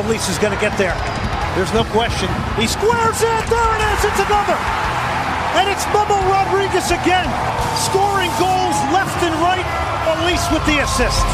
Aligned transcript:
Elis 0.00 0.30
is 0.30 0.38
going 0.38 0.54
to 0.54 0.60
get 0.60 0.72
there. 0.78 0.96
There's 1.54 1.74
no 1.74 1.84
question. 1.92 2.30
He 2.56 2.66
squares 2.66 3.20
it. 3.20 3.42
There 3.52 3.70
it 3.76 3.82
is. 3.92 4.00
It's 4.08 4.20
another. 4.24 4.56
And 5.60 5.68
it's 5.68 5.84
Memo 5.92 6.16
Rodriguez 6.24 6.90
again, 6.90 7.28
scoring 7.76 8.32
goals 8.40 8.76
left 8.96 9.22
and 9.22 9.34
right. 9.44 9.66
Elis 10.08 10.40
with 10.50 10.64
the 10.64 10.78
assist. 10.80 11.26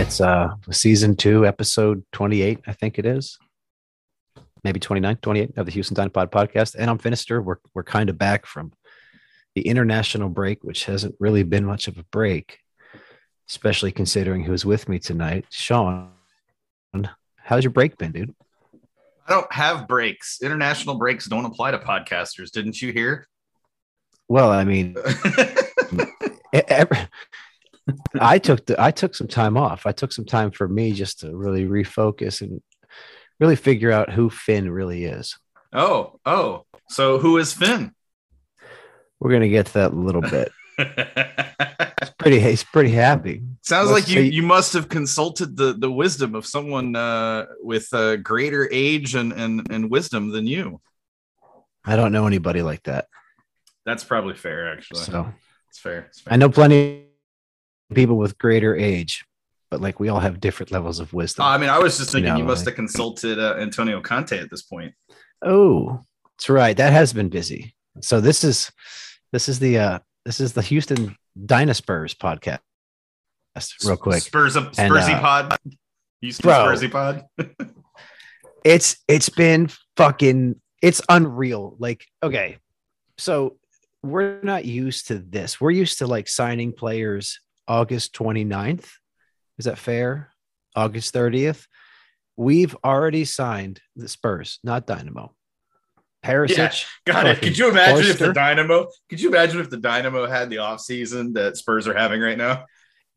It's 0.00 0.20
uh 0.22 0.54
season 0.70 1.14
two, 1.14 1.46
episode 1.46 2.02
28, 2.12 2.60
I 2.66 2.72
think 2.72 2.98
it 2.98 3.04
is. 3.04 3.38
Maybe 4.64 4.80
29, 4.80 5.16
28 5.16 5.56
of 5.56 5.66
the 5.66 5.72
Houston 5.72 5.96
Dynapod 5.96 6.30
podcast. 6.30 6.74
And 6.74 6.90
I'm 6.90 6.98
Finister. 6.98 7.42
We're 7.42 7.56
we're 7.74 7.82
kind 7.82 8.10
of 8.10 8.18
back 8.18 8.46
from 8.46 8.72
the 9.54 9.62
international 9.62 10.28
break, 10.28 10.62
which 10.62 10.84
hasn't 10.84 11.14
really 11.18 11.42
been 11.42 11.64
much 11.64 11.88
of 11.88 11.98
a 11.98 12.04
break, 12.04 12.58
especially 13.48 13.92
considering 13.92 14.44
who's 14.44 14.64
with 14.64 14.88
me 14.88 14.98
tonight. 14.98 15.46
Sean, 15.50 16.10
how's 17.36 17.64
your 17.64 17.72
break 17.72 17.98
been, 17.98 18.12
dude? 18.12 18.34
I 19.26 19.34
don't 19.34 19.52
have 19.52 19.88
breaks. 19.88 20.40
International 20.42 20.96
breaks 20.96 21.26
don't 21.26 21.44
apply 21.44 21.70
to 21.70 21.78
podcasters. 21.78 22.50
Didn't 22.50 22.80
you 22.82 22.92
hear? 22.92 23.26
Well, 24.28 24.50
I 24.50 24.64
mean, 24.64 24.96
every, 26.52 26.98
I 28.20 28.38
took 28.38 28.66
the, 28.66 28.80
I 28.80 28.90
took 28.90 29.14
some 29.14 29.28
time 29.28 29.56
off. 29.56 29.86
I 29.86 29.92
took 29.92 30.12
some 30.12 30.24
time 30.24 30.50
for 30.50 30.68
me 30.68 30.92
just 30.92 31.20
to 31.20 31.36
really 31.36 31.66
refocus 31.66 32.40
and 32.40 32.60
really 33.40 33.56
figure 33.56 33.90
out 33.90 34.12
who 34.12 34.30
Finn 34.30 34.70
really 34.70 35.04
is. 35.04 35.38
oh, 35.72 36.20
oh. 36.24 36.64
So 36.88 37.18
who 37.18 37.38
is 37.38 37.52
Finn? 37.52 37.92
We're 39.20 39.30
gonna 39.32 39.48
get 39.48 39.66
to 39.66 39.72
that 39.74 39.92
a 39.92 39.96
little 39.96 40.22
bit. 40.22 40.50
Pretty, 42.18 42.40
he's 42.40 42.64
pretty 42.64 42.90
happy. 42.90 43.42
Sounds 43.62 43.90
Let's 43.90 44.06
like 44.06 44.14
you 44.14 44.22
see. 44.22 44.34
you 44.34 44.42
must 44.42 44.72
have 44.74 44.88
consulted 44.88 45.56
the 45.56 45.72
the 45.74 45.90
wisdom 45.90 46.34
of 46.34 46.44
someone 46.46 46.94
uh, 46.96 47.46
with 47.62 47.88
uh, 47.94 48.16
greater 48.16 48.68
age 48.70 49.14
and, 49.14 49.32
and 49.32 49.70
and 49.70 49.90
wisdom 49.90 50.30
than 50.30 50.46
you. 50.46 50.80
I 51.84 51.96
don't 51.96 52.12
know 52.12 52.26
anybody 52.26 52.60
like 52.62 52.82
that, 52.84 53.06
That's 53.86 54.04
probably 54.04 54.34
fair, 54.34 54.70
actually. 54.72 55.00
so 55.00 55.32
it's 55.68 55.78
fair. 55.78 56.06
It's 56.08 56.20
fair. 56.20 56.32
I 56.34 56.36
know 56.36 56.48
plenty 56.50 57.06
of 57.90 57.94
people 57.96 58.16
with 58.16 58.36
greater 58.38 58.74
age, 58.76 59.24
but 59.70 59.80
like 59.80 60.00
we 60.00 60.08
all 60.08 60.20
have 60.20 60.40
different 60.40 60.72
levels 60.72 61.00
of 61.00 61.12
wisdom. 61.12 61.44
I 61.44 61.58
mean, 61.58 61.70
I 61.70 61.78
was 61.78 61.98
just 61.98 62.12
thinking 62.12 62.32
No, 62.32 62.38
you 62.38 62.44
must 62.44 62.60
like- 62.66 62.72
have 62.72 62.76
consulted 62.76 63.38
uh, 63.38 63.54
Antonio 63.58 64.00
Conte 64.00 64.38
at 64.38 64.50
this 64.50 64.62
point. 64.62 64.94
Oh, 65.42 66.04
that's 66.36 66.50
right. 66.50 66.76
That 66.76 66.92
has 66.92 67.12
been 67.12 67.28
busy. 67.28 67.74
So 68.00 68.20
this 68.20 68.44
is 68.44 68.70
this 69.32 69.48
is 69.48 69.58
the 69.58 69.78
uh 69.78 69.98
this 70.24 70.40
is 70.40 70.52
the 70.52 70.62
Houston 70.62 71.16
Dynaspurs 71.46 72.14
podcast. 72.14 72.58
Real 73.84 73.96
quick. 73.96 74.22
Spurs 74.22 74.56
up 74.56 74.72
And, 74.78 74.92
Spursy 74.92 75.14
uh, 75.14 75.20
pod. 75.20 75.58
Houston 76.20 76.42
bro. 76.44 76.54
Spursy 76.66 76.90
pod. 76.90 77.24
It's 78.64 78.96
it's 79.08 79.30
been 79.30 79.70
fucking 79.96 80.60
it's 80.82 81.00
unreal. 81.08 81.76
Like, 81.78 82.04
okay. 82.22 82.58
So 83.18 83.56
we're 84.02 84.40
not 84.42 84.64
used 84.64 85.08
to 85.08 85.18
this. 85.18 85.60
We're 85.60 85.70
used 85.70 85.98
to 85.98 86.06
like 86.06 86.28
signing 86.28 86.72
players 86.72 87.40
August 87.66 88.14
29th. 88.14 88.86
Is 89.60 89.66
that 89.66 89.78
fair? 89.78 90.30
August 90.74 91.14
30th. 91.14 91.66
We've 92.36 92.76
already 92.82 93.24
signed 93.24 93.80
the 93.94 94.08
Spurs, 94.08 94.58
not 94.64 94.86
Dynamo. 94.86 95.34
Perisic. 96.24 96.86
Got 97.06 97.26
it. 97.26 97.40
could 97.40 97.56
you 97.56 97.70
imagine 97.70 98.10
if 98.10 98.18
the 98.18 98.32
Dynamo? 98.32 98.88
Could 99.08 99.20
you 99.20 99.28
imagine 99.28 99.60
if 99.60 99.70
the 99.70 99.76
Dynamo 99.76 100.26
had 100.26 100.50
the 100.50 100.56
offseason 100.56 101.34
that 101.34 101.56
Spurs 101.56 101.86
are 101.86 101.94
having 101.94 102.20
right 102.20 102.38
now? 102.38 102.64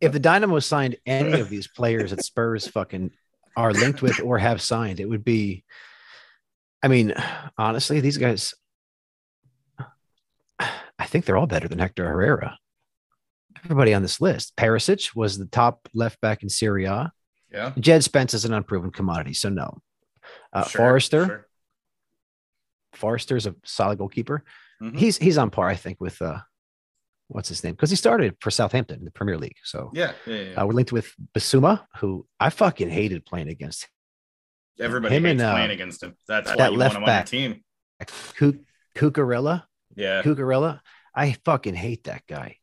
if 0.04 0.12
the 0.12 0.20
Dynamo 0.20 0.60
signed 0.60 0.98
any 1.06 1.40
of 1.40 1.48
these 1.48 1.70
players 1.70 2.12
that 2.12 2.26
Spurs 2.26 2.68
fucking 2.68 3.12
are 3.56 3.72
linked 3.72 4.02
with 4.02 4.20
or 4.20 4.38
have 4.38 4.62
signed, 4.62 5.00
it 5.00 5.08
would 5.08 5.24
be. 5.24 5.64
I 6.84 6.90
mean, 6.90 7.14
honestly, 7.58 8.02
these 8.02 8.18
guys. 8.18 8.54
I 11.00 11.06
think 11.06 11.24
they're 11.24 11.38
all 11.38 11.48
better 11.48 11.70
than 11.70 11.80
Hector 11.80 12.06
Herrera. 12.06 12.58
Everybody 13.66 13.94
on 13.94 14.02
this 14.02 14.20
list. 14.20 14.56
Perisic 14.56 15.16
was 15.16 15.38
the 15.38 15.46
top 15.46 15.88
left 15.94 16.20
back 16.22 16.44
in 16.44 16.50
Serie 16.50 16.86
A. 16.86 17.12
Yeah, 17.52 17.72
Jed 17.80 18.04
Spence 18.04 18.34
is 18.34 18.46
an 18.46 18.54
unproven 18.54 18.92
commodity, 18.92 19.34
so 19.34 19.50
no. 19.50 19.82
Uh, 20.52 20.66
Sure, 20.66 20.80
Forster, 20.80 21.26
sure. 21.26 21.48
Forster's 22.94 23.46
a 23.46 23.56
solid 23.64 23.98
goalkeeper. 24.00 24.44
Mhm. 24.82 24.98
He's 24.98 25.18
he's 25.18 25.38
on 25.38 25.50
par, 25.50 25.68
I 25.70 25.76
think, 25.76 26.02
with 26.02 26.22
uh, 26.22 26.40
what's 27.28 27.50
his 27.50 27.64
name? 27.64 27.74
Because 27.74 27.90
he 27.90 27.96
started 27.96 28.36
for 28.40 28.52
Southampton 28.52 29.00
in 29.00 29.06
the 29.06 29.12
Premier 29.12 29.38
League. 29.38 29.58
So 29.64 29.92
Yeah, 29.94 30.14
yeah, 30.26 30.36
yeah. 30.36 30.54
uh, 30.62 30.66
we're 30.66 30.74
linked 30.74 30.92
with 30.92 31.14
Bissouma, 31.36 31.86
who 32.00 32.26
I 32.40 32.50
fucking 32.50 32.90
hated 32.90 33.26
playing 33.26 33.50
against. 33.50 33.88
Everybody 34.80 35.16
him 35.16 35.24
hates 35.26 35.32
and, 35.34 35.42
uh, 35.42 35.54
playing 35.54 35.72
against 35.72 36.02
him. 36.04 36.16
That's 36.28 36.50
why 36.50 36.56
that 36.58 36.72
you 36.72 36.78
left 36.78 36.96
want 36.96 37.04
him 37.04 37.04
on 37.04 37.10
your 37.10 37.20
back. 37.20 37.26
team. 37.28 37.64
Cu- 38.36 38.66
Cucurella, 38.96 39.64
Yeah, 39.96 40.24
Cucurella. 40.24 40.82
I 41.16 41.34
fucking 41.46 41.76
hate 41.76 42.06
that 42.06 42.24
guy. 42.28 42.58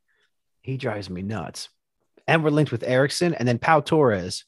He 0.62 0.76
drives 0.76 1.08
me 1.10 1.22
nuts. 1.22 1.68
And 2.26 2.44
we're 2.44 2.50
linked 2.50 2.72
with 2.72 2.82
Eriksen 2.84 3.34
and 3.34 3.46
then 3.48 3.58
Pau 3.58 3.80
Torres 3.80 4.44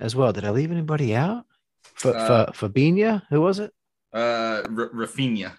as 0.00 0.14
well. 0.16 0.32
Did 0.32 0.44
I 0.44 0.50
leave 0.50 0.70
anybody 0.70 1.14
out? 1.14 1.44
F- 1.96 2.06
Uh, 2.06 2.46
F- 2.48 2.58
Fabinho? 2.58 3.22
Who 3.30 3.40
was 3.40 3.58
it? 3.58 3.72
uh, 4.12 4.62
R- 4.64 4.90
Rafinha. 4.94 5.52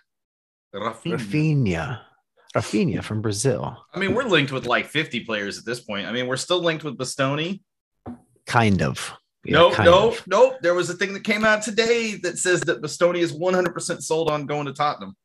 Rafinha. 0.73 1.17
Rafinha. 1.17 1.99
Rafinha 2.55 3.03
from 3.03 3.21
Brazil. 3.21 3.77
I 3.93 3.99
mean, 3.99 4.13
we're 4.13 4.23
linked 4.23 4.51
with 4.51 4.65
like 4.65 4.85
50 4.87 5.21
players 5.25 5.57
at 5.57 5.65
this 5.65 5.79
point. 5.81 6.07
I 6.07 6.11
mean, 6.11 6.27
we're 6.27 6.37
still 6.37 6.61
linked 6.61 6.83
with 6.83 6.97
Bastoni. 6.97 7.61
Kind 8.45 8.81
of. 8.81 9.13
Yeah, 9.43 9.53
no, 9.57 9.71
kind 9.71 9.85
no, 9.85 10.07
of. 10.09 10.27
no. 10.27 10.55
There 10.61 10.73
was 10.73 10.89
a 10.89 10.93
thing 10.93 11.13
that 11.13 11.23
came 11.23 11.43
out 11.45 11.61
today 11.63 12.15
that 12.23 12.37
says 12.37 12.61
that 12.61 12.81
Bastoni 12.81 13.17
is 13.19 13.33
100% 13.33 14.01
sold 14.01 14.29
on 14.29 14.45
going 14.45 14.65
to 14.67 14.73
Tottenham. 14.73 15.15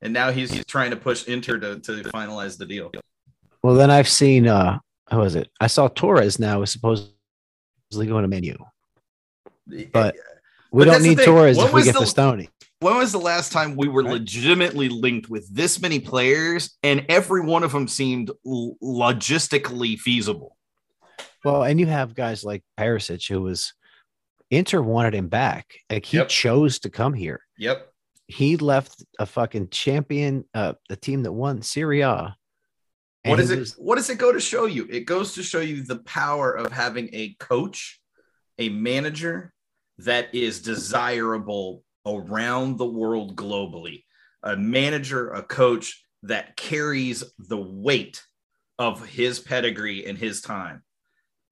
And 0.00 0.12
now 0.12 0.30
he's, 0.30 0.50
he's 0.52 0.64
trying 0.66 0.90
to 0.90 0.96
push 0.96 1.26
Inter 1.26 1.58
to, 1.58 1.80
to 1.80 1.92
finalize 2.04 2.56
the 2.58 2.66
deal. 2.66 2.90
Well, 3.66 3.74
then 3.74 3.90
I've 3.90 4.08
seen 4.08 4.46
uh 4.46 4.78
who 5.10 5.18
was 5.18 5.34
it? 5.34 5.50
I 5.60 5.66
saw 5.66 5.88
Torres 5.88 6.38
now 6.38 6.62
is 6.62 6.70
supposedly 6.70 7.10
going 7.92 8.22
to 8.22 8.28
Man 8.28 8.44
U. 8.44 8.56
But 9.92 10.14
We 10.70 10.84
But 10.84 10.84
don't 10.84 11.02
need. 11.02 11.18
Torres 11.18 11.56
What 11.56 11.66
if 11.68 11.72
we 11.72 11.82
get 11.82 11.94
the- 11.94 12.00
Bastoni. 12.02 12.48
when 12.78 12.94
was 12.96 13.10
the 13.10 13.18
last 13.18 13.50
time 13.50 13.74
we 13.74 13.88
were 13.88 14.04
Right. 14.04 14.12
legitimately 14.12 14.88
linked 14.88 15.28
with 15.28 15.52
this 15.52 15.80
many 15.82 15.98
players 15.98 16.76
and 16.84 17.04
every 17.08 17.40
one 17.40 17.64
of 17.64 17.72
them 17.72 17.88
seemed 17.88 18.30
logistically 18.46 19.98
feasible? 19.98 20.56
Well, 21.44 21.64
and 21.64 21.80
you 21.80 21.86
have 21.86 22.14
guys 22.14 22.44
like 22.44 22.62
Perisic, 22.78 23.28
who 23.28 23.42
was 23.42 23.74
Inter 24.52 24.80
wanted 24.80 25.12
him 25.16 25.26
back. 25.26 25.74
Like 25.90 26.04
he 26.06 26.18
Yep. 26.18 26.28
chose 26.28 26.78
to 26.80 26.88
come 26.90 27.14
here. 27.14 27.40
Yep. 27.58 27.92
He 28.28 28.56
left 28.58 29.04
a 29.18 29.26
fucking 29.26 29.70
champion, 29.70 30.44
uh, 30.54 30.74
the 30.88 30.94
team 30.96 31.24
that 31.24 31.32
won 31.32 31.62
Serie 31.62 32.02
A. 32.02 32.12
and 32.12 32.34
What 33.26 33.36
does 33.36 33.50
it 33.50 33.74
what 33.78 33.96
does 33.96 34.10
it 34.10 34.18
go 34.18 34.32
to 34.32 34.40
show 34.40 34.66
you? 34.66 34.86
It 34.90 35.06
goes 35.06 35.34
to 35.34 35.42
show 35.42 35.60
you 35.60 35.82
the 35.82 35.98
power 35.98 36.52
of 36.52 36.72
having 36.72 37.10
a 37.12 37.34
coach, 37.40 38.00
a 38.58 38.68
manager 38.68 39.52
that 39.98 40.34
is 40.34 40.60
desirable 40.60 41.82
around 42.06 42.78
the 42.78 42.86
world 42.86 43.36
globally. 43.36 44.04
A 44.42 44.56
manager, 44.56 45.30
a 45.30 45.42
coach 45.42 46.04
that 46.22 46.56
carries 46.56 47.24
the 47.38 47.56
weight 47.56 48.22
of 48.78 49.04
his 49.06 49.40
pedigree 49.40 50.06
and 50.06 50.16
his 50.16 50.40
time. 50.40 50.82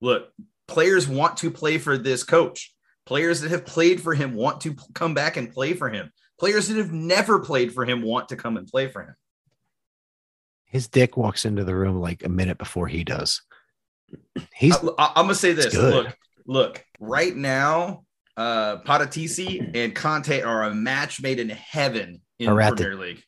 Look, 0.01 0.29
players 0.67 1.07
want 1.07 1.37
to 1.37 1.51
play 1.51 1.77
for 1.77 1.97
this 1.97 2.23
coach. 2.23 2.73
Players 3.05 3.41
that 3.41 3.51
have 3.51 3.65
played 3.65 4.01
for 4.01 4.13
him 4.13 4.33
want 4.33 4.61
to 4.61 4.75
come 4.93 5.13
back 5.13 5.37
and 5.37 5.53
play 5.53 5.73
for 5.73 5.89
him. 5.89 6.11
Players 6.39 6.67
that 6.67 6.77
have 6.77 6.91
never 6.91 7.39
played 7.39 7.73
for 7.73 7.85
him 7.85 8.01
want 8.01 8.29
to 8.29 8.35
come 8.35 8.57
and 8.57 8.67
play 8.67 8.87
for 8.87 9.01
him. 9.01 9.15
His 10.65 10.87
dick 10.87 11.15
walks 11.17 11.45
into 11.45 11.63
the 11.63 11.75
room 11.75 11.99
like 12.01 12.23
a 12.23 12.29
minute 12.29 12.57
before 12.57 12.87
he 12.87 13.03
does. 13.03 13.41
He's 14.53 14.75
I, 14.75 15.11
am 15.15 15.25
gonna 15.25 15.35
say 15.35 15.53
this. 15.53 15.73
Look, 15.73 16.15
look. 16.45 16.85
Right 16.99 17.35
now, 17.35 18.03
uh, 18.37 18.77
Patatisi 18.77 19.71
and 19.75 19.95
Conte 19.95 20.41
are 20.41 20.63
a 20.63 20.73
match 20.73 21.21
made 21.21 21.39
in 21.39 21.49
heaven 21.49 22.21
in 22.39 22.47
Parati- 22.47 22.83
Premier 22.83 22.95
League. 22.99 23.23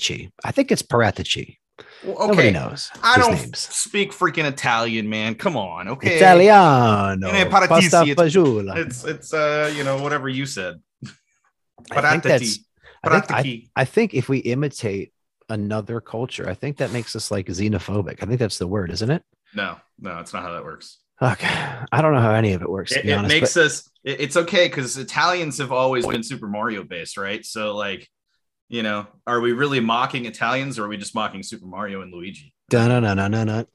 Chi. 0.00 0.30
I 0.44 0.52
think 0.52 0.72
it's 0.72 0.82
Paratici. 0.82 1.56
Well, 2.04 2.28
Nobody 2.28 2.50
knows 2.52 2.90
I 3.02 3.18
don't 3.18 3.34
names. 3.34 3.58
speak 3.58 4.12
freaking 4.12 4.44
Italian, 4.46 5.10
man. 5.10 5.34
Come 5.34 5.56
on, 5.58 5.88
okay. 5.88 6.16
Italiano. 6.16 7.28
Paratici, 7.50 8.10
it's- 8.12 8.16
It's 8.78 9.04
it's 9.04 9.34
uh 9.34 9.72
you 9.76 9.84
know 9.84 10.02
whatever 10.02 10.28
you 10.28 10.46
said. 10.46 10.76
I 11.90 12.10
think 12.10 12.22
that's. 12.22 12.58
I 13.04 13.20
think, 13.20 13.30
I, 13.76 13.82
I 13.82 13.84
think 13.84 14.14
if 14.14 14.28
we 14.28 14.38
imitate 14.38 15.12
another 15.48 16.00
culture, 16.00 16.48
I 16.48 16.54
think 16.54 16.78
that 16.78 16.92
makes 16.92 17.14
us 17.16 17.30
like 17.30 17.46
xenophobic. 17.46 18.22
I 18.22 18.26
think 18.26 18.38
that's 18.40 18.58
the 18.58 18.66
word, 18.66 18.90
isn't 18.90 19.10
it? 19.10 19.22
No, 19.54 19.76
no, 19.98 20.18
it's 20.18 20.32
not 20.32 20.42
how 20.42 20.52
that 20.52 20.64
works. 20.64 20.98
Okay. 21.22 21.48
I 21.92 22.02
don't 22.02 22.12
know 22.12 22.20
how 22.20 22.32
any 22.34 22.52
of 22.52 22.62
it 22.62 22.68
works, 22.70 22.92
to 22.92 22.98
It, 22.98 23.04
be 23.04 23.10
it 23.10 23.14
honest. 23.14 23.34
makes 23.34 23.54
but 23.54 23.64
us. 23.64 23.90
it- 24.04 24.20
it's 24.20 24.36
okay 24.36 24.68
because 24.68 24.98
Italians 24.98 25.58
have 25.58 25.72
always 25.72 26.06
been 26.06 26.22
Super 26.22 26.46
Mario 26.48 26.84
based, 26.84 27.16
right? 27.16 27.44
So 27.44 27.74
like, 27.76 28.08
You 28.68 28.82
know, 28.82 29.06
are 29.28 29.40
we 29.40 29.52
really 29.52 29.78
mocking 29.78 30.26
Italians 30.26 30.76
or 30.76 30.86
are 30.86 30.88
we 30.88 30.96
just 30.96 31.14
mocking 31.14 31.44
Super 31.44 31.66
Mario 31.66 32.02
and 32.02 32.12
Luigi? 32.12 32.52
No, 32.72 32.88
no, 32.88 32.98
no, 32.98 33.14
no, 33.14 33.28
no, 33.28 33.44
dun. 33.44 33.66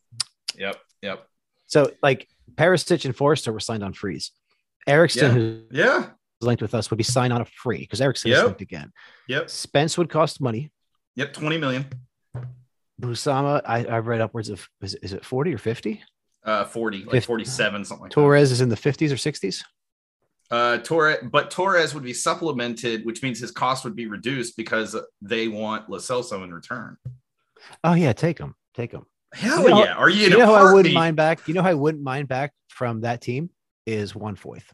Yep. 0.57 0.75
Yep. 1.01 1.27
So 1.67 1.91
like 2.03 2.27
Perisic 2.55 3.05
and 3.05 3.15
Forster 3.15 3.53
were 3.53 3.61
signed 3.61 3.83
on 3.83 3.93
freeze. 3.93 4.31
Eriksen, 4.85 5.67
Yeah. 5.71 5.85
Yeah. 5.85 6.09
linked 6.41 6.61
with 6.61 6.75
us, 6.75 6.89
would 6.89 6.97
be 6.97 7.03
signed 7.03 7.31
on 7.31 7.39
a 7.39 7.45
free 7.45 7.77
because 7.79 8.01
Eriksen 8.01 8.31
Yep. 8.31 8.37
is 8.37 8.43
linked 8.43 8.61
again. 8.61 8.91
Yep. 9.29 9.49
Spence 9.49 9.97
would 9.97 10.09
cost 10.09 10.41
money. 10.41 10.71
Yep. 11.15 11.33
20 11.33 11.57
million. 11.57 11.85
Bissouma, 13.01 13.61
I, 13.65 13.85
I 13.85 13.97
read 13.99 14.21
upwards 14.21 14.49
of 14.49 14.67
is, 14.81 14.93
it- 14.93 15.03
is 15.03 15.13
it 15.13 15.25
40 15.25 15.53
or 15.55 15.57
50? 15.57 16.01
Uh 16.43 16.65
40, 16.65 16.99
like 17.03 17.11
Fif- 17.11 17.25
47, 17.25 17.85
something 17.85 18.03
like 18.03 18.11
Torres 18.11 18.51
is 18.51 18.61
in 18.61 18.69
the 18.69 18.75
50s 18.75 19.11
or 19.11 19.15
60s. 19.15 19.63
Uh 20.49 20.77
Torres, 20.79 21.17
but 21.31 21.49
Torres 21.51 21.93
would 21.93 22.03
be 22.03 22.13
supplemented, 22.13 23.05
which 23.05 23.21
means 23.23 23.39
his 23.39 23.51
cost 23.51 23.83
would 23.83 23.95
be 23.95 24.07
reduced 24.07 24.57
because 24.57 24.95
they 25.21 25.47
want 25.47 25.89
Lo 25.89 25.97
Celso 25.99 26.43
in 26.43 26.53
return. 26.53 26.97
Oh 27.83 27.93
yeah, 27.93 28.13
take 28.13 28.37
him. 28.39 28.55
Take 28.73 28.91
him. 28.91 29.05
Hell 29.33 29.63
You 29.63 29.69
know- 29.69 29.83
yeah. 29.83 29.93
Are 29.93 30.09
you 30.09 30.23
You 30.23 30.29
know 30.37 30.53
I 30.53 30.73
wouldn't 30.73 30.93
mind 30.95 31.15
back? 31.15 31.47
You 31.47 31.53
know 31.53 31.61
I 31.61 31.73
wouldn't 31.75 32.03
mind 32.03 32.27
back 32.27 32.53
from 32.69 33.01
that 33.01 33.21
team 33.21 33.49
is 33.85 34.15
Juan 34.15 34.35
Foyth. 34.35 34.65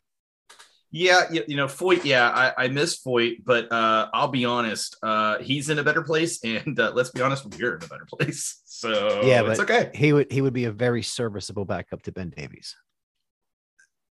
Yeah, 0.89 1.23
you, 1.31 1.43
you 1.47 1.55
know, 1.57 1.67
Foyth, 1.67 2.05
yeah, 2.05 2.29
I, 2.29 2.65
I 2.65 2.67
miss 2.69 3.01
Foyth, 3.01 3.43
but 3.43 3.69
uh, 3.71 4.07
I'll 4.13 4.29
be 4.29 4.45
honest, 4.45 4.95
uh, 5.03 5.37
he's 5.39 5.69
in 5.69 5.79
a 5.79 5.83
better 5.83 6.01
place, 6.01 6.41
and 6.43 6.79
uh, 6.79 6.91
let's 6.93 7.11
be 7.11 7.21
honest, 7.21 7.45
we're 7.45 7.75
in 7.75 7.83
a 7.83 7.87
better 7.87 8.07
place. 8.09 8.61
So 8.77 9.23
Yeah, 9.23 9.41
it's 9.49 9.59
okay. 9.59 9.89
He 9.95 10.13
would 10.13 10.31
he 10.31 10.39
would 10.39 10.53
be 10.53 10.65
a 10.65 10.71
very 10.71 11.01
serviceable 11.01 11.65
backup 11.65 12.03
to 12.03 12.11
Ben 12.11 12.29
Davies. 12.29 12.75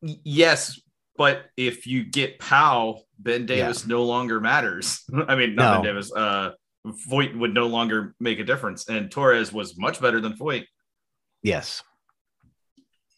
Yes, 0.00 0.80
but 1.18 1.44
if 1.58 1.86
you 1.86 2.02
get 2.02 2.38
Powell, 2.38 3.06
Ben 3.18 3.44
Davies 3.44 3.86
no 3.86 4.04
longer 4.04 4.40
matters. 4.40 5.02
I 5.28 5.34
mean, 5.34 5.54
not 5.54 5.82
Ben 5.82 5.94
Davies. 5.94 6.10
Uh, 6.10 6.52
Foyth 6.86 7.36
would 7.36 7.52
no 7.52 7.66
longer 7.66 8.14
make 8.20 8.38
a 8.38 8.44
difference, 8.44 8.88
and 8.88 9.10
Torres 9.10 9.52
was 9.52 9.76
much 9.76 10.00
better 10.00 10.18
than 10.18 10.32
Foyth. 10.32 10.64
Yes. 11.42 11.82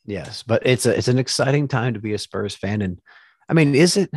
Yes, 0.05 0.43
but 0.43 0.67
it's 0.67 0.87
a 0.87 0.97
it's 0.97 1.08
an 1.08 1.19
exciting 1.19 1.69
time 1.69 1.94
to 1.94 2.00
be 2.00 2.12
a 2.12 2.19
Spurs 2.19 2.56
fan, 2.56 2.82
and 2.82 3.00
I 3.48 3.54
mean, 3.54 3.75
is 3.75 3.96
it 3.96 4.10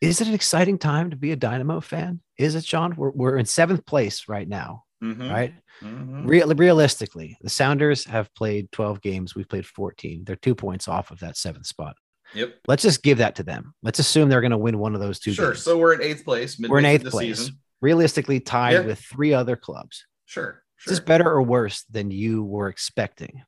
is 0.00 0.20
it 0.20 0.28
an 0.28 0.34
exciting 0.34 0.78
time 0.78 1.10
to 1.10 1.16
be 1.16 1.32
a 1.32 1.36
Dynamo 1.36 1.80
fan? 1.80 2.20
Is 2.38 2.54
it, 2.54 2.64
Sean? 2.64 2.94
We're 2.96 3.10
we're 3.10 3.36
in 3.38 3.46
seventh 3.46 3.86
place 3.86 4.28
right 4.28 4.48
now, 4.48 4.84
Mhm, 5.02 5.30
right? 5.30 5.54
mhm. 5.80 6.28
Real, 6.28 6.48
realistically, 6.54 7.36
the 7.40 7.48
Sounders 7.50 8.04
have 8.06 8.34
played 8.34 8.70
twelve 8.72 9.00
games. 9.00 9.34
We've 9.34 9.48
played 9.48 9.66
fourteen. 9.66 10.24
They're 10.24 10.36
two 10.36 10.54
points 10.54 10.88
off 10.88 11.10
of 11.10 11.20
that 11.20 11.36
seventh 11.36 11.66
spot. 11.66 11.96
Yep. 12.34 12.60
Let's 12.66 12.82
just 12.82 13.02
give 13.02 13.18
that 13.18 13.34
to 13.36 13.42
them. 13.42 13.74
Let's 13.82 13.98
assume 13.98 14.28
they're 14.30 14.40
going 14.40 14.52
to 14.52 14.58
win 14.58 14.78
one 14.78 14.94
of 14.94 15.00
those 15.00 15.18
two. 15.20 15.32
Sure. 15.34 15.48
games. 15.50 15.62
So 15.62 15.76
we're 15.78 15.92
in 15.94 16.02
eighth 16.02 16.24
place. 16.24 16.58
we're 16.58 16.78
in 16.78 16.84
eighth 16.86 17.04
place, 17.10 17.38
season. 17.40 17.58
realistically 17.82 18.40
tied 18.40 18.72
Yeah. 18.72 18.80
with 18.80 18.98
three 19.00 19.34
other 19.34 19.54
clubs. 19.56 20.06
Sure. 20.24 20.62
Is 20.86 20.90
this 20.92 21.00
better 21.00 21.28
or 21.30 21.42
worse 21.42 21.84
than 21.90 22.10
you 22.10 22.42
were 22.44 22.68
expecting? 22.68 23.42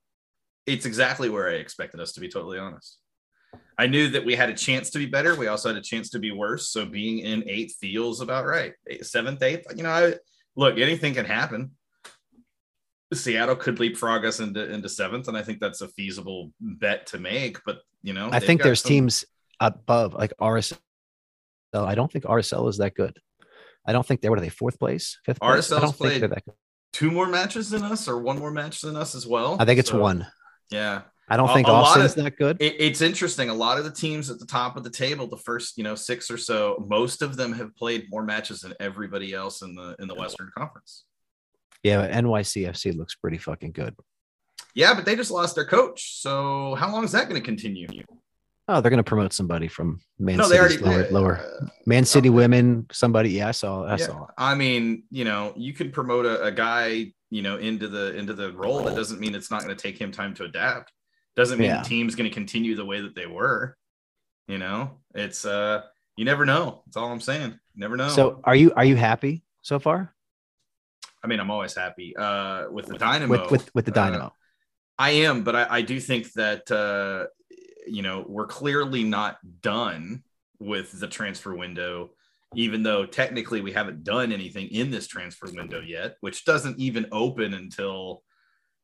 it's 0.66 0.86
exactly 0.86 1.28
where 1.28 1.50
I 1.50 1.54
expected 1.56 2.00
us 2.00 2.12
to 2.12 2.20
be 2.20 2.28
totally 2.28 2.58
honest. 2.58 2.98
I 3.78 3.86
knew 3.86 4.08
that 4.10 4.24
we 4.24 4.34
had 4.36 4.50
a 4.50 4.54
chance 4.54 4.90
to 4.90 4.98
be 4.98 5.06
better. 5.06 5.34
We 5.34 5.48
also 5.48 5.68
had 5.68 5.76
a 5.76 5.82
chance 5.82 6.10
to 6.10 6.18
be 6.18 6.30
worse. 6.30 6.68
So 6.70 6.86
being 6.86 7.18
in 7.20 7.48
eighth 7.48 7.76
feels 7.80 8.20
about 8.20 8.46
right. 8.46 8.72
Seventh, 9.02 9.42
eighth, 9.42 9.66
you 9.76 9.82
know, 9.82 9.90
I 9.90 10.14
look, 10.56 10.78
anything 10.78 11.14
can 11.14 11.24
happen. 11.24 11.72
Seattle 13.12 13.54
could 13.54 13.78
leapfrog 13.78 14.24
us 14.24 14.40
into, 14.40 14.68
into 14.72 14.88
seventh, 14.88 15.28
and 15.28 15.36
I 15.36 15.42
think 15.42 15.60
that's 15.60 15.82
a 15.82 15.88
feasible 15.88 16.52
bet 16.60 17.06
to 17.08 17.18
make. 17.18 17.58
But 17.64 17.78
you 18.02 18.12
know, 18.12 18.28
I 18.32 18.40
think 18.40 18.62
there's 18.62 18.80
some- 18.82 18.88
teams 18.88 19.24
above, 19.60 20.14
like 20.14 20.32
RSL. 20.40 20.78
I 21.74 21.94
don't 21.94 22.10
think 22.10 22.24
RSL 22.24 22.68
is 22.68 22.78
that 22.78 22.94
good. 22.94 23.16
I 23.86 23.92
don't 23.92 24.04
think 24.06 24.20
they 24.20 24.28
what 24.28 24.38
are 24.38 24.42
they 24.42 24.48
fourth 24.48 24.78
place, 24.78 25.18
fifth 25.24 25.40
place. 25.40 25.70
I 25.70 25.80
don't 25.80 25.88
think 25.90 25.96
played 25.98 26.22
they're 26.22 26.28
that 26.28 26.44
good. 26.44 26.54
two 26.92 27.10
more 27.10 27.26
matches 27.28 27.70
than 27.70 27.82
us, 27.82 28.08
or 28.08 28.18
one 28.18 28.38
more 28.38 28.50
match 28.50 28.80
than 28.80 28.96
us 28.96 29.14
as 29.14 29.26
well. 29.26 29.56
I 29.60 29.64
think 29.64 29.78
it's 29.78 29.90
So, 29.90 30.00
one. 30.00 30.26
Yeah, 30.70 31.02
I 31.28 31.36
don't 31.36 31.48
A- 31.50 31.54
think 31.54 31.68
a 31.68 31.72
lot 31.72 31.96
Austin's 31.96 32.16
of- 32.16 32.24
that 32.24 32.36
good. 32.36 32.58
It, 32.60 32.76
it's 32.78 33.00
interesting. 33.00 33.48
A 33.48 33.54
lot 33.54 33.78
of 33.78 33.84
the 33.84 33.90
teams 33.90 34.30
at 34.30 34.38
the 34.38 34.46
top 34.46 34.76
of 34.76 34.84
the 34.84 34.90
table, 34.90 35.26
the 35.26 35.38
first, 35.38 35.78
you 35.78 35.84
know, 35.84 35.94
six 35.94 36.30
or 36.30 36.36
so, 36.36 36.84
most 36.86 37.22
of 37.22 37.36
them 37.36 37.52
have 37.54 37.74
played 37.76 38.06
more 38.10 38.22
matches 38.22 38.60
than 38.60 38.74
everybody 38.80 39.32
else 39.32 39.62
in 39.62 39.74
the 39.74 39.96
in 39.98 40.08
the 40.08 40.14
Western 40.14 40.50
Conference. 40.56 41.04
yeah, 41.82 42.06
NYCFC 42.20 42.96
looks 42.96 43.14
pretty 43.14 43.38
fucking 43.38 43.72
good. 43.72 43.94
Yeah, 44.74 44.92
but 44.94 45.04
they 45.04 45.14
just 45.16 45.30
lost 45.30 45.54
their 45.54 45.64
coach. 45.64 46.20
So 46.20 46.74
how 46.74 46.90
long 46.92 47.04
is 47.04 47.12
that 47.12 47.28
going 47.28 47.40
to 47.40 47.44
continue? 47.44 47.86
Oh, 48.66 48.80
they're 48.80 48.90
going 48.90 48.96
to 48.98 49.04
promote 49.04 49.32
somebody 49.34 49.68
from 49.68 50.00
Man 50.18 50.42
City. 50.42 50.54
no, 50.54 50.60
already 50.60 50.78
lower, 50.78 51.10
lower. 51.10 51.36
Uh, 51.38 51.66
Man 51.86 52.04
City 52.04 52.28
okay. 52.30 52.34
women. 52.36 52.86
Somebody. 52.90 53.30
Yeah, 53.30 53.48
I 53.48 53.52
saw. 53.52 53.84
I 53.84 53.90
yeah. 53.92 54.06
saw. 54.06 54.26
I 54.38 54.54
mean, 54.54 55.04
you 55.10 55.24
know, 55.24 55.52
you 55.54 55.74
can 55.74 55.90
promote 55.92 56.24
a, 56.26 56.44
a 56.44 56.50
guy, 56.50 57.12
you 57.30 57.42
know, 57.42 57.56
into 57.58 57.88
the 57.88 58.16
into 58.16 58.32
the 58.32 58.52
role. 58.52 58.82
That 58.84 58.96
doesn't 58.96 59.20
mean 59.20 59.34
it's 59.34 59.50
not 59.50 59.62
going 59.62 59.76
to 59.76 59.80
take 59.82 60.00
him 60.00 60.10
time 60.10 60.34
to 60.36 60.44
adapt. 60.44 60.92
Doesn't 61.36 61.58
mean 61.58 61.68
Yeah. 61.70 61.82
the 61.82 61.88
team's 61.88 62.14
going 62.14 62.28
to 62.28 62.34
continue 62.34 62.76
the 62.76 62.84
way 62.84 63.00
that 63.00 63.14
they 63.14 63.26
were. 63.26 63.76
You 64.46 64.58
know, 64.58 64.98
it's 65.14 65.44
uh, 65.44 65.82
you 66.16 66.24
never 66.24 66.44
know. 66.44 66.82
That's 66.86 66.96
all 66.96 67.10
I'm 67.10 67.20
saying. 67.20 67.50
You 67.74 67.80
never 67.80 67.96
know. 67.96 68.08
So, 68.08 68.40
are 68.44 68.54
you 68.54 68.72
are 68.74 68.84
you 68.84 68.96
happy 68.96 69.42
so 69.62 69.78
far 69.78 70.14
I 71.22 71.26
mean, 71.26 71.40
I'm 71.40 71.50
always 71.50 71.74
happy 71.74 72.14
uh, 72.14 72.66
with 72.70 72.84
the 72.86 72.98
Dynamo. 72.98 73.40
with 73.42 73.50
with 73.50 73.74
with 73.74 73.84
the 73.86 73.92
Uh, 73.92 73.94
Dynamo? 73.94 74.34
I 74.98 75.10
am, 75.10 75.42
but 75.42 75.56
I, 75.56 75.66
I 75.78 75.82
do 75.82 75.98
think 75.98 76.30
that 76.34 76.70
uh, 76.70 77.26
you 77.86 78.02
know 78.02 78.24
we're 78.28 78.46
clearly 78.46 79.02
not 79.04 79.38
done 79.62 80.22
with 80.60 80.92
the 81.00 81.08
transfer 81.08 81.54
window, 81.54 82.10
even 82.54 82.82
though 82.82 83.06
technically 83.06 83.62
we 83.62 83.72
haven't 83.72 84.04
done 84.04 84.30
anything 84.32 84.68
in 84.68 84.90
this 84.90 85.06
transfer 85.06 85.48
window 85.50 85.80
yet, 85.80 86.16
which 86.20 86.44
doesn't 86.44 86.78
even 86.78 87.06
open 87.10 87.54
until 87.54 88.22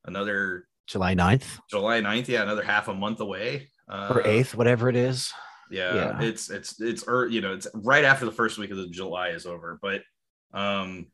another 0.06 0.67
July 0.90 1.14
9th 1.14 1.44
July 1.70 2.00
9th. 2.00 2.28
Yeah, 2.28 2.42
another 2.42 2.64
half 2.64 2.88
a 2.88 2.94
month 2.94 3.20
away. 3.20 3.70
Uh, 3.88 4.12
or 4.14 4.22
8th, 4.22 4.54
whatever 4.54 4.88
it 4.88 4.96
is. 4.96 5.32
yeah, 5.70 5.94
Yeah. 5.94 6.20
it's 6.22 6.50
it's 6.50 6.81
it's 6.81 7.04
er, 7.08 7.26
you 7.26 7.40
know 7.40 7.52
it's 7.54 7.69
right 7.75 8.04
after 8.04 8.25
the 8.25 8.32
first 8.32 8.58
week 8.58 8.70
of 8.70 8.76
the 8.76 8.88
July 8.88 9.28
is 9.28 9.46
over, 9.46 9.78
but 9.81 10.02
um 10.52 11.06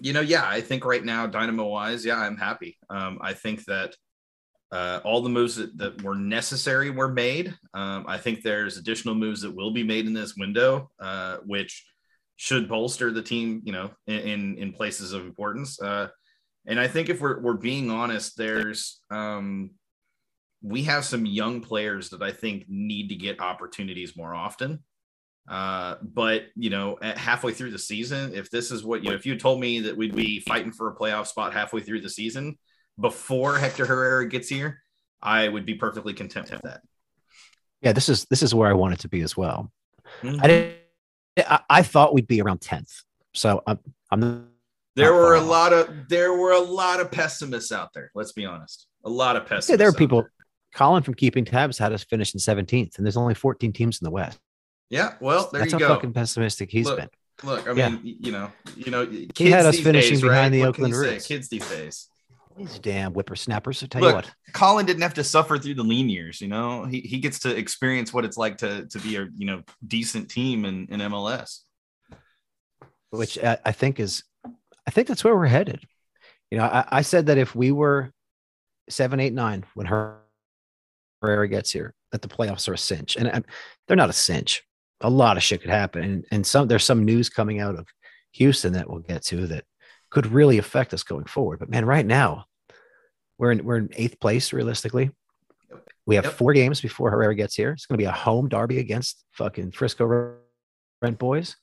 you 0.00 0.12
know 0.12 0.20
yeah 0.20 0.46
I 0.48 0.60
think 0.62 0.84
right 0.84 1.04
now 1.04 1.26
dynamo 1.26 1.64
wise 1.66 2.04
yeah 2.04 2.18
I'm 2.18 2.36
happy 2.36 2.76
um 2.90 3.18
I 3.20 3.32
think 3.34 3.64
that 3.66 3.94
uh 4.72 5.00
all 5.04 5.20
the 5.22 5.28
moves 5.28 5.56
that, 5.56 5.76
that 5.78 6.02
were 6.02 6.14
necessary 6.14 6.90
were 6.90 7.12
made 7.12 7.54
um 7.74 8.04
I 8.08 8.18
think 8.18 8.42
there's 8.42 8.76
additional 8.78 9.14
moves 9.14 9.40
that 9.42 9.54
will 9.54 9.70
be 9.72 9.82
made 9.82 10.06
in 10.06 10.12
this 10.14 10.34
window 10.36 10.90
uh 11.00 11.38
which 11.46 11.84
should 12.36 12.68
bolster 12.68 13.10
the 13.10 13.22
team 13.22 13.62
you 13.64 13.72
know 13.72 13.90
in 14.06 14.18
in, 14.20 14.58
in 14.58 14.72
places 14.72 15.12
of 15.12 15.24
importance 15.24 15.80
uh 15.80 16.08
and 16.66 16.78
I 16.80 16.88
think 16.88 17.08
if 17.08 17.20
we're 17.20 17.40
we're 17.40 17.54
being 17.54 17.90
honest 17.90 18.36
there's 18.36 19.00
um 19.10 19.70
we 20.62 20.82
have 20.84 21.04
some 21.04 21.26
young 21.26 21.60
players 21.60 22.10
that 22.10 22.22
I 22.22 22.32
think 22.32 22.64
need 22.68 23.08
to 23.08 23.14
get 23.14 23.40
opportunities 23.40 24.16
more 24.16 24.34
often. 24.34 24.82
Uh, 25.48 25.94
but 26.02 26.46
you 26.56 26.70
know, 26.70 26.98
at 27.00 27.16
halfway 27.16 27.52
through 27.52 27.70
the 27.70 27.78
season, 27.78 28.34
if 28.34 28.50
this 28.50 28.72
is 28.72 28.84
what 28.84 29.04
you 29.04 29.10
know, 29.10 29.14
if 29.14 29.24
you 29.26 29.36
told 29.36 29.60
me 29.60 29.80
that 29.80 29.96
we'd 29.96 30.16
be 30.16 30.40
fighting 30.40 30.72
for 30.72 30.88
a 30.88 30.96
playoff 30.96 31.28
spot 31.28 31.52
halfway 31.52 31.80
through 31.80 32.00
the 32.00 32.10
season 32.10 32.58
before 32.98 33.56
Hector 33.58 33.86
Herrera 33.86 34.28
gets 34.28 34.48
here, 34.48 34.82
I 35.22 35.46
would 35.46 35.64
be 35.64 35.74
perfectly 35.74 36.14
content 36.14 36.50
with 36.50 36.62
that. 36.62 36.80
Yeah, 37.80 37.92
this 37.92 38.08
is 38.08 38.24
this 38.24 38.42
is 38.42 38.54
where 38.54 38.68
I 38.68 38.72
want 38.72 38.94
it 38.94 39.00
to 39.00 39.08
be 39.08 39.20
as 39.20 39.36
well. 39.36 39.70
Mhm. 40.22 40.42
I 40.42 40.46
didn't. 40.48 40.76
I, 41.38 41.60
I 41.70 41.82
thought 41.82 42.14
we'd 42.14 42.26
be 42.26 42.40
around 42.40 42.60
10th. 42.60 43.04
So 43.34 43.62
I'm 43.66 43.78
I'm 44.10 44.48
There 44.96 45.12
were 45.12 45.34
a 45.34 45.40
lot 45.40 45.72
of 45.72 46.08
there 46.08 46.32
were 46.32 46.52
a 46.52 46.60
lot 46.60 47.00
of 47.00 47.10
pessimists 47.12 47.70
out 47.70 47.92
there. 47.94 48.10
Let's 48.14 48.32
be 48.32 48.44
honest, 48.46 48.86
a 49.04 49.10
lot 49.10 49.36
of 49.36 49.42
pessimists. 49.44 49.70
yeah, 49.70 49.76
there 49.76 49.88
are 49.88 49.92
people. 49.92 50.22
there. 50.22 50.32
Colin 50.74 51.02
from 51.02 51.14
Keeping 51.14 51.44
Tabs 51.44 51.78
had 51.78 51.92
us 51.92 52.02
finish 52.04 52.34
in 52.34 52.40
17th, 52.40 52.96
and 52.98 53.06
there's 53.06 53.16
only 53.16 53.34
14 53.34 53.72
teams 53.72 54.00
in 54.00 54.04
the 54.04 54.10
West. 54.10 54.38
Yeah, 54.90 55.14
well, 55.20 55.48
there 55.52 55.60
That's 55.60 55.72
you 55.72 55.78
how 55.78 55.88
go. 55.88 55.94
fucking 55.94 56.12
pessimistic 56.12 56.70
he's 56.70 56.86
Look, 56.86 56.98
been. 56.98 57.08
Look, 57.44 57.66
I 57.68 57.72
Yeah. 57.72 57.88
mean, 57.90 58.00
you 58.20 58.30
know, 58.32 58.50
you 58.76 58.90
know, 58.90 59.06
kids 59.06 59.38
He 59.38 59.50
had 59.50 59.64
us 59.66 59.78
finishing 59.80 60.12
days, 60.14 60.22
behind 60.22 60.52
right? 60.54 60.60
the 60.60 60.64
Oakland? 60.66 60.94
Roots. 60.94 61.26
Kids 61.26 61.48
these 61.48 61.66
days. 61.68 62.08
These 62.58 62.78
damn 62.78 63.12
whippersnappers. 63.12 63.82
I 63.82 63.86
tell 63.86 64.02
you 64.02 64.14
what. 64.14 64.30
Colin 64.54 64.86
didn't 64.86 65.02
have 65.02 65.14
to 65.14 65.24
suffer 65.24 65.58
through 65.58 65.74
the 65.74 65.82
lean 65.82 66.08
years. 66.08 66.40
You 66.40 66.48
know, 66.48 66.84
he, 66.84 67.00
he 67.00 67.18
gets 67.18 67.38
to 67.40 67.54
experience 67.56 68.12
what 68.14 68.24
it's 68.24 68.36
like 68.38 68.58
to 68.58 68.86
to 68.86 68.98
be 68.98 69.16
a 69.16 69.28
you 69.36 69.44
know 69.46 69.62
decent 69.86 70.30
team 70.30 70.64
in, 70.64 70.86
in 70.90 71.00
MLS. 71.00 71.60
which 73.10 73.38
I, 73.42 73.58
I 73.64 73.72
think 73.72 73.98
is, 74.00 74.24
I 74.86 74.90
think 74.90 75.08
that's 75.08 75.24
where 75.24 75.34
we're 75.36 75.46
headed. 75.46 75.80
You 76.50 76.58
know, 76.58 76.64
I, 76.64 76.84
I 76.88 77.02
said 77.02 77.26
that 77.26 77.38
if 77.38 77.54
we 77.54 77.72
were 77.72 78.12
seven, 78.88 79.18
eight, 79.20 79.32
nine 79.32 79.64
when 79.74 79.86
Her- 79.86 80.20
Herrera 81.20 81.48
gets 81.48 81.70
here, 81.72 81.94
that 82.12 82.22
the 82.22 82.28
playoffs 82.28 82.68
are 82.68 82.74
a 82.74 82.78
cinch, 82.78 83.16
and, 83.16 83.26
and 83.28 83.44
they're 83.88 83.96
not 83.96 84.10
a 84.10 84.14
cinch. 84.14 84.62
A 85.00 85.10
lot 85.10 85.36
of 85.36 85.42
shit 85.42 85.60
could 85.60 85.70
happen, 85.70 86.02
and, 86.04 86.24
and 86.30 86.46
some 86.46 86.68
there's 86.68 86.84
some 86.84 87.04
news 87.04 87.28
coming 87.28 87.60
out 87.60 87.74
of 87.78 87.86
Houston 88.32 88.72
that 88.74 88.88
we'll 88.88 89.00
get 89.00 89.22
to 89.24 89.46
that 89.48 89.64
could 90.10 90.26
really 90.26 90.58
affect 90.58 90.94
us 90.94 91.02
going 91.02 91.24
forward. 91.24 91.58
But 91.58 91.68
man, 91.68 91.84
right 91.84 92.06
now 92.06 92.44
we're 93.38 93.52
in 93.52 93.64
we're 93.64 93.76
in 93.78 93.90
eighth 93.94 94.18
place 94.20 94.52
realistically. 94.52 95.10
We 96.06 96.14
have 96.14 96.24
Yep. 96.24 96.34
four 96.34 96.52
games 96.52 96.80
before 96.80 97.10
Herrera 97.10 97.34
gets 97.34 97.56
here. 97.56 97.72
It's 97.72 97.86
going 97.86 97.98
to 97.98 98.02
be 98.02 98.06
a 98.08 98.12
home 98.12 98.48
derby 98.48 98.78
against 98.78 99.24
fucking 99.32 99.72
Frisco 99.72 100.36
Rent 101.02 101.18
Boys. 101.18 101.56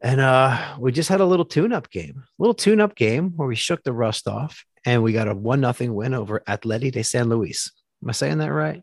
And 0.00 0.20
uh, 0.20 0.76
we 0.78 0.92
just 0.92 1.08
had 1.08 1.20
a 1.20 1.24
little 1.24 1.44
tune-up 1.44 1.90
game, 1.90 2.22
a 2.24 2.42
little 2.42 2.54
tune-up 2.54 2.94
game 2.94 3.30
where 3.36 3.48
we 3.48 3.56
shook 3.56 3.82
the 3.82 3.92
rust 3.92 4.28
off, 4.28 4.64
and 4.84 5.02
we 5.02 5.12
got 5.12 5.26
a 5.28 5.34
one 5.34 5.60
nothing 5.60 5.92
win 5.94 6.14
over 6.14 6.40
Atleti 6.48 6.92
de 6.92 7.02
San 7.02 7.28
Luis. 7.28 7.72
Am 8.02 8.08
I 8.08 8.12
saying 8.12 8.38
that 8.38 8.52
right? 8.52 8.82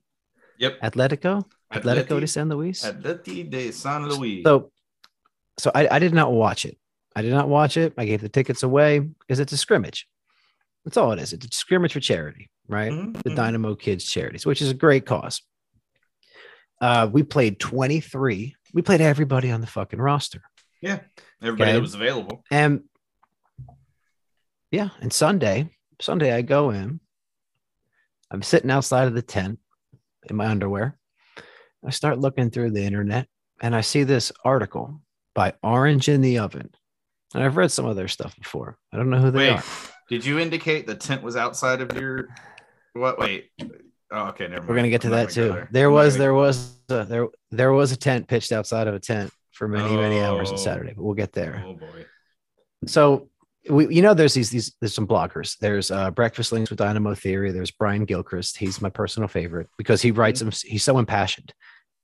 Yep. 0.60 0.82
Atletico, 0.82 1.46
Atletico 1.74 2.08
Atleti- 2.08 2.20
de 2.20 2.28
San 2.28 2.50
Luis. 2.50 2.84
Atleti 2.84 3.50
de 3.50 3.72
San 3.72 4.10
Luis. 4.10 4.44
So, 4.46 4.72
so 5.58 5.72
I, 5.74 5.88
I 5.90 6.00
did 6.00 6.14
not 6.14 6.34
watch 6.34 6.66
it. 6.66 6.78
I 7.16 7.22
did 7.22 7.32
not 7.32 7.48
watch 7.48 7.78
it. 7.78 7.94
I 7.98 8.04
gave 8.06 8.20
the 8.20 8.28
tickets 8.30 8.64
away 8.64 9.00
because 9.00 9.40
it's 9.40 9.54
a 9.54 9.58
scrimmage. 9.58 10.08
That's 10.84 10.98
all 10.98 11.14
it 11.14 11.20
is. 11.20 11.32
It's 11.32 11.46
a 11.46 11.50
scrimmage 11.58 11.94
for 11.94 12.02
charity, 12.02 12.50
right? 12.68 12.92
Mhm, 12.92 13.24
The 13.24 13.30
mhm. 13.30 13.36
Dynamo 13.38 13.76
Kids 13.76 14.04
Charities, 14.04 14.46
which 14.46 14.62
is 14.62 14.70
a 14.70 14.74
great 14.74 15.06
cause. 15.06 15.42
Uh, 16.82 17.08
we 17.10 17.24
played 17.24 17.58
23. 17.60 18.54
We 18.74 18.82
played 18.82 19.00
everybody 19.00 19.50
on 19.50 19.62
the 19.62 19.68
fucking 19.68 20.00
roster. 20.00 20.42
Yeah, 20.86 21.00
everybody 21.42 21.72
Okay. 21.72 21.78
that 21.78 21.82
was 21.82 21.96
available. 21.96 22.44
And 22.52 22.84
yeah, 24.70 24.90
and 25.02 25.12
Sunday, 25.12 25.72
Sunday 26.00 26.32
I 26.32 26.44
go 26.44 26.70
in. 26.70 27.00
I'm 28.30 28.44
sitting 28.44 28.70
outside 28.70 29.08
of 29.08 29.16
the 29.16 29.24
tent 29.24 29.58
in 30.30 30.36
my 30.36 30.46
underwear. 30.46 31.00
I 31.84 31.90
start 31.90 32.20
looking 32.20 32.52
through 32.52 32.72
the 32.72 32.84
internet 32.84 33.28
and 33.64 33.76
I 33.76 33.82
see 33.82 34.04
this 34.04 34.32
article 34.44 35.02
by 35.34 35.54
Orange 35.64 36.08
in 36.08 36.22
the 36.22 36.38
Oven. 36.38 36.70
And 37.34 37.44
I've 37.44 37.58
read 37.58 37.72
some 37.72 37.86
of 37.86 37.96
their 37.96 38.08
stuff 38.08 38.36
before. 38.38 38.78
I 38.94 38.98
don't 38.98 39.10
know 39.10 39.18
who 39.20 39.32
they 39.32 39.40
Wait, 39.40 39.50
are. 39.54 39.64
did 40.08 40.24
you 40.24 40.38
indicate 40.38 40.86
the 40.86 40.96
tent 40.96 41.24
was 41.24 41.36
outside 41.36 41.82
of 41.82 41.98
your 42.00 42.28
what? 42.94 43.18
Wait. 43.18 43.50
Oh, 44.12 44.28
okay, 44.28 44.44
never 44.48 44.58
mind. 44.62 44.70
We're 44.70 44.76
gonna 44.76 44.90
get 44.90 45.02
to 45.02 45.08
I'm 45.08 45.14
that 45.14 45.30
too. 45.32 45.50
there. 45.50 45.70
There 45.72 45.90
was 45.90 46.16
there 46.16 46.34
was 46.36 46.78
a, 46.90 47.06
there 47.06 47.28
there 47.50 47.72
was 47.74 47.92
a 47.92 47.98
tent 47.98 48.28
pitched 48.28 48.52
outside 48.52 48.88
of 48.88 48.94
a 48.94 49.00
tent 49.00 49.32
for 49.56 49.68
many 49.68 49.96
many 49.96 50.20
hours 50.20 50.50
on 50.50 50.56
Oh. 50.56 50.58
Saturday, 50.58 50.94
but 50.96 51.04
we'll 51.04 51.14
get 51.16 51.34
there. 51.34 51.64
Oh 51.66 51.74
boy. 51.74 52.06
so 52.86 53.30
we 53.70 53.94
you 53.96 54.02
know 54.02 54.14
there's 54.14 54.34
these 54.34 54.50
these 54.52 54.76
there's 54.80 54.94
some 54.94 55.08
bloggers. 55.08 55.58
There's 55.58 55.90
uh 55.90 56.12
breakfast 56.12 56.52
links 56.52 56.70
with 56.70 56.80
dynamo 56.80 57.16
theory. 57.16 57.52
There's 57.52 57.72
brian 57.72 58.06
gilchrist. 58.06 58.58
He's 58.58 58.82
my 58.82 58.90
personal 58.90 59.28
favorite 59.28 59.68
because 59.78 60.02
he 60.02 60.12
writes 60.12 60.40
them 60.40 60.52
he's 60.52 60.84
so 60.84 61.00
impassioned 61.00 61.54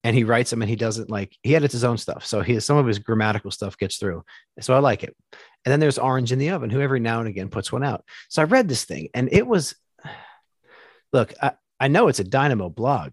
and 0.03 0.15
he 0.15 0.23
writes 0.23 0.49
them 0.49 0.61
and 0.63 0.69
he 0.69 0.75
doesn't 0.75 1.11
like 1.11 1.37
he 1.43 1.55
edits 1.55 1.73
his 1.73 1.83
own 1.83 1.97
stuff. 1.97 2.25
So 2.25 2.41
he 2.41 2.59
some 2.59 2.77
of 2.77 2.87
his 2.87 2.99
grammatical 2.99 3.51
stuff 3.51 3.77
gets 3.77 3.97
through. 3.97 4.23
So 4.59 4.73
i 4.73 4.79
like 4.79 5.03
it. 5.03 5.15
And 5.63 5.71
then 5.71 5.79
there's 5.79 5.99
orange 5.99 6.31
in 6.31 6.39
the 6.39 6.49
oven 6.49 6.71
who 6.71 6.81
every 6.81 6.99
now 6.99 7.19
and 7.19 7.27
again 7.29 7.49
puts 7.49 7.71
one 7.71 7.83
out. 7.83 8.03
So 8.29 8.41
i 8.41 8.45
read 8.45 8.67
this 8.67 8.85
thing 8.85 9.09
and 9.13 9.29
it 9.31 9.45
was 9.45 9.75
look 11.13 11.33
i, 11.41 11.51
I 11.79 11.87
know 11.89 12.07
it's 12.07 12.19
a 12.19 12.23
dynamo 12.23 12.69
blog 12.69 13.11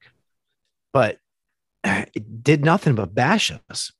but 0.92 1.18
it 1.84 2.42
did 2.42 2.64
nothing 2.64 2.94
but 2.94 3.14
bash 3.14 3.52
us 3.70 3.92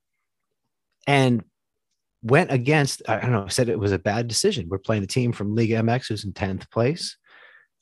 and 1.09 1.43
went 2.23 2.53
against 2.53 3.03
I 3.09 3.19
don't 3.19 3.33
know, 3.33 3.49
said 3.49 3.69
it 3.69 3.81
was 3.81 3.93
a 3.93 3.99
bad 3.99 4.29
decision. 4.29 4.69
We're 4.69 4.79
playing 4.79 5.03
a 5.03 5.09
team 5.09 5.33
from 5.33 5.57
Liga 5.57 5.77
MX 5.77 6.09
who's 6.09 6.25
in 6.25 6.33
10th 6.33 6.71
place. 6.71 7.17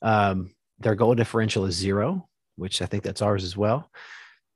Um, 0.01 0.55
their 0.79 0.95
goal 0.95 1.13
differential 1.13 1.65
is 1.65 1.75
zero, 1.75 2.27
which 2.55 2.81
I 2.81 2.85
think 2.85 3.03
that's 3.03 3.21
ours 3.21 3.43
as 3.43 3.57
well. 3.57 3.91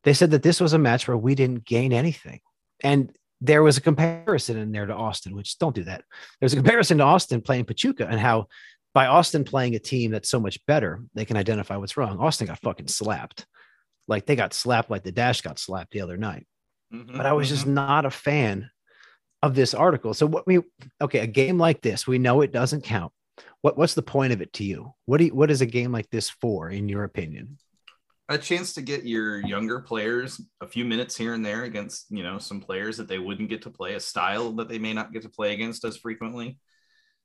They 0.03 0.13
said 0.13 0.31
that 0.31 0.41
this 0.41 0.61
was 0.61 0.73
a 0.73 0.79
match 0.79 1.07
where 1.07 1.17
we 1.17 1.35
didn't 1.35 1.65
gain 1.65 1.93
anything. 1.93 2.39
And 2.83 3.11
there 3.41 3.61
was 3.61 3.77
a 3.77 3.81
comparison 3.81 4.57
in 4.57 4.71
there 4.71 4.85
to 4.85 4.95
Austin, 4.95 5.35
which 5.35 5.57
don't 5.59 5.75
do 5.75 5.83
that. 5.83 6.03
There's 6.39 6.53
a 6.53 6.57
comparison 6.57 6.99
to 6.99 7.03
Austin 7.03 7.41
playing 7.41 7.65
Pachuca 7.65 8.07
and 8.07 8.19
how 8.19 8.47
by 8.93 9.07
Austin 9.07 9.43
playing 9.43 9.75
a 9.75 9.79
team 9.79 10.11
that's 10.11 10.29
so 10.29 10.39
much 10.39 10.63
better, 10.65 11.01
they 11.13 11.25
can 11.25 11.37
identify 11.37 11.75
what's 11.75 11.97
wrong. 11.97 12.19
Austin 12.19 12.47
got 12.47 12.59
fucking 12.59 12.87
slapped. 12.87 13.45
Like 14.07 14.25
they 14.25 14.35
got 14.35 14.53
slapped 14.53 14.89
like 14.89 15.03
the 15.03 15.11
dash 15.11 15.41
got 15.41 15.59
slapped 15.59 15.91
the 15.91 16.01
other 16.01 16.17
night 16.17 16.45
Mhm, 16.93 17.17
but 17.17 17.25
I 17.25 17.33
was 17.33 17.49
just 17.49 17.65
mhm. 17.65 17.73
not 17.73 18.05
a 18.05 18.11
fan 18.11 18.69
of 19.41 19.55
this 19.55 19.73
article. 19.73 20.13
So 20.13 20.25
what 20.25 20.45
we 20.45 20.59
okay, 21.01 21.19
a 21.19 21.27
game 21.27 21.57
like 21.57 21.81
this, 21.81 22.05
we 22.05 22.19
know 22.19 22.41
it 22.41 22.51
doesn't 22.51 22.83
count. 22.83 23.11
What 23.61 23.77
what's 23.77 23.93
the 23.93 24.01
point 24.01 24.33
of 24.33 24.41
it 24.41 24.53
to 24.53 24.63
you? 24.63 24.93
What 25.05 25.17
do 25.17 25.25
you, 25.25 25.35
what 25.35 25.51
is 25.51 25.61
a 25.61 25.65
game 25.65 25.91
like 25.91 26.09
this 26.09 26.29
for, 26.29 26.69
in 26.69 26.89
your 26.89 27.03
opinion? 27.03 27.57
a 28.31 28.37
chance 28.37 28.73
to 28.73 28.81
get 28.81 29.05
your 29.05 29.45
younger 29.45 29.79
players 29.79 30.41
a 30.61 30.67
few 30.67 30.85
minutes 30.85 31.17
here 31.17 31.33
and 31.33 31.45
there 31.45 31.63
against 31.63 32.05
you 32.09 32.23
know 32.23 32.37
some 32.37 32.61
players 32.61 32.97
that 32.97 33.07
they 33.07 33.19
wouldn't 33.19 33.49
get 33.49 33.61
to 33.63 33.69
play 33.69 33.95
a 33.95 33.99
style 33.99 34.53
that 34.53 34.69
they 34.69 34.79
may 34.79 34.93
not 34.93 35.11
get 35.11 35.23
to 35.23 35.29
play 35.29 35.53
against 35.53 35.83
as 35.83 35.97
frequently 35.97 36.57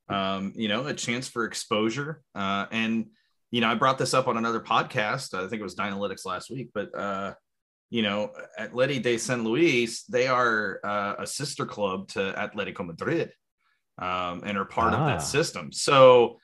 um, 0.08 0.52
you 0.56 0.68
know 0.68 0.86
a 0.86 0.94
chance 0.94 1.28
for 1.28 1.44
exposure 1.44 2.22
uh, 2.34 2.66
and 2.72 3.06
you 3.52 3.60
know 3.60 3.68
i 3.68 3.74
brought 3.74 3.98
this 3.98 4.14
up 4.14 4.26
on 4.26 4.36
another 4.36 4.60
podcast 4.60 5.32
i 5.32 5.48
think 5.48 5.60
it 5.60 5.64
was 5.64 5.76
dynalytics 5.76 6.26
last 6.26 6.50
week 6.50 6.70
but 6.74 6.92
uh, 6.98 7.34
you 7.90 8.02
know 8.02 8.30
atleti 8.58 9.02
de 9.02 9.16
san 9.18 9.44
luis 9.44 10.04
they 10.04 10.26
are 10.26 10.80
uh, 10.84 11.14
a 11.18 11.26
sister 11.26 11.64
club 11.64 12.08
to 12.08 12.18
atletico 12.36 12.84
madrid 12.86 13.30
um, 13.98 14.42
and 14.44 14.58
are 14.58 14.64
part 14.64 14.92
of 14.92 15.00
Ah. 15.00 15.06
that 15.06 15.22
system 15.22 15.72
so 15.72 16.38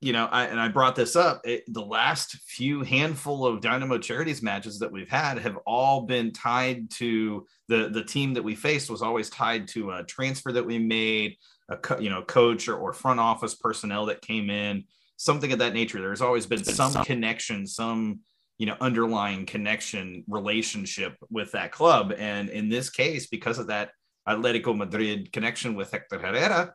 you 0.00 0.12
know, 0.12 0.26
I, 0.26 0.44
and 0.44 0.60
I 0.60 0.68
brought 0.68 0.94
this 0.94 1.16
up. 1.16 1.40
It, 1.42 1.64
the 1.66 1.84
last 1.84 2.36
few 2.46 2.84
handful 2.84 3.44
of 3.44 3.60
Dynamo 3.60 3.98
Charities 3.98 4.42
matches 4.44 4.78
that 4.78 4.92
we've 4.92 5.08
had 5.08 5.38
have 5.40 5.58
all 5.66 6.02
been 6.02 6.32
tied 6.32 6.88
to 6.92 7.44
the 7.66 7.88
the 7.88 8.04
team 8.04 8.32
that 8.34 8.44
we 8.44 8.54
faced 8.54 8.90
was 8.90 9.02
always 9.02 9.28
tied 9.28 9.66
to 9.74 9.90
a 9.90 10.04
transfer 10.04 10.52
that 10.52 10.64
we 10.64 10.78
made, 10.78 11.36
a 11.68 11.76
co- 11.76 11.98
you 11.98 12.10
know 12.10 12.22
coach 12.22 12.68
or, 12.68 12.76
or 12.76 12.92
front 12.92 13.18
office 13.18 13.56
personnel 13.56 14.06
that 14.06 14.22
came 14.22 14.50
in, 14.50 14.84
something 15.16 15.50
of 15.52 15.58
that 15.58 15.74
nature. 15.74 16.00
There's 16.00 16.22
always 16.22 16.46
been 16.46 16.62
some 16.62 16.94
connection, 17.02 17.66
some 17.66 18.20
you 18.58 18.66
know 18.66 18.76
underlying 18.80 19.46
connection 19.46 20.24
relationship 20.28 21.16
with 21.30 21.52
that 21.52 21.72
club, 21.72 22.12
and 22.16 22.50
in 22.50 22.68
this 22.68 22.90
case, 22.90 23.28
because 23.28 23.58
of 23.58 23.68
that 23.68 23.90
Atletico 24.28 24.76
Madrid 24.76 25.32
connection 25.32 25.74
with 25.74 25.90
Hector 25.90 26.18
Herrera, 26.18 26.74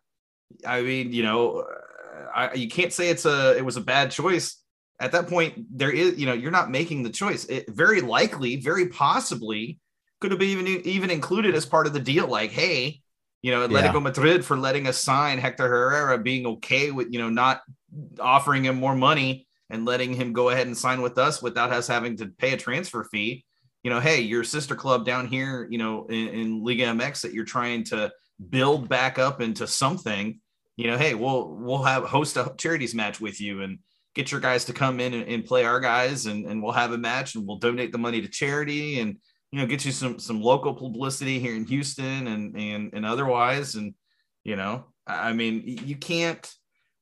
I 0.65 0.81
mean, 0.81 1.11
you 1.11 1.23
know, 1.23 1.59
uh, 1.59 2.25
I, 2.33 2.53
you 2.53 2.69
can't 2.69 2.93
say 2.93 3.09
it's 3.09 3.25
a 3.25 3.55
it 3.57 3.65
was 3.65 3.77
a 3.77 3.81
bad 3.81 4.11
choice. 4.11 4.57
At 4.99 5.11
that 5.11 5.27
point, 5.27 5.65
there 5.77 5.91
is, 5.91 6.17
you 6.17 6.25
know, 6.25 6.33
you're 6.33 6.51
not 6.51 6.71
making 6.71 7.03
the 7.03 7.09
choice. 7.09 7.45
It 7.45 7.65
very 7.69 7.99
likely, 8.01 8.57
very 8.57 8.87
possibly, 8.87 9.79
could 10.21 10.31
have 10.31 10.39
been 10.39 10.49
even 10.49 10.67
even 10.87 11.09
included 11.09 11.55
as 11.55 11.65
part 11.65 11.87
of 11.87 11.93
the 11.93 11.99
deal. 11.99 12.27
Like, 12.27 12.51
hey, 12.51 13.01
you 13.41 13.51
know, 13.51 13.67
Atletico 13.67 13.95
Yeah. 13.95 13.99
Madrid 13.99 14.45
for 14.45 14.55
letting 14.57 14.87
us 14.87 14.97
sign 14.97 15.37
Hector 15.37 15.67
Herrera, 15.67 16.17
being 16.17 16.45
okay 16.45 16.91
with 16.91 17.11
you 17.11 17.19
know 17.19 17.29
not 17.29 17.61
offering 18.19 18.63
him 18.65 18.77
more 18.77 18.95
money 18.95 19.47
and 19.69 19.85
letting 19.85 20.13
him 20.13 20.33
go 20.33 20.49
ahead 20.49 20.67
and 20.67 20.77
sign 20.77 21.01
with 21.01 21.17
us 21.17 21.41
without 21.41 21.71
us 21.71 21.87
having 21.87 22.17
to 22.17 22.27
pay 22.27 22.53
a 22.53 22.57
transfer 22.57 23.03
fee. 23.05 23.45
You 23.83 23.89
know, 23.89 23.99
hey, 23.99 24.21
your 24.21 24.43
sister 24.43 24.75
club 24.75 25.05
down 25.05 25.27
here, 25.27 25.67
you 25.69 25.77
know, 25.77 26.05
in, 26.07 26.27
in 26.29 26.63
Liga 26.63 26.85
MX 26.85 27.21
that 27.21 27.33
you're 27.33 27.43
trying 27.43 27.83
to 27.85 28.11
build 28.49 28.87
back 28.87 29.19
up 29.19 29.41
into 29.41 29.67
something 29.67 30.39
you 30.75 30.87
know, 30.87 30.97
hey, 30.97 31.13
we'll 31.13 31.49
we'll 31.49 31.83
have 31.83 32.05
host 32.05 32.37
a 32.37 32.53
charities 32.57 32.95
match 32.95 33.21
with 33.21 33.39
you 33.39 33.61
and 33.61 33.79
get 34.15 34.31
your 34.31 34.41
guys 34.41 34.65
to 34.65 34.73
come 34.73 34.99
in 34.99 35.13
and, 35.13 35.27
and 35.27 35.45
play 35.45 35.65
our 35.65 35.79
guys 35.79 36.25
and, 36.25 36.45
and 36.45 36.61
we'll 36.61 36.71
have 36.71 36.91
a 36.93 36.97
match 36.97 37.35
and 37.35 37.47
we'll 37.47 37.57
donate 37.57 37.91
the 37.91 37.97
money 37.97 38.21
to 38.21 38.27
charity 38.27 38.99
and 38.99 39.17
you 39.51 39.59
know 39.59 39.67
get 39.67 39.85
you 39.85 39.91
some 39.91 40.17
some 40.19 40.41
local 40.41 40.73
publicity 40.73 41.39
here 41.39 41.55
in 41.55 41.65
Houston 41.65 42.27
and 42.27 42.55
and 42.57 42.91
and 42.93 43.05
otherwise 43.05 43.75
and 43.75 43.93
you 44.43 44.55
know 44.55 44.85
I 45.05 45.29
I 45.29 45.33
mean 45.33 45.63
you 45.65 45.95
can't 45.95 46.51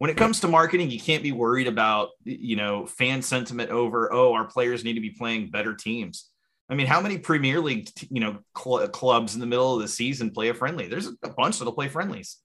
when 0.01 0.09
it 0.09 0.17
comes 0.17 0.39
to 0.39 0.47
marketing 0.47 0.89
you 0.89 0.99
can't 0.99 1.21
be 1.21 1.31
worried 1.31 1.67
about 1.67 2.09
you 2.23 2.55
know 2.55 2.87
fan 2.87 3.21
sentiment 3.21 3.69
over 3.69 4.11
oh 4.11 4.33
our 4.33 4.45
players 4.45 4.83
need 4.83 4.95
to 4.95 5.01
be 5.01 5.11
playing 5.11 5.51
better 5.51 5.75
teams. 5.75 6.29
I 6.69 6.73
mean, 6.73 6.87
how 6.87 7.01
many 7.01 7.17
Premier 7.17 7.59
League, 7.59 7.89
you 8.09 8.21
know, 8.21 8.37
cl- 8.57 8.87
clubs 8.87 9.33
in 9.33 9.41
the 9.41 9.45
middle 9.45 9.75
of 9.75 9.81
the 9.81 9.89
season 9.89 10.31
play 10.31 10.47
a 10.47 10.53
friendly? 10.53 10.87
There's 10.87 11.07
a 11.07 11.29
bunch 11.29 11.59
that'll 11.59 11.73
play 11.73 11.89
friendlies 11.89 12.37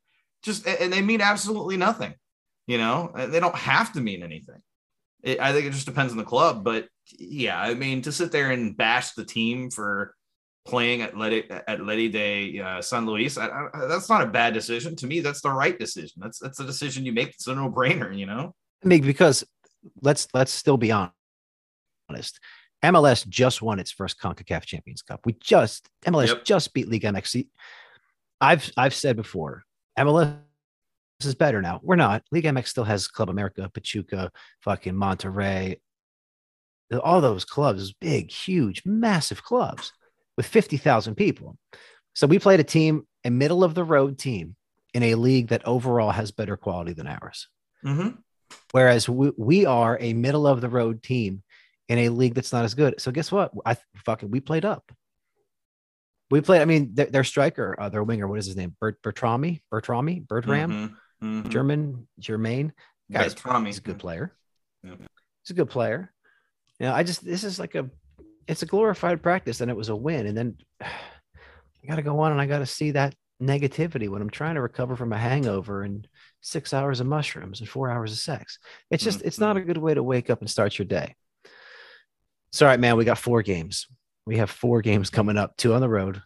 just 0.46 0.66
and 0.66 0.92
they 0.92 1.02
mean 1.02 1.20
absolutely 1.20 1.76
nothing 1.76 2.14
you 2.66 2.78
know 2.78 3.10
uh, 3.14 3.26
they 3.26 3.40
don't 3.40 3.54
have 3.54 3.92
to 3.92 4.00
mean 4.00 4.22
anything 4.22 4.62
it, 5.22 5.40
i 5.40 5.52
think 5.52 5.66
it 5.66 5.72
just 5.72 5.86
depends 5.86 6.12
on 6.12 6.18
the 6.18 6.24
club 6.24 6.64
but 6.64 6.88
yeah 7.18 7.60
i 7.60 7.74
mean 7.74 8.00
to 8.00 8.12
sit 8.12 8.32
there 8.32 8.50
and 8.50 8.76
bash 8.76 9.12
the 9.12 9.24
team 9.24 9.70
for 9.70 10.14
playing 10.66 11.02
at 11.02 11.16
Leti, 11.16 11.48
at 11.50 11.84
Leti 11.84 12.08
de 12.08 12.60
uh, 12.60 12.82
San 12.82 13.06
Luis, 13.06 13.38
I, 13.38 13.46
I, 13.46 13.86
that's 13.86 14.08
not 14.08 14.22
a 14.22 14.26
bad 14.26 14.52
decision. 14.52 14.96
To 14.96 15.06
me, 15.06 15.20
that's 15.20 15.40
the 15.40 15.50
right 15.50 15.78
decision. 15.78 16.20
That's 16.20 16.38
that's 16.38 16.60
a 16.60 16.64
decision 16.64 17.06
you 17.06 17.12
make. 17.12 17.28
It's 17.28 17.46
a 17.46 17.54
no 17.54 17.70
brainer, 17.70 18.16
you 18.16 18.26
know. 18.26 18.54
I 18.84 18.88
mean, 18.88 19.02
because 19.02 19.44
let's 20.02 20.28
let's 20.34 20.52
still 20.52 20.76
be 20.76 20.92
honest. 20.92 22.40
MLS 22.84 23.26
just 23.26 23.62
won 23.62 23.78
its 23.78 23.90
first 23.90 24.20
CONCACAF 24.20 24.64
Champions 24.64 25.02
Cup. 25.02 25.20
We 25.24 25.34
just 25.40 25.88
MLS 26.04 26.28
Yep. 26.28 26.44
just 26.44 26.74
beat 26.74 26.88
League 26.88 27.02
MX. 27.02 27.48
I've 28.40 28.70
I've 28.76 28.94
said 28.94 29.16
before, 29.16 29.64
MLS 29.98 30.36
is 31.22 31.34
better 31.34 31.62
now. 31.62 31.80
We're 31.82 31.96
not. 31.96 32.22
League 32.30 32.44
MX 32.44 32.68
still 32.68 32.84
has 32.84 33.08
Club 33.08 33.30
America, 33.30 33.70
Pachuca, 33.72 34.30
fucking 34.60 34.94
Monterrey. 34.94 35.80
All 37.02 37.20
those 37.20 37.44
clubs, 37.44 37.92
big, 37.94 38.30
huge, 38.30 38.82
massive 38.84 39.42
clubs 39.42 39.92
with 40.36 40.46
50,000 40.46 41.14
people. 41.14 41.56
So 42.14 42.26
we 42.26 42.38
played 42.38 42.60
a 42.60 42.64
team, 42.64 43.06
a 43.24 43.30
middle 43.30 43.64
of 43.64 43.74
the 43.74 43.84
road 43.84 44.18
team 44.18 44.56
in 44.94 45.02
a 45.02 45.14
league 45.14 45.48
that 45.48 45.66
overall 45.66 46.10
has 46.10 46.30
better 46.30 46.56
quality 46.56 46.92
than 46.92 47.06
ours. 47.06 47.48
Mm-hmm. 47.84 48.16
Whereas 48.72 49.08
we, 49.08 49.32
we 49.36 49.66
are 49.66 49.98
a 50.00 50.12
middle 50.12 50.46
of 50.46 50.60
the 50.60 50.68
road 50.68 51.02
team 51.02 51.42
in 51.88 51.98
a 51.98 52.08
league 52.08 52.34
that's 52.34 52.52
not 52.52 52.64
as 52.64 52.74
good. 52.74 53.00
So 53.00 53.10
guess 53.12 53.30
what? 53.30 53.52
I 53.64 53.76
fucking 54.04 54.30
we 54.30 54.40
played 54.40 54.64
up. 54.64 54.90
We 56.30 56.40
played. 56.40 56.60
I 56.62 56.64
mean, 56.64 56.94
their, 56.94 57.06
their 57.06 57.24
striker, 57.24 57.76
uh, 57.78 57.88
their 57.88 58.02
winger, 58.02 58.26
what 58.26 58.38
is 58.38 58.46
his 58.46 58.56
name? 58.56 58.74
Bert 58.80 59.00
Bertrami, 59.02 59.62
Bertrami, 59.70 60.26
Bertram, 60.26 60.96
Mhm, 61.22 61.44
mhm. 61.44 61.48
German, 61.50 62.08
Germain. 62.18 62.72
Guys, 63.12 63.34
Bertrami. 63.34 63.66
he's 63.66 63.78
a 63.78 63.82
good 63.82 63.98
player. 64.00 64.32
Yeah. 64.82 64.94
He's 65.42 65.50
a 65.50 65.54
good 65.54 65.70
player. 65.70 66.12
Yeah, 66.80 66.94
I 66.94 67.04
just 67.04 67.24
this 67.24 67.44
is 67.44 67.60
like 67.60 67.74
a, 67.76 67.88
it's 68.48 68.62
a 68.62 68.66
glorified 68.66 69.22
practice, 69.22 69.60
and 69.60 69.70
it 69.70 69.76
was 69.76 69.88
a 69.88 69.96
win, 69.96 70.26
and 70.26 70.36
then 70.36 70.56
I 70.80 71.86
got 71.88 71.96
to 71.96 72.02
go 72.02 72.18
on 72.20 72.32
and 72.32 72.40
I 72.40 72.46
got 72.46 72.58
to 72.60 72.66
see 72.66 72.92
that 72.92 73.14
negativity 73.40 74.08
when 74.08 74.20
I'm 74.22 74.30
trying 74.30 74.56
to 74.56 74.60
recover 74.60 74.96
from 74.96 75.12
a 75.12 75.18
hangover 75.18 75.82
and 75.82 76.06
six 76.40 76.72
hours 76.74 77.00
of 77.00 77.06
mushrooms 77.06 77.60
and 77.60 77.68
four 77.68 77.90
hours 77.90 78.10
of 78.12 78.18
sex. 78.18 78.58
It's 78.90 79.04
just, 79.04 79.22
it's 79.22 79.38
not 79.38 79.56
a 79.56 79.60
good 79.60 79.76
way 79.76 79.94
to 79.94 80.02
wake 80.02 80.28
up 80.30 80.40
and 80.40 80.50
start 80.50 80.78
your 80.78 80.86
day. 80.86 81.14
It's 82.48 82.60
all 82.62 82.66
right, 82.66 82.80
man. 82.80 82.96
We 82.96 83.04
got 83.04 83.18
four 83.18 83.42
games. 83.42 83.86
We 84.24 84.38
have 84.38 84.50
four 84.50 84.80
games 84.80 85.10
coming 85.10 85.36
up, 85.36 85.56
two 85.56 85.74
on 85.74 85.80
the 85.80 85.88
road, 85.88 86.22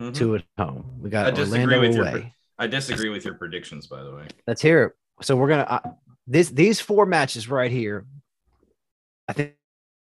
Mhm. 0.00 0.14
two 0.14 0.36
at 0.36 0.44
home. 0.56 1.00
We 1.00 1.08
I 1.08 1.10
got 1.10 1.34
disagree 1.34 1.62
Orlando 1.62 1.80
with 1.80 1.96
your 1.96 2.08
away. 2.08 2.34
I 2.58 2.66
disagree 2.68 3.10
with 3.10 3.24
your 3.24 3.34
predictions, 3.34 3.86
by 3.88 4.02
the 4.02 4.14
way. 4.14 4.28
Let's 4.46 4.62
hear 4.62 4.84
it. 4.84 4.92
So 5.24 5.36
we're 5.36 5.48
gonna 5.48 5.62
uh, 5.64 5.90
this 6.26 6.48
these 6.48 6.80
four 6.80 7.04
matches 7.06 7.48
right 7.48 7.70
here. 7.70 8.06
I 9.28 9.32
think, 9.32 9.50
I 9.50 9.54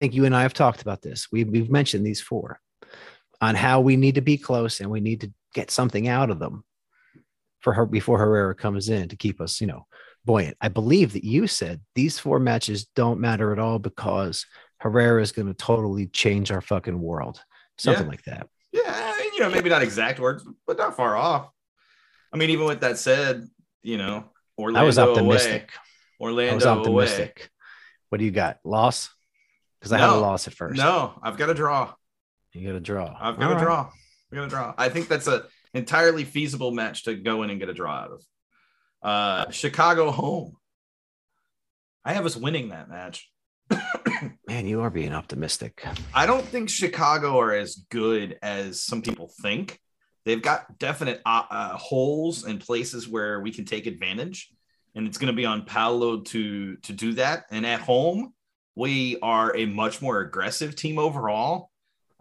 think 0.00 0.14
you 0.14 0.24
and 0.24 0.34
I 0.36 0.42
have 0.42 0.54
talked 0.54 0.82
about 0.82 1.02
this. 1.02 1.28
We've 1.32 1.48
we've 1.48 1.70
mentioned 1.70 2.04
these 2.06 2.20
four 2.20 2.60
on 3.40 3.54
how 3.54 3.80
we 3.80 3.96
need 3.96 4.14
to 4.16 4.20
be 4.22 4.38
close 4.38 4.80
and 4.80 4.90
we 4.90 5.00
need 5.00 5.20
to 5.22 5.32
get 5.54 5.70
something 5.70 6.08
out 6.08 6.30
of 6.30 6.38
them 6.38 6.64
for 7.60 7.72
her 7.74 7.84
before 7.86 8.18
Herrera 8.18 8.54
comes 8.54 8.88
in 8.88 9.08
to 9.08 9.16
keep 9.16 9.40
us, 9.40 9.60
you 9.60 9.66
know, 9.66 9.86
buoyant. 10.24 10.56
I 10.60 10.68
believe 10.68 11.12
that 11.14 11.24
you 11.24 11.46
said 11.46 11.80
these 11.94 12.18
four 12.18 12.38
matches 12.38 12.86
don't 12.94 13.20
matter 13.20 13.52
at 13.52 13.58
all 13.58 13.78
because 13.78 14.46
Herrera 14.78 15.20
is 15.22 15.32
going 15.32 15.48
to 15.48 15.54
totally 15.54 16.06
change 16.06 16.50
our 16.50 16.60
fucking 16.60 17.00
world, 17.00 17.40
something 17.78 18.04
Yeah. 18.04 18.10
like 18.10 18.22
that. 18.24 18.48
Yeah, 18.72 19.14
you 19.32 19.40
know, 19.40 19.48
maybe 19.50 19.70
not 19.70 19.82
exact 19.82 20.20
words, 20.20 20.44
but 20.66 20.76
not 20.76 20.96
far 20.96 21.16
off. 21.16 21.48
I 22.32 22.36
mean, 22.36 22.50
even 22.50 22.66
with 22.66 22.80
that 22.80 22.98
said, 22.98 23.46
you 23.82 23.96
know, 23.96 24.24
Orlando 24.58 24.80
I 24.80 24.84
was 24.84 24.98
away, 24.98 25.10
optimistic. 25.12 25.72
Orlando 26.20 26.52
I 26.52 26.54
was 26.54 26.64
away. 26.66 26.78
optimistic. 27.04 27.50
What 28.10 28.18
do 28.18 28.24
you 28.24 28.30
got? 28.30 28.58
Loss? 28.64 29.10
Because 29.86 30.00
I 30.02 30.04
had 30.04 30.10
a 30.10 30.14
No. 30.14 30.20
loss 30.20 30.48
at 30.48 30.54
first. 30.54 30.76
No, 30.76 31.16
I've 31.22 31.36
got 31.36 31.48
a 31.48 31.54
draw. 31.54 31.94
You 32.52 32.66
got 32.66 32.74
a 32.76 32.80
draw. 32.80 33.16
I've 33.20 33.38
got 33.38 33.44
All 33.44 33.48
to 33.50 33.54
right. 33.54 33.62
draw. 33.62 33.80
I'm 34.32 34.36
gonna 34.36 34.48
draw. 34.48 34.74
I 34.76 34.88
think 34.88 35.06
that's 35.06 35.28
a 35.28 35.44
entirely 35.74 36.24
feasible 36.24 36.72
match 36.72 37.04
to 37.04 37.14
go 37.14 37.44
in 37.44 37.50
and 37.50 37.60
get 37.60 37.68
a 37.68 37.72
draw 37.74 37.92
out 37.92 38.10
of. 38.10 38.22
Uh, 39.00 39.50
Chicago 39.52 40.10
home. 40.10 40.56
I 42.04 42.14
have 42.14 42.26
us 42.26 42.34
winning 42.34 42.70
that 42.70 42.88
match. 42.88 43.30
Man, 44.48 44.66
you 44.66 44.80
are 44.80 44.90
being 44.90 45.12
optimistic. 45.14 45.84
I 46.12 46.26
don't 46.26 46.44
think 46.44 46.68
Chicago 46.68 47.38
are 47.38 47.52
as 47.52 47.76
good 47.88 48.38
as 48.42 48.82
some 48.82 49.02
people 49.02 49.30
think. 49.40 49.78
They've 50.24 50.42
got 50.42 50.78
definite 50.80 51.20
uh, 51.24 51.44
uh, 51.48 51.76
holes 51.76 52.42
and 52.44 52.58
places 52.60 53.06
where 53.08 53.40
we 53.40 53.52
can 53.52 53.64
take 53.64 53.86
advantage, 53.86 54.48
and 54.96 55.06
it's 55.06 55.18
going 55.18 55.32
to 55.32 55.36
be 55.36 55.46
on 55.46 55.64
Paulo 55.64 56.22
to 56.22 56.76
to 56.78 56.92
do 56.92 57.12
that. 57.14 57.44
And 57.52 57.64
at 57.64 57.80
home, 57.80 58.32
we 58.76 59.18
are 59.22 59.56
a 59.56 59.66
much 59.66 60.00
more 60.00 60.20
aggressive 60.20 60.76
team 60.76 60.98
overall, 60.98 61.70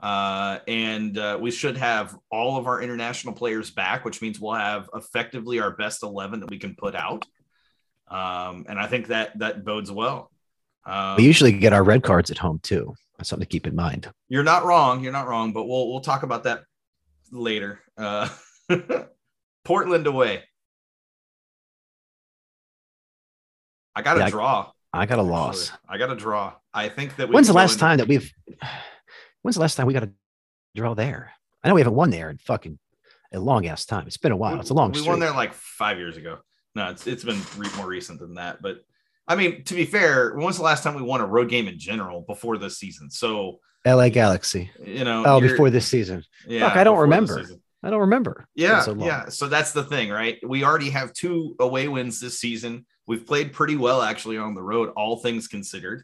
uh, 0.01 0.59
and 0.67 1.17
uh, 1.17 1.37
we 1.39 1.51
should 1.51 1.77
have 1.77 2.17
all 2.31 2.57
of 2.57 2.65
our 2.65 2.81
international 2.81 3.33
players 3.33 3.69
back, 3.69 4.03
which 4.05 4.21
means 4.21 4.39
we'll 4.39 4.53
have 4.53 4.89
effectively 4.95 5.59
our 5.59 5.71
best 5.71 6.01
eleven 6.01 6.39
that 6.39 6.49
we 6.49 6.57
can 6.57 6.73
put 6.75 6.95
out. 6.95 7.25
Um, 8.07 8.65
and 8.69 8.79
I 8.79 8.87
think 8.87 9.07
that 9.07 9.37
that 9.39 9.63
bodes 9.65 9.91
well. 9.91 10.31
Um, 10.85 11.17
We 11.17 11.23
usually 11.25 11.51
get 11.51 11.73
our 11.73 11.83
red 11.83 12.03
cards 12.03 12.31
at 12.31 12.37
home 12.37 12.59
too. 12.63 12.93
That's 13.17 13.29
something 13.29 13.45
to 13.45 13.49
keep 13.51 13.65
in 13.67 13.75
mind. 13.75 14.09
you're 14.29 14.43
not 14.43 14.65
wrong. 14.65 15.03
You're 15.03 15.13
not 15.13 15.27
wrong, 15.27 15.53
but 15.53 15.65
we'll 15.67 15.89
we'll 15.91 16.01
talk 16.01 16.23
about 16.23 16.43
that 16.43 16.63
later. 17.31 17.79
Uh, 17.97 18.29
Portland 19.65 20.05
away. 20.07 20.43
I 23.95 24.01
got 24.01 24.15
to 24.15 24.19
Yeah, 24.21 24.25
I- 24.27 24.29
draw. 24.29 24.71
I 24.95 25.05
got 25.05 25.19
a 25.19 25.23
loss. 25.23 25.69
actually. 25.71 25.79
I 25.89 25.97
got 25.97 26.09
a 26.11 26.15
draw. 26.15 26.53
I 26.73 26.89
think 26.89 27.15
that 27.17 27.27
we 27.29 27.33
When's 27.35 27.47
the 27.47 27.53
last 27.53 27.73
in- 27.73 27.79
time 27.79 27.97
that 27.97 28.07
we've? 28.07 28.31
When's 29.41 29.55
the 29.55 29.61
last 29.61 29.75
time 29.75 29.87
we 29.87 29.93
got 29.93 30.03
a 30.03 30.11
draw 30.75 30.93
there? 30.93 31.31
I 31.63 31.67
know 31.67 31.75
we 31.75 31.81
haven't 31.81 31.95
won 31.95 32.09
there 32.09 32.29
in 32.29 32.37
fucking 32.37 32.79
a 33.33 33.39
long 33.39 33.65
ass 33.67 33.85
time. 33.85 34.07
It's 34.07 34.17
been 34.17 34.31
a 34.31 34.37
while. 34.37 34.53
We- 34.55 34.59
It's 34.61 34.69
a 34.69 34.73
long 34.73 34.91
We 34.91 34.99
streak. 34.99 35.09
won 35.09 35.19
there 35.19 35.31
like 35.31 35.53
five 35.53 35.97
years 35.97 36.17
ago. 36.17 36.39
No, 36.75 36.89
it's 36.89 37.07
it's 37.07 37.23
been 37.23 37.41
re- 37.57 37.69
more 37.77 37.87
recent 37.87 38.19
than 38.19 38.35
that. 38.35 38.61
But 38.61 38.79
I 39.27 39.35
mean, 39.35 39.63
to 39.65 39.73
be 39.73 39.85
fair, 39.85 40.35
when's 40.35 40.57
the 40.57 40.63
last 40.63 40.83
time 40.83 40.93
we 40.95 41.01
won 41.01 41.21
a 41.21 41.25
road 41.25 41.49
game 41.49 41.67
in 41.67 41.79
general 41.79 42.21
before 42.21 42.57
this 42.57 42.77
season? 42.77 43.09
So 43.09 43.59
L.A. 43.85 44.09
Galaxy. 44.09 44.71
you 44.83 45.03
know, 45.05 45.23
Oh, 45.25 45.39
before 45.39 45.69
this 45.69 45.87
season. 45.87 46.23
yeah, 46.47 46.67
Fuck, 46.67 46.77
I 46.77 46.83
don't 46.83 46.97
remember. 46.99 47.43
I 47.83 47.91
don't 47.91 48.01
remember. 48.01 48.47
Yeah, 48.55 48.81
so 48.81 48.95
yeah. 48.95 49.29
So 49.29 49.47
that's 49.47 49.71
the 49.73 49.83
thing, 49.83 50.09
right? 50.09 50.37
We 50.47 50.63
already 50.63 50.89
have 50.89 51.13
two 51.13 51.55
away 51.59 51.87
wins 51.87 52.19
this 52.19 52.39
season. 52.39 52.85
We've 53.07 53.25
played 53.25 53.53
pretty 53.53 53.75
well 53.75 54.01
actually 54.01 54.37
on 54.37 54.55
the 54.55 54.63
road, 54.63 54.89
all 54.95 55.17
things 55.17 55.47
considered. 55.47 56.03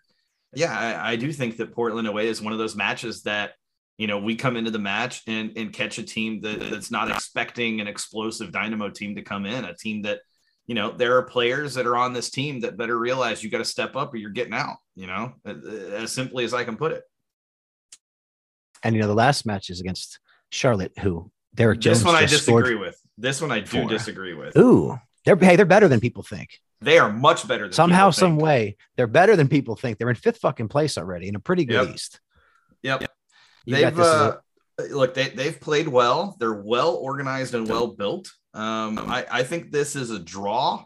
Yeah, 0.54 0.78
I, 0.78 1.14
I 1.14 1.16
do 1.16 1.32
think 1.32 1.58
that 1.58 1.74
Portland 1.74 2.08
away 2.08 2.28
is 2.28 2.42
one 2.42 2.54
of 2.54 2.60
those 2.60 2.76
matches 2.76 3.24
that 3.24 3.54
you 3.98 4.08
know 4.08 4.20
we 4.20 4.36
come 4.36 4.58
into 4.58 4.72
the 4.72 4.80
match 4.80 5.22
and 5.28 5.52
and 5.56 5.72
catch 5.72 5.98
a 5.98 6.04
team 6.04 6.42
that, 6.42 6.60
that's 6.60 6.92
not 6.92 7.10
expecting 7.10 7.82
an 7.82 7.88
explosive 7.88 8.52
dynamo 8.52 8.90
team 8.90 9.16
to 9.16 9.22
come 9.22 9.46
in, 9.46 9.66
a 9.66 9.76
team 9.76 10.02
that 10.04 10.20
you 10.66 10.76
know 10.76 10.92
there 10.92 11.18
are 11.18 11.24
players 11.24 11.74
that 11.76 11.88
are 11.88 11.96
on 11.96 12.14
this 12.14 12.30
team 12.30 12.60
that 12.62 12.78
better 12.78 12.98
realize 12.98 13.44
you 13.44 13.50
got 13.50 13.60
to 13.60 13.66
step 13.66 13.96
up 13.96 14.14
or 14.14 14.18
you're 14.18 14.30
getting 14.30 14.54
out. 14.54 14.78
You 14.96 15.08
know, 15.08 15.34
as 15.46 16.12
simply 16.12 16.44
as 16.44 16.54
I 16.54 16.64
can 16.64 16.78
put 16.78 16.92
it. 16.92 17.04
And 18.84 18.96
you 18.96 19.02
know 19.02 19.08
the 19.08 19.14
last 19.14 19.46
match 19.46 19.70
is 19.70 19.80
against 19.80 20.20
Charlotte, 20.50 20.98
who 21.00 21.32
Derrick 21.54 21.80
Jones 21.80 22.00
This 22.00 22.06
one 22.06 22.16
I 22.16 22.26
disagree 22.26 22.76
with. 22.76 23.00
This 23.18 23.42
one 23.42 23.52
I 23.52 23.60
do 23.62 23.84
for. 23.84 23.90
disagree 23.90 24.34
with. 24.34 24.58
Ooh, 24.58 24.98
they're 25.26 25.36
hey, 25.36 25.56
they're 25.56 25.66
better 25.66 25.88
than 25.88 26.00
people 26.00 26.24
think. 26.24 26.60
They 26.82 26.98
are 26.98 27.12
much 27.12 27.48
better 27.48 27.66
than 27.66 27.74
Somehow, 27.74 28.08
people 28.08 28.12
some 28.14 28.32
think. 28.34 28.42
way, 28.42 28.78
they're 28.98 29.08
better 29.08 29.36
than 29.36 29.48
people 29.48 29.76
think. 29.76 29.98
They're 29.98 30.10
in 30.10 30.16
fifth 30.16 30.40
fucking 30.40 30.68
place 30.68 30.98
already 30.98 31.28
in 31.28 31.36
a 31.36 31.40
pretty 31.40 31.66
good 31.66 31.86
Yep. 31.88 31.96
East. 31.96 32.20
Yep. 32.82 33.12
You 33.66 33.76
they've 33.76 33.96
this 33.96 34.06
uh, 34.08 34.38
look 34.90 35.14
they, 35.14 35.30
they've 35.30 35.60
played 35.60 35.88
well 35.88 36.36
they're 36.40 36.54
well 36.54 36.96
organized 36.96 37.54
and 37.54 37.68
well 37.70 37.88
built 37.88 38.32
um 38.56 38.98
i 38.98 39.26
i 39.32 39.44
think 39.44 39.72
this 39.72 39.96
is 39.96 40.10
a 40.10 40.18
draw 40.18 40.84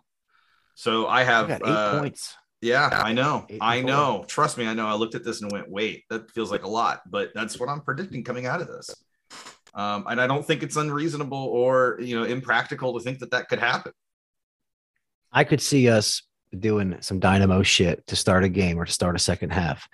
so 0.74 1.08
i 1.08 1.24
have 1.24 1.48
got 1.48 1.62
eight 1.62 1.70
uh, 1.72 2.00
points. 2.00 2.36
yeah 2.62 2.90
i 2.92 3.14
know 3.14 3.46
i 3.62 3.78
and 3.78 3.88
know 3.88 4.26
trust 4.28 4.58
me 4.58 4.68
i 4.68 4.74
know 4.74 4.86
i 4.86 4.94
looked 4.94 5.16
at 5.16 5.24
this 5.24 5.42
and 5.42 5.52
went 5.52 5.70
wait 5.70 6.04
that 6.10 6.30
feels 6.32 6.52
like 6.52 6.64
a 6.64 6.68
lot 6.68 7.00
but 7.10 7.30
that's 7.34 7.58
what 7.60 7.70
i'm 7.70 7.80
predicting 7.82 8.24
coming 8.24 8.46
out 8.46 8.60
of 8.62 8.68
this 8.68 8.90
um 9.74 10.06
and 10.10 10.20
i 10.20 10.28
don't 10.28 10.46
think 10.46 10.62
it's 10.62 10.76
unreasonable 10.76 11.38
or 11.38 11.98
you 12.02 12.20
know 12.20 12.26
impractical 12.26 12.94
to 12.98 13.04
think 13.04 13.20
that 13.20 13.32
that 13.32 13.48
could 13.48 13.60
happen 13.60 13.94
I 15.36 15.44
could 15.44 15.62
see 15.62 15.90
us 15.90 16.24
doing 16.58 16.96
some 17.02 17.20
dynamo 17.20 17.62
shit 17.62 18.08
to 18.08 18.16
start 18.16 18.46
a 18.46 18.50
game 18.50 18.78
or 18.80 18.86
to 18.86 18.92
start 18.92 19.18
a 19.18 19.20
second 19.20 19.52
half 19.52 19.88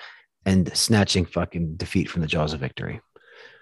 and 0.46 0.76
snatching 0.78 1.26
fucking 1.26 1.76
defeat 1.76 2.10
from 2.10 2.22
the 2.22 2.28
jaws 2.28 2.54
of 2.54 2.60
victory. 2.60 3.02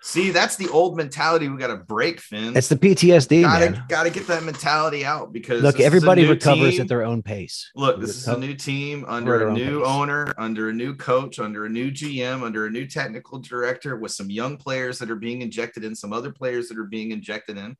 see 0.01 0.29
that's 0.31 0.57
the 0.57 0.67
old 0.69 0.97
mentality 0.97 1.47
we 1.47 1.57
got 1.57 1.67
to 1.67 1.77
break 1.77 2.19
finn 2.19 2.55
It's 2.55 2.67
the 2.67 2.75
PTSD, 2.75 3.43
gotta 3.43 3.85
gotta 3.87 4.09
get 4.09 4.27
that 4.27 4.43
mentality 4.43 5.05
out 5.05 5.31
because 5.31 5.61
Look, 5.63 5.75
this 5.77 5.79
is 5.79 5.85
a 5.85 5.87
everybody 5.87 6.27
recovers 6.27 6.71
team. 6.71 6.81
at 6.81 6.87
their 6.89 7.05
own 7.05 7.21
pace. 7.23 7.71
Look, 7.75 8.01
this 8.01 8.15
is 8.17 8.27
a 8.27 8.37
new 8.37 8.55
team 8.55 9.05
under 9.07 9.47
a 9.47 9.53
new 9.53 9.79
pace. 9.79 9.87
owner, 9.87 10.33
under 10.37 10.69
a 10.69 10.73
new 10.73 10.95
coach, 10.95 11.39
under 11.39 11.65
a 11.65 11.69
new 11.69 11.91
GM, 11.91 12.43
under 12.43 12.65
a 12.65 12.69
new 12.69 12.85
technical 12.87 13.39
director, 13.39 13.95
with 13.95 14.11
some 14.11 14.29
young 14.29 14.57
players 14.57 14.99
that 14.99 15.09
are 15.09 15.15
being 15.15 15.41
injected 15.41 15.85
in, 15.85 15.95
some 15.95 16.11
other 16.11 16.31
players 16.31 16.67
that 16.67 16.77
are 16.77 16.85
being 16.85 17.11
injected 17.11 17.57
in. 17.57 17.77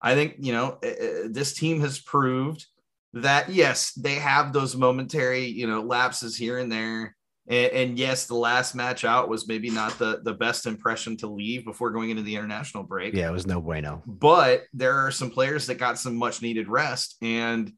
I 0.00 0.14
think, 0.14 0.36
you 0.38 0.52
know, 0.52 0.78
uh, 0.84 0.88
uh, 0.88 1.28
this 1.30 1.54
team 1.54 1.80
has 1.80 1.98
proved 2.00 2.66
that, 3.14 3.48
yes, 3.48 3.92
they 3.92 4.14
have 4.14 4.52
those 4.52 4.76
momentary, 4.76 5.46
you 5.46 5.66
know, 5.66 5.82
lapses 5.82 6.36
here 6.36 6.58
and 6.58 6.70
there. 6.70 7.16
And, 7.46 7.72
and 7.72 7.98
yes, 7.98 8.26
the 8.26 8.34
last 8.34 8.74
match 8.74 9.04
out 9.04 9.28
was 9.28 9.46
maybe 9.46 9.70
not 9.70 9.98
the, 9.98 10.20
the 10.22 10.32
best 10.34 10.66
impression 10.66 11.16
to 11.18 11.26
leave 11.26 11.64
before 11.64 11.90
going 11.90 12.10
into 12.10 12.22
the 12.22 12.34
international 12.36 12.82
break 12.82 13.14
Yeah, 13.14 13.28
it 13.28 13.32
was 13.32 13.46
no 13.46 13.60
bueno. 13.60 14.02
but 14.06 14.62
there 14.72 14.96
are 14.96 15.10
some 15.10 15.30
players 15.30 15.66
that 15.66 15.74
got 15.76 15.98
some 15.98 16.16
much 16.16 16.42
needed 16.42 16.68
rest. 16.68 17.16
And 17.22 17.72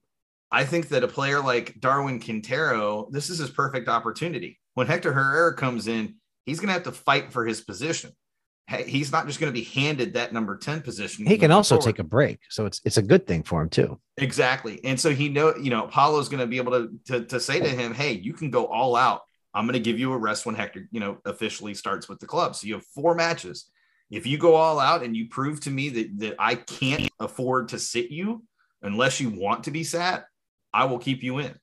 I 0.53 0.65
think 0.65 0.89
that 0.89 1.03
a 1.03 1.09
player 1.09 1.41
like 1.41 1.81
Darwin 1.81 2.21
Quintero, 2.21 3.09
this 3.11 3.31
is 3.31 3.39
his 3.39 3.51
perfect 3.51 3.89
opportunity. 3.89 4.59
When 4.75 4.87
Hector 4.87 5.13
Herrera 5.13 5.55
comes 5.57 5.89
in, 5.89 6.15
he's 6.45 6.61
going 6.61 6.69
to 6.69 6.75
have 6.75 6.85
to 6.85 6.93
fight 6.93 7.33
for 7.33 7.45
his 7.45 7.61
position. 7.61 8.13
Hey, 8.67 8.89
He's 8.89 9.13
not 9.13 9.27
just 9.27 9.39
going 9.39 9.53
to 9.53 9.59
be 9.59 9.65
handed 9.65 10.15
that 10.15 10.33
number 10.33 10.57
10 10.57 10.83
position. 10.83 11.25
He 11.25 11.39
can 11.39 11.53
also 11.53 11.77
forward. 11.77 11.87
take 11.87 11.99
a 12.01 12.05
break, 12.05 12.41
so 12.49 12.67
it's 12.67 12.81
it's 12.85 12.97
a 12.97 13.03
good 13.03 13.27
thing 13.27 13.43
for 13.43 13.63
him 13.63 13.69
too. 13.69 14.01
Exactly. 14.17 14.81
And 14.85 14.99
so 14.99 15.11
he 15.11 15.29
know, 15.29 15.55
you 15.57 15.71
know, 15.71 15.87
Paulo's 15.87 16.29
going 16.29 16.41
to 16.41 16.47
be 16.47 16.57
able 16.57 16.73
to, 16.73 16.91
to 17.07 17.25
to 17.27 17.41
say 17.41 17.61
to 17.61 17.69
him, 17.69 17.95
"Hey, 17.95 18.13
you 18.13 18.33
can 18.33 18.51
go 18.51 18.67
all 18.67 18.97
out. 18.97 19.23
I'm 19.55 19.67
going 19.67 19.75
to 19.75 19.81
give 19.81 19.99
you 19.99 20.13
a 20.13 20.19
rest 20.19 20.45
when 20.45 20.55
Hector, 20.55 20.89
you 20.91 21.01
know, 21.01 21.19
officially 21.25 21.75
starts 21.75 22.09
with 22.09 22.21
the 22.21 22.27
club. 22.27 22.57
So 22.57 22.67
you 22.67 22.75
have 22.75 22.85
four 22.95 23.15
matches. 23.15 23.71
If 24.11 24.27
you 24.27 24.37
go 24.37 24.55
all 24.55 24.79
out 24.79 25.03
and 25.03 25.17
you 25.17 25.29
prove 25.29 25.61
to 25.61 25.71
me 25.71 25.89
that 25.91 26.19
that 26.19 26.35
I 26.39 26.57
can't 26.57 27.09
afford 27.21 27.69
to 27.69 27.79
sit 27.79 28.11
you 28.11 28.45
unless 28.83 29.21
you 29.21 29.31
want 29.31 29.65
to 29.65 29.71
be 29.71 29.85
sat, 29.85 30.27
I 30.75 30.85
will 30.85 30.99
keep 30.99 31.23
you 31.23 31.39
in. 31.39 31.55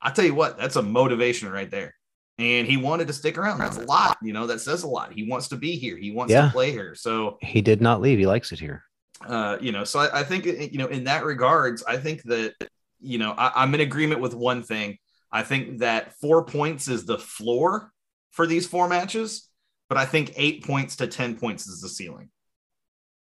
I 0.00 0.10
tell 0.10 0.24
you 0.24 0.34
what, 0.34 0.58
that's 0.58 0.76
a 0.76 0.82
motivation 0.82 1.50
right 1.50 1.70
there. 1.70 1.94
And 2.38 2.66
he 2.66 2.76
wanted 2.76 3.06
to 3.08 3.12
stick 3.12 3.36
around. 3.38 3.58
That's 3.58 3.76
a 3.76 3.82
lot, 3.84 4.16
you 4.22 4.32
know. 4.32 4.46
That 4.46 4.60
says 4.60 4.82
a 4.82 4.88
lot. 4.88 5.12
He 5.12 5.28
wants 5.28 5.48
to 5.48 5.56
be 5.56 5.76
here. 5.76 5.96
He 5.96 6.10
wants 6.12 6.32
Yeah. 6.32 6.46
to 6.46 6.50
play 6.50 6.70
here. 6.70 6.94
So 6.94 7.38
He 7.42 7.60
did 7.60 7.80
not 7.80 8.00
leave. 8.00 8.18
He 8.18 8.26
likes 8.26 8.52
it 8.52 8.58
here. 8.58 8.84
uh, 9.26 9.56
you 9.60 9.70
know, 9.72 9.84
so 9.84 10.00
I, 10.00 10.20
I 10.20 10.22
think 10.24 10.46
you 10.46 10.78
know, 10.78 10.86
in 10.88 11.04
that 11.04 11.24
regards, 11.24 11.84
I 11.84 11.96
think 11.96 12.22
that 12.24 12.54
you 13.00 13.18
know, 13.18 13.32
I, 13.32 13.52
I'm 13.62 13.74
in 13.74 13.80
agreement 13.80 14.20
with 14.20 14.34
one 14.34 14.62
thing. 14.62 14.98
I 15.30 15.42
think 15.42 15.78
that 15.78 16.14
four 16.20 16.44
points 16.44 16.88
is 16.88 17.04
the 17.04 17.18
floor 17.18 17.90
for 18.32 18.46
these 18.46 18.66
four 18.66 18.88
matches, 18.88 19.48
but 19.88 19.98
I 19.98 20.04
think 20.06 20.32
eight 20.36 20.64
points 20.64 20.96
to 20.96 21.06
ten 21.06 21.36
points 21.36 21.66
is 21.66 21.80
the 21.80 21.88
ceiling, 21.88 22.30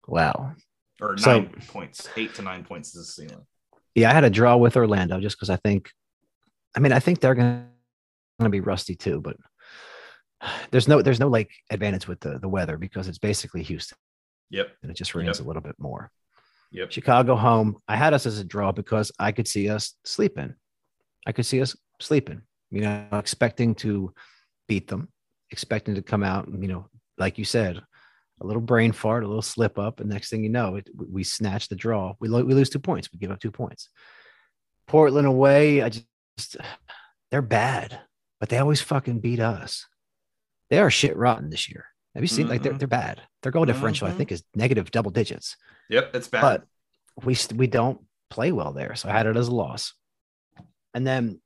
Wow. 0.07 0.53
or 1.01 1.15
nine 1.15 1.51
So- 1.61 1.71
points, 1.71 2.07
eight 2.15 2.33
to 2.35 2.41
nine 2.41 2.63
points 2.63 2.95
is 2.95 3.07
the 3.15 3.23
ceiling. 3.27 3.45
Yeah, 3.95 4.09
I 4.11 4.13
had 4.13 4.23
a 4.23 4.29
draw 4.29 4.55
with 4.57 4.77
Orlando 4.77 5.19
just 5.19 5.35
because 5.37 5.49
I 5.49 5.55
think, 5.57 5.91
I 6.75 6.79
mean, 6.79 6.91
I 6.91 6.99
think 6.99 7.19
they're 7.19 7.35
gonna 7.35 7.67
gonna 8.39 8.49
be 8.49 8.59
rusty 8.61 8.95
too, 8.95 9.21
but 9.21 9.35
there's 10.71 10.87
no 10.87 11.01
there's 11.01 11.19
no 11.19 11.27
like 11.27 11.51
advantage 11.71 12.07
with 12.07 12.19
the 12.19 12.37
the 12.39 12.47
weather 12.49 12.77
because 12.77 13.07
it's 13.07 13.17
basically 13.17 13.63
Houston 13.63 13.97
Yep, 14.49 14.69
and 14.81 14.91
it 14.91 14.95
just 14.97 15.15
rains 15.15 15.39
Yep. 15.39 15.45
a 15.45 15.47
little 15.47 15.61
bit 15.61 15.75
more. 15.79 16.09
yep, 16.71 16.91
Chicago 16.91 17.35
home, 17.35 17.77
I 17.87 17.95
had 17.97 18.13
us 18.13 18.25
as 18.25 18.39
a 18.39 18.43
draw 18.45 18.71
because 18.71 19.11
I 19.19 19.31
could 19.31 19.47
see 19.47 19.69
us 19.69 19.93
sleeping. 20.05 20.53
I 21.25 21.31
could 21.33 21.45
see 21.45 21.61
us 21.61 21.75
sleeping, 21.99 22.41
you 22.71 22.81
know, 22.81 23.07
expecting 23.11 23.75
to 23.75 24.13
beat 24.69 24.87
them, 24.87 25.09
expecting 25.51 25.95
to 25.95 26.01
come 26.01 26.23
out, 26.23 26.47
you 26.47 26.67
know, 26.69 26.87
like 27.17 27.37
you 27.37 27.43
said, 27.45 27.81
a 28.39 28.45
little 28.45 28.61
brain 28.61 28.91
fart, 28.93 29.23
a 29.23 29.27
little 29.27 29.41
slip 29.41 29.77
up, 29.79 29.99
and 29.99 30.09
next 30.09 30.29
thing 30.29 30.43
you 30.43 30.49
know, 30.49 30.75
it, 30.75 30.87
we 30.95 31.23
snatch 31.25 31.67
the 31.67 31.75
draw. 31.75 32.13
We, 32.21 32.27
lo- 32.29 32.45
we 32.45 32.53
lose 32.53 32.69
two 32.69 32.79
points. 32.79 33.09
We 33.11 33.19
give 33.19 33.31
up 33.31 33.39
two 33.41 33.51
points. 33.51 33.89
Portland 34.87 35.27
away, 35.27 35.81
I 35.81 35.89
just, 35.89 36.55
they're 37.31 37.41
bad, 37.41 37.99
but 38.39 38.49
they 38.49 38.57
always 38.57 38.81
fucking 38.81 39.19
beat 39.19 39.39
us. 39.39 39.85
They 40.69 40.79
are 40.79 40.89
shit 40.91 41.15
rotten 41.17 41.49
this 41.49 41.69
year. 41.69 41.85
Have 42.13 42.23
you 42.23 42.27
seen? 42.27 42.47
Like 42.47 42.63
they're 42.63 42.73
Mhm. 42.73 42.79
they're 42.79 42.87
bad. 42.87 43.21
Their 43.43 43.51
goal 43.51 43.65
differential, 43.65 44.07
I 44.07 44.11
Mhm. 44.11 44.17
think, 44.17 44.31
is 44.31 44.43
negative 44.55 44.91
double 44.91 45.11
digits 45.11 45.55
yep. 45.89 46.13
It's 46.15 46.27
bad. 46.27 46.41
but 46.41 46.67
we 47.25 47.37
we 47.55 47.67
don't 47.67 48.01
play 48.29 48.51
well 48.51 48.73
there. 48.73 48.95
So 48.95 49.07
I 49.09 49.11
had 49.13 49.25
it 49.27 49.37
as 49.37 49.47
a 49.47 49.55
loss. 49.55 49.93
And 50.93 51.05
then 51.05 51.41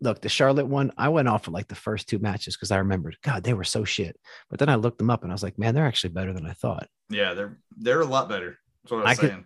look, 0.00 0.20
the 0.20 0.28
Charlotte 0.28 0.66
one, 0.66 0.92
I 0.98 1.08
went 1.08 1.28
off 1.28 1.46
of 1.46 1.54
like 1.54 1.68
the 1.68 1.74
first 1.74 2.06
two 2.08 2.18
matches 2.18 2.54
because 2.54 2.70
I 2.70 2.78
remembered, 2.78 3.16
God, 3.22 3.44
they 3.44 3.54
were 3.54 3.64
so 3.64 3.84
shit. 3.84 4.18
But 4.50 4.58
then 4.58 4.68
I 4.68 4.74
looked 4.74 4.98
them 4.98 5.08
up 5.10 5.22
and 5.22 5.32
I 5.32 5.34
was 5.34 5.42
like, 5.42 5.58
man, 5.58 5.74
they're 5.74 5.86
actually 5.86 6.10
better 6.12 6.32
than 6.34 6.46
I 6.46 6.52
thought. 6.52 6.88
yeah, 7.08 7.34
they're 7.34 7.58
they're 7.76 8.00
a 8.02 8.06
lot 8.06 8.28
better. 8.28 8.58
That's 8.82 8.92
what 8.92 9.06
I 9.06 9.10
was 9.10 9.18
I 9.18 9.20
could- 9.20 9.44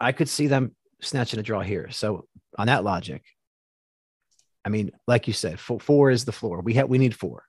I 0.00 0.12
could 0.12 0.28
see 0.28 0.46
them 0.48 0.74
snatching 1.00 1.38
a 1.38 1.42
draw 1.42 1.60
here. 1.60 1.90
So 1.90 2.26
on 2.58 2.66
that 2.66 2.82
logic, 2.84 3.22
I 4.64 4.70
mean, 4.70 4.90
like 5.06 5.26
you 5.26 5.32
said, 5.32 5.60
four, 5.60 5.78
four 5.78 6.10
is 6.10 6.24
the 6.24 6.32
floor. 6.32 6.60
We 6.60 6.74
have 6.74 6.88
we 6.88 6.98
need 6.98 7.14
four 7.14 7.44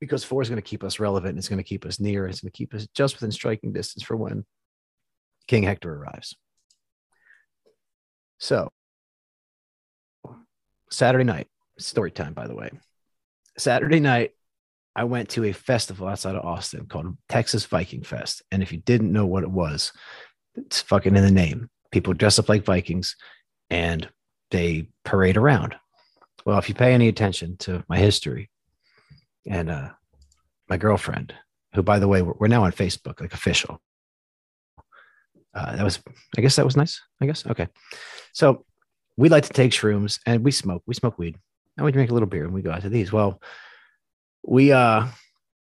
because 0.00 0.24
four 0.24 0.42
is 0.42 0.48
going 0.48 0.60
to 0.60 0.68
keep 0.68 0.84
us 0.84 1.00
relevant. 1.00 1.38
It's 1.38 1.48
going 1.48 1.58
to 1.58 1.64
keep 1.64 1.86
us 1.86 2.00
near. 2.00 2.26
It's 2.26 2.40
going 2.40 2.50
to 2.50 2.56
keep 2.56 2.74
us 2.74 2.86
just 2.94 3.14
within 3.14 3.32
striking 3.32 3.72
distance 3.72 4.02
for 4.02 4.16
when 4.16 4.44
King 5.46 5.62
Hector 5.62 5.94
arrives. 5.94 6.36
So 8.38 8.70
Saturday 10.90 11.24
night, 11.24 11.48
story 11.78 12.10
time, 12.10 12.34
by 12.34 12.46
the 12.46 12.54
way. 12.54 12.70
Saturday 13.58 14.00
night, 14.00 14.32
I 14.94 15.04
went 15.04 15.30
to 15.30 15.44
a 15.44 15.52
festival 15.52 16.08
outside 16.08 16.36
of 16.36 16.44
Austin 16.44 16.86
called 16.86 17.16
Texas 17.28 17.64
Viking 17.66 18.02
Fest. 18.02 18.42
And 18.50 18.62
if 18.62 18.72
you 18.72 18.78
didn't 18.78 19.12
know 19.12 19.26
what 19.26 19.42
it 19.42 19.50
was, 19.50 19.92
it's 20.54 20.80
fucking 20.80 21.16
in 21.16 21.22
the 21.22 21.30
name. 21.30 21.68
People 21.90 22.14
dress 22.14 22.38
up 22.38 22.48
like 22.48 22.64
Vikings 22.64 23.16
and 23.70 24.08
they 24.50 24.88
parade 25.04 25.36
around. 25.36 25.76
Well, 26.44 26.58
if 26.58 26.68
you 26.68 26.74
pay 26.74 26.92
any 26.92 27.08
attention 27.08 27.56
to 27.58 27.84
my 27.88 27.98
history 27.98 28.50
and 29.46 29.70
uh, 29.70 29.90
my 30.68 30.76
girlfriend, 30.76 31.34
who, 31.74 31.82
by 31.82 31.98
the 31.98 32.08
way, 32.08 32.22
we're, 32.22 32.34
we're 32.38 32.48
now 32.48 32.64
on 32.64 32.72
Facebook, 32.72 33.20
like 33.20 33.34
official. 33.34 33.80
Uh, 35.54 35.76
that 35.76 35.84
was, 35.84 35.98
I 36.36 36.40
guess 36.40 36.56
that 36.56 36.64
was 36.64 36.76
nice. 36.76 37.00
I 37.20 37.26
guess. 37.26 37.46
Okay. 37.46 37.66
So 38.32 38.64
we 39.16 39.28
like 39.28 39.44
to 39.44 39.52
take 39.52 39.72
shrooms 39.72 40.20
and 40.26 40.44
we 40.44 40.50
smoke. 40.50 40.82
We 40.86 40.94
smoke 40.94 41.18
weed 41.18 41.36
and 41.76 41.84
we 41.84 41.92
drink 41.92 42.10
a 42.10 42.12
little 42.12 42.28
beer 42.28 42.44
and 42.44 42.52
we 42.52 42.62
go 42.62 42.70
out 42.70 42.82
to 42.82 42.90
these. 42.90 43.12
Well, 43.12 43.40
we, 44.46 44.72
uh, 44.72 45.06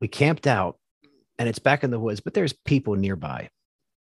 we 0.01 0.09
camped 0.09 0.47
out 0.47 0.79
and 1.39 1.49
it's 1.49 1.61
back 1.61 1.85
in 1.85 1.91
the 1.91 2.01
woods, 2.01 2.21
but 2.21 2.35
there's 2.35 2.53
people 2.53 2.97
nearby. 2.97 3.49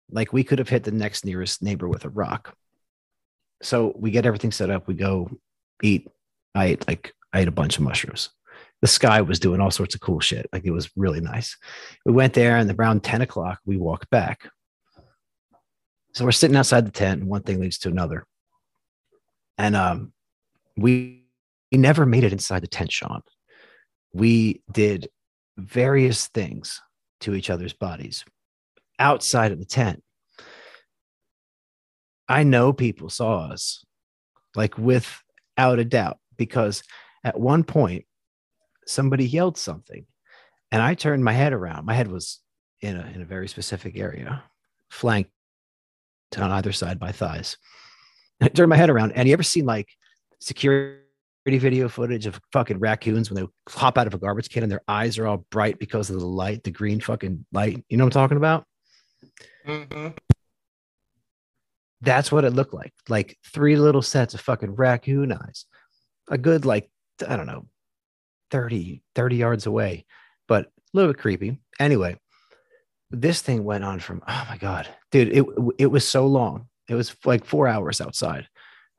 Like 0.09 0.33
we 0.33 0.43
could 0.43 0.59
have 0.59 0.69
hit 0.69 0.83
the 0.83 0.91
next 0.91 1.25
nearest 1.25 1.61
neighbor 1.61 1.87
with 1.87 2.05
a 2.05 2.09
rock. 2.09 2.55
So 3.61 3.93
we 3.95 4.11
get 4.11 4.25
everything 4.25 4.51
set 4.51 4.69
up. 4.69 4.87
We 4.87 4.93
go 4.93 5.29
eat. 5.81 6.07
I 6.55 6.65
ate 6.65 6.87
like 6.87 7.13
I 7.33 7.41
ate 7.41 7.47
a 7.47 7.51
bunch 7.51 7.77
of 7.77 7.83
mushrooms. 7.83 8.29
The 8.81 8.87
sky 8.87 9.21
was 9.21 9.39
doing 9.39 9.61
all 9.61 9.71
sorts 9.71 9.95
of 9.95 10.01
cool 10.01 10.19
shit. 10.19 10.47
Like 10.51 10.65
it 10.65 10.71
was 10.71 10.89
really 10.95 11.21
nice. 11.21 11.55
We 12.05 12.13
went 12.13 12.33
there 12.33 12.57
and 12.57 12.71
around 12.71 13.03
10 13.03 13.21
o'clock, 13.21 13.59
we 13.65 13.77
walked 13.77 14.09
back. 14.09 14.49
So 16.13 16.25
we're 16.25 16.31
sitting 16.31 16.57
outside 16.57 16.85
the 16.85 16.91
tent, 16.91 17.21
and 17.21 17.29
one 17.29 17.43
thing 17.43 17.61
leads 17.61 17.77
to 17.79 17.89
another. 17.89 18.25
And 19.57 19.75
um, 19.75 20.13
we, 20.75 21.25
we 21.71 21.77
never 21.77 22.05
made 22.05 22.23
it 22.23 22.33
inside 22.33 22.63
the 22.63 22.67
tent, 22.67 22.91
Sean. 22.91 23.21
We 24.13 24.61
did 24.71 25.09
various 25.57 26.27
things 26.27 26.81
to 27.21 27.33
each 27.33 27.49
other's 27.49 27.73
bodies 27.73 28.25
outside 28.99 29.51
of 29.51 29.59
the 29.59 29.65
tent. 29.65 30.03
I 32.31 32.43
know 32.43 32.71
people 32.71 33.09
saw 33.09 33.51
us, 33.51 33.85
like 34.55 34.77
without 34.77 35.79
a 35.79 35.85
doubt, 35.85 36.17
because 36.37 36.81
at 37.23 37.39
one 37.39 37.63
point 37.63 38.05
somebody 38.87 39.25
yelled 39.25 39.57
something, 39.57 40.05
and 40.71 40.81
I 40.81 40.95
turned 40.95 41.23
my 41.23 41.33
head 41.33 41.51
around. 41.53 41.85
My 41.85 41.93
head 41.93 42.09
was 42.09 42.39
in 42.81 42.95
a 42.95 43.05
in 43.13 43.21
a 43.21 43.25
very 43.25 43.47
specific 43.47 43.97
area, 43.97 44.43
flanked 44.89 45.31
on 46.37 46.51
either 46.51 46.71
side 46.71 46.99
by 46.99 47.11
thighs. 47.11 47.57
I 48.41 48.47
turned 48.47 48.69
my 48.69 48.77
head 48.77 48.89
around, 48.89 49.11
and 49.11 49.27
you 49.27 49.33
ever 49.33 49.43
seen 49.43 49.65
like 49.65 49.89
security 50.39 51.01
video 51.45 51.89
footage 51.89 52.25
of 52.25 52.39
fucking 52.53 52.79
raccoons 52.79 53.29
when 53.29 53.43
they 53.43 53.47
hop 53.69 53.97
out 53.97 54.07
of 54.07 54.13
a 54.13 54.17
garbage 54.17 54.49
can 54.49 54.63
and 54.63 54.71
their 54.71 54.83
eyes 54.87 55.17
are 55.17 55.27
all 55.27 55.45
bright 55.51 55.79
because 55.79 56.09
of 56.09 56.19
the 56.19 56.25
light, 56.25 56.63
the 56.63 56.71
green 56.71 57.01
fucking 57.01 57.45
light? 57.51 57.83
You 57.89 57.97
know 57.97 58.05
what 58.05 58.15
I'm 58.15 58.21
talking 58.21 58.37
about? 58.37 58.65
Mhm. 59.67 60.17
That's 62.01 62.31
what 62.31 62.45
it 62.45 62.53
looked 62.53 62.73
like. 62.73 62.93
Like 63.07 63.37
three 63.53 63.75
little 63.75 64.01
sets 64.01 64.33
of 64.33 64.41
fucking 64.41 64.75
raccoon 64.75 65.31
eyes. 65.31 65.65
A 66.29 66.37
good, 66.37 66.65
like, 66.65 66.89
I 67.27 67.35
don't 67.35 67.45
know, 67.45 67.67
30, 68.49 69.03
30 69.15 69.35
yards 69.35 69.65
away, 69.65 70.05
but 70.47 70.65
a 70.65 70.69
little 70.93 71.13
bit 71.13 71.21
creepy. 71.21 71.59
Anyway, 71.79 72.17
this 73.11 73.41
thing 73.41 73.63
went 73.63 73.83
on 73.83 73.99
from, 73.99 74.23
oh 74.27 74.45
my 74.49 74.57
God, 74.57 74.87
dude, 75.11 75.29
it, 75.29 75.45
it 75.77 75.87
was 75.87 76.07
so 76.07 76.25
long. 76.25 76.67
It 76.89 76.95
was 76.95 77.15
like 77.25 77.45
four 77.45 77.67
hours 77.67 78.01
outside. 78.01 78.47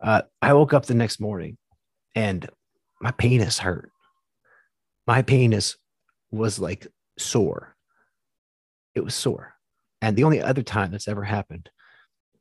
Uh, 0.01 0.23
I 0.41 0.53
woke 0.53 0.73
up 0.73 0.87
the 0.87 0.95
next 0.95 1.21
morning 1.21 1.57
and 2.15 2.49
my 3.01 3.11
penis 3.11 3.59
hurt. 3.59 3.91
My 5.07 5.23
penis 5.23 5.77
was 6.31 6.59
like 6.59 6.87
sore. 7.19 7.77
It 8.95 9.05
was 9.05 9.15
sore. 9.15 9.55
And 10.01 10.17
the 10.17 10.25
only 10.25 10.41
other 10.41 10.63
time 10.63 10.91
that's 10.91 11.09
ever 11.09 11.25
happened 11.25 11.71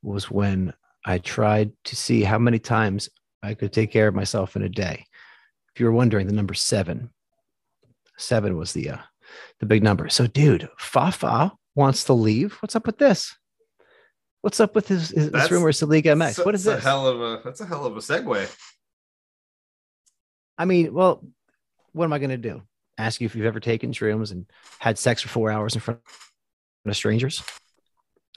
was 0.01 0.29
when 0.29 0.73
I 1.05 1.17
tried 1.17 1.71
to 1.85 1.95
see 1.95 2.23
how 2.23 2.37
many 2.37 2.59
times 2.59 3.09
I 3.43 3.53
could 3.53 3.73
take 3.73 3.91
care 3.91 4.07
of 4.07 4.15
myself 4.15 4.55
in 4.55 4.61
a 4.61 4.69
day. 4.69 5.05
If 5.73 5.79
you 5.79 5.85
were 5.85 5.91
wondering, 5.91 6.27
the 6.27 6.33
number 6.33 6.53
seven, 6.53 7.09
seven 8.17 8.57
was 8.57 8.73
the 8.73 8.91
uh, 8.91 8.97
the 9.59 9.65
big 9.65 9.83
number. 9.83 10.09
So, 10.09 10.27
dude, 10.27 10.69
Fafa 10.77 11.51
wants 11.75 12.03
to 12.05 12.13
leave. 12.13 12.53
What's 12.61 12.75
up 12.75 12.85
with 12.85 12.97
this? 12.97 13.35
What's 14.41 14.59
up 14.59 14.75
with 14.75 14.87
his, 14.87 15.09
his, 15.09 15.25
this 15.25 15.31
That's- 15.31 15.51
rumors 15.51 15.79
to 15.79 15.85
League 15.85 16.05
MX? 16.05 16.33
So- 16.35 16.43
what 16.45 16.55
is 16.55 16.63
that's 16.63 16.77
this? 16.77 16.85
A 16.85 16.87
hell 16.89 17.07
of 17.07 17.21
a 17.21 17.41
that's 17.43 17.61
a 17.61 17.65
hell 17.65 17.85
of 17.85 17.95
a 17.95 17.99
segue. 17.99 18.55
I 20.57 20.65
mean, 20.65 20.93
well, 20.93 21.25
what 21.93 22.05
am 22.05 22.13
I 22.13 22.19
going 22.19 22.29
to 22.29 22.37
do? 22.37 22.61
Ask 22.97 23.21
you 23.21 23.25
if 23.25 23.35
you've 23.35 23.45
ever 23.45 23.59
taken 23.59 23.91
shrooms 23.93 24.31
and 24.31 24.45
had 24.79 24.99
sex 24.99 25.21
for 25.21 25.29
four 25.29 25.49
hours 25.51 25.73
in 25.73 25.81
front 25.81 26.01
of 26.85 26.95
strangers? 26.95 27.41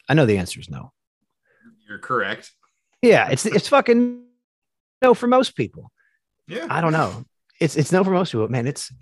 I 0.08 0.14
know 0.14 0.24
the 0.24 0.38
answer 0.38 0.58
is 0.60 0.70
no. 0.70 0.92
You're 1.88 1.98
correct. 1.98 2.52
Yeah, 3.02 3.28
it's 3.30 3.44
it's 3.46 3.68
fucking 3.68 4.24
no 5.02 5.14
for 5.14 5.26
most 5.26 5.56
people. 5.56 5.90
Yeah. 6.46 6.66
I 6.70 6.80
don't 6.80 6.92
know. 6.92 7.24
It's 7.60 7.76
it's 7.76 7.92
no 7.92 8.02
for 8.04 8.10
most 8.10 8.32
people, 8.32 8.48
man. 8.48 8.66
It's 8.66 8.92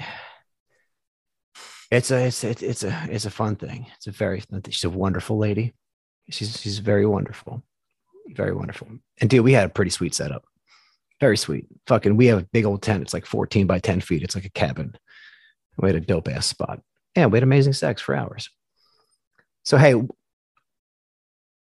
it's 1.90 2.10
a 2.10 2.26
it's 2.26 2.42
it's 2.44 2.62
it's 2.62 2.84
a 2.84 3.06
it's 3.10 3.24
a 3.26 3.30
fun 3.30 3.56
thing. 3.56 3.86
It's 3.96 4.06
a 4.06 4.10
very 4.10 4.42
she's 4.70 4.84
a 4.84 4.90
wonderful 4.90 5.38
lady. 5.38 5.72
She's 6.30 6.60
she's 6.60 6.78
very 6.78 7.06
wonderful, 7.06 7.62
very 8.28 8.54
wonderful. 8.54 8.88
And 9.20 9.30
dude, 9.30 9.44
we 9.44 9.52
had 9.52 9.66
a 9.66 9.72
pretty 9.72 9.90
sweet 9.90 10.14
setup. 10.14 10.44
Very 11.20 11.36
sweet. 11.36 11.66
Fucking, 11.86 12.16
we 12.16 12.26
have 12.26 12.40
a 12.40 12.46
big 12.52 12.64
old 12.64 12.82
tent. 12.82 13.02
It's 13.02 13.14
like 13.14 13.26
14 13.26 13.68
by 13.68 13.78
10 13.78 14.00
feet. 14.00 14.24
It's 14.24 14.34
like 14.34 14.44
a 14.44 14.50
cabin. 14.50 14.96
We 15.78 15.88
had 15.88 15.94
a 15.94 16.00
dope 16.00 16.28
ass 16.28 16.46
spot. 16.46 16.80
Yeah, 17.16 17.26
we 17.26 17.36
had 17.36 17.44
amazing 17.44 17.74
sex 17.74 18.02
for 18.02 18.16
hours. 18.16 18.50
So 19.64 19.76
hey, 19.76 19.94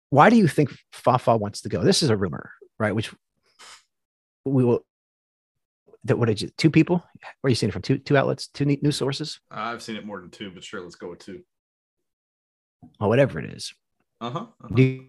why 0.09 0.29
do 0.29 0.35
you 0.35 0.47
think 0.47 0.71
Fafa 0.91 1.35
wants 1.37 1.61
to 1.61 1.69
go? 1.69 1.83
This 1.83 2.03
is 2.03 2.09
a 2.09 2.17
rumor, 2.17 2.51
right? 2.79 2.95
Which 2.95 3.13
we 4.45 4.63
will 4.63 4.85
that 6.05 6.17
what 6.17 6.27
did 6.27 6.41
you 6.41 6.49
two 6.57 6.71
people? 6.71 6.97
Where 7.41 7.47
are 7.47 7.49
you 7.49 7.55
seeing 7.55 7.69
it 7.69 7.73
from? 7.73 7.81
Two 7.81 7.97
two 7.97 8.15
outlets, 8.17 8.47
two 8.47 8.65
news 8.65 8.95
sources, 8.95 9.39
I've 9.51 9.81
seen 9.81 9.95
it 9.95 10.05
more 10.05 10.21
than 10.21 10.29
two, 10.29 10.51
but 10.51 10.63
sure, 10.63 10.81
let's 10.81 10.95
go 10.95 11.09
with 11.09 11.19
two. 11.19 11.41
or 12.99 13.09
whatever 13.09 13.39
it 13.39 13.53
is. 13.53 13.73
Uh-huh. 14.21 14.47
Do 14.73 14.81
you 14.81 15.07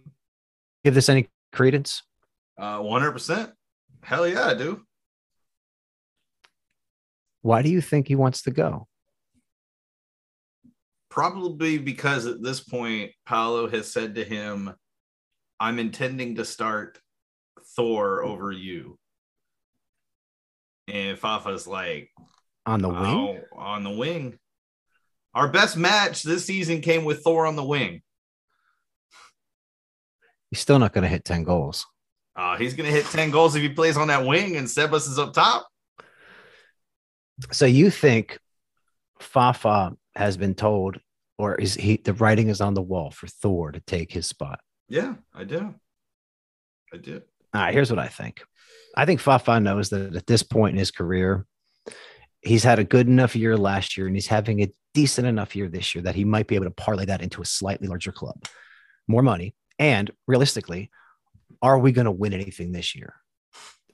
give 0.85 0.95
this 0.95 1.09
any 1.09 1.29
credence? 1.53 2.03
Uh, 2.59 2.81
100%. 2.81 3.53
Hell 4.03 4.27
yeah, 4.27 4.49
I 4.49 4.55
do. 4.55 4.83
Why 7.43 7.63
do 7.63 7.71
you 7.71 7.81
think 7.81 8.09
he 8.09 8.17
wants 8.17 8.43
to 8.43 8.51
go? 8.51 8.89
Probably 11.09 11.79
because 11.79 12.27
at 12.27 12.43
this 12.43 12.61
point, 12.61 13.13
Paulo 13.27 13.69
has 13.69 13.91
said 13.91 14.17
to 14.17 14.25
him, 14.25 14.75
I'm 15.61 15.79
intending 15.79 16.37
to 16.37 16.45
start 16.45 16.99
Thor 17.77 18.23
over 18.23 18.53
you. 18.53 18.99
And 20.87 21.19
Fafa's 21.19 21.67
like, 21.67 22.11
On 22.67 22.81
the 22.81 22.89
wing? 22.89 23.43
"Oh, 23.53 23.59
on 23.59 23.85
the 23.85 23.91
wing. 23.91 24.39
Our 25.35 25.49
best 25.49 25.77
match 25.77 26.23
this 26.23 26.45
season 26.45 26.81
came 26.81 27.05
with 27.05 27.23
Thor 27.23 27.47
on 27.47 27.57
the 27.57 27.65
wing. 27.65 28.03
He's 30.51 30.61
still 30.61 30.79
not 30.79 30.93
going 30.93 31.03
to 31.03 31.09
hit 31.09 31.25
10 31.25 31.45
goals. 31.45 31.87
Uh, 32.35 32.57
he's 32.57 32.75
going 32.75 32.89
to 32.89 32.95
hit 32.95 33.05
10 33.07 33.31
goals 33.31 33.55
if 33.55 33.63
he 33.63 33.69
plays 33.69 33.97
on 33.97 34.09
that 34.09 34.25
wing 34.25 34.57
and 34.57 34.67
Sebas 34.67 35.09
is 35.09 35.19
up 35.19 35.35
top. 35.35 35.69
So 37.53 37.67
you 37.67 37.91
think 37.91 38.39
Fafa 39.21 39.93
has 40.15 40.37
been 40.37 40.55
told, 40.55 40.99
or 41.37 41.55
is 41.55 41.75
he 41.75 41.97
the 41.97 42.15
writing 42.15 42.49
is 42.49 42.61
on 42.61 42.75
the 42.75 42.83
wall 42.83 43.11
for 43.11 43.27
Thor 43.27 43.73
to 43.73 43.81
take 43.81 44.13
his 44.13 44.27
spot? 44.27 44.61
Yeah, 44.89 45.15
I 45.35 45.45
do. 45.45 45.75
I 46.93 46.97
do. 46.97 47.23
All 47.55 47.63
right, 47.63 47.75
here's 47.75 47.91
what 47.91 47.99
I 47.99 48.09
think. 48.09 48.43
I 48.97 49.05
think 49.05 49.21
Fafa 49.21 49.61
knows 49.61 49.91
that 49.91 50.15
at 50.15 50.27
this 50.27 50.43
point 50.43 50.73
in 50.73 50.79
his 50.79 50.91
career, 50.91 51.47
he's 52.41 52.65
had 52.65 52.79
a 52.79 52.85
good 52.85 53.07
enough 53.07 53.37
year 53.37 53.57
last 53.57 53.97
year 53.97 54.07
and 54.07 54.17
he's 54.17 54.27
having 54.27 54.63
a 54.63 54.73
decent 54.95 55.27
enough 55.27 55.55
year 55.55 55.69
this 55.69 55.95
year 55.95 56.03
that 56.03 56.15
he 56.15 56.25
might 56.25 56.47
be 56.47 56.55
able 56.55 56.65
to 56.65 56.71
parlay 56.71 57.05
that 57.05 57.23
into 57.23 57.43
a 57.43 57.47
slightly 57.47 57.89
larger 57.89 58.13
club, 58.13 58.45
more 59.07 59.23
money. 59.23 59.55
And 59.79 60.11
realistically, 60.27 60.91
are 61.63 61.79
we 61.79 61.93
going 61.93 62.07
to 62.07 62.11
win 62.11 62.33
anything 62.33 62.73
this 62.73 62.95
year? 62.95 63.15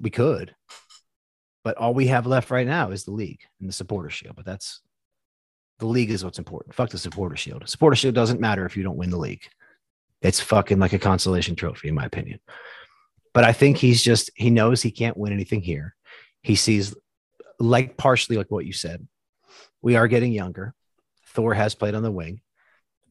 We 0.00 0.10
could, 0.10 0.54
but 1.62 1.76
all 1.76 1.94
we 1.94 2.08
have 2.08 2.26
left 2.26 2.50
right 2.50 2.66
now 2.66 2.90
is 2.90 3.04
the 3.04 3.12
league 3.12 3.40
and 3.60 3.68
the 3.68 3.72
supporter 3.72 4.10
shield. 4.10 4.36
But 4.36 4.44
that's 4.44 4.80
the 5.78 5.86
league 5.86 6.10
is 6.10 6.24
what's 6.24 6.38
important. 6.38 6.74
Fuck 6.74 6.90
the 6.90 6.98
supporter 6.98 7.36
shield. 7.36 7.68
Supporter 7.68 7.96
shield 7.96 8.14
doesn't 8.14 8.40
matter 8.40 8.66
if 8.66 8.76
you 8.76 8.82
don't 8.82 8.96
win 8.96 9.10
the 9.10 9.18
league. 9.18 9.46
It's 10.24 10.40
fucking 10.40 10.80
like 10.80 10.92
a 10.92 10.98
consolation 10.98 11.54
trophy, 11.54 11.88
in 11.88 11.94
my 11.94 12.04
opinion. 12.04 12.40
But 13.32 13.44
I 13.44 13.52
think 13.52 13.76
he's 13.76 14.02
just, 14.02 14.30
he 14.34 14.50
knows 14.50 14.82
he 14.82 14.90
can't 14.90 15.16
win 15.16 15.32
anything 15.32 15.60
here. 15.60 15.94
He 16.42 16.56
sees, 16.56 16.94
like, 17.60 17.96
partially 17.96 18.36
like 18.36 18.50
what 18.50 18.66
you 18.66 18.72
said, 18.72 19.06
we 19.82 19.96
are 19.96 20.08
getting 20.08 20.32
younger. 20.32 20.74
Thor 21.28 21.54
has 21.54 21.74
played 21.74 21.94
on 21.94 22.02
the 22.02 22.10
wing. 22.10 22.40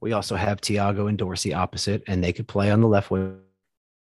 We 0.02 0.12
also 0.14 0.36
have 0.36 0.60
Tiago 0.60 1.08
and 1.08 1.18
Dorsey 1.18 1.54
opposite, 1.54 2.04
and 2.08 2.24
they 2.24 2.34
could 2.34 2.48
play 2.48 2.72
on 2.72 2.82
the 2.82 2.88
left 2.88 3.12
wing 3.12 3.40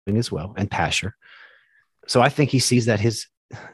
as 0.08 0.32
well, 0.32 0.54
and 0.58 0.72
Pasher. 0.72 1.16
So 2.08 2.22
I 2.22 2.30
think 2.30 2.50
he 2.50 2.60
sees 2.60 2.86
that 2.86 3.00
his 3.00 3.28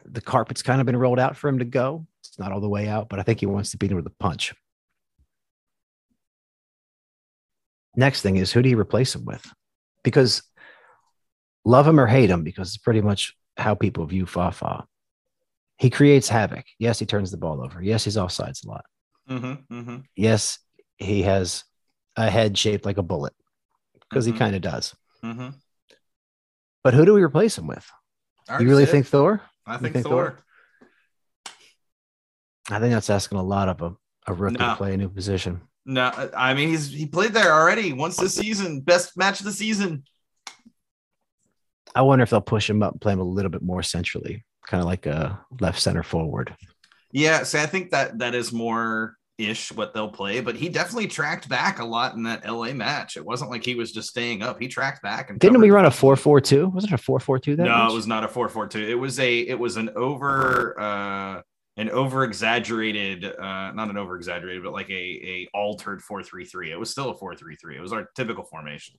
the 0.04 0.20
carpet's 0.20 0.62
kind 0.62 0.80
of 0.80 0.86
been 0.86 0.96
rolled 0.96 1.18
out 1.18 1.36
for 1.36 1.48
him 1.48 1.58
to 1.58 1.64
go. 1.64 2.06
It's 2.20 2.38
not 2.38 2.52
all 2.52 2.60
the 2.60 2.68
way 2.68 2.88
out, 2.88 3.08
but 3.08 3.18
I 3.18 3.22
think 3.22 3.40
he 3.40 3.46
wants 3.46 3.70
to 3.70 3.78
beat 3.78 3.90
him 3.90 3.96
with 3.96 4.06
a 4.06 4.14
punch. 4.20 4.54
Next 7.96 8.22
thing 8.22 8.36
is 8.36 8.52
who 8.52 8.62
do 8.62 8.68
you 8.68 8.78
replace 8.78 9.14
him 9.14 9.24
with? 9.24 9.46
Because 10.02 10.42
love 11.64 11.86
him 11.86 12.00
or 12.00 12.06
hate 12.06 12.30
him, 12.30 12.42
because 12.42 12.68
it's 12.68 12.78
pretty 12.78 13.00
much 13.02 13.34
how 13.56 13.74
people 13.74 14.06
view 14.06 14.26
Fafa. 14.26 14.84
He 15.78 15.90
creates 15.90 16.28
havoc. 16.28 16.64
Yes, 16.78 16.98
he 16.98 17.06
turns 17.06 17.30
the 17.30 17.36
ball 17.36 17.62
over. 17.62 17.82
Yes, 17.82 18.04
he's 18.04 18.16
offsides 18.16 18.64
a 18.64 18.68
lot. 18.68 18.84
Mm-hmm, 19.28 19.74
mm-hmm. 19.74 19.96
Yes, 20.16 20.58
he 20.96 21.22
has 21.22 21.64
a 22.16 22.30
head 22.30 22.56
shaped 22.56 22.84
like 22.84 22.98
a 22.98 23.02
bullet 23.02 23.32
because 24.08 24.26
Mhm. 24.26 24.32
he 24.32 24.38
kind 24.38 24.56
of 24.56 24.62
does. 24.62 24.94
Mm-hmm. 25.24 25.48
But 26.84 26.94
who 26.94 27.04
do 27.04 27.14
we 27.14 27.22
replace 27.22 27.56
him 27.58 27.66
with? 27.66 27.88
You 28.58 28.68
really 28.68 28.86
think 28.86 29.06
Thor? 29.06 29.40
I 29.66 29.76
think, 29.76 29.94
think 29.94 30.06
Thor. 30.06 30.38
I 32.70 32.78
think 32.78 32.92
that's 32.92 33.10
asking 33.10 33.38
a 33.38 33.42
lot 33.42 33.68
of 33.68 33.82
a, 33.82 33.94
a 34.26 34.34
rookie 34.34 34.58
No. 34.58 34.70
to 34.70 34.76
play 34.76 34.94
a 34.94 34.96
new 34.96 35.08
position. 35.08 35.60
No, 35.84 36.12
I 36.36 36.54
mean 36.54 36.68
he's 36.68 36.90
he 36.90 37.06
played 37.06 37.32
there 37.32 37.52
already 37.52 37.92
once 37.92 38.16
this 38.16 38.34
season. 38.34 38.80
Best 38.80 39.16
match 39.16 39.40
of 39.40 39.46
the 39.46 39.52
season. 39.52 40.04
I 41.94 42.02
wonder 42.02 42.22
if 42.22 42.30
they'll 42.30 42.40
push 42.40 42.70
him 42.70 42.82
up 42.82 42.92
and 42.92 43.00
play 43.00 43.12
him 43.12 43.20
a 43.20 43.24
little 43.24 43.50
bit 43.50 43.62
more 43.62 43.82
centrally, 43.82 44.44
kind 44.66 44.80
of 44.80 44.86
like 44.86 45.06
a 45.06 45.40
left 45.60 45.80
center 45.80 46.02
forward. 46.02 46.54
Yeah, 47.10 47.42
see, 47.42 47.58
I 47.58 47.66
think 47.66 47.90
that 47.90 48.18
that 48.20 48.34
is 48.34 48.52
more 48.52 49.16
ish 49.38 49.72
what 49.72 49.92
they'll 49.92 50.08
play, 50.10 50.40
but 50.40 50.54
he 50.56 50.68
definitely 50.68 51.08
tracked 51.08 51.48
back 51.48 51.80
a 51.80 51.84
lot 51.84 52.14
in 52.14 52.22
that 52.22 52.48
LA 52.48 52.72
match. 52.72 53.16
It 53.16 53.24
wasn't 53.24 53.50
like 53.50 53.64
he 53.64 53.74
was 53.74 53.90
just 53.92 54.08
staying 54.08 54.42
up. 54.42 54.60
He 54.60 54.68
tracked 54.68 55.02
back 55.02 55.28
and 55.30 55.38
Didn't 55.38 55.60
we 55.60 55.70
run 55.70 55.84
a 55.84 55.90
4 55.90 56.16
4 56.16 56.40
2? 56.40 56.68
Wasn't 56.68 56.92
it 56.92 56.94
a 56.94 57.02
4 57.02 57.18
4 57.20 57.38
2 57.40 57.56
that 57.56 57.64
No, 57.64 57.70
match? 57.70 57.90
it 57.90 57.94
was 57.94 58.06
not 58.06 58.24
a 58.24 58.28
442. 58.28 58.88
It 58.90 58.94
was 58.94 59.18
a 59.18 59.38
it 59.40 59.58
was 59.58 59.76
an 59.76 59.90
over 59.96 60.78
uh 60.80 61.42
an 61.76 61.88
over 61.90 62.24
exaggerated 62.24 63.24
uh 63.24 63.72
not 63.72 63.88
an 63.88 63.96
over 63.96 64.16
exaggerated 64.16 64.62
but 64.62 64.72
like 64.72 64.90
a 64.90 64.92
a 64.92 65.48
altered 65.54 66.02
433. 66.02 66.70
It 66.72 66.78
was 66.78 66.90
still 66.90 67.10
a 67.10 67.14
433. 67.16 67.76
It 67.76 67.80
was 67.80 67.92
our 67.92 68.08
typical 68.14 68.44
formation. 68.44 68.96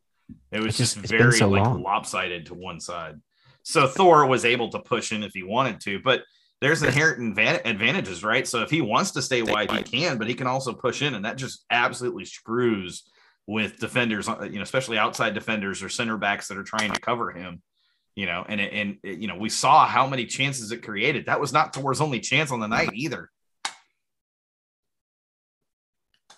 It 0.52 0.60
was 0.60 0.68
It's 0.70 0.78
just, 0.78 0.96
just- 0.98 1.10
very 1.12 1.34
so 1.38 1.50
like 1.50 1.64
long. 1.64 1.84
lopsided 1.84 2.48
to 2.48 2.54
one 2.54 2.80
side. 2.80 3.20
So 3.64 3.88
Thor 3.88 4.26
was 4.26 4.44
able 4.44 4.70
to 4.70 4.80
push 4.80 5.12
in 5.12 5.24
if 5.24 5.34
he 5.34 5.44
wanted 5.44 5.80
to, 5.82 6.00
but 6.00 6.24
there's 6.62 6.82
inherent 6.84 7.38
advantages, 7.66 8.24
right? 8.24 8.48
So 8.48 8.62
if 8.62 8.70
he 8.70 8.82
wants 8.82 9.12
to 9.12 9.22
stay 9.22 9.42
wide, 9.42 9.70
he 9.72 9.84
can, 9.84 10.18
but 10.18 10.28
he 10.28 10.34
can 10.34 10.48
also 10.48 10.74
push 10.74 11.02
in, 11.02 11.14
and 11.14 11.26
that 11.26 11.38
just 11.38 11.66
absolutely 11.70 12.26
screws 12.26 13.04
with 13.48 13.80
defenders, 13.80 14.28
uh, 14.30 14.44
you 14.44 14.56
know, 14.58 14.62
especially 14.62 14.98
outside 14.98 15.34
defenders 15.34 15.84
or 15.84 15.90
center 15.90 16.18
backs 16.18 16.48
that 16.48 16.58
are 16.58 16.64
trying 16.64 16.92
to 16.92 17.00
cover 17.02 17.32
him. 17.32 17.62
You 18.16 18.26
know, 18.28 18.46
and 18.48 18.62
it- 18.62 18.74
and 18.74 18.98
it- 19.04 19.20
you 19.20 19.28
know, 19.28 19.36
we 19.38 19.50
saw 19.50 19.88
how 19.88 20.06
many 20.08 20.26
chances 20.26 20.72
it 20.72 20.84
created. 20.84 21.26
That 21.26 21.40
was 21.40 21.52
not 21.52 21.74
Thor's 21.74 22.00
only 22.02 22.20
chance 22.20 22.52
on 22.52 22.60
the 22.60 22.68
night 22.68 22.92
either. 22.94 23.30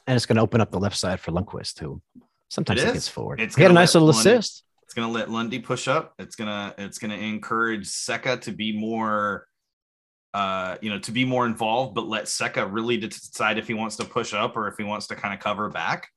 and 0.07 0.15
it's 0.15 0.25
going 0.27 0.35
to 0.35 0.41
open 0.41 0.61
up 0.61 0.71
the 0.71 0.79
left 0.79 0.95
side 0.97 1.19
for 1.19 1.31
Lundkvist, 1.31 1.79
who 1.79 2.01
sometimes 2.49 2.83
It 2.83 2.93
gets 2.93 3.07
forward. 3.07 3.41
It's 3.41 3.55
he 3.55 3.63
had 3.63 3.71
a 3.71 3.73
nice 3.73 3.93
little 3.95 4.09
Lundkvist- 4.09 4.19
assist. 4.19 4.63
It's 4.83 4.93
gonna 4.93 5.11
let 5.11 5.31
Lundy 5.31 5.57
push 5.59 5.87
up. 5.87 6.13
It's 6.19 6.35
gonna 6.35 6.73
it's 6.77 6.99
gonna 6.99 7.15
encourage 7.17 7.87
Zeca 7.87 8.39
to 8.41 8.51
be 8.51 8.71
more 8.77 9.47
uh 10.35 10.77
you 10.79 10.91
know 10.91 10.99
to 10.99 11.11
be 11.11 11.25
more 11.25 11.47
involved, 11.47 11.95
but 11.95 12.05
let 12.07 12.25
Zeca 12.25 12.71
really 12.71 12.97
decide 12.97 13.57
if 13.57 13.67
he 13.67 13.73
wants 13.73 13.95
to 13.95 14.05
push 14.05 14.31
up 14.33 14.55
or 14.55 14.67
if 14.67 14.77
he 14.77 14.83
wants 14.83 15.07
to 15.07 15.15
kind 15.15 15.33
of 15.33 15.39
cover 15.39 15.69
back. 15.69 16.07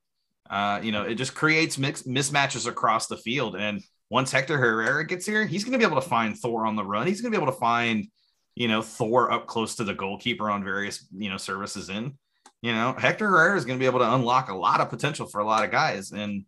Uh, 0.51 0.81
you 0.83 0.93
know, 0.93 1.03
it 1.03 1.15
just 1.15 1.35
creates 1.35 1.79
mix, 1.79 2.03
mismatches 2.03 2.67
across 2.69 3.07
the 3.07 3.17
field. 3.17 3.57
And 3.57 3.83
once 4.11 4.33
Hector 4.33 4.59
Herrera 4.59 5.07
gets 5.07 5.27
here, 5.27 5.47
he's 5.47 5.65
gonna 5.65 5.79
be 5.79 5.85
able 5.85 6.01
to 6.01 6.09
find 6.09 6.39
Thor 6.39 6.67
on 6.67 6.77
the 6.77 6.85
run. 6.85 7.07
He's 7.07 7.21
gonna 7.21 7.37
be 7.37 7.43
able 7.43 7.53
to 7.53 7.59
find, 7.59 8.07
you 8.55 8.69
know, 8.69 8.83
Thor 8.83 9.31
up 9.31 9.47
close 9.47 9.77
to 9.77 9.85
the 9.85 9.95
goalkeeper 9.95 10.51
on 10.51 10.65
various, 10.65 11.07
you 11.17 11.31
know, 11.31 11.37
services 11.37 11.89
in. 11.89 12.19
You 12.61 12.73
know, 12.73 12.93
Hector 12.99 13.29
Herrera 13.29 13.57
is 13.57 13.65
going 13.65 13.79
to 13.79 13.81
be 13.81 13.87
able 13.87 14.01
to 14.01 14.15
unlock 14.15 14.51
a 14.51 14.57
lot 14.57 14.81
of 14.81 14.91
potential 14.91 15.27
for 15.27 15.41
a 15.41 15.45
lot 15.45 15.65
of 15.65 15.71
guys. 15.71 16.11
And 16.11 16.45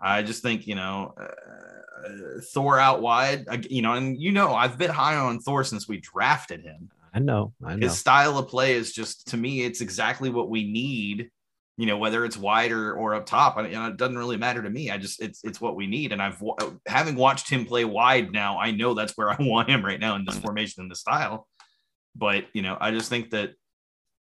I 0.00 0.22
just 0.22 0.42
think, 0.42 0.66
you 0.66 0.74
know, 0.74 1.14
uh, 1.16 2.40
Thor 2.52 2.80
out 2.80 3.00
wide, 3.00 3.46
uh, 3.48 3.58
you 3.70 3.80
know, 3.80 3.92
and 3.92 4.20
you 4.20 4.32
know, 4.32 4.54
I've 4.54 4.76
been 4.76 4.90
high 4.90 5.14
on 5.14 5.38
Thor 5.38 5.62
since 5.62 5.86
we 5.86 6.00
drafted 6.00 6.62
him. 6.62 6.90
I 7.14 7.20
know. 7.20 7.52
I 7.64 7.76
know. 7.76 7.86
His 7.86 7.96
style 7.96 8.36
of 8.38 8.48
play 8.48 8.74
is 8.74 8.92
just, 8.92 9.28
to 9.28 9.36
me, 9.36 9.62
it's 9.62 9.80
exactly 9.80 10.30
what 10.30 10.50
we 10.50 10.70
need. 10.70 11.30
You 11.76 11.86
know, 11.86 11.98
whether 11.98 12.24
it's 12.24 12.38
wide 12.38 12.72
or, 12.72 12.94
or 12.94 13.14
up 13.14 13.26
top, 13.26 13.58
I, 13.58 13.68
you 13.68 13.74
know, 13.74 13.88
it 13.88 13.98
doesn't 13.98 14.16
really 14.16 14.38
matter 14.38 14.62
to 14.62 14.70
me. 14.70 14.90
I 14.90 14.96
just, 14.96 15.20
it's, 15.20 15.44
it's 15.44 15.60
what 15.60 15.76
we 15.76 15.86
need. 15.86 16.12
And 16.12 16.22
I've, 16.22 16.42
having 16.86 17.16
watched 17.16 17.50
him 17.50 17.66
play 17.66 17.84
wide 17.84 18.32
now, 18.32 18.58
I 18.58 18.70
know 18.70 18.94
that's 18.94 19.16
where 19.16 19.30
I 19.32 19.36
want 19.38 19.68
him 19.68 19.84
right 19.84 20.00
now 20.00 20.16
in 20.16 20.24
this 20.24 20.36
mm-hmm. 20.36 20.44
formation 20.44 20.82
and 20.82 20.90
the 20.90 20.96
style. 20.96 21.46
But, 22.14 22.46
you 22.54 22.62
know, 22.62 22.78
I 22.80 22.92
just 22.92 23.10
think 23.10 23.30
that, 23.30 23.50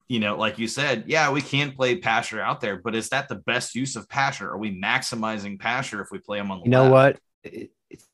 you 0.10 0.20
know, 0.20 0.38
like 0.38 0.60
you 0.60 0.68
said, 0.68 1.06
yeah, 1.08 1.32
we 1.32 1.42
can 1.42 1.72
play 1.72 1.96
Pasher 1.98 2.42
out 2.42 2.60
there, 2.60 2.78
but 2.78 2.96
is 2.96 3.10
that 3.10 3.30
the 3.30 3.36
best 3.36 3.76
use 3.76 3.96
of 3.96 4.10
Pasher? 4.10 4.50
Are 4.50 4.58
we 4.58 4.78
maximizing 4.78 5.58
Pasher 5.60 6.02
if 6.02 6.10
we 6.12 6.20
play 6.20 6.40
him 6.40 6.52
on 6.52 6.60
the 6.60 6.66
You 6.66 6.72
know 6.72 6.90
left? 6.90 7.20
what? 7.44 7.54
It- 7.54 7.72
it's, 7.90 8.06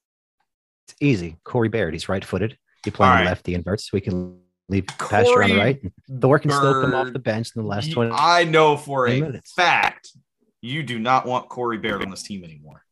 easy. 0.99 1.37
Corey 1.43 1.69
Baird, 1.69 1.93
he's 1.93 2.07
right 2.07 2.23
footed. 2.23 2.55
You 2.85 2.91
play 2.91 3.07
All 3.07 3.13
on 3.13 3.17
right. 3.17 3.23
the 3.23 3.29
left, 3.31 3.47
he 3.47 3.55
inverts. 3.55 3.91
We 3.91 3.99
can 3.99 4.42
leave 4.69 4.85
Pasher 4.87 5.43
on 5.43 5.49
the 5.49 5.57
right. 5.57 5.81
Thor 6.21 6.39
can 6.39 6.51
still 6.51 6.81
come 6.81 6.93
off 6.93 7.11
the 7.13 7.19
bench 7.19 7.51
in 7.55 7.61
the 7.61 7.67
last 7.67 7.91
20. 7.91 8.11
I 8.13 8.43
know 8.45 8.77
for 8.77 9.07
a 9.07 9.19
minutes. 9.21 9.53
fact 9.53 10.09
you 10.61 10.83
do 10.83 10.97
not 10.99 11.25
want 11.25 11.49
Corey 11.49 11.77
Baird 11.77 12.01
on 12.03 12.09
this 12.09 12.23
team 12.23 12.43
anymore. 12.43 12.83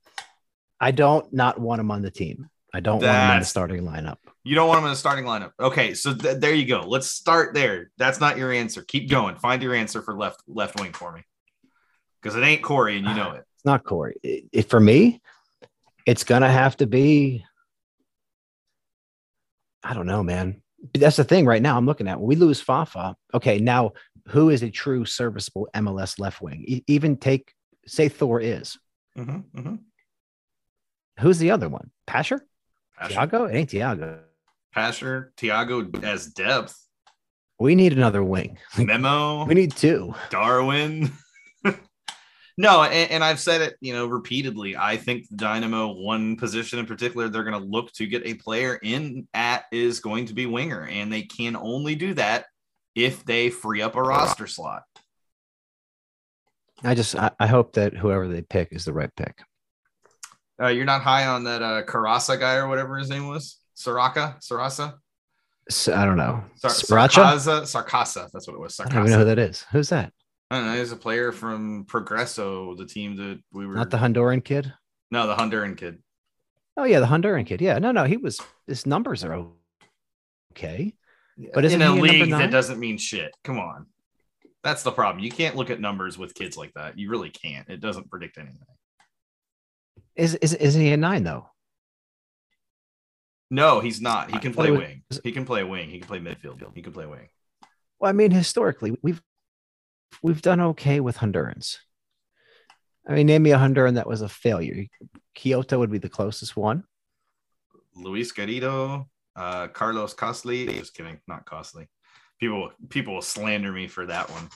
I 0.79 0.91
don't 0.91 1.31
not 1.33 1.59
want 1.59 1.79
him 1.79 1.91
on 1.91 2.01
the 2.01 2.11
team. 2.11 2.49
I 2.73 2.79
don't 2.79 3.01
want 3.01 3.05
him 3.05 3.31
in 3.33 3.39
the 3.39 3.45
starting 3.45 3.83
lineup. 3.83 4.17
You 4.43 4.55
don't 4.55 4.67
want 4.67 4.79
him 4.79 4.85
in 4.85 4.91
the 4.91 4.95
starting 4.97 5.25
lineup. 5.25 5.51
Okay, 5.59 5.93
so 5.93 6.13
th- 6.13 6.37
there 6.37 6.53
you 6.53 6.65
go. 6.65 6.81
Let's 6.87 7.07
start 7.07 7.53
there. 7.53 7.91
That's 7.97 8.19
not 8.19 8.37
your 8.37 8.51
answer. 8.51 8.81
Keep 8.81 9.09
going. 9.09 9.35
Find 9.35 9.61
your 9.61 9.75
answer 9.75 10.01
for 10.01 10.17
left 10.17 10.41
left 10.47 10.79
wing 10.79 10.93
for 10.93 11.11
me, 11.11 11.21
because 12.21 12.35
it 12.35 12.41
ain't 12.41 12.63
Corey, 12.63 12.97
and 12.97 13.05
you 13.05 13.13
know 13.13 13.31
it. 13.31 13.43
It's 13.55 13.65
not 13.65 13.83
Corey. 13.83 14.15
It, 14.23 14.45
it- 14.51 14.69
for 14.69 14.79
me, 14.79 15.21
it's 16.05 16.23
gonna 16.23 16.49
have 16.49 16.75
to 16.77 16.87
be. 16.87 17.45
I 19.83 19.93
don't 19.93 20.07
know, 20.07 20.23
man. 20.23 20.60
That's 20.93 21.17
the 21.17 21.23
thing 21.23 21.45
right 21.45 21.61
now. 21.61 21.77
I'm 21.77 21.85
looking 21.85 22.07
at 22.07 22.19
when 22.19 22.27
we 22.27 22.35
lose 22.35 22.61
Fafa. 22.61 23.15
Okay, 23.33 23.59
now 23.59 23.91
who 24.27 24.49
is 24.49 24.63
a 24.63 24.69
true 24.69 25.05
serviceable 25.05 25.67
MLS 25.75 26.19
left 26.19 26.41
wing? 26.41 26.63
E- 26.67 26.83
even 26.87 27.17
take 27.17 27.53
say 27.87 28.09
Thor 28.09 28.39
is. 28.39 28.77
Mhm, 29.17 29.43
mhm. 29.55 29.79
Who's 31.19 31.37
the 31.39 31.51
other 31.51 31.69
one? 31.69 31.91
Pasher? 32.07 32.45
Pasher, 32.97 33.13
Tiago? 33.13 33.45
It 33.45 33.55
ain't 33.55 33.69
Tiago. 33.69 34.19
Pasher, 34.73 35.33
Tiago 35.37 35.87
as 36.03 36.27
depth, 36.27 36.77
We 37.59 37.75
need 37.75 37.93
another 37.93 38.23
wing. 38.23 38.57
Memo, 38.77 39.45
We 39.45 39.53
need 39.53 39.75
two. 39.75 40.13
Darwin. 40.29 41.11
no, 42.57 42.83
and, 42.83 43.11
and 43.11 43.23
I've 43.23 43.39
said 43.39 43.61
it, 43.61 43.75
you 43.81 43.93
know, 43.93 44.05
repeatedly. 44.05 44.75
I 44.75 44.97
think 44.97 45.25
Dynamo, 45.35 45.93
one 45.93 46.35
position 46.35 46.79
in 46.79 46.85
particular, 46.85 47.29
they're 47.29 47.43
going 47.43 47.59
to 47.59 47.67
look 47.67 47.91
to 47.93 48.07
get 48.07 48.25
a 48.25 48.33
player 48.35 48.79
in 48.81 49.27
at 49.33 49.65
is 49.71 49.99
going 49.99 50.25
to 50.27 50.33
be 50.33 50.45
winger, 50.45 50.87
and 50.87 51.11
they 51.11 51.23
can 51.23 51.55
only 51.55 51.95
do 51.95 52.13
that 52.15 52.45
if 52.95 53.23
they 53.25 53.49
free 53.49 53.81
up 53.81 53.95
a 53.95 54.01
roster 54.01 54.47
slot. 54.47 54.83
I 56.83 56.95
just 56.95 57.15
I, 57.15 57.31
I 57.39 57.47
hope 57.47 57.73
that 57.73 57.95
whoever 57.95 58.27
they 58.27 58.41
pick 58.41 58.69
is 58.71 58.85
the 58.85 58.93
right 58.93 59.13
pick. 59.15 59.39
Uh, 60.61 60.67
you're 60.67 60.85
not 60.85 61.01
high 61.01 61.27
on 61.27 61.45
that 61.45 61.61
uh, 61.61 61.83
Karasa 61.83 62.39
guy 62.39 62.55
or 62.55 62.67
whatever 62.67 62.97
his 62.97 63.09
name 63.09 63.27
was, 63.27 63.57
Saraka, 63.75 64.39
Sarasa, 64.43 64.93
I 65.69 66.05
don't 66.05 66.17
know. 66.17 66.43
Sar- 66.55 66.71
Sriracha? 66.71 67.23
Sarkaza, 67.23 67.61
Sarkasa. 67.61 68.31
That's 68.31 68.47
what 68.47 68.55
it 68.55 68.59
was. 68.59 68.79
I 68.79 68.85
don't 68.85 68.99
even 68.99 69.11
know 69.11 69.19
who 69.19 69.25
that 69.25 69.39
is. 69.39 69.65
Who's 69.71 69.89
that? 69.89 70.11
I 70.51 70.55
don't 70.57 70.65
know. 70.65 70.77
He's 70.77 70.91
a 70.91 70.97
player 70.97 71.31
from 71.31 71.85
Progreso, 71.85 72.77
the 72.77 72.85
team 72.85 73.15
that 73.15 73.39
we 73.53 73.65
were. 73.65 73.73
Not 73.73 73.89
the 73.89 73.97
Honduran 73.97 74.43
kid. 74.43 74.73
no, 75.09 75.25
the 75.25 75.35
Honduran 75.35 75.77
kid. 75.77 76.03
Oh 76.75 76.83
yeah, 76.83 76.99
the 76.99 77.05
Honduran 77.05 77.45
kid. 77.45 77.61
Yeah, 77.61 77.79
no, 77.79 77.91
no, 77.93 78.03
he 78.03 78.17
was. 78.17 78.41
His 78.67 78.85
numbers 78.85 79.23
are 79.23 79.47
okay. 80.51 80.93
But 81.53 81.63
in 81.63 81.81
a 81.81 81.95
league 81.95 82.29
that 82.31 82.51
doesn't 82.51 82.79
mean 82.79 82.97
shit. 82.97 83.33
Come 83.45 83.59
on. 83.59 83.85
That's 84.61 84.83
the 84.83 84.91
problem. 84.91 85.23
You 85.23 85.31
can't 85.31 85.55
look 85.55 85.69
at 85.69 85.79
numbers 85.79 86.17
with 86.17 86.35
kids 86.35 86.57
like 86.57 86.73
that. 86.73 86.99
You 86.99 87.09
really 87.09 87.29
can't. 87.29 87.67
It 87.69 87.79
doesn't 87.79 88.09
predict 88.11 88.37
anything. 88.37 88.59
Is 90.17 90.35
is 90.35 90.53
is 90.53 90.73
he 90.75 90.91
a 90.91 90.97
nine 90.97 91.23
though? 91.23 91.47
No, 93.49 93.79
he's 93.79 94.01
not. 94.01 94.31
He 94.31 94.39
can 94.39 94.53
play 94.53 94.69
was- 94.71 94.79
wing. 94.81 95.03
He 95.23 95.31
can 95.31 95.45
play 95.45 95.63
wing. 95.63 95.89
He 95.89 95.99
can 95.99 96.07
play 96.07 96.19
midfield. 96.19 96.61
He 96.75 96.81
can 96.81 96.91
play 96.91 97.05
wing. 97.05 97.29
Well, 97.99 98.09
I 98.09 98.13
mean, 98.13 98.31
historically, 98.31 98.97
we've 99.01 99.21
we've 100.21 100.41
done 100.41 100.61
okay 100.61 100.99
with 100.99 101.17
Hondurans. 101.17 101.77
I 103.07 103.13
mean, 103.13 103.27
name 103.27 103.43
me 103.43 103.51
a 103.51 103.57
Honduran 103.57 103.95
that 103.95 104.07
was 104.07 104.21
a 104.21 104.29
failure. 104.29 104.85
Kyoto 105.33 105.79
would 105.79 105.91
be 105.91 105.97
the 105.97 106.09
closest 106.09 106.55
one. 106.55 106.83
Luis 107.95 108.31
Garrido, 108.31 109.07
uh, 109.35 109.67
Carlos 109.69 110.13
Costly. 110.13 110.67
Just 110.67 110.93
kidding, 110.93 111.19
not 111.27 111.45
Costly. 111.45 111.87
People 112.39 112.71
people 112.89 113.13
will 113.15 113.21
slander 113.21 113.71
me 113.71 113.87
for 113.87 114.05
that 114.05 114.29
one. 114.31 114.49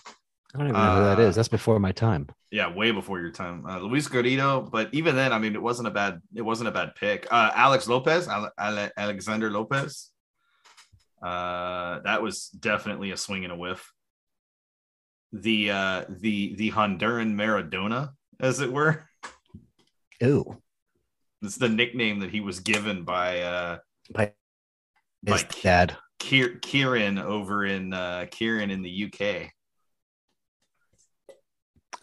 I 0.53 0.59
don't 0.59 0.67
even 0.69 0.81
know 0.81 0.95
who 0.95 1.03
that 1.03 1.19
Uh, 1.19 1.23
is. 1.23 1.35
That's 1.35 1.47
before 1.49 1.79
my 1.79 1.91
time. 1.91 2.27
Yeah, 2.49 2.73
way 2.73 2.91
before 2.91 3.19
your 3.19 3.31
time, 3.31 3.65
uh, 3.65 3.79
Luis 3.79 4.07
Garrido. 4.07 4.69
But 4.71 4.93
even 4.93 5.15
then, 5.15 5.33
I 5.33 5.39
mean, 5.39 5.53
it 5.53 5.61
wasn't 5.61 5.87
a 5.87 5.91
bad 5.91 6.21
it 6.33 6.41
wasn't 6.43 6.69
a 6.69 6.71
bad 6.71 6.95
pick. 6.95 7.27
Uh, 7.29 7.51
Alex 7.53 7.87
Lopez, 7.87 8.27
Ale- 8.27 8.51
Ale- 8.59 8.91
Alexander 8.95 9.49
Lopez. 9.51 10.11
Uh, 11.21 11.99
that 12.01 12.21
was 12.21 12.49
definitely 12.49 13.11
a 13.11 13.17
swing 13.17 13.43
and 13.43 13.51
a 13.53 13.55
whiff. 13.55 13.91
The 15.41 15.71
uh, 15.71 16.06
the 16.10 16.56
the 16.56 16.71
Honduran 16.71 17.34
Maradona, 17.36 18.12
as 18.39 18.62
it 18.62 18.71
were. 18.71 19.04
Ooh, 20.24 20.62
It's 21.41 21.58
the 21.58 21.67
nickname 21.67 22.19
that 22.21 22.32
he 22.32 22.39
was 22.39 22.62
given 22.62 23.04
by 23.04 23.41
uh, 23.41 23.78
by 24.13 24.32
by 25.24 25.43
dad. 25.62 25.98
Kier- 26.21 26.62
Kieran 26.62 27.17
over 27.17 27.65
in 27.65 27.93
uh, 27.93 28.28
Kieran 28.32 28.71
in 28.71 28.82
the 28.82 29.06
UK. 29.12 29.52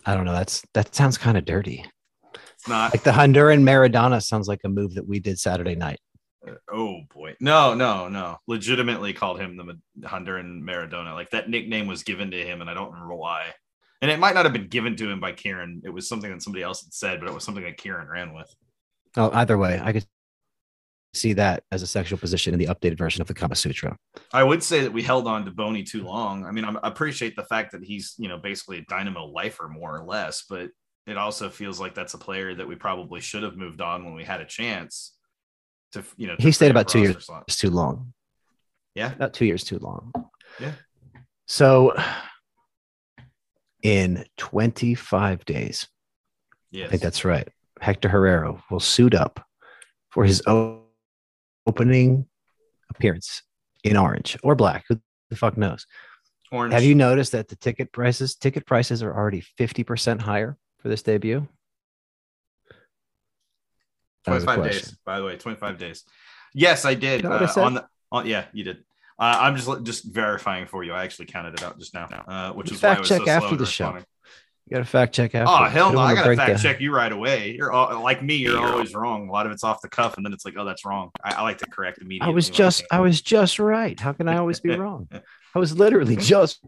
I 0.05 0.15
don't 0.15 0.27
know. 0.27 0.35
That's 0.35 0.63
that 0.75 0.95
sounds 0.95 1.17
kind 1.17 1.39
of 1.39 1.47
dirty. 1.47 1.87
It's 2.35 2.69
not. 2.69 2.93
Like 2.93 3.03
the 3.03 3.13
Honduran 3.13 3.63
Maradona 3.63 4.23
sounds 4.23 4.47
like 4.47 4.61
a 4.65 4.69
move 4.69 4.95
that 4.97 5.09
we 5.09 5.21
did 5.21 5.39
Saturday 5.39 5.75
night. 5.75 6.01
Oh 6.73 7.01
boy, 7.15 7.37
no, 7.41 7.75
no, 7.75 8.09
no. 8.09 8.39
Legitimately 8.47 9.13
called 9.13 9.41
him 9.41 9.57
the 9.57 10.07
Honduran 10.07 10.63
Maradona. 10.63 11.15
Like 11.15 11.31
that 11.31 11.49
nickname 11.49 11.87
was 11.87 12.03
given 12.03 12.31
to 12.31 12.45
him, 12.45 12.61
and 12.61 12.69
I 12.69 12.75
don't 12.75 12.93
remember 12.93 13.15
why. 13.15 13.53
And 14.01 14.11
it 14.11 14.19
might 14.19 14.35
not 14.35 14.45
have 14.45 14.53
been 14.53 14.67
given 14.67 14.97
to 14.97 15.09
him 15.09 15.21
by 15.21 15.33
Kieran. 15.33 15.83
It 15.85 15.91
was 15.91 16.09
something 16.09 16.31
that 16.31 16.43
somebody 16.43 16.65
else 16.65 16.83
had 16.83 16.93
said, 16.93 17.21
but 17.21 17.29
it 17.29 17.35
was 17.35 17.45
something 17.45 17.63
that 17.63 17.77
Kieran 17.77 18.09
ran 18.09 18.35
with. 18.35 18.53
Oh, 19.17 19.31
either 19.33 19.57
way, 19.57 19.81
I 19.83 19.93
could 19.93 20.07
see 21.15 21.35
that 21.35 21.63
as 21.71 21.83
a 21.83 21.87
sexual 21.87 22.19
position 22.19 22.55
in 22.55 22.59
the 22.59 22.67
updated 22.67 22.99
version 22.99 23.21
of 23.21 23.29
the 23.29 23.35
Kama 23.35 23.55
Sutra. 23.55 23.97
I 24.33 24.43
would 24.43 24.63
say 24.63 24.81
that 24.81 24.93
we 24.93 25.03
held 25.03 25.29
on 25.29 25.45
to 25.45 25.51
Boney 25.51 25.85
too 25.85 26.03
long. 26.03 26.45
I 26.45 26.51
mean, 26.51 26.65
I 26.65 26.75
appreciate 26.83 27.37
the 27.37 27.45
fact 27.45 27.73
that 27.73 27.85
he's 27.85 28.15
you 28.19 28.29
know 28.29 28.39
basically 28.39 28.79
a 28.79 28.85
dynamo 28.89 29.27
lifer 29.27 29.69
more 29.69 29.97
or 29.97 30.05
less, 30.05 30.45
but 30.49 30.71
it 31.07 31.17
also 31.17 31.49
feels 31.49 31.81
like 31.81 31.95
that's 31.95 32.15
a 32.15 32.19
player 32.19 32.55
that 32.55 32.67
we 32.67 32.75
probably 32.75 33.21
should 33.21 33.43
have 33.43 33.57
moved 33.57 33.81
on 33.81 34.05
when 34.05 34.15
we 34.15 34.25
had 34.25 34.41
a 34.41 34.47
chance. 34.47 35.13
To 35.93 36.03
you 36.17 36.27
know, 36.27 36.37
to 36.37 36.43
He 36.43 36.53
stayed 36.53 36.71
about 36.71 36.89
two 36.89 37.01
years. 37.01 37.27
slot. 37.27 37.45
It's 37.47 37.57
too 37.59 37.71
long. 37.71 38.13
Yeah. 38.95 39.13
About 39.13 39.33
two 39.35 39.45
years 39.47 39.65
too 39.65 39.79
long. 39.79 40.13
Yeah. 40.61 40.73
So 41.47 41.95
in 43.83 44.25
25 44.37 45.45
days, 45.45 45.89
Yes. 46.71 46.87
I 46.87 46.91
think 46.91 47.03
that's 47.03 47.25
right. 47.25 47.47
Hector 47.83 48.09
Herrera 48.09 48.63
will 48.71 48.81
suit 48.81 49.15
up 49.15 49.45
for 50.11 50.25
his 50.25 50.43
opening 51.67 52.27
appearance 52.89 53.43
in 53.85 53.97
orange 53.99 54.39
or 54.43 54.55
black. 54.55 54.85
Who 54.89 54.99
the 55.29 55.37
fuck 55.37 55.59
knows? 55.59 55.87
Orange. 56.51 56.73
Have 56.73 56.85
you 56.85 56.95
noticed 56.95 57.33
that 57.33 57.49
the 57.49 57.57
ticket 57.57 57.93
prices 57.93 58.35
ticket 58.37 58.65
prices 58.67 59.03
are 59.03 59.15
already 59.15 59.43
50% 59.59 60.21
higher 60.23 60.57
for 60.79 60.89
this 60.89 61.03
debut? 61.03 61.47
That 64.25 64.35
was 64.35 64.43
a 64.45 64.47
25 64.47 64.73
days, 64.73 64.97
by 65.05 65.19
the 65.19 65.25
way, 65.25 65.37
25 65.37 65.79
days. 65.79 66.05
Yes, 66.55 66.85
I 66.85 66.95
did. 66.95 67.23
You 67.23 67.29
know 67.29 67.37
what 67.39 67.57
I 67.57 67.61
uh, 67.61 67.65
on 67.65 67.75
the 67.75 67.87
on, 68.11 68.27
yeah, 68.27 68.45
you 68.53 68.65
did. 68.65 68.79
Uh, 69.19 69.39
I'm 69.41 69.57
just 69.57 69.85
just 69.85 70.05
verifying 70.05 70.67
for 70.67 70.85
you. 70.85 70.93
I 70.93 71.05
actually 71.05 71.27
counted 71.27 71.55
it 71.55 71.63
out 71.63 71.79
just 71.79 71.95
now, 71.95 72.07
uh, 72.27 72.53
which 72.53 72.71
You 72.71 72.77
is 72.77 72.83
why 72.83 72.91
I 72.91 72.93
fact 72.93 73.01
was 73.01 73.09
check 73.09 73.19
so 73.19 73.25
slow 73.25 73.33
after 73.35 73.57
the 73.57 73.67
show. 73.67 73.97
You 74.67 74.77
got 74.77 74.79
to 74.79 74.85
fact 74.85 75.15
check 75.15 75.35
after. 75.35 75.53
Oh 75.53 75.65
hell 75.69 75.93
no! 75.93 75.99
I 75.99 76.15
wanna 76.15 76.15
gotta 76.15 76.37
fact 76.37 76.53
the- 76.57 76.63
check 76.63 76.81
you 76.81 76.95
right 76.95 77.11
away. 77.13 77.51
You're 77.57 77.73
all, 77.73 78.03
like 78.03 78.23
me. 78.23 78.37
You're 78.37 78.59
always 78.59 78.95
wrong. 78.95 79.29
A 79.29 79.33
lot 79.33 79.45
of 79.47 79.53
it's 79.53 79.65
off 79.65 79.81
the 79.81 79.89
cuff, 79.89 80.17
and 80.17 80.25
then 80.25 80.33
it's 80.33 80.45
like, 80.45 80.55
oh, 80.57 80.65
that's 80.65 80.85
wrong. 80.85 81.11
I, 81.23 81.35
I 81.35 81.43
like 81.43 81.59
to 81.59 81.67
correct 81.67 81.99
immediately. 82.01 82.31
I 82.31 82.35
was 82.35 82.49
just 82.49 82.81
can. 82.89 82.99
I 82.99 83.01
was 83.01 83.21
just 83.21 83.59
right. 83.59 83.99
How 83.99 84.13
can 84.13 84.29
I 84.29 84.37
always 84.39 84.61
be 84.61 84.71
wrong? 84.77 85.09
I 85.55 85.59
was 85.59 85.77
literally 85.77 86.17
just 86.33 86.61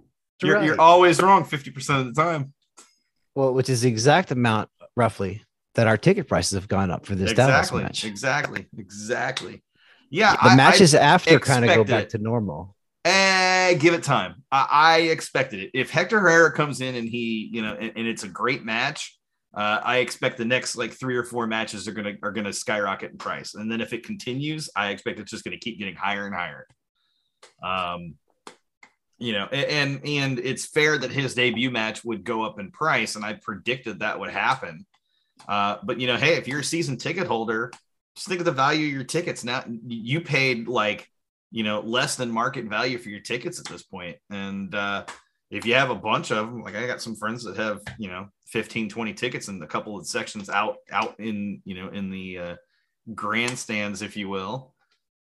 You're, 0.42 0.56
right. 0.56 0.64
you're 0.64 0.80
always 0.80 1.20
wrong 1.22 1.44
50 1.44 1.70
percent 1.70 2.00
of 2.08 2.14
the 2.14 2.20
time. 2.22 2.52
well, 3.34 3.54
which 3.54 3.68
is 3.68 3.82
the 3.82 3.88
exact 3.88 4.30
amount 4.32 4.70
roughly 4.96 5.42
that 5.74 5.87
our 5.87 5.96
ticket 5.96 6.28
prices 6.28 6.52
have 6.52 6.68
gone 6.68 6.90
up 6.90 7.04
for 7.06 7.14
this 7.14 7.32
Dallas 7.32 7.66
Exactly. 7.68 7.82
match. 7.82 8.04
Exactly. 8.04 8.66
Exactly. 8.78 9.62
Yeah. 10.10 10.32
The 10.37 10.44
I- 10.44 10.52
I- 10.52 10.56
matches 10.56 10.94
after 10.94 11.38
kind 11.40 11.64
of 11.64 11.74
go 11.74 11.84
back 11.84 12.04
it. 12.04 12.10
to 12.10 12.18
normal. 12.18 12.76
Eh, 13.04 13.74
give 13.74 13.92
it 13.92 14.02
time. 14.02 14.37
I, 14.50 14.66
I 14.70 14.98
expected 15.10 15.60
it. 15.60 15.70
If 15.74 15.90
Hector 15.90 16.20
Herrera 16.20 16.52
comes 16.52 16.80
in 16.80 16.94
and 16.94 17.06
he, 17.08 17.50
you 17.52 17.60
know, 17.60 17.74
and, 17.74 17.92
and 17.96 18.06
it's 18.06 18.22
a 18.22 18.28
great 18.28 18.64
match, 18.64 19.18
uh, 19.54 19.80
I 19.84 19.98
expect 19.98 20.38
the 20.38 20.44
next 20.46 20.74
like 20.76 20.92
three 20.92 21.14
or 21.16 21.22
four 21.22 21.46
matches 21.46 21.87
are 21.87 21.92
gonna 21.92 22.14
are 22.22 22.32
gonna 22.32 22.52
skyrocket 22.52 23.12
in 23.12 23.18
price. 23.18 23.54
And 23.54 23.70
then 23.70 23.80
if 23.82 23.92
it 23.92 24.04
continues, 24.06 24.70
I 24.74 24.88
expect 24.90 25.18
it's 25.20 25.30
just 25.30 25.44
gonna 25.44 25.58
keep 25.58 25.78
getting 25.78 25.94
higher 25.94 26.24
and 26.26 26.34
higher. 26.34 26.66
Um, 27.62 28.14
you 29.18 29.32
know, 29.32 29.44
and 29.46 30.00
and 30.04 30.38
it's 30.38 30.64
fair 30.66 30.96
that 30.98 31.10
his 31.12 31.34
debut 31.34 31.70
match 31.70 32.04
would 32.04 32.24
go 32.24 32.42
up 32.42 32.58
in 32.58 32.70
price, 32.70 33.16
and 33.16 33.24
I 33.24 33.34
predicted 33.34 34.00
that 34.00 34.18
would 34.18 34.30
happen. 34.30 34.87
Uh, 35.48 35.78
but 35.83 36.00
you 36.00 36.07
know, 36.07 36.16
hey, 36.16 36.35
if 36.35 36.48
you're 36.48 36.61
a 36.61 36.64
season 36.64 36.96
ticket 36.96 37.27
holder, 37.27 37.71
just 38.16 38.29
think 38.29 38.40
of 38.40 38.46
the 38.46 38.52
value 38.52 38.87
of 38.87 38.92
your 38.92 39.04
tickets. 39.04 39.44
Now 39.44 39.64
you 39.87 40.21
paid 40.21 40.68
like 40.68 41.08
you 41.54 41.62
know 41.62 41.81
less 41.81 42.16
than 42.16 42.31
market 42.31 42.64
value 42.64 42.98
for 42.98 43.10
your 43.10 43.21
tickets 43.21 43.60
at 43.60 43.66
this 43.66 43.85
point 43.85 44.16
and 44.29 44.75
uh 44.75 45.04
if 45.52 45.64
you 45.64 45.75
have 45.75 45.90
a 45.90 45.94
bunch 45.94 46.33
of 46.33 46.46
them 46.48 46.62
like 46.62 46.75
i 46.75 46.85
got 46.85 47.00
some 47.00 47.14
friends 47.14 47.44
that 47.44 47.56
have 47.56 47.81
you 47.96 48.08
know 48.08 48.27
15 48.48 48.88
20 48.88 49.14
tickets 49.14 49.46
and 49.46 49.62
a 49.62 49.66
couple 49.66 49.96
of 49.96 50.04
sections 50.04 50.50
out 50.50 50.79
out 50.90 51.14
in 51.21 51.62
you 51.64 51.77
know 51.77 51.88
in 51.90 52.10
the 52.10 52.38
uh 52.38 52.56
grandstands 53.14 54.02
if 54.02 54.16
you 54.16 54.29
will 54.29 54.75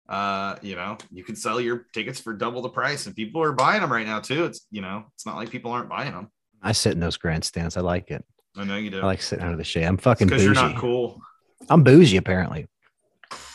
uh 0.08 0.56
you 0.60 0.74
know 0.74 0.98
you 1.12 1.22
can 1.22 1.36
sell 1.36 1.60
your 1.60 1.86
tickets 1.94 2.18
for 2.18 2.32
double 2.32 2.62
the 2.62 2.68
price 2.68 3.06
and 3.06 3.14
people 3.14 3.40
are 3.40 3.52
buying 3.52 3.80
them 3.80 3.92
right 3.92 4.06
now 4.06 4.18
too 4.18 4.44
it's 4.44 4.66
you 4.72 4.82
know 4.82 5.04
it's 5.14 5.24
not 5.24 5.36
like 5.36 5.50
people 5.50 5.70
aren't 5.70 5.88
buying 5.88 6.12
them 6.12 6.28
I 6.64 6.72
sit 6.72 6.94
in 6.94 7.00
those 7.00 7.18
grandstands. 7.18 7.76
I 7.76 7.82
like 7.82 8.10
it. 8.10 8.24
I 8.56 8.64
know 8.64 8.76
you 8.76 8.90
do 8.90 9.00
I 9.00 9.06
like 9.06 9.22
sitting 9.22 9.44
under 9.44 9.56
the 9.56 9.64
shade. 9.64 9.84
I'm 9.84 9.96
fucking 9.96 10.28
because 10.28 10.42
bougie. 10.42 10.60
you're 10.60 10.68
not 10.68 10.76
cool 10.76 11.20
I'm 11.68 11.82
bougie 11.82 12.16
apparently. 12.18 12.68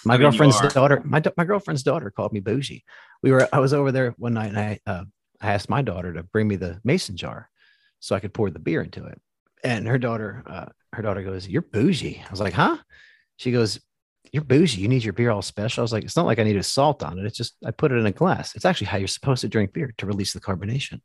My 0.06 0.16
I 0.16 0.18
mean, 0.18 0.24
girlfriend's 0.24 0.60
daughter, 0.74 1.02
my, 1.06 1.22
my 1.38 1.44
girlfriend's 1.44 1.84
daughter 1.84 2.10
called 2.10 2.34
me 2.34 2.40
bougie. 2.40 2.84
We 3.22 3.32
were 3.32 3.48
I 3.54 3.60
was 3.60 3.74
over 3.74 3.92
there 3.92 4.16
one 4.18 4.34
night 4.34 4.50
and 4.50 4.60
I 4.60 4.80
uh, 4.88 5.04
I 5.42 5.54
asked 5.54 5.70
my 5.70 5.82
daughter 5.82 6.14
to 6.14 6.24
bring 6.24 6.48
me 6.48 6.56
the 6.56 6.80
mason 6.84 7.18
jar 7.18 7.50
so 8.00 8.16
I 8.16 8.20
could 8.20 8.34
pour 8.34 8.50
the 8.50 8.60
beer 8.60 8.82
into 8.82 9.06
it. 9.06 9.20
And 9.64 9.88
her 9.88 9.98
daughter 9.98 10.44
uh, 10.48 10.66
her 10.94 11.04
daughter 11.04 11.22
goes, 11.22 11.48
"You're 11.48 11.62
bougie." 11.62 12.24
I 12.26 12.32
was 12.32 12.40
like, 12.40 12.54
"Huh?" 12.54 12.78
She 13.38 13.52
goes, 13.52 13.80
you're 14.34 14.44
bougie. 14.44 14.82
You 14.82 14.88
need 14.88 15.04
your 15.04 15.14
beer 15.14 15.32
all 15.32 15.42
special. 15.42 15.82
I 15.82 15.84
was 15.84 15.94
like, 15.94 16.04
it's 16.04 16.16
not 16.16 16.26
like 16.26 16.40
I 16.40 16.44
need 16.44 16.58
a 16.58 16.64
salt 16.64 17.04
on 17.04 17.18
it. 17.20 17.26
It's 17.26 17.38
just 17.38 17.56
I 17.66 17.72
put 17.72 17.92
it 17.92 17.96
in 17.96 18.06
a 18.06 18.12
glass. 18.12 18.56
It's 18.56 18.66
actually 18.66 18.88
how 18.88 18.98
you're 18.98 19.08
supposed 19.08 19.42
to 19.42 19.48
drink 19.50 19.74
beer 19.74 19.94
to 19.98 20.06
release 20.06 20.34
the 20.34 20.40
carbonation. 20.42 21.02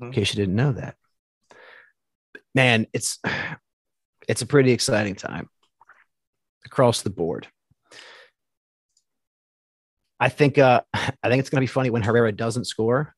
In 0.00 0.08
Mhm. 0.08 0.12
case 0.14 0.32
you 0.32 0.36
didn't 0.40 0.56
know 0.56 0.72
that. 0.72 0.96
Man, 2.56 2.86
it's 2.94 3.20
it's 4.28 4.40
a 4.42 4.46
pretty 4.46 4.72
exciting 4.72 5.14
time 5.14 5.48
across 6.64 7.02
the 7.02 7.10
board. 7.10 7.46
I 10.18 10.30
think 10.30 10.56
uh 10.58 10.80
I 10.94 11.28
think 11.28 11.40
it's 11.40 11.50
gonna 11.50 11.60
be 11.60 11.66
funny 11.66 11.90
when 11.90 12.02
Herrera 12.02 12.32
doesn't 12.32 12.64
score 12.64 13.14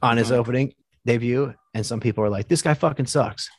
on 0.00 0.16
his 0.16 0.30
Mhm. 0.30 0.36
opening 0.36 0.74
debut, 1.04 1.52
and 1.74 1.84
some 1.84 2.00
people 2.00 2.24
are 2.24 2.30
like, 2.30 2.48
this 2.48 2.62
guy 2.62 2.72
fucking 2.72 3.06
sucks. 3.06 3.50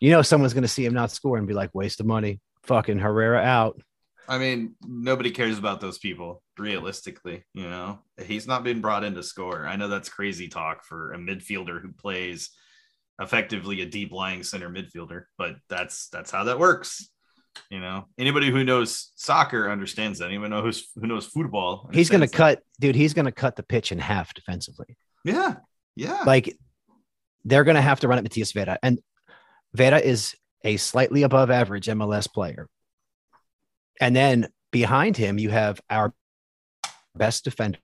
You 0.00 0.10
know, 0.10 0.22
someone's 0.22 0.52
gonna 0.52 0.66
see 0.66 0.84
him 0.84 0.94
not 0.94 1.12
score 1.12 1.38
and 1.38 1.46
be 1.46 1.54
like, 1.54 1.70
waste 1.72 2.00
of 2.00 2.06
money. 2.06 2.40
Fucking 2.64 2.98
Herrera 2.98 3.40
out. 3.40 3.80
I 4.28 4.38
mean, 4.38 4.74
nobody 4.84 5.30
cares 5.30 5.58
about 5.58 5.80
those 5.80 5.98
people 5.98 6.42
realistically. 6.58 7.44
You 7.54 7.68
know, 7.70 8.00
he's 8.20 8.48
not 8.48 8.64
been 8.64 8.80
brought 8.80 9.04
in 9.04 9.14
to 9.14 9.22
score. 9.22 9.64
I 9.64 9.76
know 9.76 9.86
that's 9.86 10.08
crazy 10.08 10.48
talk 10.48 10.84
for 10.84 11.12
a 11.12 11.18
midfielder 11.18 11.80
who 11.80 11.92
plays 11.92 12.50
effectively 13.20 13.82
a 13.82 13.86
deep 13.86 14.12
lying 14.12 14.42
center 14.42 14.68
midfielder, 14.68 15.24
but 15.38 15.56
that's 15.68 16.08
that's 16.08 16.30
how 16.30 16.44
that 16.44 16.58
works. 16.58 17.08
You 17.70 17.80
know, 17.80 18.06
anybody 18.18 18.50
who 18.50 18.64
knows 18.64 19.12
soccer 19.16 19.70
understands 19.70 20.18
that. 20.18 20.28
Anyone 20.28 20.50
knows 20.50 20.88
who 20.94 21.06
knows 21.06 21.26
football. 21.26 21.90
He's 21.92 22.08
gonna 22.08 22.28
cut, 22.28 22.62
dude, 22.80 22.96
he's 22.96 23.14
gonna 23.14 23.32
cut 23.32 23.56
the 23.56 23.62
pitch 23.62 23.92
in 23.92 23.98
half 23.98 24.32
defensively. 24.32 24.96
Yeah, 25.24 25.56
yeah. 25.94 26.22
like 26.26 26.56
they're 27.44 27.64
going 27.64 27.76
to 27.76 27.82
have 27.82 28.00
to 28.00 28.08
run 28.08 28.18
at 28.18 28.24
Matias 28.24 28.52
Vera. 28.52 28.78
And 28.82 29.00
Vera 29.74 29.98
is 29.98 30.34
a 30.64 30.76
slightly 30.76 31.22
above 31.22 31.50
average 31.50 31.86
MLS 31.86 32.32
player. 32.32 32.68
And 34.00 34.14
then 34.14 34.48
behind 34.70 35.16
him, 35.16 35.38
you 35.38 35.50
have 35.50 35.80
our 35.90 36.12
best 37.14 37.44
defender, 37.44 37.78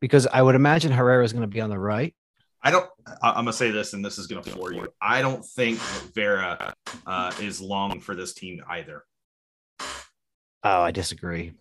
because 0.00 0.26
I 0.26 0.42
would 0.42 0.54
imagine 0.54 0.92
Herrera 0.92 1.24
is 1.24 1.32
going 1.32 1.42
to 1.42 1.48
be 1.48 1.60
on 1.60 1.70
the 1.70 1.78
right. 1.78 2.14
I 2.64 2.70
don't. 2.70 2.88
I'm 3.22 3.34
gonna 3.34 3.52
say 3.52 3.70
this, 3.70 3.92
and 3.92 4.02
this 4.02 4.18
is 4.18 4.26
gonna 4.26 4.42
floor 4.42 4.72
you. 4.72 4.88
I 5.00 5.20
don't 5.20 5.44
think 5.44 5.78
Vera 6.14 6.74
uh, 7.06 7.32
is 7.40 7.60
long 7.60 8.00
for 8.00 8.14
this 8.14 8.32
team 8.32 8.62
either. 8.66 9.04
Oh, 10.62 10.80
I 10.80 10.90
disagree. 10.90 11.52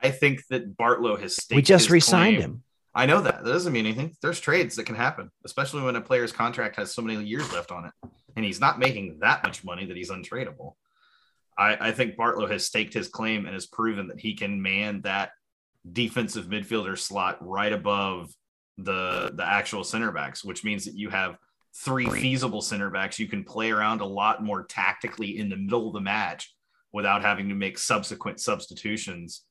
I 0.00 0.10
think 0.10 0.46
that 0.50 0.76
Bartlow 0.78 1.20
has. 1.20 1.34
Staked. 1.34 1.56
We 1.56 1.62
just 1.62 1.90
re-signed 1.90 2.36
claim. 2.36 2.50
him. 2.50 2.62
I 2.94 3.06
know 3.06 3.20
that. 3.22 3.42
That 3.42 3.50
doesn't 3.50 3.72
mean 3.72 3.86
anything. 3.86 4.16
There's 4.22 4.38
trades 4.38 4.76
that 4.76 4.86
can 4.86 4.94
happen, 4.94 5.32
especially 5.44 5.82
when 5.82 5.96
a 5.96 6.00
player's 6.00 6.32
contract 6.32 6.76
has 6.76 6.94
so 6.94 7.02
many 7.02 7.22
years 7.24 7.52
left 7.52 7.72
on 7.72 7.86
it, 7.86 7.92
and 8.36 8.44
he's 8.44 8.60
not 8.60 8.78
making 8.78 9.18
that 9.22 9.42
much 9.42 9.64
money 9.64 9.84
that 9.86 9.96
he's 9.96 10.10
untradeable. 10.10 10.74
I, 11.58 11.88
I 11.88 11.92
think 11.92 12.16
Bartlow 12.16 12.48
has 12.50 12.64
staked 12.64 12.94
his 12.94 13.08
claim 13.08 13.46
and 13.46 13.54
has 13.54 13.66
proven 13.66 14.08
that 14.08 14.20
he 14.20 14.34
can 14.34 14.62
man 14.62 15.00
that 15.02 15.30
defensive 15.90 16.46
midfielder 16.46 16.96
slot 16.96 17.38
right 17.40 17.72
above 17.72 18.30
the 18.78 19.32
the 19.34 19.46
actual 19.46 19.84
center 19.84 20.12
backs, 20.12 20.44
which 20.44 20.64
means 20.64 20.84
that 20.84 20.94
you 20.94 21.10
have 21.10 21.38
three 21.74 22.06
feasible 22.06 22.62
center 22.62 22.90
backs. 22.90 23.18
You 23.18 23.28
can 23.28 23.44
play 23.44 23.70
around 23.70 24.00
a 24.00 24.06
lot 24.06 24.42
more 24.42 24.64
tactically 24.64 25.38
in 25.38 25.48
the 25.48 25.56
middle 25.56 25.88
of 25.88 25.94
the 25.94 26.00
match 26.00 26.54
without 26.92 27.22
having 27.22 27.48
to 27.48 27.54
make 27.54 27.78
subsequent 27.78 28.40
substitutions 28.40 29.42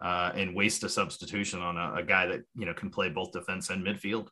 uh, 0.00 0.32
and 0.34 0.54
waste 0.54 0.82
a 0.84 0.88
substitution 0.88 1.60
on 1.60 1.76
a, 1.76 2.00
a 2.00 2.02
guy 2.02 2.26
that 2.26 2.42
you 2.54 2.66
know 2.66 2.74
can 2.74 2.90
play 2.90 3.08
both 3.08 3.32
defense 3.32 3.70
and 3.70 3.84
midfield. 3.84 4.28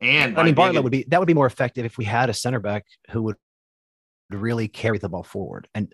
And 0.00 0.38
I 0.38 0.44
mean, 0.44 0.54
Bartlett 0.54 0.80
a- 0.80 0.82
would 0.82 0.92
be 0.92 1.04
that 1.08 1.20
would 1.20 1.26
be 1.26 1.34
more 1.34 1.46
effective 1.46 1.84
if 1.84 1.98
we 1.98 2.04
had 2.04 2.30
a 2.30 2.34
center 2.34 2.60
back 2.60 2.86
who 3.10 3.22
would 3.22 3.36
really 4.30 4.68
carry 4.68 4.98
the 4.98 5.08
ball 5.08 5.22
forward. 5.22 5.68
And 5.74 5.92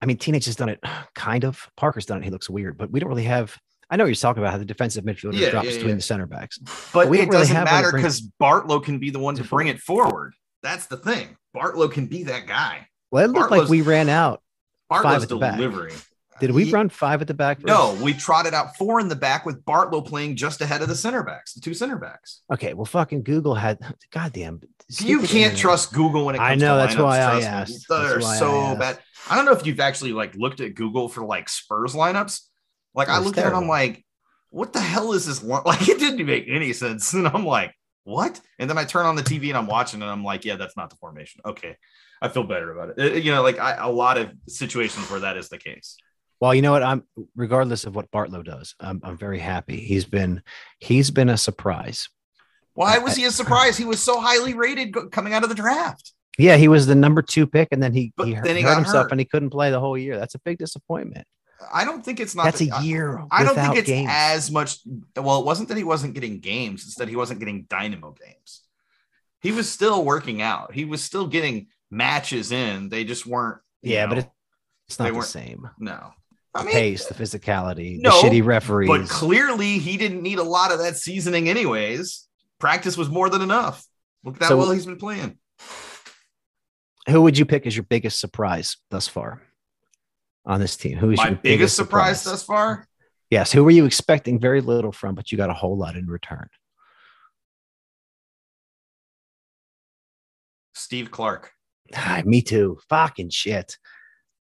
I 0.00 0.06
mean, 0.06 0.16
Teenage 0.16 0.46
has 0.46 0.56
done 0.56 0.68
it 0.68 0.80
kind 1.14 1.44
of. 1.44 1.68
Parker's 1.76 2.06
done 2.06 2.18
it. 2.18 2.24
He 2.24 2.30
looks 2.30 2.48
weird, 2.48 2.78
but 2.78 2.90
we 2.90 3.00
don't 3.00 3.08
really 3.08 3.24
have. 3.24 3.56
I 3.92 3.96
know 3.96 4.06
you're 4.06 4.14
talking 4.14 4.42
about 4.42 4.52
how 4.52 4.58
the 4.58 4.64
defensive 4.64 5.04
midfielder 5.04 5.34
Yeah, 5.38 5.50
drops 5.50 5.66
yeah, 5.68 5.72
between 5.74 5.88
yeah. 5.90 5.94
the 5.96 6.02
center 6.02 6.26
backs. 6.26 6.58
but 6.94 7.08
we 7.10 7.18
it 7.20 7.28
really 7.28 7.32
doesn't 7.40 7.64
matter 7.64 7.92
because 7.92 8.22
Bartlow 8.40 8.82
can 8.82 8.98
be 8.98 9.10
the 9.10 9.18
one 9.18 9.34
to 9.36 9.44
bring 9.44 9.68
it 9.68 9.80
forward. 9.80 10.34
That's 10.62 10.86
the 10.86 10.96
thing. 10.96 11.36
Bartlow 11.54 11.92
can 11.92 12.06
be 12.06 12.22
that 12.24 12.46
guy. 12.46 12.86
Well, 13.10 13.24
it 13.24 13.30
looked 13.30 13.50
like 13.50 13.68
we 13.68 13.82
ran 13.82 14.08
out. 14.08 14.42
Five 14.88 15.04
Bartlow's 15.04 15.22
at 15.24 15.28
the 15.28 15.36
back. 15.36 15.56
delivering. 15.56 15.94
Did 16.40 16.52
we 16.52 16.64
He- 16.64 16.72
run 16.72 16.88
five 16.88 17.20
at 17.20 17.28
the 17.28 17.34
back? 17.34 17.58
first? 17.58 17.66
No, 17.66 17.92
we 18.02 18.14
trotted 18.14 18.54
out 18.54 18.76
four 18.78 18.98
in 18.98 19.08
the 19.08 19.14
back 19.14 19.44
with 19.44 19.62
Bartlow 19.64 20.04
playing 20.04 20.36
just 20.36 20.62
ahead 20.62 20.80
of 20.82 20.88
the 20.88 20.96
center 20.96 21.22
backs, 21.22 21.52
the 21.52 21.60
two 21.60 21.74
center 21.74 21.96
backs. 21.96 22.40
Okay, 22.50 22.72
well, 22.74 22.86
fucking 22.86 23.22
Google 23.22 23.54
had. 23.54 23.78
Goddamn. 24.10 24.62
You 25.00 25.20
can't 25.20 25.56
trust 25.56 25.92
Google 25.92 26.24
when 26.24 26.34
it 26.34 26.38
comes 26.38 26.60
to 26.60 26.66
lineups. 26.66 26.68
I 26.70 26.74
know, 26.76 26.80
to 26.80 26.86
that's 26.86 26.94
lineups, 26.96 27.04
why 27.04 27.18
I 27.20 27.30
trust 27.32 27.46
asked. 27.46 27.86
They're 27.90 28.18
I 28.22 28.38
so 28.38 28.60
asked. 28.62 28.78
bad. 28.80 28.98
I 29.30 29.36
don't 29.36 29.44
know 29.44 29.52
if 29.52 29.66
you've 29.66 29.80
actually 29.80 30.12
like 30.14 30.34
looked 30.34 30.60
at 30.60 30.74
Google 30.74 31.08
for 31.10 31.24
like 31.24 31.48
Spurs 31.50 31.94
lineups. 31.94 32.40
Like 32.94 33.08
I 33.08 33.18
looked 33.18 33.38
at 33.38 33.46
it, 33.46 33.54
I'm 33.54 33.68
like, 33.68 34.04
what 34.50 34.72
the 34.72 34.80
hell 34.80 35.12
is 35.12 35.26
this? 35.26 35.42
Like 35.42 35.88
it 35.88 35.98
didn't 35.98 36.24
make 36.26 36.46
any 36.48 36.72
sense. 36.72 37.12
And 37.14 37.26
I'm 37.28 37.44
like, 37.46 37.74
what? 38.04 38.40
And 38.58 38.68
then 38.68 38.78
I 38.78 38.84
turn 38.84 39.06
on 39.06 39.16
the 39.16 39.22
TV 39.22 39.48
and 39.48 39.56
I'm 39.56 39.66
watching 39.66 40.02
and 40.02 40.10
I'm 40.10 40.24
like, 40.24 40.44
yeah, 40.44 40.56
that's 40.56 40.76
not 40.76 40.90
the 40.90 40.96
formation. 40.96 41.40
Okay. 41.44 41.76
I 42.20 42.28
feel 42.28 42.44
better 42.44 42.70
about 42.72 42.90
it. 42.90 43.12
Uh, 43.12 43.14
You 43.16 43.32
know, 43.32 43.42
like 43.42 43.58
I, 43.58 43.74
a 43.74 43.90
lot 43.90 44.18
of 44.18 44.30
situations 44.48 45.10
where 45.10 45.20
that 45.20 45.36
is 45.36 45.48
the 45.48 45.58
case. 45.58 45.96
Well, 46.40 46.54
you 46.54 46.62
know 46.62 46.72
what? 46.72 46.82
I'm 46.82 47.04
regardless 47.36 47.84
of 47.84 47.94
what 47.94 48.10
Bartlow 48.10 48.44
does, 48.44 48.74
I'm, 48.80 49.00
I'm 49.04 49.16
very 49.16 49.38
happy. 49.38 49.76
He's 49.76 50.04
been 50.04 50.42
he's 50.80 51.10
been 51.12 51.28
a 51.28 51.36
surprise. 51.36 52.08
Why 52.74 52.98
was 52.98 53.14
he 53.16 53.24
a 53.26 53.30
surprise? 53.30 53.76
He 53.76 53.84
was 53.84 54.02
so 54.02 54.18
highly 54.20 54.54
rated 54.54 54.94
coming 55.12 55.34
out 55.34 55.42
of 55.44 55.50
the 55.50 55.54
draft. 55.54 56.12
Yeah, 56.38 56.56
he 56.56 56.66
was 56.66 56.86
the 56.86 56.94
number 56.94 57.22
two 57.22 57.46
pick, 57.46 57.68
and 57.70 57.82
then 57.82 57.92
he, 57.92 58.12
But 58.16 58.26
he, 58.26 58.34
then 58.34 58.56
he 58.56 58.62
hurt 58.62 58.70
got 58.70 58.76
himself 58.76 59.04
hurt. 59.04 59.10
and 59.12 59.20
he 59.20 59.26
couldn't 59.26 59.50
play 59.50 59.70
the 59.70 59.78
whole 59.78 59.96
year. 59.98 60.18
That's 60.18 60.34
a 60.34 60.38
big 60.40 60.58
disappointment. 60.58 61.26
I 61.72 61.84
don't 61.84 62.04
think 62.04 62.20
it's 62.20 62.34
not. 62.34 62.44
That's 62.44 62.60
that- 62.60 62.80
a 62.80 62.84
year. 62.84 63.22
I 63.30 63.44
don't 63.44 63.54
think 63.54 63.76
it's 63.76 63.88
games. 63.88 64.08
as 64.12 64.50
much. 64.50 64.78
Well, 65.16 65.40
it 65.40 65.44
wasn't 65.46 65.68
that 65.68 65.76
he 65.76 65.84
wasn't 65.84 66.14
getting 66.14 66.40
games; 66.40 66.84
it's 66.84 66.94
that 66.96 67.08
he 67.08 67.16
wasn't 67.16 67.40
getting 67.40 67.64
dynamo 67.68 68.12
games. 68.12 68.62
He 69.40 69.52
was 69.52 69.68
still 69.68 70.04
working 70.04 70.40
out. 70.40 70.72
He 70.72 70.84
was 70.84 71.02
still 71.02 71.26
getting 71.26 71.66
matches 71.90 72.52
in. 72.52 72.88
They 72.88 73.04
just 73.04 73.26
weren't. 73.26 73.58
yeah, 73.82 74.06
but 74.06 74.18
it, 74.18 74.30
it's 74.88 74.98
not 74.98 75.12
the 75.12 75.22
same. 75.22 75.68
no. 75.78 76.12
The 76.54 76.60
I 76.60 76.64
mean, 76.64 76.72
pace, 76.74 77.06
the 77.06 77.14
physicality, 77.14 77.98
No, 77.98 78.10
the 78.20 78.28
shitty 78.28 78.44
referees. 78.44 78.86
but 78.86 79.08
clearly 79.08 79.78
he 79.78 79.96
didn't 79.96 80.20
need 80.22 80.38
a 80.38 80.42
lot 80.42 80.70
of 80.70 80.80
that 80.80 80.98
seasoning, 80.98 81.48
anyways. 81.48 82.28
Practice 82.58 82.94
was 82.98 83.08
more 83.08 83.30
than 83.30 83.40
enough. 83.40 83.82
Look 84.22 84.36
at 84.36 84.42
how 84.42 84.48
So- 84.50 84.56
well 84.58 84.70
he's 84.70 84.84
been 84.84 84.98
playing. 84.98 85.38
Who 87.08 87.22
would 87.22 87.36
you 87.38 87.44
pick 87.46 87.66
as 87.66 87.74
your 87.74 87.84
biggest 87.84 88.20
surprise 88.20 88.76
thus 88.90 89.08
far 89.08 89.40
on 90.44 90.60
this 90.60 90.76
team? 90.76 90.98
Who 90.98 91.10
is 91.10 91.18
My 91.18 91.28
your 91.28 91.36
biggest 91.36 91.76
surprise 91.76 92.24
thus 92.24 92.42
far. 92.42 92.86
Yes. 93.30 93.52
Who 93.52 93.64
were 93.64 93.70
you 93.70 93.86
expecting 93.86 94.38
very 94.38 94.60
little 94.60 94.92
from, 94.92 95.14
but 95.14 95.32
you 95.32 95.38
got 95.38 95.50
a 95.50 95.54
whole 95.54 95.76
lot 95.76 95.96
in 95.96 96.06
return? 96.06 96.48
Steve 100.74 101.10
Clark. 101.10 101.52
Ah, 101.94 102.22
me 102.24 102.42
too. 102.42 102.78
Fucking 102.88 103.30
shit. 103.30 103.78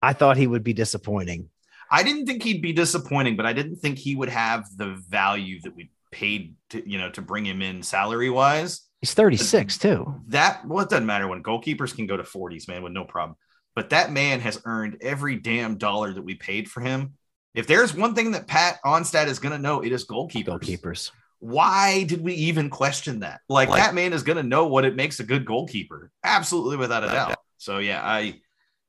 I 0.03 0.13
thought 0.13 0.37
he 0.37 0.47
would 0.47 0.65
be 0.65 0.75
disappointing. 0.75 1.49
I 1.91 2.03
didn't 2.03 2.27
think 2.27 2.43
he'd 2.43 2.63
be 2.63 2.73
disappointing, 2.73 3.37
but 3.37 3.47
I 3.47 3.53
didn't 3.53 3.77
think 3.77 3.99
he 3.99 4.17
would 4.17 4.29
have 4.29 4.65
the 4.77 5.01
value 5.09 5.61
that 5.63 5.75
we 5.75 5.91
paid 6.11 6.55
to, 6.71 6.89
you 6.89 6.99
know, 6.99 7.11
to 7.11 7.23
bring 7.23 7.47
him 7.47 7.63
in 7.63 7.83
salary 7.83 8.31
wise. 8.31 8.83
He's 9.01 9.15
36 9.15 9.79
too. 9.79 10.15
That 10.29 10.67
well, 10.67 10.85
it 10.85 10.91
doesn't 10.91 11.07
matter 11.07 11.29
when 11.29 11.43
goalkeepers 11.43 11.95
can 11.95 12.07
go 12.07 12.17
to 12.17 12.23
40s, 12.23 12.69
man, 12.69 12.83
with 12.83 12.93
no 12.93 13.05
problem. 13.05 13.37
But 13.75 13.91
that 13.91 14.13
man 14.13 14.41
has 14.41 14.61
earned 14.65 14.99
every 15.01 15.37
damn 15.37 15.77
dollar 15.77 16.13
that 16.13 16.23
we 16.23 16.35
paid 16.35 16.71
for 16.71 16.81
him. 16.81 17.15
If 17.55 17.67
there's 17.67 17.95
one 17.95 18.15
thing 18.15 18.33
that 18.33 18.47
Pat 18.47 18.79
Onstad 18.85 19.27
is 19.27 19.39
going 19.39 19.53
to 19.53 19.59
know, 19.63 19.81
it 19.81 19.93
is 19.93 20.07
goalkeepers. 20.07 20.47
Goalkeepers. 20.61 21.11
Why 21.41 22.05
did 22.05 22.23
we 22.23 22.35
even 22.35 22.71
question 22.71 23.21
that? 23.21 23.41
Like, 23.49 23.69
Like- 23.69 23.83
that 23.83 23.95
man 23.95 24.13
is 24.13 24.23
going 24.23 24.39
to 24.39 24.43
know 24.43 24.67
what 24.67 24.85
it 24.85 24.97
makes 24.97 25.21
a 25.21 25.25
good 25.25 25.45
goalkeeper, 25.45 26.11
absolutely 26.25 26.77
without 26.77 27.05
a 27.05 27.09
doubt. 27.09 27.37
So 27.59 27.79
yeah, 27.79 28.03
I 28.03 28.41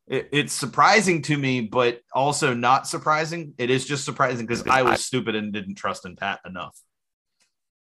it, 0.07 0.29
it's 0.31 0.53
surprising 0.53 1.21
to 1.23 1.37
me, 1.37 1.61
but 1.61 2.01
also 2.13 2.53
not 2.53 2.87
surprising. 2.87 3.53
It 3.57 3.69
is 3.69 3.85
just 3.85 4.05
surprising 4.05 4.45
because 4.45 4.65
I 4.67 4.83
was 4.83 5.03
stupid 5.03 5.35
and 5.35 5.51
didn't 5.51 5.75
trust 5.75 6.05
in 6.05 6.15
Pat 6.15 6.39
enough. 6.45 6.77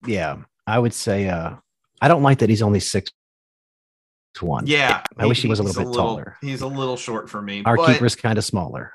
Yeah. 0.06 0.38
I 0.66 0.78
would 0.78 0.94
say 0.94 1.28
uh 1.28 1.56
I 2.00 2.08
don't 2.08 2.22
like 2.22 2.38
that 2.38 2.48
he's 2.48 2.62
only 2.62 2.80
six 2.80 3.10
one. 4.40 4.66
Yeah, 4.66 5.02
I 5.18 5.26
wish 5.26 5.42
he 5.42 5.48
was 5.48 5.58
a 5.58 5.62
little 5.62 5.84
bit 5.84 5.94
taller. 5.94 6.36
He's 6.40 6.62
a 6.62 6.66
little 6.66 6.96
short 6.96 7.28
for 7.28 7.42
me. 7.42 7.62
Our 7.64 7.76
but, 7.76 7.92
keeper's 7.92 8.16
kind 8.16 8.38
of 8.38 8.44
smaller. 8.44 8.92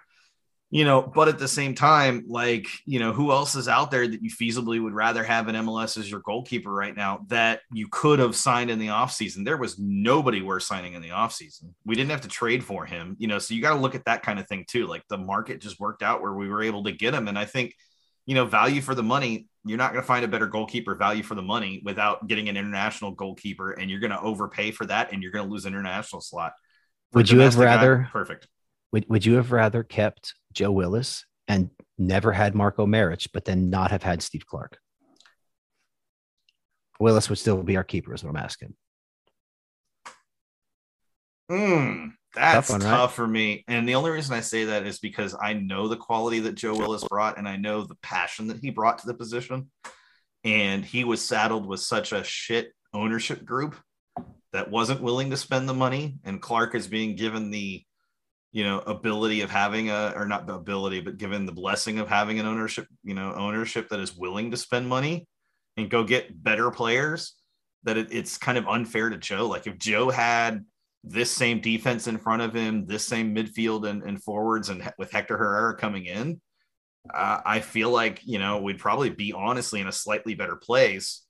you 0.72 0.84
know, 0.84 1.02
but 1.02 1.28
at 1.28 1.38
the 1.38 1.48
same 1.48 1.76
time, 1.76 2.26
like, 2.28 2.68
you 2.86 3.00
know, 3.00 3.14
who 3.14 3.32
else 3.32 3.56
is 3.56 3.70
out 3.70 3.92
there 3.92 4.06
that 4.06 4.22
you 4.22 4.30
feasibly 4.30 4.84
would 4.84 4.94
rather 4.94 5.24
have 5.24 5.48
an 5.48 5.56
MLS 5.56 5.98
as 5.98 6.12
your 6.12 6.22
goalkeeper 6.22 6.70
right 6.70 6.94
now 6.96 7.22
that 7.28 7.62
you 7.72 7.88
could 7.90 8.20
have 8.20 8.36
signed 8.36 8.72
in 8.72 8.80
the 8.80 8.88
offseason? 8.88 9.46
There 9.46 9.58
was 9.58 9.78
nobody 9.78 10.42
worth 10.42 10.64
signing 10.64 10.94
in 10.94 11.02
the 11.02 11.12
offseason. 11.12 11.74
We 11.86 11.96
didn't 11.96 12.12
have 12.12 12.22
to 12.22 12.28
trade 12.28 12.64
for 12.64 12.86
him, 12.86 13.16
you 13.20 13.28
know, 13.28 13.40
so 13.40 13.54
you 13.54 13.62
got 13.62 13.76
to 13.76 13.80
look 13.80 13.96
at 13.96 14.04
that 14.04 14.24
kind 14.24 14.40
of 14.40 14.48
thing 14.48 14.66
too. 14.68 14.88
Like 14.88 15.04
the 15.08 15.18
market 15.18 15.62
just 15.62 15.80
worked 15.80 16.04
out 16.04 16.22
where 16.22 16.34
we 16.34 16.50
were 16.50 16.64
able 16.64 16.84
to 16.84 16.92
get 16.92 17.14
him. 17.14 17.28
And 17.28 17.40
I 17.40 17.46
think, 17.46 17.74
you 18.26 18.36
know, 18.36 18.46
value 18.46 18.82
for 18.82 18.96
the 18.96 19.04
money, 19.04 19.48
you're 19.64 19.78
not 19.78 19.92
going 19.94 20.02
to 20.02 20.08
find 20.08 20.24
a 20.26 20.28
better 20.28 20.48
goalkeeper 20.48 20.96
value 20.96 21.24
for 21.24 21.36
the 21.36 21.42
money 21.42 21.82
without 21.84 22.28
getting 22.28 22.50
an 22.50 22.58
international 22.58 23.12
goalkeeper. 23.12 23.72
And 23.72 23.90
you're 23.90 24.00
going 24.00 24.12
to 24.12 24.22
overpay 24.22 24.72
for 24.72 24.86
that 24.88 25.12
and 25.12 25.22
you're 25.22 25.32
going 25.32 25.46
to 25.46 25.52
lose 25.52 25.66
an 25.66 25.74
international 25.74 26.22
slot. 26.22 26.54
For 27.12 27.18
Would 27.20 27.32
you 27.32 27.40
have 27.40 27.54
domestic 27.54 27.66
guy, 27.66 27.76
rather- 27.76 28.10
perfect. 28.12 28.48
Would 28.92 29.06
Would 29.10 29.26
you 29.26 29.36
have 29.36 29.52
rather 29.52 29.84
kept 29.84 30.36
Joe 30.54 30.72
Willis 30.72 31.26
and 31.48 31.70
never 31.98 32.32
had 32.32 32.56
Marko 32.56 32.86
Maric, 32.86 33.28
but 33.34 33.46
then 33.46 33.70
not 33.70 33.92
have 33.92 34.04
had 34.04 34.22
Steve 34.22 34.46
Clark? 34.46 34.78
Willis 37.00 37.28
would 37.30 37.40
still 37.40 37.62
be 37.62 37.76
our 37.76 37.84
keeper, 37.84 38.14
is 38.14 38.24
what 38.24 38.30
I'm 38.30 38.38
asking. 38.38 38.74
Mm, 41.52 42.14
that's 42.36 42.68
Tough 42.68 42.82
tough, 42.82 42.88
one, 42.88 43.00
right? 43.00 43.12
for 43.12 43.28
me. 43.28 43.64
And 43.68 43.88
the 43.88 43.96
only 43.96 44.12
reason 44.12 44.36
I 44.36 44.42
say 44.42 44.66
that 44.66 44.86
is 44.86 45.00
because 45.00 45.36
I 45.42 45.54
know 45.54 45.88
the 45.88 45.98
quality 45.98 46.40
that 46.42 46.56
Joe 46.56 46.76
Willis 46.76 47.04
brought 47.04 47.38
and 47.38 47.48
I 47.48 47.56
know 47.56 47.84
the 47.84 47.96
passion 47.96 48.48
that 48.48 48.58
he 48.58 48.70
brought 48.70 49.00
to 49.00 49.08
the 49.08 49.14
position. 49.14 49.72
And 50.44 50.86
he 50.86 51.04
was 51.04 51.26
saddled 51.26 51.66
with 51.66 51.80
such 51.80 52.12
a 52.12 52.24
shit 52.24 52.72
ownership 52.94 53.44
group 53.44 53.76
that 54.54 54.70
wasn't 54.70 55.02
willing 55.02 55.32
to 55.32 55.38
spend 55.38 55.68
the 55.68 55.74
money. 55.74 56.18
And 56.24 56.42
Clark 56.42 56.76
is 56.76 56.88
being 56.88 57.16
given 57.16 57.50
the, 57.50 57.84
you 58.52 58.64
know, 58.64 58.80
ability 58.80 59.42
of 59.42 59.50
having 59.50 59.90
a, 59.90 60.14
or 60.16 60.28
not 60.28 60.46
the 60.46 60.54
ability, 60.54 61.02
but 61.02 61.18
given 61.18 61.46
the 61.46 61.52
blessing 61.52 62.00
of 62.00 62.08
having 62.08 62.40
an 62.40 62.46
ownership, 62.46 62.88
you 63.04 63.16
know, 63.16 63.34
ownership 63.34 63.90
that 63.90 64.00
is 64.00 64.16
willing 64.16 64.52
to 64.52 64.58
spend 64.58 64.88
money 64.88 65.28
and 65.78 65.90
go 65.90 66.04
get 66.04 66.44
better 66.44 66.70
players. 66.70 67.34
That 67.84 67.98
it, 67.98 68.08
it's 68.12 68.38
kind 68.38 68.58
of 68.58 68.68
unfair 68.68 69.10
to 69.10 69.18
Joe. 69.18 69.48
Like 69.48 69.68
if 69.68 69.78
Joe 69.78 70.10
had 70.10 70.66
this 71.08 71.32
same 71.32 71.62
defense 71.62 72.08
in 72.08 72.18
front 72.18 72.42
of 72.42 72.54
him, 72.54 72.86
this 72.88 73.06
same 73.06 73.36
midfield 73.36 73.88
and, 73.88 74.04
and 74.04 74.22
forwards, 74.24 74.70
and 74.70 74.92
with 74.98 75.12
Hector 75.12 75.38
Herrera 75.38 75.78
coming 75.78 76.06
in, 76.06 76.42
uh, 77.14 77.42
I 77.46 77.60
feel 77.60 77.92
like 77.92 78.22
you 78.26 78.40
know 78.40 78.62
we'd 78.62 78.80
probably 78.80 79.10
be 79.12 79.32
honestly 79.32 79.80
in 79.80 79.88
a 79.88 79.92
slightly 79.92 80.34
better 80.36 80.56
place. 80.56 81.22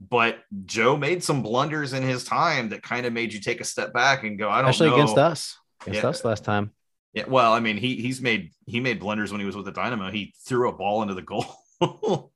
But 0.00 0.38
Joe 0.64 0.96
made 0.96 1.24
some 1.24 1.42
blunders 1.42 1.92
in 1.92 2.04
his 2.04 2.22
time 2.22 2.68
that 2.68 2.84
kind 2.84 3.04
of 3.04 3.12
made 3.12 3.32
you 3.32 3.40
take 3.40 3.60
a 3.60 3.64
step 3.64 3.92
back 3.92 4.22
and 4.22 4.38
go, 4.38 4.48
I 4.48 4.60
don't 4.60 4.70
Especially 4.70 4.90
know. 4.90 4.94
against 5.02 5.18
us. 5.18 5.56
Against 5.82 6.02
Yeah. 6.04 6.08
us 6.10 6.24
last 6.24 6.44
time. 6.44 6.70
Yeah, 7.14 7.24
well, 7.26 7.52
I 7.52 7.58
mean, 7.58 7.76
he 7.78 7.96
he's 7.96 8.20
made 8.20 8.52
he 8.66 8.78
made 8.78 9.00
blunders 9.00 9.32
when 9.32 9.40
he 9.40 9.46
was 9.46 9.56
with 9.56 9.64
the 9.64 9.72
Dynamo. 9.72 10.10
He 10.12 10.34
threw 10.46 10.68
a 10.68 10.72
ball 10.72 11.02
into 11.02 11.14
the 11.14 11.22
goal, 11.22 11.44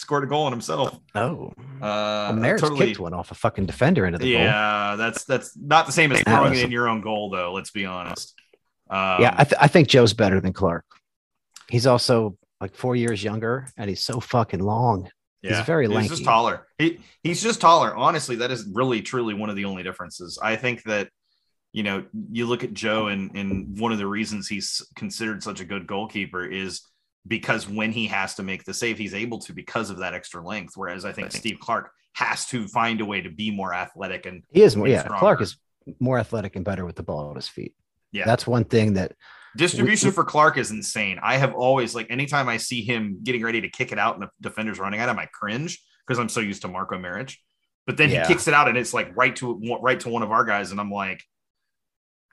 scored 0.00 0.24
a 0.24 0.26
goal 0.26 0.44
on 0.44 0.52
himself. 0.52 0.98
Oh. 1.14 1.52
Uh, 1.56 1.80
well, 1.80 2.32
Merritt's 2.34 2.62
totally- 2.62 2.86
kicked 2.88 3.00
one 3.00 3.14
off 3.14 3.30
a 3.30 3.34
fucking 3.34 3.66
defender 3.66 4.06
into 4.06 4.18
the 4.18 4.32
goal. 4.32 4.42
yeah, 4.42 4.96
that's 4.96 5.24
that's 5.24 5.56
not 5.56 5.86
the 5.86 5.92
same 5.92 6.12
as 6.12 6.20
throwing 6.22 6.50
was- 6.50 6.60
it 6.60 6.64
in 6.64 6.72
your 6.72 6.88
own 6.88 7.00
goal, 7.00 7.30
though. 7.30 7.52
Let's 7.52 7.70
be 7.70 7.84
honest. 7.86 8.34
Um, 8.88 9.20
yeah, 9.22 9.34
I, 9.38 9.44
th- 9.44 9.56
I 9.60 9.68
think 9.68 9.86
Joe's 9.88 10.14
better 10.14 10.40
than 10.40 10.52
Clark. 10.52 10.84
He's 11.68 11.86
also 11.86 12.36
like 12.60 12.74
four 12.74 12.96
years 12.96 13.22
younger, 13.22 13.68
and 13.76 13.88
he's 13.88 14.02
so 14.02 14.18
fucking 14.18 14.58
long. 14.60 15.08
Yeah, 15.42 15.56
he's 15.56 15.66
very 15.66 15.88
He's 15.88 16.08
just 16.08 16.24
taller. 16.24 16.66
He 16.76 16.98
he's 17.22 17.42
just 17.42 17.60
taller. 17.60 17.96
Honestly, 17.96 18.36
that 18.36 18.50
is 18.50 18.68
really 18.72 19.00
truly 19.00 19.32
one 19.32 19.48
of 19.48 19.56
the 19.56 19.64
only 19.64 19.82
differences. 19.82 20.38
I 20.42 20.56
think 20.56 20.82
that 20.84 21.08
you 21.72 21.82
know 21.84 22.04
you 22.32 22.46
look 22.46 22.64
at 22.64 22.74
Joe 22.74 23.06
and 23.06 23.30
and 23.36 23.78
one 23.78 23.92
of 23.92 23.98
the 23.98 24.06
reasons 24.06 24.48
he's 24.48 24.82
considered 24.96 25.42
such 25.42 25.60
a 25.60 25.64
good 25.64 25.86
goalkeeper 25.86 26.44
is 26.44 26.82
because 27.26 27.68
when 27.68 27.92
he 27.92 28.06
has 28.06 28.34
to 28.36 28.42
make 28.42 28.64
the 28.64 28.74
save, 28.74 28.98
he's 28.98 29.14
able 29.14 29.38
to 29.40 29.52
because 29.52 29.90
of 29.90 29.98
that 29.98 30.14
extra 30.14 30.44
length. 30.44 30.72
Whereas 30.76 31.04
I 31.04 31.12
think 31.12 31.32
Steve 31.32 31.58
Clark 31.60 31.90
has 32.14 32.46
to 32.46 32.66
find 32.68 33.00
a 33.00 33.04
way 33.04 33.20
to 33.20 33.30
be 33.30 33.50
more 33.50 33.72
athletic 33.74 34.26
and 34.26 34.42
He 34.52 34.62
is 34.62 34.76
more. 34.76 34.88
Yeah, 34.88 35.00
stronger. 35.02 35.18
Clark 35.20 35.40
is 35.42 35.56
more 36.00 36.18
athletic 36.18 36.56
and 36.56 36.64
better 36.64 36.84
with 36.84 36.96
the 36.96 37.02
ball 37.02 37.30
at 37.30 37.36
his 37.36 37.48
feet. 37.48 37.74
Yeah. 38.12 38.24
that's 38.24 38.44
one 38.46 38.64
thing 38.64 38.94
that 38.94 39.12
Distribution 39.56 40.08
We- 40.08 40.12
for 40.14 40.24
Clark 40.24 40.58
is 40.58 40.70
insane. 40.70 41.18
I 41.22 41.36
have 41.36 41.54
always 41.54 41.94
like 41.94 42.08
anytime 42.10 42.48
I 42.48 42.56
see 42.56 42.82
him 42.82 43.18
getting 43.22 43.42
ready 43.42 43.60
to 43.60 43.68
kick 43.68 43.90
it 43.92 43.98
out 43.98 44.14
and 44.14 44.22
the 44.24 44.30
defender's 44.40 44.78
running 44.78 45.00
at 45.00 45.08
him, 45.08 45.18
I 45.18 45.26
cringe 45.26 45.80
because 46.06 46.18
I'm 46.20 46.28
so 46.28 46.40
used 46.40 46.62
to 46.62 46.68
Marko 46.68 46.96
Maric. 46.98 47.36
But 47.86 47.96
then 47.96 48.10
Yeah. 48.10 48.26
he 48.26 48.32
kicks 48.32 48.46
it 48.48 48.54
out 48.54 48.68
and 48.68 48.78
it's 48.78 48.94
like 48.94 49.16
right 49.16 49.34
to 49.36 49.60
right 49.82 49.98
to 50.00 50.08
one 50.08 50.22
of 50.22 50.30
our 50.30 50.44
guys, 50.44 50.70
and 50.70 50.80
I'm 50.80 50.90
like, 50.90 51.22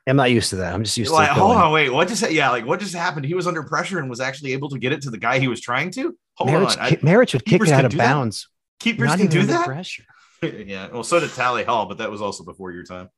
I'm 0.07 0.15
not 0.15 0.31
used 0.31 0.51
to 0.51 0.55
that. 0.57 0.73
I'm 0.73 0.83
just 0.83 0.97
used 0.97 1.11
like 1.11 1.27
to 1.27 1.33
hold 1.33 1.53
going, 1.55 1.65
on, 1.65 1.73
wait, 1.73 1.89
what 1.89 2.07
just 2.07 2.29
yeah, 2.31 2.49
like 2.49 2.65
what 2.65 2.79
just 2.79 2.95
happened? 2.95 3.25
He 3.25 3.33
was 3.33 3.45
under 3.45 3.61
pressure 3.63 3.99
and 3.99 4.09
was 4.09 4.21
actually 4.21 4.53
able 4.53 4.69
to 4.69 4.79
get 4.79 4.93
it 4.93 5.01
to 5.03 5.09
the 5.09 5.17
guy 5.17 5.39
he 5.39 5.47
was 5.49 5.59
trying 5.59 5.91
to. 5.91 6.17
Hold 6.35 6.49
Maric, 6.49 6.81
on, 6.81 6.89
Maric 6.99 7.33
would 7.33 7.43
kick 7.45 7.61
it 7.61 7.69
out 7.69 7.83
of 7.85 7.91
do 7.91 7.97
that? 7.97 8.35
keepers 8.79 9.07
not 9.09 9.17
can 9.17 9.27
do 9.27 9.43
that. 9.47 9.65
Pressure. 9.65 10.05
yeah, 10.41 10.87
well, 10.91 11.03
so 11.03 11.19
did 11.19 11.31
Tally 11.33 11.63
Hall, 11.63 11.87
but 11.87 11.97
that 11.97 12.09
was 12.09 12.21
also 12.21 12.43
before 12.43 12.71
your 12.71 12.83
time. 12.83 13.09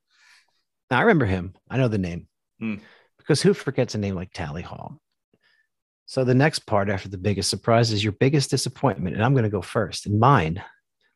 Now, 0.89 0.97
I 0.97 1.01
remember 1.01 1.25
him. 1.25 1.53
I 1.69 1.77
know 1.77 1.87
the 1.89 1.97
name 1.97 2.27
Hmm. 2.59 2.75
because 3.17 3.41
who 3.41 3.53
forgets 3.53 3.93
a 3.93 3.97
name 3.99 4.15
like 4.15 4.31
Tally 4.33 4.63
Hall? 4.63 4.99
So 6.07 6.23
the 6.23 6.33
next 6.33 6.59
part 6.65 6.89
after 6.89 7.07
the 7.07 7.19
biggest 7.19 7.51
surprise 7.51 7.91
is 7.91 8.03
your 8.03 8.13
biggest 8.13 8.49
disappointment, 8.49 9.15
and 9.15 9.23
I'm 9.23 9.33
going 9.33 9.43
to 9.43 9.49
go 9.49 9.61
first. 9.61 10.07
And 10.07 10.19
mine, 10.19 10.63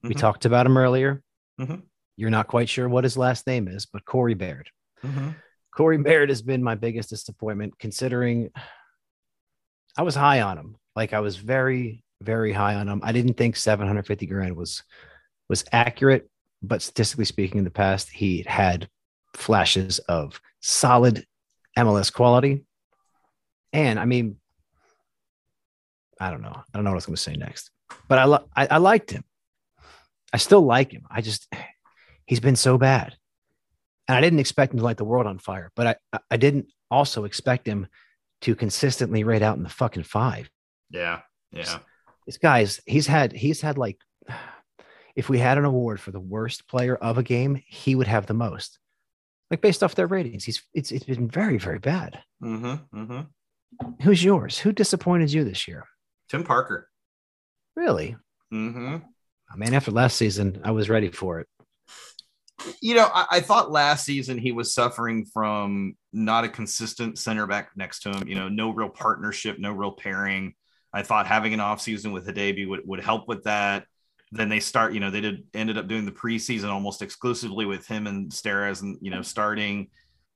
we 0.04 0.14
Mhm. 0.14 0.20
talked 0.20 0.46
about 0.46 0.68
him 0.68 0.78
earlier. 0.78 1.24
Mhm. 1.60 1.82
You're 2.16 2.30
not 2.30 2.48
quite 2.48 2.70
sure 2.70 2.88
what 2.88 3.04
his 3.06 3.18
last 3.18 3.48
name 3.48 3.68
is, 3.68 3.88
but 3.88 4.06
Corey 4.06 4.36
Baird. 4.36 4.70
Mhm. 5.04 5.36
Corey 5.76 5.98
Baird 5.98 6.30
has 6.30 6.42
been 6.42 6.64
my 6.64 6.76
biggest 6.76 7.10
disappointment, 7.10 7.78
considering 7.80 8.50
I 9.98 10.04
was 10.04 10.16
high 10.16 10.42
on 10.42 10.58
him. 10.58 10.76
Like 10.96 11.14
I 11.14 11.20
was 11.20 11.36
very, 11.38 12.04
very 12.22 12.52
high 12.52 12.76
on 12.76 12.88
him. 12.88 13.02
I 13.04 13.12
didn't 13.12 13.36
think 13.36 13.56
750 13.56 14.26
grand 14.28 14.56
was 14.56 14.84
was 15.50 15.66
accurate, 15.72 16.30
but 16.62 16.82
statistically 16.82 17.26
speaking, 17.26 17.58
in 17.58 17.64
the 17.64 17.72
past, 17.72 18.10
he 18.10 18.44
had 18.48 18.88
flashes 19.36 20.00
of 20.00 20.40
solid 20.62 21.26
MLS 21.78 22.14
quality. 22.14 22.66
And 23.74 24.00
I 24.00 24.06
mean, 24.06 24.38
I 26.20 26.30
don't 26.30 26.42
know. 26.42 26.56
I 26.56 26.78
don't 26.78 26.84
know 26.84 26.92
what 26.92 26.96
I 26.96 27.02
was 27.02 27.06
going 27.08 27.16
to 27.16 27.22
say 27.22 27.34
next, 27.34 27.72
but 28.08 28.20
I, 28.20 28.40
I 28.56 28.68
I 28.76 28.78
liked 28.78 29.10
him. 29.10 29.24
I 30.32 30.38
still 30.38 30.62
like 30.62 30.92
him. 30.92 31.06
I 31.10 31.22
just 31.22 31.52
he's 32.28 32.40
been 32.40 32.56
so 32.56 32.78
bad 32.78 33.16
and 34.08 34.18
I 34.18 34.22
didn't 34.22 34.40
expect 34.40 34.74
him 34.74 34.80
to 34.80 34.86
light 34.86 34.98
the 34.98 35.06
world 35.06 35.28
on 35.28 35.40
fire, 35.40 35.72
but 35.76 36.00
I- 36.14 36.20
I, 36.32 36.38
didn't 36.38 36.68
also 36.92 37.24
expect 37.26 37.68
him 37.68 37.88
to 38.42 38.56
consistently 38.56 39.24
rate 39.24 39.42
out 39.42 39.58
in 39.58 39.64
the 39.64 39.70
fucking 39.70 40.04
five. 40.04 40.50
Yeah, 40.90 41.22
yeah. 41.52 41.80
This 42.26 42.38
guy's 42.38 42.80
he's 42.86 43.08
had 43.08 43.34
he's 43.34 43.62
had 43.62 43.78
like 43.78 43.98
if 45.16 45.30
we 45.30 45.40
had 45.40 45.58
an 45.58 45.66
award 45.66 46.00
for 46.00 46.12
the 46.12 46.20
worst 46.20 46.68
player 46.68 46.96
of 46.96 47.18
a 47.18 47.24
game, 47.24 47.62
he 47.66 47.96
would 47.96 48.08
have 48.08 48.26
the 48.26 48.34
most. 48.34 48.80
Like 49.52 49.62
based 49.62 49.84
off 49.84 49.96
their 49.96 50.08
ratings, 50.08 50.44
he's 50.44 50.64
it's 50.74 50.92
it's 50.92 51.06
been 51.06 51.30
very 51.30 51.58
very 51.58 51.80
bad. 51.80 52.20
Mm-hmm. 52.44 53.00
Mm-hmm. 53.02 53.22
Who's 54.04 54.24
yours? 54.24 54.60
Who 54.60 54.72
disappointed 54.72 55.32
you 55.32 55.44
this 55.44 55.68
year? 55.68 55.86
Tim 56.30 56.44
Parker. 56.44 56.90
Really? 57.76 58.16
Mm-hmm. 58.54 58.98
I 59.52 59.56
mean, 59.56 59.74
after 59.74 59.92
last 59.92 60.18
season, 60.18 60.62
I 60.64 60.72
was 60.72 60.90
ready 60.90 61.10
for 61.10 61.40
it. 61.40 61.48
You 62.82 62.96
know, 62.96 63.10
I, 63.14 63.26
I 63.32 63.40
thought 63.40 63.72
last 63.72 64.06
season 64.06 64.38
he 64.38 64.52
was 64.52 64.74
suffering 64.74 65.26
from 65.26 65.96
not 66.12 66.44
a 66.44 66.50
consistent 66.50 67.18
center 67.18 67.48
back 67.48 67.72
next 67.76 68.02
to 68.02 68.12
him, 68.12 68.28
you 68.28 68.36
know, 68.36 68.50
no 68.50 68.70
real 68.70 68.90
partnership, 68.90 69.60
no 69.60 69.72
real 69.72 69.92
pairing. 69.92 70.54
I 70.94 71.02
thought 71.02 71.26
having 71.26 71.54
an 71.54 71.60
offseason 71.60 72.14
with 72.14 72.28
Hadebe 72.28 72.68
would, 72.68 72.82
would 72.86 73.00
help 73.00 73.28
with 73.28 73.44
that. 73.44 73.86
Then 74.32 74.50
they 74.50 74.60
start, 74.60 74.94
you 74.94 75.00
know, 75.00 75.10
they 75.10 75.22
did 75.22 75.44
ended 75.54 75.78
up 75.78 75.88
doing 75.88 76.06
the 76.06 76.12
preseason 76.12 76.70
almost 76.70 77.02
exclusively 77.02 77.66
with 77.66 77.86
him 77.88 78.08
and 78.08 78.32
Steres 78.32 78.82
and 78.82 78.98
you 79.02 79.12
know 79.12 79.22
starting. 79.22 79.90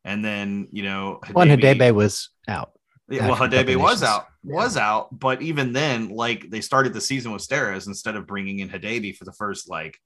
And 0.06 0.24
then, 0.24 0.68
you 0.72 0.84
know, 0.84 1.20
when 1.34 1.50
Hadebe 1.50 1.94
was 1.94 2.30
out. 2.48 2.72
yeah, 3.10 3.28
well, 3.28 3.36
Hadebe 3.36 3.76
was 3.76 4.04
out, 4.04 4.28
was 4.44 4.78
out, 4.78 5.18
but 5.18 5.42
even 5.42 5.74
then, 5.74 6.10
like 6.10 6.50
they 6.50 6.62
started 6.62 6.94
the 6.94 7.02
season 7.02 7.32
with 7.32 7.42
Steres 7.46 7.88
instead 7.88 8.16
of 8.16 8.28
bringing 8.28 8.60
in 8.60 8.70
Hadebe 8.70 9.16
for 9.16 9.26
the 9.26 9.34
first 9.34 9.70
like 9.70 9.98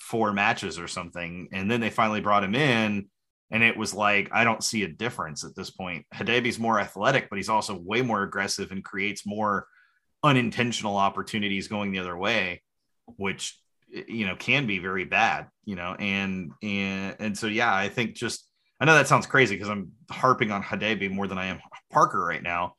four 0.00 0.32
matches 0.32 0.78
or 0.78 0.88
something, 0.88 1.48
and 1.52 1.70
then 1.70 1.80
they 1.80 1.90
finally 1.90 2.20
brought 2.20 2.44
him 2.44 2.54
in, 2.54 3.08
and 3.50 3.62
it 3.62 3.76
was 3.76 3.94
like 3.94 4.30
I 4.32 4.44
don't 4.44 4.64
see 4.64 4.82
a 4.82 4.88
difference 4.88 5.44
at 5.44 5.54
this 5.54 5.70
point. 5.70 6.06
Hadebe's 6.14 6.58
more 6.58 6.80
athletic, 6.80 7.28
but 7.28 7.36
he's 7.36 7.48
also 7.48 7.78
way 7.78 8.02
more 8.02 8.22
aggressive 8.22 8.72
and 8.72 8.84
creates 8.84 9.26
more 9.26 9.66
unintentional 10.22 10.96
opportunities 10.96 11.68
going 11.68 11.92
the 11.92 11.98
other 11.98 12.16
way, 12.16 12.62
which 13.16 13.58
you 13.88 14.26
know 14.26 14.36
can 14.36 14.66
be 14.66 14.78
very 14.78 15.04
bad, 15.04 15.48
you 15.64 15.76
know, 15.76 15.94
and 15.98 16.52
and 16.62 17.16
and 17.18 17.38
so 17.38 17.46
yeah, 17.46 17.74
I 17.74 17.88
think 17.88 18.14
just 18.14 18.46
I 18.80 18.84
know 18.86 18.94
that 18.94 19.08
sounds 19.08 19.26
crazy 19.26 19.54
because 19.54 19.68
I'm 19.68 19.92
harping 20.10 20.50
on 20.50 20.62
Hadebe 20.62 21.10
more 21.10 21.26
than 21.26 21.38
I 21.38 21.46
am 21.46 21.60
Parker 21.90 22.24
right 22.24 22.42
now. 22.42 22.74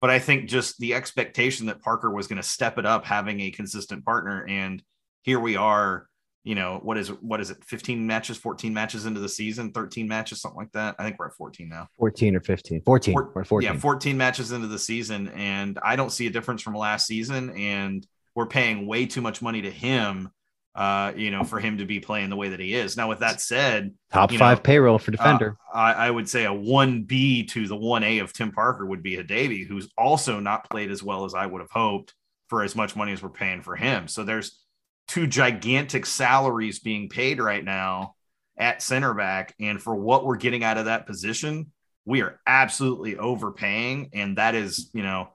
But 0.00 0.10
I 0.10 0.18
think 0.18 0.50
just 0.50 0.78
the 0.78 0.94
expectation 0.94 1.66
that 1.66 1.80
Parker 1.80 2.10
was 2.10 2.26
going 2.26 2.36
to 2.36 2.42
step 2.42 2.76
it 2.76 2.84
up, 2.84 3.06
having 3.06 3.40
a 3.40 3.50
consistent 3.50 4.04
partner, 4.04 4.44
and 4.46 4.82
here 5.22 5.40
we 5.40 5.56
are. 5.56 6.08
You 6.44 6.54
know 6.54 6.78
what 6.82 6.98
is 6.98 7.08
what 7.08 7.40
is 7.40 7.50
it? 7.50 7.64
15 7.64 8.06
matches, 8.06 8.36
14 8.36 8.72
matches 8.74 9.06
into 9.06 9.18
the 9.18 9.28
season, 9.30 9.72
13 9.72 10.06
matches, 10.06 10.42
something 10.42 10.58
like 10.58 10.72
that. 10.72 10.94
I 10.98 11.04
think 11.04 11.18
we're 11.18 11.28
at 11.28 11.32
14 11.32 11.68
now. 11.70 11.88
14 11.98 12.36
or 12.36 12.40
15. 12.40 12.82
14 12.82 13.14
Four- 13.14 13.32
or 13.34 13.44
14. 13.44 13.72
Yeah, 13.72 13.78
14 13.78 14.16
matches 14.16 14.52
into 14.52 14.66
the 14.66 14.78
season, 14.78 15.28
and 15.30 15.78
I 15.82 15.96
don't 15.96 16.10
see 16.10 16.26
a 16.26 16.30
difference 16.30 16.60
from 16.60 16.74
last 16.74 17.06
season. 17.06 17.50
And 17.56 18.06
we're 18.34 18.46
paying 18.46 18.86
way 18.86 19.06
too 19.06 19.22
much 19.22 19.40
money 19.40 19.62
to 19.62 19.70
him, 19.70 20.28
uh, 20.74 21.12
you 21.16 21.30
know, 21.30 21.44
for 21.44 21.60
him 21.60 21.78
to 21.78 21.86
be 21.86 21.98
playing 22.00 22.28
the 22.28 22.36
way 22.36 22.50
that 22.50 22.60
he 22.60 22.74
is. 22.74 22.94
Now, 22.94 23.08
with 23.08 23.20
that 23.20 23.40
said, 23.40 23.94
Top 24.12 24.30
five 24.32 24.58
know, 24.58 24.62
payroll 24.62 24.98
for 24.98 25.12
defender. 25.12 25.56
uh, 25.72 25.78
I, 25.78 25.92
I 25.92 26.10
would 26.10 26.28
say 26.28 26.44
a 26.44 26.50
1B 26.50 27.48
to 27.52 27.66
the 27.68 27.76
1A 27.76 28.20
of 28.20 28.32
Tim 28.34 28.52
Parker 28.52 28.84
would 28.84 29.02
be 29.02 29.16
Hadebe, 29.16 29.66
who's 29.66 29.88
also 29.96 30.40
not 30.40 30.68
played 30.68 30.90
as 30.90 31.02
well 31.02 31.24
as 31.24 31.34
I 31.34 31.46
would 31.46 31.60
have 31.60 31.70
hoped 31.70 32.12
for 32.48 32.62
as 32.62 32.76
much 32.76 32.96
money 32.96 33.12
as 33.12 33.22
we're 33.22 33.30
paying 33.30 33.62
for 33.62 33.76
him. 33.76 34.08
So 34.08 34.24
there's 34.24 34.60
two 35.08 35.26
gigantic 35.26 36.06
salaries 36.06 36.78
being 36.78 37.08
paid 37.08 37.40
right 37.40 37.64
now 37.64 38.14
at 38.56 38.82
center 38.82 39.14
back. 39.14 39.54
And 39.60 39.82
for 39.82 39.94
what 39.94 40.24
we're 40.24 40.36
getting 40.36 40.64
out 40.64 40.78
of 40.78 40.86
that 40.86 41.06
position, 41.06 41.72
we 42.04 42.22
are 42.22 42.40
absolutely 42.46 43.16
overpaying. 43.16 44.10
And 44.12 44.38
that 44.38 44.54
is, 44.54 44.90
you 44.92 45.02
know, 45.02 45.28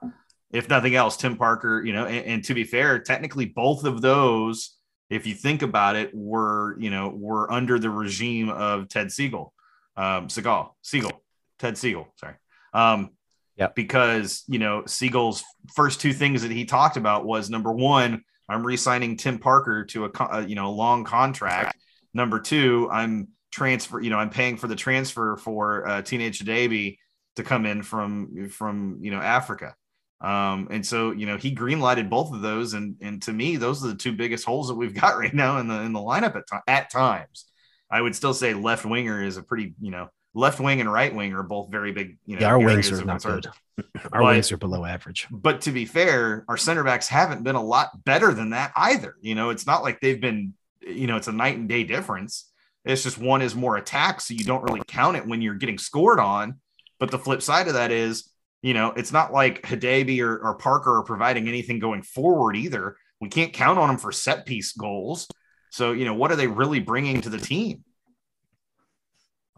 if 0.52 0.70
nothing 0.70 0.96
else, 0.96 1.18
Tim 1.18 1.36
Parker, 1.36 1.84
you 1.84 1.94
know, 1.94 2.06
and, 2.06 2.26
and 2.26 2.44
to 2.46 2.54
be 2.54 2.64
fair, 2.64 3.00
technically 3.00 3.46
both 3.46 3.86
of 3.86 4.02
those, 4.02 4.76
if 5.10 5.26
you 5.26 5.34
think 5.34 5.62
about 5.62 5.96
it, 5.96 6.12
were, 6.14 6.78
you 6.80 6.90
know, 6.90 7.10
were 7.10 7.52
under 7.52 7.80
the 7.80 7.90
regime 7.90 8.50
of 8.50 8.88
Ted 8.90 9.12
Siegel, 9.12 9.54
um, 9.98 10.28
Seagal, 10.28 10.72
Siegel, 10.82 11.24
Ted 11.58 11.78
Siegel, 11.78 12.08
sorry. 12.16 12.36
Um, 12.74 13.12
yeah. 13.56 13.68
Because, 13.76 14.44
you 14.48 14.60
know, 14.60 14.84
Siegel's 14.86 15.44
first 15.76 16.00
two 16.00 16.14
things 16.14 16.44
that 16.44 16.52
he 16.52 16.66
talked 16.66 16.98
about 16.98 17.26
was 17.26 17.50
number 17.50 17.72
one, 17.72 18.24
I'm 18.50 18.66
re-signing 18.66 19.18
Tim 19.18 19.40
Parker 19.40 19.86
to 19.86 20.06
a, 20.06 20.12
a 20.32 20.48
you 20.48 20.56
know 20.56 20.72
long 20.72 21.04
contract. 21.04 21.78
Number 22.14 22.40
two, 22.40 22.90
I'm 22.92 23.30
transfer. 23.52 24.00
You 24.02 24.10
know, 24.10 24.18
I'm 24.18 24.30
paying 24.30 24.58
for 24.58 24.68
the 24.68 24.76
transfer 24.76 25.38
for 25.38 25.88
uh, 25.88 26.02
Teenage 26.02 26.40
Hadebe 26.40 26.98
to 27.36 27.44
come 27.44 27.66
in 27.66 27.84
from 27.84 28.50
from 28.50 29.00
you 29.02 29.12
know 29.12 29.20
Africa. 29.20 29.76
Um, 30.22 30.68
and 30.70 30.86
so 30.86 31.12
you 31.12 31.26
know 31.26 31.38
he 31.38 31.56
greenlighted 31.56 32.10
both 32.10 32.34
of 32.34 32.42
those, 32.42 32.74
and 32.74 32.96
and 33.02 33.22
to 33.24 33.34
me, 33.34 33.56
those 33.56 33.84
are 33.84 33.88
the 33.90 33.96
two 33.96 34.14
biggest 34.14 34.46
holes 34.46 34.68
that 34.68 34.76
we've 34.76 34.94
got 35.00 35.18
right 35.18 35.34
now 35.34 35.60
in 35.60 35.68
the 35.68 35.82
in 35.82 35.94
the 35.94 36.00
lineup 36.00 36.36
at 36.36 36.48
to- 36.48 36.64
at 36.68 36.92
times. 36.92 37.46
I 37.92 38.02
would 38.02 38.16
still 38.16 38.34
say 38.34 38.54
left 38.54 38.86
winger 38.86 39.24
is 39.24 39.38
a 39.38 39.44
pretty 39.44 39.74
you 39.80 39.92
know 39.92 40.10
left 40.34 40.60
wing 40.60 40.80
and 40.80 40.92
right 40.92 41.14
wing 41.14 41.34
are 41.34 41.44
both 41.44 41.72
very 41.72 41.92
big. 41.92 42.18
You 42.26 42.36
know, 42.36 42.42
yeah, 42.42 42.50
our 42.50 42.60
wings 42.60 42.92
are 42.92 43.04
not 43.04 43.22
concern. 43.22 43.42
good. 43.42 43.86
Our 44.12 44.22
But- 44.22 44.34
wings 44.34 44.52
are 44.52 44.58
below 44.58 44.84
average. 44.86 45.28
But 45.32 45.62
to 45.62 45.72
be 45.72 45.86
fair, 45.86 46.44
our 46.50 46.58
center 46.58 46.84
backs 46.84 47.08
haven't 47.08 47.44
been 47.44 47.56
a 47.56 47.64
lot 47.64 48.04
better 48.04 48.34
than 48.34 48.50
that 48.50 48.72
either. 48.76 49.16
You 49.22 49.36
know, 49.36 49.50
it's 49.52 49.66
not 49.66 49.84
like 49.84 50.00
they've 50.02 50.20
been, 50.20 50.54
you 50.82 51.08
know, 51.08 51.16
it's 51.16 51.30
a 51.30 51.32
night 51.32 51.58
and 51.58 51.70
day 51.70 51.84
difference. 51.86 52.52
It's 52.86 53.04
just 53.04 53.18
one 53.18 53.42
is 53.42 53.56
more 53.56 53.78
attack, 53.78 54.20
so 54.22 54.34
you 54.34 54.44
don't 54.44 54.64
really 54.64 54.82
count 54.88 55.16
it 55.18 55.26
when 55.26 55.42
you're 55.42 55.56
getting 55.56 55.78
scored 55.78 56.20
on. 56.20 56.60
But 57.00 57.12
the 57.12 57.20
flip 57.20 57.42
side 57.42 57.68
of 57.68 57.74
that 57.76 57.92
is, 57.92 58.30
you 58.62 58.74
know, 58.74 58.92
it's 58.92 59.14
not 59.14 59.32
like 59.32 59.62
Hadebe 59.64 60.20
or, 60.22 60.38
or 60.40 60.56
Parker 60.56 60.98
are 60.98 61.04
providing 61.04 61.48
anything 61.48 61.80
going 61.80 62.02
forward 62.04 62.58
either. 62.58 62.98
We 63.22 63.30
can't 63.30 63.54
count 63.54 63.80
on 63.80 63.88
them 63.88 63.98
for 63.98 64.12
set 64.12 64.46
piece 64.46 64.74
goals. 64.74 65.28
So, 65.72 65.92
you 65.94 66.04
know, 66.04 66.14
what 66.14 66.32
are 66.32 66.36
they 66.36 66.48
really 66.48 66.80
bringing 66.80 67.22
to 67.22 67.30
the 67.30 67.38
team? 67.38 67.84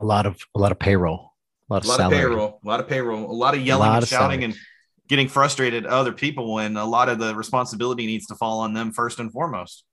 A 0.02 0.06
lot 0.06 0.26
of 0.26 0.38
a 0.56 0.60
lot 0.60 0.72
of 0.72 0.80
payroll, 0.80 1.34
a 1.70 1.74
lot 1.74 1.84
of 1.84 1.86
a 1.86 1.90
lot 1.90 2.00
of 2.02 2.12
payroll, 2.12 2.60
a 2.64 2.68
lot 2.68 2.80
of 2.80 2.88
payroll, 2.88 3.32
a 3.32 3.34
lot 3.34 3.54
of 3.54 3.62
yelling 3.62 3.88
lot 3.88 3.96
and 3.96 4.04
of 4.04 4.10
shouting 4.10 4.42
salary. 4.42 4.44
and 4.46 4.56
getting 5.08 5.28
frustrated 5.28 5.86
at 5.86 5.92
other 5.92 6.14
people 6.14 6.60
and 6.60 6.78
a 6.78 6.86
lot 6.86 7.10
of 7.10 7.20
the 7.20 7.36
responsibility 7.36 8.06
needs 8.06 8.26
to 8.28 8.36
fall 8.36 8.62
on 8.62 8.74
them 8.74 8.92
first 8.94 9.20
and 9.20 9.32
foremost. 9.32 9.84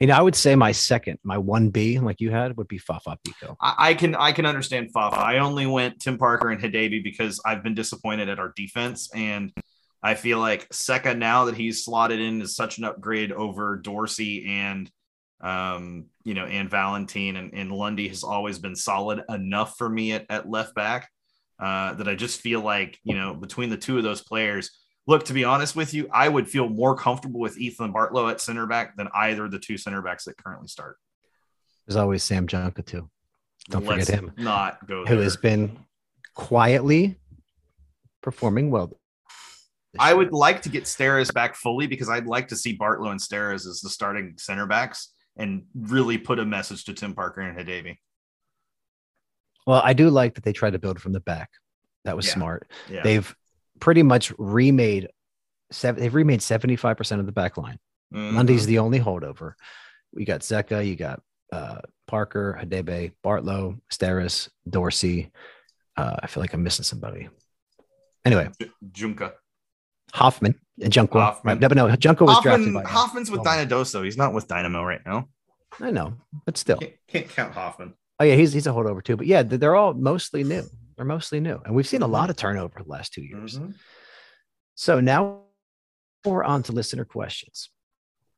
You 0.00 0.08
know, 0.08 0.14
I 0.14 0.20
would 0.20 0.36
say 0.36 0.54
my 0.54 0.72
second, 0.72 1.18
my 1.22 1.38
one 1.38 1.70
B, 1.70 1.98
like 1.98 2.20
you 2.20 2.30
had, 2.30 2.56
would 2.56 2.68
be 2.68 2.78
Fafa 2.78 3.16
Picault. 3.24 3.56
I, 3.60 3.74
I 3.78 3.94
can 3.94 4.14
I 4.14 4.32
can 4.32 4.46
understand 4.46 4.92
Fafa. 4.92 5.16
I 5.16 5.38
only 5.38 5.66
went 5.66 6.00
Tim 6.00 6.18
Parker 6.18 6.50
and 6.50 6.60
Hadebe 6.60 7.02
because 7.02 7.40
I've 7.44 7.62
been 7.62 7.74
disappointed 7.74 8.28
at 8.28 8.38
our 8.38 8.52
defense 8.56 9.10
and 9.14 9.52
I 10.02 10.14
feel 10.14 10.38
like 10.38 10.68
Zeca 10.68 11.16
now 11.16 11.46
that 11.46 11.56
he's 11.56 11.84
slotted 11.84 12.20
in 12.20 12.40
is 12.42 12.54
such 12.54 12.78
an 12.78 12.84
upgrade 12.84 13.32
over 13.32 13.76
Dorsey 13.76 14.46
and 14.48 14.90
um 15.40 16.06
you 16.24 16.34
know 16.34 16.44
and 16.44 16.68
Valentine 16.68 17.36
and, 17.36 17.54
and 17.54 17.70
Lundy 17.70 18.08
has 18.08 18.24
always 18.24 18.58
been 18.58 18.74
solid 18.74 19.22
enough 19.28 19.76
for 19.78 19.88
me 19.88 20.12
at, 20.12 20.26
at 20.28 20.50
left 20.50 20.74
back 20.74 21.08
uh 21.60 21.94
that 21.94 22.08
I 22.08 22.14
just 22.16 22.40
feel 22.40 22.60
like 22.60 22.98
you 23.04 23.14
know 23.14 23.34
between 23.34 23.70
the 23.70 23.76
two 23.76 23.96
of 23.98 24.02
those 24.02 24.20
players 24.20 24.70
look 25.06 25.24
to 25.26 25.32
be 25.32 25.44
honest 25.44 25.76
with 25.76 25.94
you 25.94 26.08
I 26.12 26.28
would 26.28 26.48
feel 26.48 26.68
more 26.68 26.96
comfortable 26.96 27.38
with 27.38 27.56
Ethan 27.56 27.92
Bartlow 27.92 28.30
at 28.30 28.40
center 28.40 28.66
back 28.66 28.96
than 28.96 29.08
either 29.14 29.44
of 29.44 29.52
the 29.52 29.60
two 29.60 29.78
center 29.78 30.02
backs 30.02 30.24
that 30.24 30.36
currently 30.36 30.66
start 30.66 30.96
There's 31.86 31.96
always 31.96 32.24
Sam 32.24 32.48
Junqua 32.48 32.84
too, 32.84 33.08
Don't 33.70 33.82
forget 33.82 33.98
Let's 33.98 34.10
him. 34.10 34.32
not 34.38 34.86
go 34.88 35.06
who 35.06 35.18
has 35.18 35.36
been 35.36 35.78
quietly 36.34 37.18
performing 38.22 38.70
well. 38.70 38.98
I 39.98 40.12
would 40.14 40.32
like 40.32 40.62
to 40.62 40.68
get 40.68 40.84
Steres 40.84 41.32
back 41.32 41.54
fully 41.54 41.86
because 41.86 42.08
I'd 42.08 42.26
like 42.26 42.48
to 42.48 42.56
see 42.56 42.76
Bartlow 42.76 43.10
and 43.10 43.20
Steres 43.20 43.66
as 43.66 43.80
the 43.82 43.88
starting 43.88 44.34
center 44.36 44.66
backs 44.66 45.12
and 45.38 45.62
really 45.74 46.18
put 46.18 46.38
a 46.38 46.44
message 46.44 46.84
to 46.84 46.94
Tim 46.94 47.14
Parker 47.14 47.40
and 47.40 47.56
Hadebe. 47.56 47.96
Well, 49.66 49.80
I 49.84 49.92
do 49.92 50.10
like 50.10 50.34
that 50.34 50.44
they 50.44 50.52
tried 50.52 50.72
to 50.72 50.78
build 50.78 51.00
from 51.00 51.12
the 51.12 51.20
back. 51.20 51.50
That 52.04 52.16
was 52.16 52.26
Yeah. 52.26 52.34
smart. 52.34 52.70
Yeah. 52.90 53.02
They've 53.02 53.36
pretty 53.80 54.02
much 54.02 54.32
remade 54.38 55.08
seven. 55.70 56.00
They've 56.02 56.14
remade 56.14 56.42
seventy 56.42 56.76
five 56.76 56.96
percent 56.96 57.20
of 57.20 57.26
the 57.26 57.32
back 57.32 57.56
line. 57.56 57.78
Mhm. 58.12 58.34
Lundy's 58.34 58.66
the 58.66 58.78
only 58.78 58.98
holdover. 59.00 59.52
You 60.12 60.24
got 60.24 60.40
Zeca, 60.40 60.86
you 60.86 60.96
got 60.96 61.22
uh, 61.52 61.80
Parker, 62.06 62.58
Hadebe, 62.60 63.12
Bartlow, 63.24 63.80
Steres, 63.92 64.48
Dorsey. 64.68 65.30
Uh, 65.96 66.16
I 66.22 66.26
feel 66.26 66.42
like 66.42 66.52
I'm 66.54 66.62
missing 66.62 66.84
somebody. 66.84 67.28
Anyway, 68.24 68.50
J- 68.60 68.70
Junqua. 68.92 69.32
Hoffman 70.14 70.54
and 70.82 70.92
Junqua. 70.92 71.20
Hoffman. 71.20 71.58
No, 71.60 71.68
but 71.68 71.76
no, 71.76 71.86
Junqua 71.88 72.22
was 72.26 72.40
drafted 72.42 72.66
Hoffman, 72.68 72.82
by. 72.82 72.88
Hoffman's 72.88 73.30
with 73.30 73.40
Oh. 73.40 73.44
Dynadoso. 73.44 74.04
He's 74.04 74.16
not 74.16 74.32
with 74.32 74.48
Dynamo 74.48 74.82
right 74.84 75.00
now. 75.04 75.28
I 75.80 75.90
know, 75.90 76.14
but 76.46 76.56
still. 76.56 76.78
Can't, 76.78 76.92
can't 77.06 77.28
count 77.28 77.54
Hoffman. 77.54 77.94
Oh 78.20 78.24
yeah, 78.24 78.34
he's 78.34 78.52
he's 78.52 78.66
a 78.66 78.70
holdover 78.70 79.02
too. 79.02 79.16
But 79.16 79.26
yeah, 79.26 79.42
they're 79.42 79.76
all 79.76 79.94
mostly 79.94 80.42
new. 80.44 80.64
They're 80.96 81.04
mostly 81.04 81.38
new, 81.40 81.60
and 81.64 81.74
we've 81.74 81.86
seen 81.86 82.02
a 82.02 82.06
lot 82.08 82.30
of 82.30 82.36
turnover 82.36 82.82
the 82.82 82.88
last 82.90 83.12
two 83.12 83.22
years. 83.22 83.58
Mhm. 83.58 83.74
So 84.74 84.98
now 85.00 85.42
we're 86.24 86.42
on 86.42 86.62
to 86.64 86.72
listener 86.72 87.04
questions. 87.04 87.70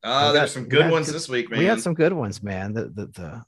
Uh, 0.03 0.33
there's 0.33 0.53
some 0.53 0.65
good 0.69 0.91
ones 0.91 1.07
good- 1.07 1.15
this 1.15 1.29
week, 1.29 1.51
man. 1.51 1.61
We 1.61 1.67
had 1.67 1.81
some 1.81 1.95
good 1.95 2.13
ones, 2.13 2.43
man. 2.43 2.75
The 2.75 2.85
the 2.89 3.07
the, 3.07 3.45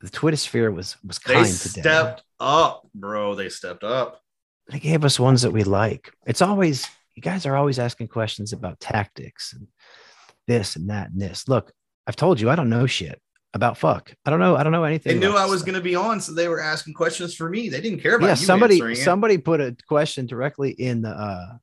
the 0.00 0.10
Twitter 0.10 0.36
sphere 0.36 0.70
was 0.72 0.96
was 1.06 1.18
kind 1.20 1.46
today. 1.46 1.52
They 1.74 1.80
stepped 1.82 2.22
up, 2.40 2.88
bro. 2.94 3.34
They 3.36 3.48
stepped 3.48 3.84
up. 3.84 4.20
They 4.70 4.80
gave 4.80 5.04
us 5.04 5.20
ones 5.20 5.42
that 5.42 5.52
we 5.52 5.62
like. 5.62 6.12
It's 6.26 6.42
always 6.42 6.88
you 7.16 7.22
guys 7.22 7.46
are 7.46 7.56
always 7.56 7.78
asking 7.78 8.08
questions 8.08 8.52
about 8.52 8.78
tactics 8.78 9.52
and 9.54 9.66
this 10.46 10.76
and 10.76 10.90
that 10.90 11.10
and 11.10 11.20
this. 11.20 11.48
Look, 11.48 11.72
I've 12.06 12.16
told 12.16 12.40
you 12.40 12.48
I 12.50 12.54
don't 12.56 12.68
know 12.68 12.86
shit 12.86 13.20
about 13.54 13.78
fuck. 13.78 14.12
I 14.24 14.30
don't 14.30 14.38
know. 14.38 14.54
I 14.54 14.62
don't 14.62 14.72
know 14.72 14.84
anything. 14.84 15.18
They 15.18 15.26
knew 15.26 15.34
I 15.34 15.46
was 15.46 15.62
going 15.62 15.74
to 15.74 15.80
be 15.80 15.96
on, 15.96 16.20
so 16.20 16.32
they 16.34 16.46
were 16.46 16.60
asking 16.60 16.94
questions 16.94 17.34
for 17.34 17.48
me. 17.48 17.68
They 17.70 17.80
didn't 17.80 18.00
care 18.00 18.16
about 18.16 18.26
yeah 18.26 18.32
you 18.32 18.36
somebody 18.46 18.94
somebody 18.94 19.38
put 19.38 19.60
a 19.60 19.74
question 19.88 20.26
directly 20.26 20.70
in 20.70 21.02
the 21.02 21.08
uh 21.10 21.56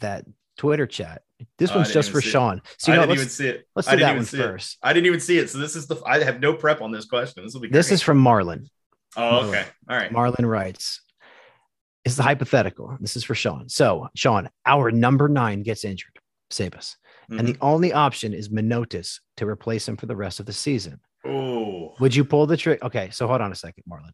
that 0.00 0.24
twitter 0.56 0.86
chat 0.86 1.22
this 1.58 1.70
Oh, 1.70 1.76
one's 1.76 1.92
just 1.92 2.10
for 2.10 2.20
sean 2.20 2.62
so 2.78 2.92
you 2.92 2.98
I 2.98 3.00
know 3.00 3.06
didn't 3.06 3.18
even 3.18 3.28
see 3.28 3.48
it. 3.48 3.66
let's 3.76 3.88
I 3.88 3.96
do 3.96 4.00
that 4.00 4.16
one 4.16 4.24
see 4.24 4.40
it. 4.40 4.76
I 4.82 4.92
didn't 4.92 5.06
even 5.06 5.20
see 5.20 5.38
it. 5.38 5.50
So 5.50 5.58
this 5.58 5.76
is 5.76 5.86
the. 5.86 6.00
I 6.06 6.22
have 6.22 6.40
no 6.40 6.54
prep 6.54 6.80
on 6.80 6.90
this 6.92 7.04
question. 7.04 7.44
This 7.44 7.54
will 7.54 7.60
be. 7.60 7.68
this 7.68 7.88
great. 7.88 7.94
is 7.94 8.02
from 8.02 8.22
marlon 8.22 8.68
Oh, 9.16 9.48
okay. 9.48 9.64
All 9.88 9.96
right. 9.96 10.10
marlon 10.10 10.48
writes 10.48 11.00
is 12.04 12.16
the 12.16 12.22
hypothetical 12.22 12.96
this 13.00 13.16
is 13.16 13.24
for 13.24 13.34
sean 13.34 13.68
so 13.68 14.08
sean 14.14 14.48
our 14.66 14.90
number 14.90 15.28
nine 15.28 15.62
gets 15.62 15.84
injured 15.84 16.18
Sebas 16.50 16.96
and 17.28 17.40
mm-hmm. 17.40 17.46
the 17.46 17.56
only 17.62 17.92
option 17.92 18.34
is 18.34 18.50
Manotas 18.50 19.20
to 19.38 19.46
replace 19.46 19.88
him 19.88 19.96
for 19.96 20.06
the 20.06 20.16
rest 20.16 20.40
of 20.40 20.46
the 20.46 20.52
season 20.52 21.00
oh, 21.26 21.94
would 22.00 22.14
you 22.14 22.24
pull 22.24 22.46
the 22.46 22.56
trigger 22.56 22.84
okay 22.84 23.10
so 23.10 23.26
hold 23.26 23.40
on 23.40 23.52
a 23.52 23.56
second 23.56 23.84
marlon 23.90 24.12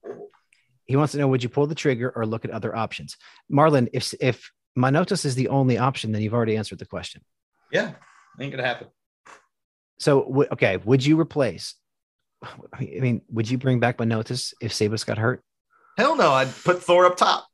he 0.87 0.97
wants 0.97 1.13
to 1.13 1.19
know 1.19 1.29
would 1.29 1.43
you 1.43 1.49
pull 1.49 1.67
the 1.67 1.75
trigger 1.75 2.13
or 2.15 2.25
look 2.25 2.45
at 2.45 2.51
other 2.51 2.75
options 2.75 3.17
marlon 3.53 3.89
if 3.93 4.15
if 4.21 4.51
Manotas 4.79 5.25
is 5.25 5.35
the 5.35 5.49
only 5.49 5.79
option 5.79 6.13
then 6.13 6.23
you've 6.23 6.35
already 6.35 6.57
answered 6.57 6.79
the 6.79 6.87
question 6.87 7.23
yeah, 7.71 7.93
ain't 8.41 8.51
gonna 8.51 8.67
happen. 8.67 8.89
So, 9.99 10.23
w- 10.25 10.49
okay, 10.53 10.77
would 10.79 11.05
you 11.05 11.21
replace? 11.21 11.75
I 12.43 12.85
mean, 13.01 13.23
would 13.31 13.51
you 13.51 13.59
bring 13.59 13.81
back 13.81 13.99
Manotas 13.99 14.55
if 14.61 14.73
Sebas 14.73 15.05
got 15.05 15.19
hurt? 15.19 15.43
Hell 15.99 16.17
no. 16.17 16.33
I'd 16.33 16.53
put 16.65 16.83
Thor 16.83 17.07
up 17.07 17.17
top, 17.17 17.47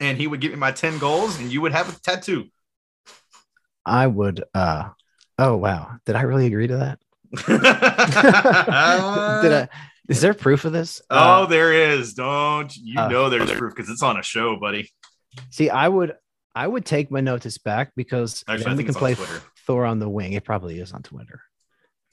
and 0.00 0.16
he 0.18 0.26
would 0.26 0.40
give 0.40 0.52
me 0.52 0.58
my 0.58 0.72
ten 0.72 0.98
goals, 0.98 1.38
and 1.38 1.52
you 1.52 1.60
would 1.60 1.72
have 1.72 1.88
a 1.94 2.00
tattoo. 2.00 2.46
I 3.84 4.06
would. 4.06 4.44
uh 4.54 4.90
Oh 5.38 5.56
wow, 5.56 5.92
did 6.04 6.16
I 6.16 6.22
really 6.22 6.46
agree 6.46 6.66
to 6.66 6.76
that? 6.78 6.98
did 9.42 9.52
I? 9.52 9.68
Is 10.08 10.20
there 10.20 10.34
proof 10.34 10.64
of 10.64 10.72
this? 10.72 11.02
Oh, 11.10 11.42
Uh, 11.42 11.46
there 11.46 11.72
is. 11.72 12.14
Don't 12.14 12.74
you 12.76 12.98
uh, 12.98 13.08
know 13.08 13.28
there's 13.28 13.50
proof 13.52 13.74
because 13.74 13.90
it's 13.90 14.02
on 14.02 14.18
a 14.18 14.22
show, 14.22 14.56
buddy. 14.58 14.90
see, 15.50 15.70
I 15.70 15.88
would. 15.88 16.14
I 16.54 16.66
would 16.66 16.84
take 16.84 17.10
Manotas 17.10 17.62
back 17.62 17.92
because 17.94 18.42
Actually, 18.48 18.64
then 18.64 18.76
we 18.78 18.84
can 18.84 18.94
play 18.94 19.14
Twitter. 19.14 19.42
Thor 19.66 19.84
on 19.84 20.00
the 20.00 20.08
wing. 20.08 20.32
It 20.32 20.44
probably 20.44 20.80
is 20.80 20.92
on 20.92 21.02
Twitter. 21.02 21.40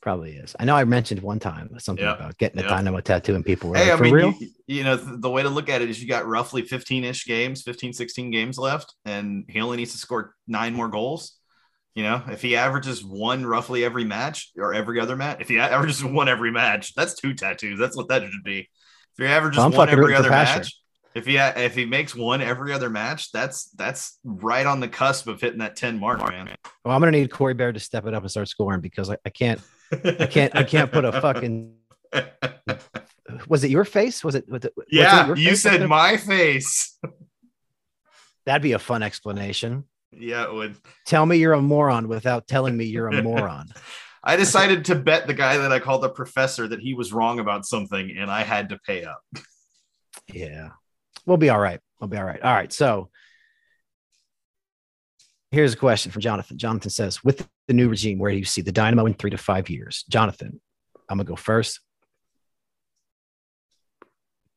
Probably 0.05 0.33
is. 0.33 0.55
I 0.59 0.65
know 0.65 0.75
I 0.75 0.83
mentioned 0.83 1.23
one 1.23 1.39
time 1.39 1.79
something 1.79 2.05
Yeah, 2.05 2.13
about 2.13 2.37
getting 2.37 2.59
a 2.59 2.61
yeah. 2.61 2.69
dynamo 2.69 3.01
tattoo 3.01 3.33
and 3.33 3.43
people 3.43 3.71
were 3.71 3.77
Hey, 3.77 3.85
like, 3.85 3.93
I 3.93 3.95
for 3.97 4.03
mean, 4.03 4.13
real? 4.13 4.35
You, 4.39 4.49
you 4.67 4.83
know, 4.83 4.95
the 4.97 5.31
way 5.31 5.41
to 5.41 5.49
look 5.49 5.67
at 5.67 5.81
it 5.81 5.89
is 5.89 5.99
you 5.99 6.07
got 6.07 6.27
roughly 6.27 6.61
15 6.61 7.03
ish 7.03 7.25
games, 7.25 7.63
15, 7.63 7.91
16 7.91 8.29
games 8.29 8.59
left, 8.59 8.93
and 9.05 9.45
he 9.49 9.59
only 9.61 9.77
needs 9.77 9.93
to 9.93 9.97
score 9.97 10.35
nine 10.47 10.75
more 10.75 10.89
goals. 10.89 11.39
You 11.95 12.03
know, 12.03 12.21
if 12.29 12.43
he 12.43 12.55
averages 12.55 13.03
one 13.03 13.47
roughly 13.47 13.83
every 13.83 14.03
match 14.03 14.51
or 14.57 14.75
every 14.75 14.99
other 14.99 15.15
match, 15.15 15.37
if 15.41 15.47
he 15.49 15.57
averages 15.57 16.03
one 16.05 16.29
every 16.29 16.51
match, 16.51 16.93
that's 16.93 17.15
two 17.15 17.33
tattoos. 17.33 17.79
That's 17.79 17.97
what 17.97 18.07
that 18.09 18.21
should 18.21 18.43
be. 18.43 18.59
If 18.59 18.67
he 19.17 19.25
averages 19.25 19.59
Well, 19.59 19.71
one 19.71 19.89
every 19.89 20.13
other 20.13 20.29
match, 20.29 20.79
if 21.15 21.25
he 21.25 21.37
if 21.37 21.73
he 21.73 21.85
makes 21.85 22.13
one 22.13 22.43
every 22.43 22.73
other 22.73 22.91
match, 22.91 23.31
that's 23.31 23.71
that's 23.71 24.19
right 24.23 24.67
on 24.67 24.81
the 24.81 24.87
cusp 24.87 25.27
of 25.27 25.41
hitting 25.41 25.59
that 25.59 25.75
10 25.77 25.99
mark, 25.99 26.29
man. 26.29 26.55
Well, 26.83 26.93
I'm 26.95 27.01
gonna 27.01 27.11
need 27.11 27.31
Corey 27.31 27.55
Baird 27.55 27.73
to 27.73 27.79
step 27.79 28.05
it 28.05 28.13
up 28.13 28.21
and 28.21 28.29
start 28.29 28.47
scoring 28.49 28.81
because 28.81 29.09
I, 29.09 29.17
I 29.25 29.29
can't 29.29 29.61
I 29.91 30.25
can't 30.25 30.55
I 30.55 30.63
can't 30.63 30.91
put 30.91 31.05
a 31.05 31.11
fucking 31.21 31.75
was 33.47 33.63
it 33.63 33.71
your 33.71 33.85
face? 33.85 34.23
Was 34.23 34.35
it? 34.35 34.49
Was 34.49 34.65
it 34.65 34.73
was 34.75 34.85
it 34.87 34.93
Yeah, 34.93 35.27
your 35.27 35.37
you 35.37 35.55
said 35.55 35.87
my 35.87 36.17
face. 36.17 36.97
That'd 38.45 38.61
be 38.61 38.73
a 38.73 38.79
fun 38.79 39.03
explanation. 39.03 39.85
yeah, 40.11 40.43
it 40.43 40.53
would. 40.53 40.75
Tell 41.05 41.25
me 41.25 41.37
you're 41.37 41.53
a 41.53 41.61
moron 41.61 42.07
without 42.07 42.47
telling 42.47 42.77
me 42.77 42.85
you're 42.85 43.09
a 43.09 43.21
moron. 43.23 43.67
I 44.23 44.37
decided 44.37 44.85
to 44.85 44.95
bet 44.95 45.27
the 45.27 45.33
guy 45.35 45.57
that 45.57 45.71
I 45.71 45.79
called 45.79 46.01
the 46.01 46.09
professor 46.09 46.67
that 46.67 46.79
he 46.79 46.95
was 46.95 47.13
wrong 47.13 47.39
about 47.39 47.65
something, 47.65 48.15
and 48.17 48.31
I 48.31 48.41
had 48.41 48.69
to 48.69 48.79
pay 48.79 49.03
up. 49.03 49.21
Yeah. 50.27 50.69
We'll 51.27 51.37
be 51.37 51.49
all 51.49 51.59
right. 51.59 51.79
We'll 51.99 52.07
be 52.07 52.17
all 52.17 52.23
right. 52.23 52.41
All 52.41 52.53
right. 52.53 52.73
So 52.73 53.09
here's 55.55 55.73
a 55.73 55.77
question 55.77 56.11
from 56.11 56.21
Jonathan. 56.21 56.57
Jonathan 56.57 56.89
says, 56.89 57.23
with 57.23 57.47
the 57.67 57.73
new 57.73 57.87
regime, 57.87 58.19
where 58.19 58.29
do 58.29 58.37
you 58.37 58.43
see 58.43 58.61
the 58.61 58.73
Dynamo 58.73 59.05
in 59.05 59.13
three 59.13 59.29
to 59.29 59.37
five 59.37 59.69
years? 59.69 60.03
Jonathan, 60.09 60.59
I'm 61.07 61.17
going 61.17 61.25
to 61.25 61.29
go 61.29 61.37
first. 61.37 61.79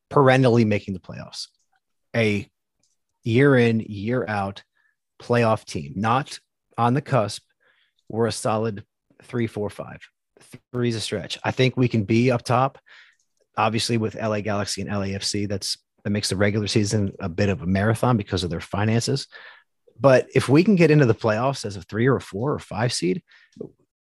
Perennially 0.09 0.65
making 0.65 0.95
the 0.95 1.01
playoffs, 1.01 1.47
a 2.17 2.49
year 3.23 3.57
in, 3.57 3.79
year 3.79 4.25
out 4.27 4.65
playoff 5.23 5.65
team, 5.65 5.93
not 5.95 6.41
on 6.77 6.95
the 6.95 7.03
cusp. 7.03 7.45
We're 8.09 8.27
a 8.27 8.33
solid 8.33 8.85
three, 9.23 9.47
four, 9.47 9.71
five. 9.71 10.01
Three's 10.73 10.97
a 10.97 11.01
stretch. 11.01 11.39
I 11.45 11.53
think 11.53 11.77
we 11.77 11.87
can 11.87 12.05
be 12.05 12.33
up 12.33 12.43
top. 12.43 12.77
Obviously, 13.57 13.99
with 13.99 14.17
LA 14.17 14.41
Galaxy 14.41 14.83
and 14.83 14.91
LAFC, 14.91 15.49
that's 15.49 15.79
that 16.03 16.11
makes 16.11 16.31
the 16.31 16.37
regular 16.37 16.67
season 16.67 17.13
a 17.21 17.29
bit 17.29 17.51
of 17.51 17.63
a 17.63 17.67
marathon 17.67 18.17
because 18.17 18.43
of 18.43 18.51
their 18.51 18.61
finances. 18.61 19.29
But 20.01 20.29
if 20.35 20.49
we 20.49 20.65
can 20.65 20.77
get 20.77 20.91
into 20.91 21.07
the 21.07 21.15
playoffs 21.15 21.65
as 21.65 21.77
a 21.77 21.83
three 21.83 22.07
or 22.07 22.17
a 22.17 22.21
four 22.21 22.53
or 22.53 22.59
five 22.59 22.93
seed, 22.93 23.23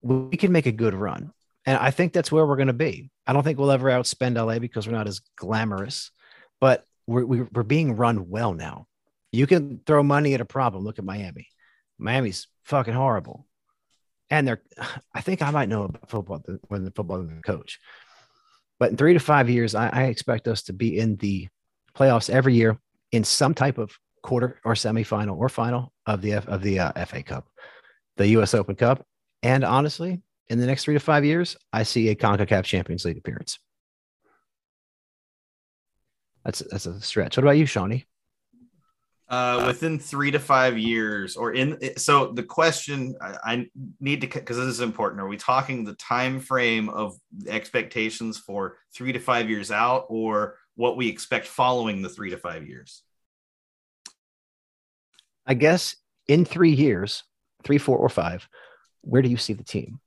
we 0.01 0.37
can 0.37 0.51
make 0.51 0.65
a 0.65 0.71
good 0.71 0.93
run. 0.93 1.31
And 1.65 1.77
I 1.77 1.91
think 1.91 2.13
that's 2.13 2.31
where 2.31 2.45
we're 2.45 2.55
going 2.55 2.67
to 2.67 2.73
be. 2.73 3.09
I 3.25 3.33
don't 3.33 3.43
think 3.43 3.59
we'll 3.59 3.71
ever 3.71 3.89
outspend 3.89 4.37
LA 4.37 4.59
because 4.59 4.87
we're 4.87 4.93
not 4.93 5.07
as 5.07 5.21
glamorous, 5.35 6.11
but 6.61 6.85
we're, 7.07 7.25
we're 7.25 7.63
being 7.63 7.95
run 7.95 8.29
well 8.29 8.53
now. 8.53 8.87
You 9.31 9.47
can 9.47 9.81
throw 9.85 10.03
money 10.03 10.33
at 10.33 10.41
a 10.41 10.45
problem. 10.45 10.83
Look 10.83 10.99
at 10.99 11.05
Miami. 11.05 11.49
Miami's 11.97 12.47
fucking 12.63 12.93
horrible. 12.93 13.47
And 14.29 14.47
they're, 14.47 14.61
I 15.13 15.21
think 15.21 15.41
I 15.41 15.51
might 15.51 15.69
know 15.69 15.83
about 15.83 16.09
football 16.09 16.43
when 16.67 16.85
the 16.85 16.91
football 16.91 17.27
coach. 17.45 17.79
But 18.79 18.91
in 18.91 18.97
three 18.97 19.13
to 19.13 19.19
five 19.19 19.49
years, 19.49 19.73
I, 19.73 19.89
I 19.89 20.03
expect 20.03 20.47
us 20.47 20.63
to 20.63 20.73
be 20.73 20.97
in 20.97 21.15
the 21.17 21.47
playoffs 21.95 22.29
every 22.29 22.53
year 22.53 22.77
in 23.11 23.23
some 23.23 23.53
type 23.53 23.77
of 23.77 23.97
quarter 24.23 24.59
or 24.63 24.73
semifinal 24.73 25.37
or 25.37 25.49
final 25.49 25.93
of 26.05 26.21
the 26.21 26.33
F, 26.33 26.47
of 26.47 26.61
the 26.61 26.79
uh, 26.79 27.05
FA 27.05 27.23
Cup, 27.23 27.47
the 28.17 28.27
U.S. 28.29 28.53
Open 28.53 28.75
Cup, 28.75 29.05
and 29.43 29.63
honestly, 29.63 30.21
in 30.49 30.59
the 30.59 30.65
next 30.65 30.83
three 30.83 30.93
to 30.93 30.99
five 30.99 31.25
years, 31.25 31.57
I 31.73 31.83
see 31.83 32.09
a 32.09 32.15
Concacaf 32.15 32.63
Champions 32.63 33.05
League 33.05 33.17
appearance. 33.17 33.59
That's 36.45 36.63
that's 36.71 36.85
a 36.85 37.01
stretch. 37.01 37.35
What 37.35 37.43
about 37.43 37.57
you, 37.57 37.65
Shawnee? 37.65 38.05
Uh, 39.29 39.65
within 39.67 39.99
three 39.99 40.31
to 40.31 40.39
five 40.39 40.77
years, 40.77 41.35
or 41.35 41.51
in 41.51 41.77
so 41.97 42.31
the 42.31 42.43
question 42.43 43.13
I, 43.21 43.37
I 43.43 43.65
need 43.99 44.21
to 44.21 44.27
because 44.27 44.55
this 44.55 44.67
is 44.67 44.79
important. 44.79 45.19
Are 45.19 45.27
we 45.27 45.35
talking 45.35 45.83
the 45.83 45.95
time 45.95 46.39
frame 46.39 46.87
of 46.87 47.17
expectations 47.45 48.37
for 48.37 48.77
three 48.95 49.11
to 49.11 49.19
five 49.19 49.49
years 49.49 49.69
out, 49.69 50.05
or 50.07 50.55
what 50.75 50.95
we 50.95 51.09
expect 51.09 51.45
following 51.47 52.01
the 52.01 52.07
three 52.07 52.29
to 52.29 52.37
five 52.37 52.65
years? 52.65 53.03
I 55.47 55.53
guess 55.53 55.95
in 56.27 56.43
three 56.43 56.73
years, 56.73 57.23
three, 57.63 57.77
four, 57.77 57.97
or 57.97 58.09
five, 58.09 58.47
where 59.01 59.21
do 59.21 59.29
you 59.29 59.37
see 59.37 59.53
the 59.53 59.63
team? 59.63 59.99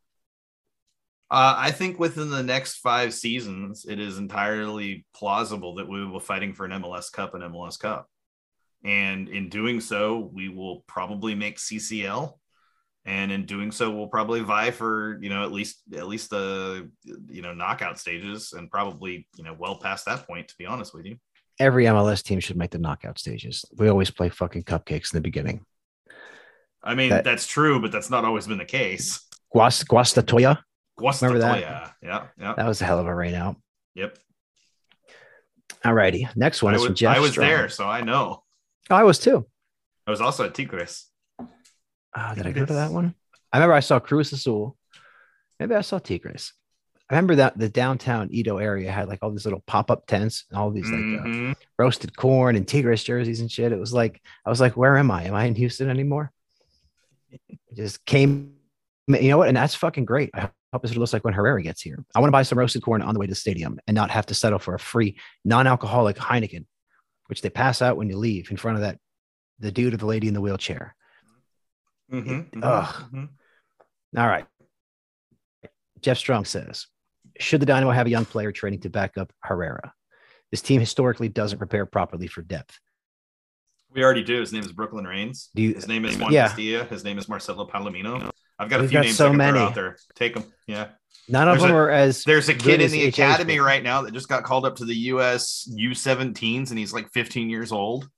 Uh, 1.31 1.55
I 1.57 1.71
think 1.71 1.99
within 1.99 2.29
the 2.29 2.43
next 2.43 2.79
five 2.79 3.15
seasons, 3.15 3.87
it 3.89 3.99
is 3.99 4.19
entirely 4.19 5.07
plausible 5.15 5.77
that 5.77 5.89
we 5.89 6.05
will 6.05 6.19
be 6.19 6.25
fighting 6.25 6.53
for 6.53 6.67
an 6.67 6.73
MLS 6.83 7.11
Cup 7.11 7.35
and 7.35 7.43
MLS 7.45 7.79
Cup. 7.79 8.09
And 8.85 9.29
in 9.29 9.49
doing 9.49 9.81
so, 9.81 10.31
we 10.33 10.49
will 10.49 10.81
probably 10.87 11.35
make 11.35 11.59
CCL. 11.59 12.35
And 13.07 13.33
in 13.33 13.47
doing 13.47 13.71
so, 13.71 13.91
we'll 13.91 14.09
probably 14.09 14.41
vie 14.41 14.73
for, 14.73 15.19
you 15.23 15.31
know, 15.31 15.43
at 15.45 15.53
least 15.53 15.81
at 15.97 16.07
least 16.07 16.31
the 16.31 16.91
you 17.29 17.41
know 17.41 17.55
knockout 17.55 17.99
stages 17.99 18.53
and 18.53 18.71
probably, 18.71 19.27
you 19.37 19.45
know, 19.45 19.57
well 19.59 19.77
past 19.77 20.05
that 20.05 20.27
point, 20.27 20.49
to 20.49 20.55
be 20.59 20.67
honest 20.67 20.93
with 20.93 21.07
you. 21.07 21.17
Every 21.61 21.85
MLS 21.85 22.23
team 22.25 22.41
should 22.41 22.57
make 22.57 22.71
the 22.71 22.79
knockout 22.79 23.19
stages. 23.19 23.65
We 23.77 23.89
always 23.89 24.11
play 24.11 24.31
fucking 24.31 24.65
cupcakes 24.65 25.13
in 25.13 25.19
the 25.19 25.21
beginning. 25.21 25.65
I 26.83 26.95
mean, 26.95 27.11
That- 27.11 27.23
that's 27.25 27.47
true, 27.47 27.81
but 27.81 27.93
that's 27.93 28.09
not 28.11 28.25
always 28.25 28.47
been 28.47 28.59
the 28.59 28.65
case. 28.65 29.21
Guas 29.55 29.85
Guastatoya. 29.85 30.59
Remember 30.99 31.39
that? 31.41 31.61
Yeah, 31.61 31.91
yeah. 32.39 32.55
That 32.57 32.67
was 32.67 32.81
a 32.81 32.85
hell 32.87 32.99
of 32.99 33.07
a 33.07 33.15
rain 33.15 33.35
out. 33.35 33.57
Yep. 33.95 34.19
All 35.85 35.95
righty. 35.95 36.29
Next 36.37 36.63
one 36.63 36.73
I 36.75 36.77
is 36.77 36.81
was, 36.83 36.87
from 36.89 36.95
Jeff. 36.95 37.17
I 37.17 37.21
was 37.21 37.31
Strong. 37.33 37.49
there, 37.49 37.69
so 37.69 37.87
I 37.89 38.01
know. 38.03 38.43
Oh, 38.91 38.95
I 38.97 39.03
was 39.05 39.19
too. 39.19 39.47
I 40.07 40.11
was 40.11 40.21
also 40.21 40.45
at 40.45 40.55
Tigres. 40.55 41.07
Oh, 41.39 42.33
did 42.35 42.47
I 42.47 42.53
go 42.53 42.65
to 42.65 42.73
that 42.75 42.91
one? 42.91 43.15
I 43.53 43.59
remember 43.59 43.75
I 43.75 43.81
saw 43.81 43.99
Cruz 43.99 44.33
Azul. 44.33 44.77
Maybe 45.59 45.75
I 45.75 45.81
saw 45.83 45.99
Tigres. 45.99 46.53
I 47.11 47.15
remember 47.15 47.35
that 47.37 47.59
the 47.59 47.69
downtown 47.69 48.29
EaDo 48.29 48.63
area 48.63 48.91
had 48.93 49.09
like 49.09 49.19
all 49.21 49.33
these 49.33 49.45
little 49.45 49.65
pop 49.67 49.91
up 49.91 50.07
tents 50.07 50.45
and 50.49 50.59
all 50.59 50.71
these 50.71 50.89
like 50.91 51.01
uh, 51.01 51.25
Mhm. 51.25 51.57
roasted 51.77 52.17
corn 52.17 52.55
and 52.55 52.67
Tigres 52.69 53.03
jerseys 53.03 53.41
and 53.41 53.51
shit. 53.51 53.73
It 53.73 53.81
was 53.81 53.93
like 53.93 54.23
I 54.47 54.51
was 54.51 54.61
like, 54.61 54.77
where 54.77 54.97
am 54.97 55.11
I? 55.11 55.25
Am 55.25 55.35
I 55.35 55.45
in 55.47 55.57
Houston 55.57 55.91
anymore? 55.91 56.31
It 57.31 57.41
just 57.77 58.05
came. 58.07 58.55
You 59.09 59.29
know 59.31 59.39
what? 59.39 59.49
And 59.49 59.57
that's 59.57 59.75
fucking 59.75 60.05
great. 60.05 60.31
I 60.35 60.51
hope 60.73 60.83
this 60.83 60.95
looks 60.95 61.13
like 61.13 61.25
when 61.25 61.35
Herrera 61.35 61.61
gets 61.65 61.83
here. 61.83 62.05
I 62.15 62.21
want 62.21 62.29
to 62.29 62.33
buy 62.33 62.45
some 62.45 62.59
roasted 62.59 62.83
corn 62.83 63.03
on 63.03 63.13
the 63.13 63.19
way 63.19 63.27
to 63.27 63.31
the 63.33 63.35
stadium 63.37 63.81
and 63.89 63.95
not 63.97 64.11
have 64.11 64.27
to 64.27 64.35
settle 64.35 64.61
for 64.61 64.75
a 64.75 64.79
free 64.79 65.19
non-alcoholic 65.45 66.17
Heineken, 66.17 66.65
which 67.27 67.43
they 67.43 67.51
pass 67.51 67.83
out 67.83 67.97
when 67.97 68.09
you 68.09 68.17
leave 68.17 68.53
in 68.53 68.57
front 68.57 68.77
of 68.77 68.83
that 68.83 68.99
the 69.59 69.73
dude 69.73 69.95
or 69.95 69.97
the 69.97 70.07
lady 70.07 70.29
in 70.29 70.35
the 70.35 70.41
wheelchair. 70.41 70.95
Mhm, 72.13 72.51
mhm, 72.53 72.61
Ugh. 72.63 73.11
mhm. 73.13 73.29
All 74.17 74.29
right. 74.29 74.47
Jeff 76.01 76.17
Strong 76.19 76.45
says, 76.45 76.87
should 77.41 77.61
the 77.61 77.67
Dynamo 77.67 77.91
have 77.93 78.07
a 78.07 78.11
young 78.11 78.25
player 78.25 78.53
training 78.53 78.81
to 78.81 78.91
back 78.91 79.17
up 79.19 79.33
Herrera? 79.41 79.93
This 80.51 80.63
team 80.63 80.81
historically 80.81 81.29
doesn't 81.29 81.59
prepare 81.59 81.87
properly 81.87 82.27
for 82.27 82.43
depth. 82.43 82.79
We 83.93 84.05
already 84.05 84.23
do. 84.23 84.39
His 84.41 84.53
name 84.53 84.63
is 84.63 84.73
Brooklyn 84.73 85.05
Raines. 85.05 85.51
Do 85.55 85.63
you? 85.63 85.75
His 85.75 85.89
name 85.89 86.05
is 86.05 86.17
Juan 86.17 86.33
Yeah. 86.33 86.47
Castilla. 86.49 86.85
His 86.85 87.03
name 87.05 87.19
is 87.19 87.29
Marcelo 87.29 87.67
Palomino. 87.67 88.31
I've 88.59 88.69
got 88.69 88.81
a 88.81 88.83
We've 88.83 88.91
few 88.91 88.99
got 88.99 89.05
names 89.07 89.17
so 89.17 89.33
many. 89.33 89.59
out 89.59 89.75
there. 89.75 89.97
Take 90.15 90.35
them. 90.35 90.45
Yeah. 90.67 90.89
None 91.29 91.49
of 91.49 91.61
them 91.61 91.71
a- 91.71 91.75
are 91.75 91.91
as. 91.91 92.23
There's 92.25 92.49
a 92.49 92.55
kid 92.55 92.81
in 92.81 92.91
the 92.91 93.07
HH, 93.09 93.19
academy 93.19 93.59
right 93.59 93.83
now 93.83 94.03
that 94.03 94.13
just 94.13 94.29
got 94.29 94.45
called 94.45 94.65
up 94.67 94.77
to 94.77 94.85
the 94.85 94.95
U.S. 94.95 95.69
U17s, 95.77 96.71
and 96.71 96.79
he's 96.79 96.93
like 96.93 97.11
15 97.13 97.49
years 97.51 97.73
old. 97.73 98.09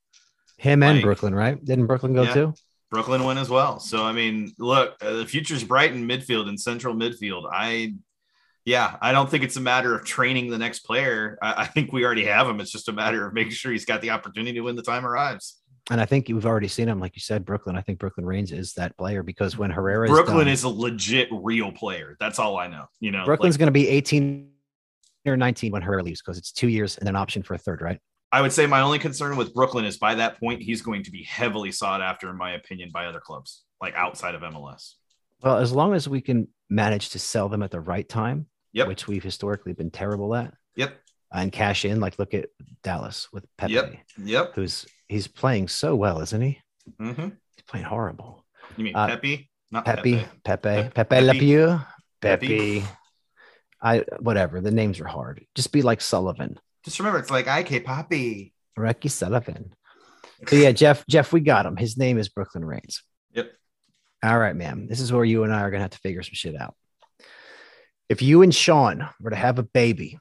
Him 0.59 0.83
and 0.83 1.01
Brooklyn, 1.03 1.35
right? 1.35 1.62
Didn't 1.64 1.87
Brooklyn 1.87 2.12
go 2.12 2.23
Yeah. 2.23 2.35
too? 2.35 2.55
Brooklyn 2.91 3.25
win 3.25 3.39
as 3.39 3.49
well. 3.49 3.81
So 3.81 4.03
I 4.05 4.12
mean, 4.12 4.53
look, 4.59 4.97
uh, 5.01 5.12
the 5.14 5.27
future's 5.27 5.64
bright 5.64 5.93
in 5.93 6.07
midfield 6.07 6.49
and 6.49 6.61
central 6.61 6.95
midfield. 6.95 7.49
I, 7.51 7.95
yeah, 8.65 8.97
I 9.01 9.13
don't 9.13 9.29
think 9.29 9.45
it's 9.45 9.57
a 9.57 9.61
matter 9.61 9.95
of 9.95 10.05
training 10.05 10.51
the 10.51 10.59
next 10.59 10.81
player. 10.81 11.39
I, 11.43 11.63
I 11.63 11.67
think 11.67 11.93
we 11.93 12.05
already 12.05 12.25
have 12.27 12.49
him. 12.49 12.61
It's 12.61 12.71
just 12.71 12.89
a 12.89 12.93
matter 12.93 13.27
of 13.27 13.35
making 13.35 13.53
sure 13.53 13.73
he's 13.73 13.85
got 13.85 14.01
the 14.01 14.11
opportunity 14.11 14.61
when 14.61 14.77
the 14.77 14.83
time 14.83 15.05
arrives. 15.05 15.59
And 15.91 16.01
I 16.01 16.05
think 16.05 16.29
we've 16.29 16.47
already 16.47 16.69
seen 16.69 16.89
him, 16.89 17.01
like 17.01 17.17
you 17.17 17.21
said, 17.21 17.45
Brooklyn. 17.45 17.77
I 17.77 17.81
think 17.81 17.99
Brooklyn 17.99 18.25
Raines 18.25 18.53
is 18.53 18.73
that 18.75 18.97
player 18.97 19.25
because 19.25 19.59
when 19.59 19.71
Herrera 19.71 20.05
is 20.05 20.11
Brooklyn 20.11 20.39
done, 20.39 20.49
is 20.49 20.63
a 20.63 20.69
legit 20.69 21.29
real 21.33 21.73
player. 21.73 22.17
That's 22.21 22.39
all 22.39 22.57
I 22.57 22.69
know. 22.69 22.85
You 23.01 23.11
know, 23.11 23.25
Brooklyn's 23.25 23.57
like, 23.57 23.61
going 23.61 23.67
to 23.67 23.73
be 23.73 23.89
18 23.89 24.49
or 25.27 25.37
19 25.37 25.73
when 25.73 25.83
Herrera 25.83 26.05
leaves 26.05 26.23
because 26.23 26.39
it's 26.39 26.53
two 26.53 26.69
years 26.69 26.99
and 26.99 27.09
an 27.09 27.17
option 27.17 27.43
for 27.43 27.55
a 27.55 27.59
third, 27.59 27.83
right? 27.83 27.99
I 28.31 28.41
would 28.41 28.53
say 28.53 28.67
my 28.67 28.81
only 28.81 28.99
concern 28.99 29.37
with 29.37 29.53
Brooklyn 29.53 29.85
is 29.85 29.99
by 29.99 30.15
that 30.15 30.39
point 30.39 30.63
he's 30.63 30.83
going 30.83 31.03
to 31.03 31.11
be 31.11 31.25
heavily 31.25 31.73
sought 31.73 32.01
after, 32.01 32.31
in 32.31 32.39
my 32.39 32.53
opinion, 32.53 32.91
by 32.93 33.07
other 33.07 33.21
clubs 33.21 33.65
like 33.81 33.95
outside 33.95 34.35
of 34.35 34.43
MLS. 34.43 34.95
Well, 35.43 35.59
as 35.59 35.73
long 35.73 35.95
as 35.95 36.09
we 36.09 36.21
can 36.21 36.49
manage 36.71 37.11
to 37.11 37.19
sell 37.19 37.49
them 37.49 37.63
at 37.63 37.73
the 37.73 37.81
right 37.81 38.09
time, 38.09 38.47
Yep. 38.73 38.89
which 38.89 39.07
we've 39.09 39.23
historically 39.23 39.73
been 39.73 39.91
terrible 39.91 40.35
at, 40.35 40.55
Yep. 40.77 40.99
and 41.33 41.53
cash 41.53 41.85
in, 41.85 42.01
like 42.01 42.18
look 42.18 42.35
at 42.35 42.47
Dallas 42.83 43.29
with 43.33 43.45
Pepe, 43.59 43.73
Yep. 43.75 43.95
Yep. 44.25 44.53
who's 44.55 44.87
he's 45.09 45.27
playing 45.29 45.68
so 45.68 45.95
well, 45.95 46.20
isn't 46.20 46.41
he? 46.41 46.59
Mm-hmm. 47.01 47.23
He's 47.57 47.64
playing 47.66 47.87
horrible. 47.87 48.45
You 48.77 48.85
mean 48.85 48.97
Uh, 48.97 49.07
Pepe? 49.09 49.51
Not 49.70 49.85
Pepe, 49.85 50.16
Pepe. 50.16 50.29
Pepe, 50.45 50.91
Pepe, 50.91 50.91
Pe- 50.91 51.05
Pepe, 51.05 51.27
Pepe. 51.27 51.79
Pepe. 52.20 52.81
Pepe. 52.81 52.85
I 53.81 54.05
whatever. 54.20 54.61
The 54.61 54.70
names 54.70 55.01
are 55.01 55.07
hard. 55.07 55.45
Just 55.55 55.73
be 55.73 55.83
like 55.83 56.01
Sullivan, 56.01 56.59
Just 56.85 56.99
remember, 56.99 57.18
it's 57.18 57.31
like 57.31 57.47
IK 57.47 57.85
Poppy. 57.85 58.53
Ricky 58.77 59.09
Sullivan. 59.09 59.75
So 60.49 60.57
yeah, 60.57 60.73
Jeff, 60.73 61.05
Jeff, 61.09 61.33
we 61.33 61.41
got 61.41 61.66
him. 61.66 61.77
His 61.77 61.97
name 61.97 62.18
is 62.18 62.29
Brooklyn 62.29 62.64
Raines. 62.64 63.03
Yep. 63.33 63.53
All 64.25 64.39
right, 64.39 64.55
ma'am. 64.57 64.87
This 64.89 65.01
is 65.01 65.12
where 65.12 65.25
you 65.25 65.45
and 65.45 65.53
I 65.53 65.61
are 65.62 65.70
gonna 65.70 65.83
have 65.83 65.91
to 65.91 65.99
figure 65.99 66.23
some 66.23 66.35
shit 66.35 66.55
out. 66.57 66.75
If 68.13 68.21
you 68.21 68.43
and 68.43 68.55
Sean 68.55 69.09
were 69.21 69.31
to 69.31 69.37
have 69.37 69.59
a 69.59 69.63
baby, 69.63 70.19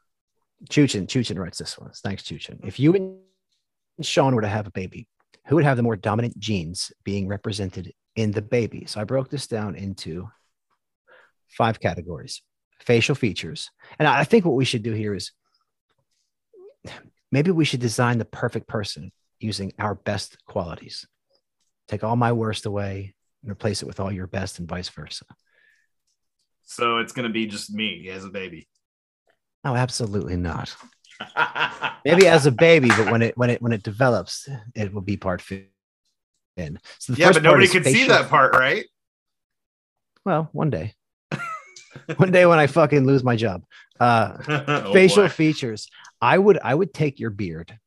Chuchin, 0.70 1.08
Chuchin 1.08 1.38
writes 1.38 1.58
this 1.58 1.78
one. 1.78 1.92
Thanks, 1.94 2.24
Chuchin. 2.24 2.66
If 2.66 2.80
you 2.80 2.96
and 2.96 4.06
Sean 4.06 4.34
were 4.34 4.44
to 4.44 4.48
have 4.48 4.66
a 4.66 4.72
baby, 4.72 5.10
who 5.48 5.56
would 5.56 5.66
have 5.66 5.76
the 5.76 5.84
more 5.84 5.98
dominant 5.98 6.39
genes 6.39 6.94
being 7.04 7.28
represented 7.28 7.92
in 8.16 8.32
the 8.32 8.42
baby? 8.42 8.86
So 8.86 9.02
I 9.02 9.04
broke 9.04 9.30
this 9.30 9.46
down 9.46 9.76
into 9.76 10.30
five 11.50 11.82
categories: 11.82 12.42
facial 12.80 13.14
features, 13.14 13.70
and 14.00 14.08
I 14.08 14.24
think 14.24 14.46
what 14.46 14.56
we 14.56 14.64
should 14.64 14.84
do 14.84 14.94
here 14.94 15.14
is 15.14 15.34
maybe 17.30 17.52
we 17.52 17.66
should 17.66 17.82
design 17.82 18.20
the 18.20 18.24
perfect 18.26 18.70
person 18.70 19.12
using 19.42 19.74
our 19.78 19.96
best 19.96 20.38
qualities. 20.46 21.06
Take 21.89 22.06
all 22.06 22.16
my 22.16 22.32
worst 22.32 22.66
away 22.66 23.16
and 23.44 23.52
replace 23.52 23.82
it 23.82 23.88
with 23.88 24.00
all 24.00 24.14
your 24.14 24.28
best 24.28 24.60
and 24.60 24.70
vice 24.70 24.88
versa. 24.88 25.26
So 26.72 26.99
it's 26.99 27.11
gonna 27.11 27.30
be 27.30 27.47
just 27.47 27.74
me 27.74 28.07
as 28.09 28.24
a 28.24 28.30
baby. 28.30 28.67
No, 29.65 29.76
absolutely 29.76 30.38
not. 30.38 30.74
Maybe 32.05 32.28
as 32.28 32.45
a 32.45 32.51
baby, 32.51 32.88
but 32.88 33.11
when 33.11 33.22
it 33.22 33.38
when 33.38 33.49
it 33.49 33.61
when 33.61 33.74
it 33.74 33.84
develops, 33.84 34.47
it 34.74 34.93
will 34.93 35.01
be 35.01 35.17
part 35.17 35.41
Finn. 35.41 35.67
So 36.99 37.13
the 37.13 37.19
yeah, 37.19 37.34
but 37.34 37.43
nobody 37.43 37.67
could 37.67 37.86
see 37.86 38.05
that 38.07 38.30
part, 38.30 38.53
right? 38.53 38.86
Well, 40.26 40.49
one 40.53 40.69
day. 40.69 40.93
one 42.15 42.32
day 42.32 42.45
when 42.45 42.57
I 42.59 42.67
fucking 42.67 43.05
lose 43.05 43.24
my 43.24 43.36
job. 43.36 43.63
Uh 43.99 44.38
Oh, 44.47 44.93
facial 44.93 45.24
boy. 45.24 45.30
features. 45.30 45.89
I 46.22 46.38
would 46.38 46.57
I 46.63 46.74
would 46.74 46.93
take 46.93 47.19
your 47.19 47.32
beard. 47.32 47.78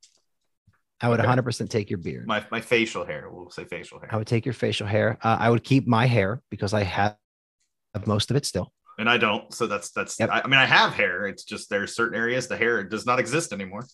I 1.00 1.08
would 1.08 1.20
Okay. 1.20 1.28
100% 1.28 1.70
take 1.70 1.90
your 1.90 1.98
beard. 1.98 2.26
my 2.26 2.44
my 2.50 2.60
facial 2.60 3.04
hair. 3.04 3.28
We'll 3.30 3.50
say 3.50 3.64
facial 3.64 3.98
hair, 3.98 4.10
I 4.12 4.16
would 4.16 4.26
take 4.26 4.44
your 4.44 4.52
facial 4.54 4.86
hair. 4.86 5.18
Uh, 5.22 5.36
I 5.40 5.48
would 5.50 5.64
keep 5.64 5.86
my 5.86 6.06
hair 6.06 6.42
because 6.50 6.74
I 6.74 6.82
have 6.82 7.16
most 8.06 8.30
of 8.30 8.36
it 8.36 8.44
still. 8.46 8.72
and 8.98 9.08
I 9.08 9.16
don't. 9.18 9.52
So 9.52 9.66
that's 9.66 9.90
that's. 9.90 10.18
Yep. 10.20 10.30
I, 10.30 10.40
I 10.44 10.46
mean, 10.46 10.60
I 10.60 10.66
have 10.66 10.92
hair. 10.94 11.26
It's 11.26 11.44
just 11.44 11.68
there's 11.70 11.94
certain 11.94 12.18
areas 12.18 12.46
the 12.48 12.56
hair 12.56 12.82
does 12.84 13.06
not 13.06 13.18
exist 13.18 13.52
anymore. 13.52 13.86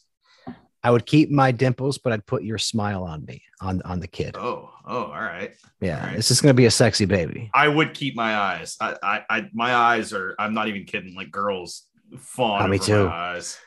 I 0.83 0.91
would 0.91 1.05
keep 1.05 1.31
my 1.31 1.53
dimples, 1.53 1.99
but 1.99 2.13
I'd 2.15 2.25
put 2.25 2.43
your 2.43 2.57
smile 2.57 3.05
on 3.05 3.25
me, 3.27 3.43
on 3.61 3.83
on 3.83 4.01
the 4.01 4.09
kid. 4.09 4.35
Oh, 4.39 4.71
oh, 4.87 5.05
all 5.05 5.11
right. 5.11 5.53
Yeah, 5.83 6.01
all 6.01 6.07
right. 6.07 6.17
this 6.17 6.31
is 6.31 6.41
gonna 6.41 6.55
be 6.55 6.65
a 6.67 6.71
sexy 6.71 7.05
baby. 7.05 7.51
I 7.53 7.69
would 7.69 7.93
keep 7.93 8.17
my 8.17 8.35
eyes. 8.35 8.77
I, 8.81 8.97
I, 9.03 9.25
I 9.29 9.49
my 9.53 9.75
eyes 9.75 10.13
are. 10.15 10.35
I'm 10.39 10.55
not 10.55 10.69
even 10.69 10.85
kidding. 10.85 11.15
Like 11.15 11.31
girls 11.31 11.87
fawn 12.19 12.63
Oh, 12.63 12.67
me 12.69 12.79
too. 12.79 13.05
my 13.09 13.35
eyes. 13.37 13.59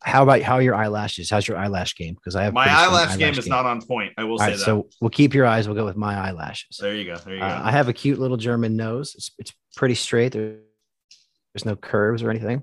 How 0.00 0.22
about 0.22 0.42
how 0.42 0.54
are 0.54 0.62
your 0.62 0.74
eyelashes? 0.76 1.28
How's 1.28 1.46
your 1.48 1.56
eyelash 1.56 1.96
game? 1.96 2.14
Because 2.14 2.36
I 2.36 2.44
have 2.44 2.54
My 2.54 2.66
strong 2.66 2.78
eyelash 2.94 3.18
game 3.18 3.34
is 3.34 3.48
not 3.48 3.66
on 3.66 3.82
point. 3.82 4.12
I 4.16 4.24
will 4.24 4.32
All 4.32 4.38
say 4.38 4.44
right, 4.46 4.52
that. 4.56 4.64
so 4.64 4.88
we'll 5.00 5.10
keep 5.10 5.34
your 5.34 5.44
eyes. 5.44 5.66
We'll 5.66 5.76
go 5.76 5.84
with 5.84 5.96
my 5.96 6.14
eyelashes. 6.16 6.78
there 6.80 6.94
you 6.94 7.04
go. 7.04 7.16
There 7.16 7.34
you 7.34 7.40
go. 7.40 7.46
Uh, 7.46 7.60
I 7.64 7.72
have 7.72 7.88
a 7.88 7.92
cute 7.92 8.18
little 8.18 8.36
German 8.36 8.76
nose. 8.76 9.14
It's, 9.16 9.30
it's 9.38 9.52
pretty 9.76 9.96
straight. 9.96 10.32
There, 10.32 10.58
there's 11.52 11.64
no 11.64 11.74
curves 11.74 12.22
or 12.22 12.30
anything. 12.30 12.62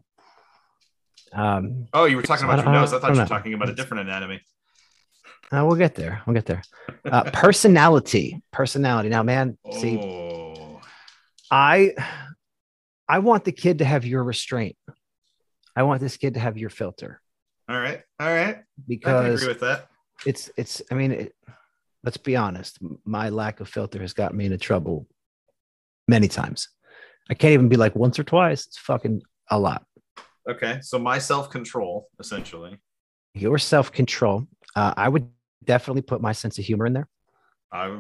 Um, 1.34 1.88
oh, 1.94 2.06
you 2.06 2.16
were 2.16 2.22
talking 2.22 2.48
so 2.48 2.54
about 2.54 2.64
your 2.64 2.74
nose. 2.74 2.94
I 2.94 2.98
I 2.98 3.00
thought 3.02 3.08
don't 3.08 3.16
you 3.16 3.22
were 3.22 3.26
know. 3.26 3.28
talking 3.28 3.54
about 3.54 3.70
a 3.70 3.74
different 3.76 4.08
anatomy. 4.08 4.40
uh, 5.52 5.66
we'll 5.66 5.76
get 5.76 5.96
there. 5.96 6.22
We'll 6.26 6.34
get 6.36 6.46
there. 6.46 6.62
Uh, 7.06 7.30
personality, 7.32 8.42
personality. 8.52 9.10
Now, 9.10 9.22
man, 9.22 9.60
see, 9.74 10.00
Oh, 10.00 10.82
I, 11.52 11.94
I 13.08 13.20
want 13.20 13.44
the 13.46 13.52
kid 13.52 13.78
to 13.80 13.86
have 13.86 14.06
your 14.08 14.24
restraint. 14.24 14.76
I 15.76 15.84
want 15.84 16.02
this 16.02 16.18
kid 16.18 16.34
to 16.34 16.40
have 16.40 16.58
your 16.58 16.72
filter 16.72 17.22
all 17.68 17.80
right, 17.80 18.02
all 18.20 18.28
right. 18.28 18.64
Because 18.88 19.14
I 19.14 19.24
can 19.26 19.36
agree 19.36 19.48
with 19.48 19.60
that. 19.62 19.88
it's 20.26 20.50
it's. 20.58 20.82
I 20.92 20.96
mean, 20.96 21.12
it, 21.12 21.36
let's 22.04 22.18
be 22.18 22.36
honest. 22.36 22.80
My 23.06 23.30
lack 23.30 23.60
of 23.60 23.70
filter 23.70 24.00
has 24.00 24.14
gotten 24.14 24.38
me 24.38 24.46
into 24.46 24.58
trouble 24.58 25.08
many 26.08 26.28
times. 26.28 26.70
I 27.30 27.34
can't 27.34 27.54
even 27.54 27.70
be 27.70 27.78
like 27.78 27.96
once 27.96 28.20
or 28.20 28.24
twice. 28.24 28.68
It's 28.68 28.78
fucking 28.78 29.22
a 29.50 29.60
lot. 29.60 29.84
Okay, 30.50 30.80
so 30.82 31.00
my 31.00 31.18
self 31.18 31.50
control, 31.50 32.08
essentially. 32.20 32.78
your 33.34 33.58
self 33.58 33.92
control. 33.92 34.48
Uh, 34.76 34.94
I 34.96 35.10
would 35.10 35.28
definitely 35.64 36.02
put 36.02 36.22
my 36.22 36.32
sense 36.32 36.60
of 36.60 36.66
humor 36.66 36.86
in 36.86 36.94
there 36.94 37.08
I, 37.72 38.00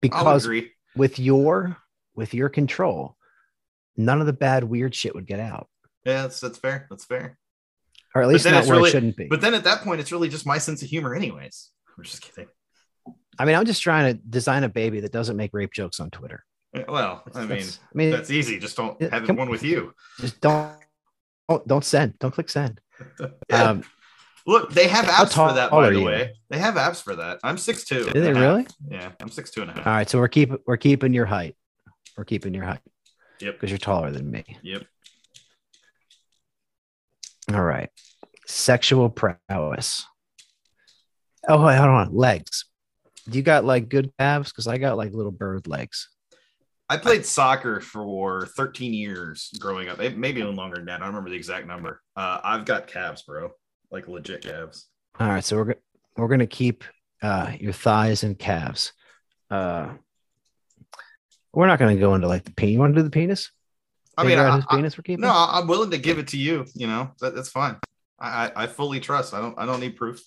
because 0.00 0.44
agree. 0.44 0.70
with 0.96 1.18
your 1.18 1.76
with 2.14 2.34
your 2.34 2.48
control, 2.48 3.16
none 3.96 4.20
of 4.20 4.26
the 4.26 4.32
bad 4.32 4.64
weird 4.64 4.94
shit 4.94 5.14
would 5.14 5.26
get 5.26 5.40
out, 5.40 5.68
Yeah, 6.04 6.22
that's 6.22 6.40
that's 6.40 6.58
fair. 6.58 6.86
That's 6.90 7.04
fair. 7.04 7.38
Or 8.14 8.22
at 8.22 8.28
least 8.28 8.44
not 8.44 8.64
where 8.66 8.76
really- 8.76 8.88
it 8.88 8.92
shouldn't 8.92 9.16
be. 9.16 9.26
But 9.26 9.40
then 9.40 9.54
at 9.54 9.64
that 9.64 9.82
point, 9.82 10.00
it's 10.00 10.12
really 10.12 10.28
just 10.28 10.46
my 10.46 10.58
sense 10.58 10.82
of 10.82 10.88
humor, 10.88 11.14
anyways. 11.14 11.70
I'm 11.96 12.04
just 12.04 12.22
kidding. 12.22 12.48
I 13.38 13.44
mean, 13.44 13.54
I'm 13.54 13.64
just 13.66 13.82
trying 13.82 14.12
to 14.14 14.20
design 14.28 14.64
a 14.64 14.68
baby 14.68 15.00
that 15.00 15.12
doesn't 15.12 15.36
make 15.36 15.50
rape 15.52 15.72
jokes 15.72 16.00
on 16.00 16.10
Twitter. 16.10 16.44
Well, 16.88 17.22
I 17.34 17.38
mean, 17.40 17.48
That's- 17.48 17.80
I 17.82 17.96
mean, 17.96 18.10
that's 18.10 18.30
easy. 18.30 18.58
Just 18.58 18.76
don't 18.76 19.00
have 19.02 19.26
come- 19.26 19.36
one 19.36 19.48
with 19.48 19.62
you. 19.62 19.94
just 20.20 20.40
don't 20.40 20.72
don't 21.48 21.66
don't 21.66 21.84
send. 21.84 22.18
Don't 22.18 22.32
click 22.32 22.48
send. 22.50 22.80
Yeah. 23.50 23.62
Um, 23.62 23.84
Look, 24.46 24.72
they 24.72 24.88
have 24.88 25.04
apps 25.06 25.34
for 25.34 25.52
that, 25.52 25.70
by 25.70 25.90
the 25.90 25.98
you? 25.98 26.04
way. 26.06 26.32
They 26.48 26.58
have 26.58 26.76
apps 26.76 27.02
for 27.02 27.14
that. 27.16 27.38
I'm 27.44 27.58
six 27.58 27.84
two. 27.84 28.04
do 28.10 28.20
they 28.20 28.32
really? 28.32 28.66
Yeah, 28.90 29.10
I'm 29.20 29.28
six 29.28 29.50
two 29.50 29.60
and 29.62 29.70
a 29.70 29.74
half. 29.74 29.86
All 29.86 29.92
right, 29.92 30.08
so 30.08 30.18
we're 30.18 30.28
keeping 30.28 30.56
we're 30.66 30.78
keeping 30.78 31.12
your 31.12 31.26
height. 31.26 31.54
We're 32.16 32.24
keeping 32.24 32.54
your 32.54 32.64
height 32.64 32.80
Yep. 33.40 33.54
because 33.54 33.70
you're 33.70 33.78
taller 33.78 34.10
than 34.10 34.30
me. 34.30 34.44
Yep. 34.62 34.84
All 37.52 37.62
right. 37.62 37.88
Sexual 38.46 39.10
prowess. 39.10 40.04
Oh, 41.48 41.64
wait, 41.64 41.76
hold 41.76 41.88
on. 41.90 42.14
Legs. 42.14 42.66
Do 43.28 43.36
you 43.38 43.42
got 43.42 43.64
like 43.64 43.88
good 43.88 44.12
calves? 44.18 44.50
Because 44.50 44.66
I 44.66 44.78
got 44.78 44.96
like 44.96 45.12
little 45.12 45.32
bird 45.32 45.66
legs. 45.66 46.08
I 46.90 46.96
played 46.96 47.26
soccer 47.26 47.80
for 47.80 48.46
13 48.56 48.94
years 48.94 49.50
growing 49.60 49.88
up. 49.88 50.00
It- 50.00 50.16
Maybe 50.16 50.40
even 50.40 50.56
longer 50.56 50.76
than 50.76 50.86
that. 50.86 50.96
I 50.96 51.04
don't 51.04 51.08
remember 51.08 51.30
the 51.30 51.36
exact 51.36 51.66
number. 51.66 52.00
Uh, 52.16 52.40
I've 52.42 52.64
got 52.64 52.86
calves, 52.86 53.22
bro. 53.22 53.50
Like 53.90 54.08
legit 54.08 54.42
calves. 54.42 54.86
All 55.20 55.28
right. 55.28 55.44
So 55.44 55.56
we're 55.56 55.64
go- 55.64 55.80
we're 56.16 56.28
gonna 56.28 56.46
keep 56.46 56.84
uh, 57.22 57.52
your 57.58 57.72
thighs 57.72 58.24
and 58.24 58.38
calves. 58.38 58.92
Uh, 59.50 59.90
we're 61.52 61.66
not 61.66 61.78
gonna 61.78 61.96
go 61.96 62.14
into 62.14 62.28
like 62.28 62.44
the 62.44 62.52
penis. 62.52 62.72
You 62.72 62.78
want 62.78 62.94
to 62.94 63.00
do 63.00 63.04
the 63.04 63.10
penis? 63.10 63.50
I 64.18 64.24
mean, 64.26 64.38
I, 64.38 64.58
I- 64.58 64.76
penis 64.76 64.96
we're 64.98 65.02
keeping. 65.02 65.22
no, 65.22 65.32
I'm 65.32 65.66
willing 65.66 65.90
to 65.92 65.98
give 65.98 66.18
it 66.18 66.28
to 66.28 66.36
you. 66.38 66.66
You 66.74 66.86
know, 66.86 67.10
that, 67.20 67.34
that's 67.34 67.48
fine. 67.50 67.76
I, 68.18 68.46
I, 68.46 68.64
I 68.64 68.66
fully 68.66 69.00
trust. 69.00 69.32
I 69.34 69.40
don't 69.40 69.54
I 69.58 69.64
don't 69.66 69.80
need 69.80 69.96
proof. 69.96 70.20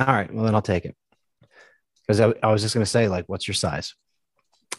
All 0.00 0.06
right. 0.06 0.32
Well, 0.32 0.44
then 0.44 0.54
I'll 0.54 0.62
take 0.62 0.84
it. 0.86 0.96
Because 2.06 2.20
I, 2.20 2.32
I 2.42 2.50
was 2.52 2.62
just 2.62 2.74
gonna 2.74 2.86
say 2.86 3.08
like, 3.08 3.26
what's 3.28 3.46
your 3.46 3.54
size? 3.54 3.94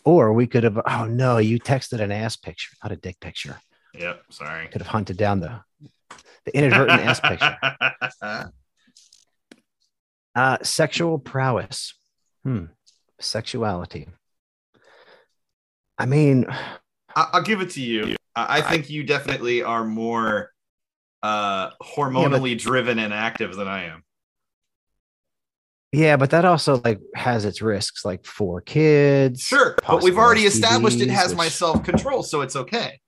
Or 0.04 0.34
we 0.34 0.48
could 0.48 0.64
have. 0.64 0.80
Oh 0.88 1.06
no, 1.06 1.38
you 1.38 1.60
texted 1.60 2.00
an 2.00 2.12
ass 2.12 2.36
picture, 2.36 2.76
not 2.84 2.92
a 2.92 2.96
dick 2.96 3.20
picture. 3.20 3.58
Yep. 3.94 4.24
Sorry. 4.30 4.68
Could 4.68 4.82
have 4.82 4.88
hunted 4.92 5.18
down 5.18 5.40
the 5.40 5.62
the 6.46 6.58
inadvertent 6.58 7.02
ass 7.02 7.20
picture. 7.20 7.58
Uh, 10.36 10.58
sexual 10.64 11.18
prowess. 11.18 11.94
Hmm. 12.44 12.66
Sexuality. 13.22 14.10
I 15.98 16.06
mean, 16.06 16.46
I- 17.16 17.30
I'll 17.34 17.42
give 17.44 17.62
it 17.62 17.72
to 17.72 17.82
you. 17.82 18.16
I, 18.36 18.58
I 18.58 18.62
think 18.62 18.90
you 18.90 19.04
definitely 19.04 19.64
are 19.64 19.86
more 19.86 20.52
uh, 21.24 21.72
hormonally 21.82 22.58
driven 22.60 23.00
and 23.00 23.14
active 23.14 23.56
than 23.56 23.68
I 23.68 23.86
am. 23.86 24.04
yeah, 25.92 26.18
but 26.18 26.32
that 26.32 26.44
also 26.46 26.82
like 26.84 27.00
has 27.16 27.46
its 27.46 27.62
risks, 27.62 28.04
like 28.04 28.26
four 28.26 28.60
kids. 28.62 29.42
Sure, 29.42 29.76
but 29.88 30.04
we've 30.04 30.14
possible 30.14 30.20
already 30.20 30.42
established 30.42 31.00
it 31.00 31.08
STDs, 31.10 31.14
has 31.14 31.36
my 31.36 31.48
self 31.48 31.84
control, 31.84 32.22
so 32.24 32.42
it's 32.42 32.56
okay. 32.56 33.00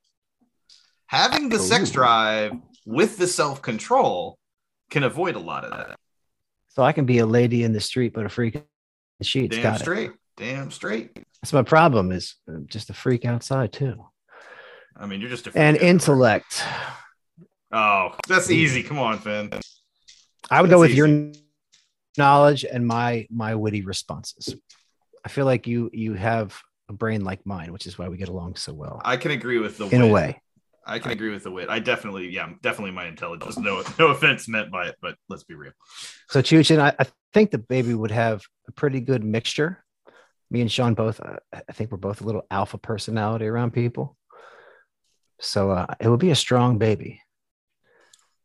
Having 1.08 1.50
the 1.50 1.60
sex 1.60 1.92
drive 1.92 2.54
with 2.86 3.18
the 3.18 3.28
self 3.28 3.62
control 3.62 4.38
can 4.90 5.04
avoid 5.04 5.36
a 5.36 5.40
lot 5.40 5.66
of 5.66 5.72
that. 5.72 5.96
So 6.70 6.84
I 6.84 6.94
can 6.94 7.06
be 7.06 7.18
a 7.20 7.26
lady 7.26 7.64
in 7.64 7.74
the 7.74 7.82
street, 7.82 8.14
but 8.14 8.26
a 8.26 8.30
freak 8.30 8.56
in 8.56 8.64
the 9.20 9.26
sheets. 9.26 9.56
Damn 9.58 9.64
Got 9.64 9.76
it. 9.76 9.80
straight. 9.80 10.12
Damn 10.38 10.72
straight. 10.72 11.12
That's 11.42 11.54
my 11.54 11.64
problem. 11.64 12.12
Is 12.12 12.36
uh, 12.50 12.60
just 12.66 12.90
a 12.90 12.94
freak 12.94 13.26
outside 13.26 13.72
too, 13.72 14.06
I 14.96 15.06
mean, 15.06 15.22
you're 15.22 15.30
just 15.30 15.48
a 15.48 15.52
freak 15.52 15.62
and 15.62 15.78
intellect. 15.78 16.64
Oh, 17.72 18.16
that's 18.28 18.50
easy. 18.50 18.84
Come 18.84 19.00
on, 19.00 19.20
Finn. 19.20 19.52
I 20.50 20.62
would 20.62 20.70
go 20.70 20.80
That's 20.80 20.90
with 20.90 20.98
your 20.98 21.32
knowledge 22.18 22.66
and 22.66 22.88
my 22.88 23.28
my 23.30 23.56
witty 23.56 23.82
responses. 23.82 24.56
I 25.24 25.30
feel 25.30 25.46
like 25.46 25.68
you 25.68 25.90
you 25.94 26.14
have 26.14 26.58
a 26.90 26.94
brain 26.94 27.24
like 27.24 27.46
mine, 27.46 27.74
which 27.74 27.86
is 27.86 27.98
why 27.98 28.08
we 28.08 28.18
get 28.18 28.30
along 28.30 28.56
so 28.56 28.74
well. 28.74 29.02
I 29.04 29.18
can 29.18 29.32
agree 29.32 29.60
with 29.60 29.78
the 29.78 29.88
In 29.90 30.02
a 30.02 30.08
way. 30.08 30.42
I 30.86 31.00
can 31.00 31.12
agree 31.12 31.32
with 31.32 31.44
the 31.44 31.52
wit. 31.52 31.68
I 31.70 31.80
definitely, 31.80 32.30
yeah, 32.30 32.50
definitely 32.62 32.92
my 32.92 33.08
intelligence. 33.08 33.58
No, 33.58 33.84
no 34.00 34.08
offense 34.08 34.48
meant 34.48 34.72
by 34.72 34.88
it, 34.88 34.96
but 35.02 35.16
let's 35.28 35.44
be 35.44 35.54
real. 35.54 35.74
So 36.30 36.42
Chuchin, 36.42 36.80
I, 36.80 36.96
I 36.98 37.06
think 37.34 37.52
the 37.52 37.58
baby 37.58 37.94
would 37.94 38.12
have 38.12 38.42
a 38.70 38.72
pretty 38.72 39.02
good 39.02 39.24
mixture. 39.24 39.84
Me 40.50 40.62
and 40.62 40.72
Sean 40.72 40.94
both, 40.94 41.20
uh, 41.20 41.38
I 41.54 41.74
think 41.74 41.92
we're 41.92 41.98
both 41.98 42.22
a 42.22 42.24
little 42.24 42.46
alpha 42.50 42.78
personality 42.78 43.46
around 43.46 43.72
people. 43.72 44.16
So 45.40 45.72
uh, 45.72 45.88
it 46.00 46.08
would 46.08 46.20
be 46.20 46.32
a 46.32 46.36
strong 46.36 46.78
baby. 46.78 47.22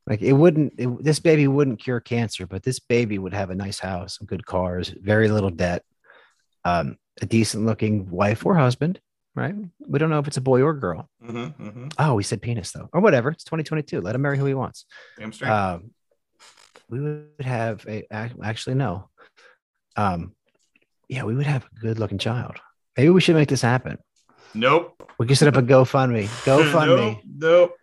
Like 0.07 0.21
it 0.21 0.33
wouldn't, 0.33 0.75
it, 0.79 1.03
this 1.03 1.21
baby 1.21 1.47
wouldn't 1.47 1.81
cure 1.81 2.01
cancer, 2.01 2.47
but 2.47 2.65
this 2.65 2.81
baby 2.81 3.19
would 3.19 3.33
have 3.35 3.51
a 3.51 3.55
nice 3.55 3.79
house, 3.79 4.19
good 4.19 4.45
cars, 4.45 4.93
very 5.01 5.29
little 5.29 5.51
debt, 5.51 5.85
um, 6.65 6.97
a 7.21 7.27
decent 7.27 7.67
looking 7.67 8.11
wife 8.11 8.45
or 8.45 8.57
husband, 8.57 9.01
right? 9.37 9.55
We 9.87 9.99
don't 9.99 10.11
know 10.11 10.19
if 10.19 10.27
it's 10.27 10.39
a 10.39 10.43
boy 10.43 10.63
or 10.63 10.75
girl. 10.75 11.09
Mm-hmm, 11.25 11.67
mm-hmm. 11.67 11.89
Oh, 11.99 12.15
we 12.15 12.25
said 12.25 12.43
penis 12.43 12.73
though, 12.73 12.89
or 12.93 13.01
whatever. 13.01 13.31
It's 13.31 13.45
2022. 13.45 14.01
Let 14.01 14.17
him 14.17 14.23
marry 14.23 14.39
who 14.39 14.47
he 14.47 14.55
wants 14.55 14.87
Damn 15.17 15.33
straight. 15.33 15.51
um, 15.51 15.93
we 16.89 17.01
would 17.01 17.31
have 17.41 17.87
a 17.89 18.05
actually 18.13 18.75
no 18.75 19.09
um 19.97 20.35
yeah 21.09 21.25
we 21.25 21.35
would 21.35 21.47
have 21.47 21.65
a 21.65 21.81
good 21.81 21.99
looking 21.99 22.19
child 22.19 22.57
maybe 22.97 23.11
we 23.11 23.21
should 23.21 23.37
make 23.37 23.49
this 23.49 23.63
happen 23.63 23.99
nope. 24.55 24.95
we 25.19 25.27
can 25.27 25.37
set 25.37 25.49
up 25.49 25.57
a 25.57 25.63
gofundme 25.63 26.25
gofundme 26.45 27.21
Nope. 27.27 27.77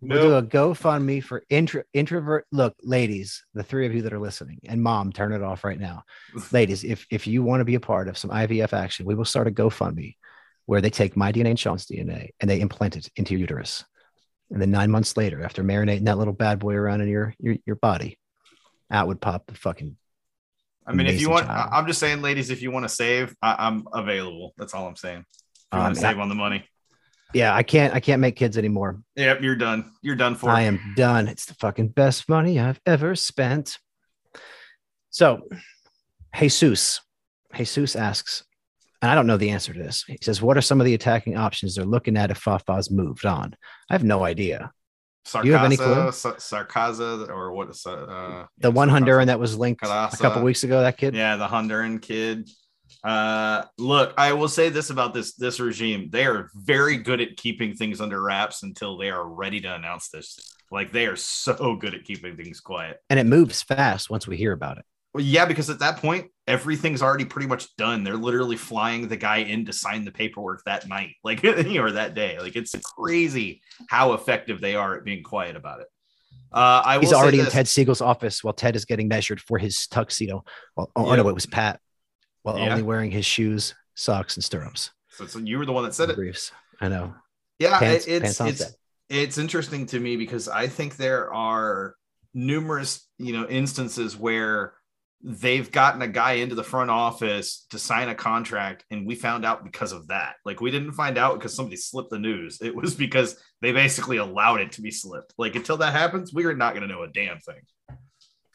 Nope. 0.00 0.20
We'll 0.20 0.28
do 0.28 0.36
a 0.36 0.42
GoFundMe 0.42 1.22
for 1.22 1.42
intro, 1.50 1.82
introvert. 1.92 2.46
Look, 2.52 2.76
ladies, 2.82 3.44
the 3.54 3.64
three 3.64 3.84
of 3.84 3.94
you 3.94 4.02
that 4.02 4.12
are 4.12 4.20
listening, 4.20 4.60
and 4.64 4.80
mom, 4.80 5.12
turn 5.12 5.32
it 5.32 5.42
off 5.42 5.64
right 5.64 5.78
now. 5.78 6.04
ladies, 6.52 6.84
if 6.84 7.04
if 7.10 7.26
you 7.26 7.42
want 7.42 7.60
to 7.60 7.64
be 7.64 7.74
a 7.74 7.80
part 7.80 8.06
of 8.06 8.16
some 8.16 8.30
IVF 8.30 8.72
action, 8.72 9.06
we 9.06 9.16
will 9.16 9.24
start 9.24 9.48
a 9.48 9.50
GoFundMe 9.50 10.14
where 10.66 10.80
they 10.80 10.90
take 10.90 11.16
my 11.16 11.32
DNA 11.32 11.50
and 11.50 11.58
Sean's 11.58 11.86
DNA 11.86 12.30
and 12.40 12.48
they 12.48 12.60
implant 12.60 12.96
it 12.96 13.10
into 13.16 13.32
your 13.32 13.40
uterus. 13.40 13.84
And 14.50 14.62
then 14.62 14.70
nine 14.70 14.90
months 14.90 15.16
later, 15.16 15.42
after 15.42 15.64
marinating 15.64 16.04
that 16.04 16.18
little 16.18 16.32
bad 16.32 16.58
boy 16.58 16.74
around 16.74 17.00
in 17.00 17.08
your 17.08 17.34
your, 17.40 17.56
your 17.66 17.76
body, 17.76 18.18
out 18.90 19.08
would 19.08 19.20
pop 19.20 19.46
the 19.46 19.54
fucking. 19.54 19.96
I 20.88 20.92
mean, 20.92 21.06
if 21.06 21.20
you 21.20 21.28
want, 21.30 21.46
child. 21.46 21.68
I- 21.72 21.78
I'm 21.78 21.86
just 21.86 22.00
saying, 22.00 22.22
ladies, 22.22 22.50
if 22.50 22.62
you 22.62 22.70
want 22.70 22.84
to 22.84 22.88
save, 22.88 23.34
I, 23.42 23.56
I'm 23.66 23.86
available. 23.92 24.54
That's 24.56 24.72
all 24.74 24.86
I'm 24.88 24.96
saying. 24.96 25.18
If 25.20 25.66
you 25.74 25.78
want 25.78 25.88
Um, 25.90 25.94
to 25.94 26.00
save 26.00 26.18
on 26.18 26.28
the 26.28 26.34
money. 26.34 26.64
Yeah, 27.34 27.54
I 27.54 27.62
can't 27.62 27.94
I 27.94 28.00
can't 28.00 28.20
make 28.22 28.36
kids 28.36 28.56
anymore. 28.56 29.02
Yep, 29.16 29.42
you're 29.42 29.54
done. 29.56 29.92
You're 30.00 30.16
done 30.16 30.34
for. 30.34 30.48
I 30.48 30.62
am 30.62 30.94
done. 30.96 31.28
It's 31.28 31.44
the 31.44 31.54
fucking 31.54 31.88
best 31.88 32.26
money 32.26 32.58
I've 32.58 32.80
ever 32.86 33.14
spent. 33.14 33.76
So, 35.10 35.46
Jesus, 36.34 37.00
Jesus 37.54 37.96
asks, 37.96 38.44
and 39.02 39.10
I 39.10 39.14
don't 39.14 39.26
know 39.26 39.36
the 39.36 39.50
answer 39.50 39.74
to 39.74 39.78
this. 39.78 40.04
He 40.06 40.16
says, 40.22 40.40
"What 40.40 40.56
are 40.56 40.62
some 40.62 40.80
of 40.80 40.86
the 40.86 40.94
attacking 40.94 41.36
options 41.36 41.74
they're 41.74 41.84
looking 41.84 42.16
at 42.16 42.30
if 42.30 42.38
Fafa's 42.38 42.90
moved 42.90 43.26
on?" 43.26 43.54
I 43.90 43.94
have 43.94 44.04
no 44.04 44.24
idea. 44.24 44.70
Sarkaza, 45.28 45.44
you 45.44 45.52
have 45.52 45.64
any 45.64 45.76
clue? 45.76 46.10
Sa- 46.12 46.36
Sarkaza, 46.36 47.28
or 47.28 47.52
what 47.52 47.68
is 47.68 47.84
uh, 47.86 48.46
The 48.58 48.70
one 48.70 48.88
Sarkaza. 48.88 49.04
Honduran 49.04 49.26
that 49.26 49.38
was 49.38 49.56
linked 49.58 49.84
a 49.84 50.10
couple 50.18 50.42
weeks 50.42 50.64
ago, 50.64 50.80
that 50.80 50.96
kid. 50.96 51.14
Yeah, 51.14 51.36
the 51.36 51.46
Honduran 51.46 52.00
kid. 52.00 52.48
Uh, 53.04 53.64
look, 53.76 54.14
I 54.16 54.32
will 54.32 54.48
say 54.48 54.70
this 54.70 54.90
about 54.90 55.12
this 55.12 55.34
this 55.34 55.60
regime: 55.60 56.08
they 56.10 56.24
are 56.24 56.50
very 56.54 56.96
good 56.96 57.20
at 57.20 57.36
keeping 57.36 57.74
things 57.74 58.00
under 58.00 58.20
wraps 58.20 58.62
until 58.62 58.96
they 58.96 59.10
are 59.10 59.26
ready 59.26 59.60
to 59.60 59.74
announce 59.74 60.08
this. 60.08 60.38
Like 60.70 60.92
they 60.92 61.06
are 61.06 61.16
so 61.16 61.76
good 61.76 61.94
at 61.94 62.04
keeping 62.04 62.36
things 62.36 62.60
quiet. 62.60 62.98
And 63.10 63.20
it 63.20 63.26
moves 63.26 63.62
fast 63.62 64.10
once 64.10 64.26
we 64.26 64.36
hear 64.36 64.52
about 64.52 64.78
it. 64.78 64.84
Well, 65.14 65.24
yeah, 65.24 65.46
because 65.46 65.70
at 65.70 65.78
that 65.78 65.98
point, 65.98 66.30
everything's 66.46 67.02
already 67.02 67.24
pretty 67.24 67.48
much 67.48 67.74
done. 67.76 68.04
They're 68.04 68.14
literally 68.16 68.56
flying 68.56 69.08
the 69.08 69.16
guy 69.16 69.38
in 69.38 69.64
to 69.66 69.72
sign 69.72 70.04
the 70.04 70.10
paperwork 70.12 70.62
that 70.66 70.86
night, 70.88 71.14
like 71.24 71.44
or 71.44 71.92
that 71.92 72.14
day. 72.14 72.38
Like 72.38 72.56
it's 72.56 72.74
crazy 72.96 73.62
how 73.88 74.12
effective 74.12 74.60
they 74.60 74.74
are 74.74 74.96
at 74.96 75.04
being 75.04 75.22
quiet 75.22 75.56
about 75.56 75.80
it. 75.80 75.86
Uh, 76.52 76.82
I 76.84 76.98
He's 76.98 77.12
already 77.12 77.40
in. 77.40 77.46
Ted 77.46 77.66
Segal's 77.66 78.00
office 78.00 78.42
while 78.42 78.54
Ted 78.54 78.74
is 78.76 78.84
getting 78.86 79.08
measured 79.08 79.40
for 79.40 79.58
his 79.58 79.86
tuxedo. 79.86 80.44
Well, 80.76 80.90
oh, 80.96 81.10
Yeah. 81.10 81.16
no, 81.22 81.28
it 81.28 81.34
was 81.34 81.46
Pat, 81.46 81.80
while 82.42 82.58
Yeah. 82.58 82.70
only 82.70 82.82
wearing 82.82 83.10
his 83.10 83.26
shoes, 83.26 83.74
socks, 83.94 84.36
and 84.36 84.44
stirrups. 84.44 84.90
So, 85.10 85.26
so 85.26 85.38
you 85.40 85.58
were 85.58 85.66
the 85.66 85.72
one 85.72 85.84
that 85.84 85.94
said 85.94 86.08
it. 86.10 86.16
Briefs. 86.16 86.52
I 86.80 86.88
know. 86.88 87.14
Yeah, 87.58 87.78
Pants- 87.78 88.06
it's 88.06 88.38
pants 88.38 88.40
it's 88.40 88.58
set. 88.70 88.76
it's 89.10 89.36
interesting 89.36 89.84
to 89.86 89.98
me 90.00 90.16
because 90.16 90.48
I 90.48 90.68
think 90.68 90.96
there 90.96 91.32
are 91.34 91.96
numerous 92.34 93.06
you 93.18 93.32
know 93.32 93.46
instances 93.48 94.16
where 94.16 94.74
they've 95.22 95.72
gotten 95.72 96.00
a 96.02 96.06
guy 96.08 96.32
into 96.34 96.54
the 96.54 96.62
front 96.62 96.90
office 96.90 97.66
to 97.70 97.78
sign 97.78 98.08
a 98.08 98.14
contract 98.14 98.84
and 98.90 99.04
we 99.06 99.14
found 99.16 99.44
out 99.44 99.64
because 99.64 99.90
of 99.92 100.06
that 100.08 100.34
like 100.44 100.60
we 100.60 100.70
didn't 100.70 100.92
find 100.92 101.18
out 101.18 101.34
because 101.34 101.52
somebody 101.52 101.76
slipped 101.76 102.10
the 102.10 102.18
news 102.18 102.58
it 102.62 102.74
was 102.74 102.94
because 102.94 103.36
they 103.60 103.72
basically 103.72 104.18
allowed 104.18 104.60
it 104.60 104.70
to 104.70 104.80
be 104.80 104.92
slipped 104.92 105.34
like 105.36 105.56
until 105.56 105.76
that 105.76 105.92
happens 105.92 106.32
we 106.32 106.44
are 106.44 106.54
not 106.54 106.72
going 106.72 106.86
to 106.86 106.92
know 106.94 107.02
a 107.02 107.08
damn 107.08 107.38
thing 107.40 107.60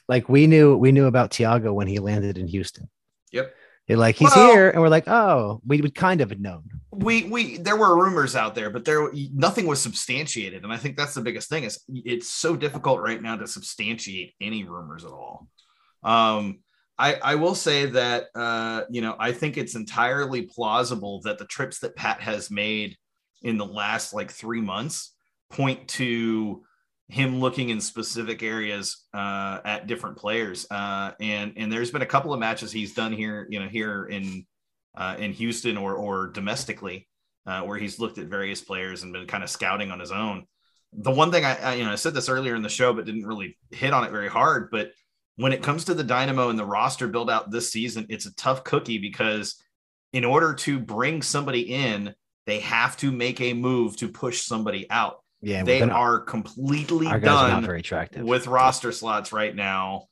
like 0.08 0.30
we 0.30 0.48
knew 0.48 0.76
we 0.78 0.92
knew 0.92 1.06
about 1.06 1.32
Tiago 1.32 1.74
when 1.74 1.88
he 1.88 2.00
landed 2.00 2.38
in 2.38 2.48
Houston. 2.48 2.90
Yep. 3.32 3.54
They're 3.88 3.98
like, 3.98 4.16
he's 4.16 4.34
Well- 4.36 4.52
here, 4.54 4.70
and 4.70 4.82
we're 4.82 4.90
like, 4.90 5.08
oh, 5.08 5.62
we 5.66 5.82
would 5.82 5.96
kind 5.96 6.22
of 6.22 6.30
have 6.30 6.40
known. 6.40 6.64
we 6.92 7.24
we 7.24 7.58
there 7.58 7.76
were 7.76 7.96
rumors 8.02 8.36
out 8.36 8.54
there 8.54 8.70
but 8.70 8.86
there 8.86 9.10
nothing 9.34 9.66
was 9.66 9.82
substantiated 9.82 10.64
and 10.64 10.72
i 10.72 10.78
think 10.78 10.96
that's 10.96 11.16
the 11.16 11.22
biggest 11.22 11.50
thing 11.50 11.64
is 11.64 11.84
it's 11.90 12.30
so 12.30 12.56
difficult 12.56 13.00
right 13.02 13.20
now 13.20 13.36
to 13.36 13.48
substantiate 13.48 14.34
any 14.40 14.64
rumors 14.64 15.04
at 15.04 15.12
all 15.12 15.48
um 16.04 16.60
i 16.98 17.16
i 17.16 17.36
will 17.36 17.56
say 17.56 17.86
that 17.86 18.28
uh 18.36 18.84
you 18.90 19.02
know 19.02 19.16
i 19.20 19.32
think 19.32 19.58
it's 19.58 19.76
entirely 19.76 20.44
plausible 20.44 21.22
that 21.22 21.38
the 21.38 21.46
trips 21.46 21.80
that 21.80 21.96
pat 21.96 22.22
has 22.22 22.52
made 22.52 22.96
in 23.42 23.58
the 23.58 23.66
last 23.66 24.14
like 24.14 24.32
three 24.32 24.62
months 24.62 25.16
point 25.50 25.88
to 25.88 26.64
him 27.10 27.40
looking 27.40 27.70
in 27.70 27.82
specific 27.82 28.42
areas 28.42 29.06
uh 29.14 29.60
at 29.66 29.88
different 29.88 30.18
players 30.18 30.66
uh 30.72 31.12
and 31.20 31.54
and 31.58 31.72
there's 31.72 31.92
been 31.92 32.02
a 32.02 32.06
couple 32.06 32.34
of 32.34 32.40
matches 32.40 32.72
he's 32.72 32.94
done 32.94 33.12
here 33.12 33.46
you 33.50 33.60
know 33.60 33.68
here 33.68 34.06
in 34.06 34.46
uh, 34.96 35.16
in 35.18 35.34
Houston 35.34 35.78
or 35.78 35.96
or 35.96 36.28
domestically, 36.28 37.08
uh, 37.46 37.62
where 37.62 37.78
he's 37.78 38.00
looked 38.00 38.18
at 38.18 38.28
various 38.28 38.62
players 38.62 39.04
and 39.04 39.14
been 39.14 39.28
kind 39.28 39.44
of 39.44 39.50
scouting 39.50 39.92
on 39.92 40.00
his 40.00 40.12
own. 40.12 40.46
The 40.94 41.12
one 41.12 41.32
thing 41.32 41.46
I, 41.46 41.56
I 41.56 41.74
you 41.76 41.84
know 41.84 41.92
I 41.92 41.96
said 41.96 42.14
this 42.14 42.30
earlier 42.30 42.56
in 42.56 42.62
the 42.62 42.70
show, 42.70 42.94
but 42.94 43.06
didn't 43.06 43.26
really 43.26 43.58
hit 43.72 43.94
on 43.94 44.04
it 44.04 44.12
very 44.12 44.30
hard. 44.30 44.70
But 44.72 44.92
when 45.36 45.54
it 45.54 45.64
comes 45.64 45.86
to 45.86 45.94
the 45.94 46.04
Dynamo 46.04 46.50
and 46.50 46.60
the 46.60 46.66
roster 46.66 47.08
build 47.08 47.30
out 47.30 47.52
this 47.52 47.72
season, 47.72 48.06
it's 48.10 48.26
a 48.26 48.36
tough 48.36 48.64
cookie 48.64 49.00
because 49.00 49.62
in 50.12 50.24
order 50.24 50.54
to 50.54 50.80
bring 50.80 51.22
somebody 51.22 51.74
in, 51.74 52.14
they 52.46 52.60
have 52.60 52.96
to 52.98 53.12
make 53.12 53.42
a 53.42 53.54
move 53.54 53.98
to 53.98 54.08
push 54.08 54.42
somebody 54.42 54.90
out. 54.90 55.22
Yeah, 55.42 55.64
they 55.64 55.86
we're 55.86 56.22
completely 56.22 57.08
are 57.08 57.20
done 57.20 57.66
very 57.66 57.80
attractive. 57.80 58.24
with 58.24 58.48
roster 58.48 58.94
slots 58.94 59.34
right 59.34 59.54
now. 59.54 60.06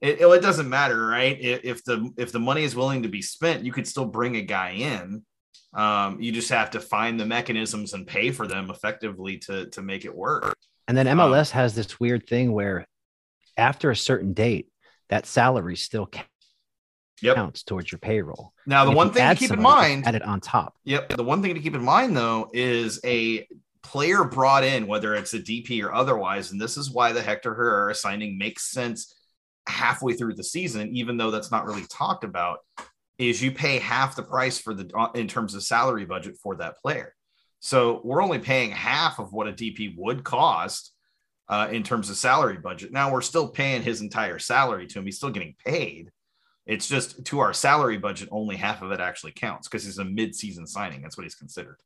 It, 0.00 0.22
it 0.22 0.40
doesn't 0.40 0.70
matter, 0.70 1.06
right? 1.06 1.36
If, 1.38 1.84
the 1.84 2.10
if 2.16 2.32
the 2.32 2.38
money 2.38 2.64
is 2.64 2.74
willing 2.74 3.02
to 3.02 3.10
be 3.10 3.20
spent, 3.20 3.62
you 3.62 3.72
could 3.72 3.86
still 3.86 4.06
bring 4.06 4.36
a 4.36 4.40
guy 4.40 4.70
in. 4.70 5.22
Um, 5.74 6.22
you 6.22 6.32
just 6.32 6.48
have 6.48 6.70
to 6.70 6.80
find 6.80 7.20
the 7.20 7.26
mechanisms 7.26 7.92
and 7.92 8.06
pay 8.06 8.30
for 8.30 8.46
them 8.46 8.70
effectively 8.70 9.36
to 9.38 9.66
to 9.66 9.82
make 9.82 10.06
it 10.06 10.14
work. 10.14 10.56
and 10.88 10.96
then 10.96 11.06
um, 11.06 11.18
MLS 11.18 11.50
has 11.50 11.74
this 11.74 12.00
weird 12.00 12.26
thing 12.26 12.52
where 12.52 12.86
after 13.60 13.90
a 13.90 13.96
certain 13.96 14.32
date, 14.32 14.68
that 15.10 15.26
salary 15.26 15.76
still 15.76 16.06
ca- 16.06 16.24
Yep. 17.22 17.36
counts 17.36 17.62
towards 17.62 17.92
your 17.92 17.98
payroll. 17.98 18.54
Now, 18.66 18.86
the 18.86 18.92
one 18.92 19.12
thing 19.12 19.28
to 19.28 19.34
keep 19.34 19.50
in 19.50 19.60
mind, 19.60 20.06
add 20.06 20.14
it 20.14 20.22
on 20.22 20.40
top. 20.40 20.74
Yep. 20.84 21.16
The 21.16 21.22
one 21.22 21.42
thing 21.42 21.52
to 21.54 21.60
keep 21.60 21.74
in 21.74 21.84
mind, 21.84 22.16
though, 22.16 22.48
is 22.54 22.98
a 23.04 23.46
player 23.82 24.24
brought 24.24 24.64
in, 24.64 24.86
whether 24.86 25.14
it's 25.14 25.34
a 25.34 25.38
DP 25.38 25.82
or 25.84 25.92
otherwise, 25.92 26.50
and 26.50 26.58
this 26.60 26.78
is 26.78 26.90
why 26.90 27.12
the 27.12 27.20
Hector 27.20 27.52
Herrera 27.54 27.94
signing 27.94 28.38
makes 28.38 28.70
sense 28.70 29.14
halfway 29.66 30.14
through 30.14 30.34
the 30.34 30.44
season, 30.44 30.96
even 30.96 31.18
though 31.18 31.30
that's 31.30 31.50
not 31.50 31.66
really 31.66 31.84
talked 31.90 32.24
about, 32.24 32.60
is 33.18 33.42
you 33.42 33.52
pay 33.52 33.78
half 33.78 34.16
the 34.16 34.22
price 34.22 34.58
for 34.58 34.72
the 34.72 34.90
uh, 34.96 35.10
in 35.14 35.28
terms 35.28 35.54
of 35.54 35.62
salary 35.62 36.06
budget 36.06 36.38
for 36.42 36.56
that 36.56 36.78
player. 36.78 37.14
So 37.58 38.00
we're 38.02 38.22
only 38.22 38.38
paying 38.38 38.70
half 38.70 39.18
of 39.18 39.34
what 39.34 39.46
a 39.46 39.52
DP 39.52 39.94
would 39.98 40.24
cost 40.24 40.92
uh, 41.50 41.68
in 41.70 41.82
terms 41.82 42.08
of 42.08 42.16
salary 42.16 42.56
budget. 42.56 42.92
Now 42.92 43.12
we're 43.12 43.20
still 43.20 43.48
paying 43.48 43.82
his 43.82 44.00
entire 44.00 44.38
salary 44.38 44.86
to 44.86 44.98
him. 45.00 45.04
He's 45.04 45.16
still 45.16 45.30
getting 45.30 45.56
paid. 45.66 46.10
It's 46.64 46.86
just 46.86 47.24
to 47.26 47.40
our 47.40 47.52
salary 47.52 47.98
budget, 47.98 48.28
only 48.30 48.56
half 48.56 48.80
of 48.80 48.92
it 48.92 49.00
actually 49.00 49.32
counts 49.32 49.66
because 49.66 49.84
he's 49.84 49.98
a 49.98 50.04
mid-season 50.04 50.66
signing. 50.66 51.02
That's 51.02 51.16
what 51.16 51.24
he's 51.24 51.34
considered. 51.34 51.78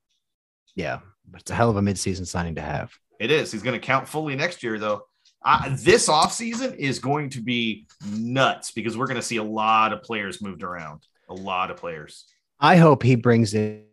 Yeah, 0.77 0.99
but 1.27 1.41
it's 1.41 1.51
a 1.51 1.55
hell 1.55 1.71
of 1.71 1.77
a 1.77 1.81
midseason 1.81 2.27
signing 2.27 2.57
to 2.57 2.61
have. 2.61 2.93
It 3.19 3.31
is. 3.31 3.51
He's 3.51 3.63
going 3.63 3.81
to 3.81 3.85
count 3.85 4.07
fully 4.07 4.37
next 4.37 4.63
year, 4.63 4.79
though. 4.79 5.07
Uh, 5.43 5.75
this 5.79 6.09
offseason 6.09 6.77
is 6.77 6.99
going 6.99 7.31
to 7.31 7.41
be 7.41 7.87
nuts 8.07 8.73
because 8.73 8.99
we're 8.99 9.07
going 9.07 9.17
to 9.17 9.23
see 9.23 9.37
a 9.39 9.43
lot 9.43 9.93
of 9.93 10.03
players 10.03 10.43
moved 10.43 10.63
around. 10.63 11.07
A 11.31 11.35
lot 11.35 11.71
of 11.71 11.79
players. 11.79 12.27
I 12.61 12.77
hope 12.77 13.03
he 13.03 13.15
brings 13.15 13.55
in 13.55 13.85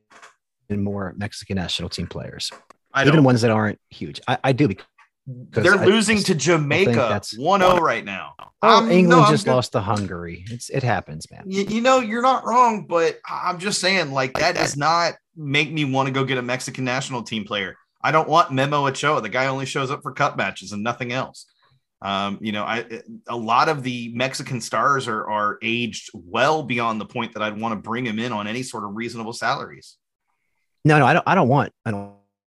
more 0.69 1.13
Mexican 1.17 1.55
national 1.55 1.89
team 1.89 2.07
players, 2.07 2.51
I 2.93 3.03
even 3.03 3.15
don't. 3.15 3.23
ones 3.23 3.41
that 3.41 3.51
aren't 3.51 3.79
huge. 3.89 4.19
I, 4.27 4.37
I 4.43 4.51
do 4.51 4.67
because 4.67 4.85
They're 5.27 5.75
I 5.79 5.85
losing 5.85 6.17
just 6.17 6.27
to 6.27 6.35
Jamaica 6.35 6.91
that's- 6.91 7.37
1-0 7.37 7.79
right 7.79 8.03
now. 8.03 8.33
oh, 8.39 8.47
I'm- 8.61 8.91
England 8.91 9.23
no, 9.23 9.29
just 9.29 9.45
good. 9.45 9.51
lost 9.51 9.71
to 9.73 9.79
Hungary. 9.81 10.45
It's 10.49 10.69
it 10.69 10.83
happens, 10.83 11.29
man. 11.29 11.43
You, 11.45 11.63
you 11.63 11.81
know, 11.81 11.99
you're 11.99 12.21
not 12.23 12.45
wrong, 12.45 12.85
but 12.87 13.19
I'm 13.29 13.59
just 13.59 13.79
saying, 13.79 14.11
like, 14.11 14.33
that 14.39 14.55
does 14.55 14.75
not 14.75 15.13
make 15.35 15.71
me 15.71 15.85
want 15.85 16.07
to 16.07 16.11
go 16.11 16.23
get 16.23 16.37
a 16.37 16.41
Mexican 16.41 16.83
national 16.83 17.23
team 17.23 17.43
player. 17.45 17.75
I 18.01 18.11
don't 18.11 18.27
want 18.27 18.51
Memo 18.51 18.87
Ochoa. 18.87 19.21
The 19.21 19.29
guy 19.29 19.45
only 19.47 19.65
shows 19.67 19.91
up 19.91 20.01
for 20.01 20.11
cup 20.11 20.35
matches 20.37 20.71
and 20.71 20.83
nothing 20.83 21.11
else. 21.11 21.45
Um, 22.01 22.39
you 22.41 22.51
know, 22.51 22.63
I 22.63 22.83
a 23.27 23.37
lot 23.37 23.69
of 23.69 23.83
the 23.83 24.11
Mexican 24.15 24.59
stars 24.59 25.07
are 25.07 25.29
are 25.29 25.59
aged 25.61 26.09
well 26.15 26.63
beyond 26.63 26.99
the 26.99 27.05
point 27.05 27.33
that 27.35 27.43
I'd 27.43 27.59
want 27.61 27.73
to 27.73 27.75
bring 27.75 28.07
him 28.07 28.17
in 28.17 28.31
on 28.31 28.47
any 28.47 28.63
sort 28.63 28.85
of 28.85 28.95
reasonable 28.95 29.33
salaries. 29.33 29.97
No, 30.83 30.97
no, 30.97 31.05
I 31.05 31.13
don't. 31.13 31.23
I 31.27 31.35
don't 31.35 31.47
want 31.47 31.71
an 31.85 31.93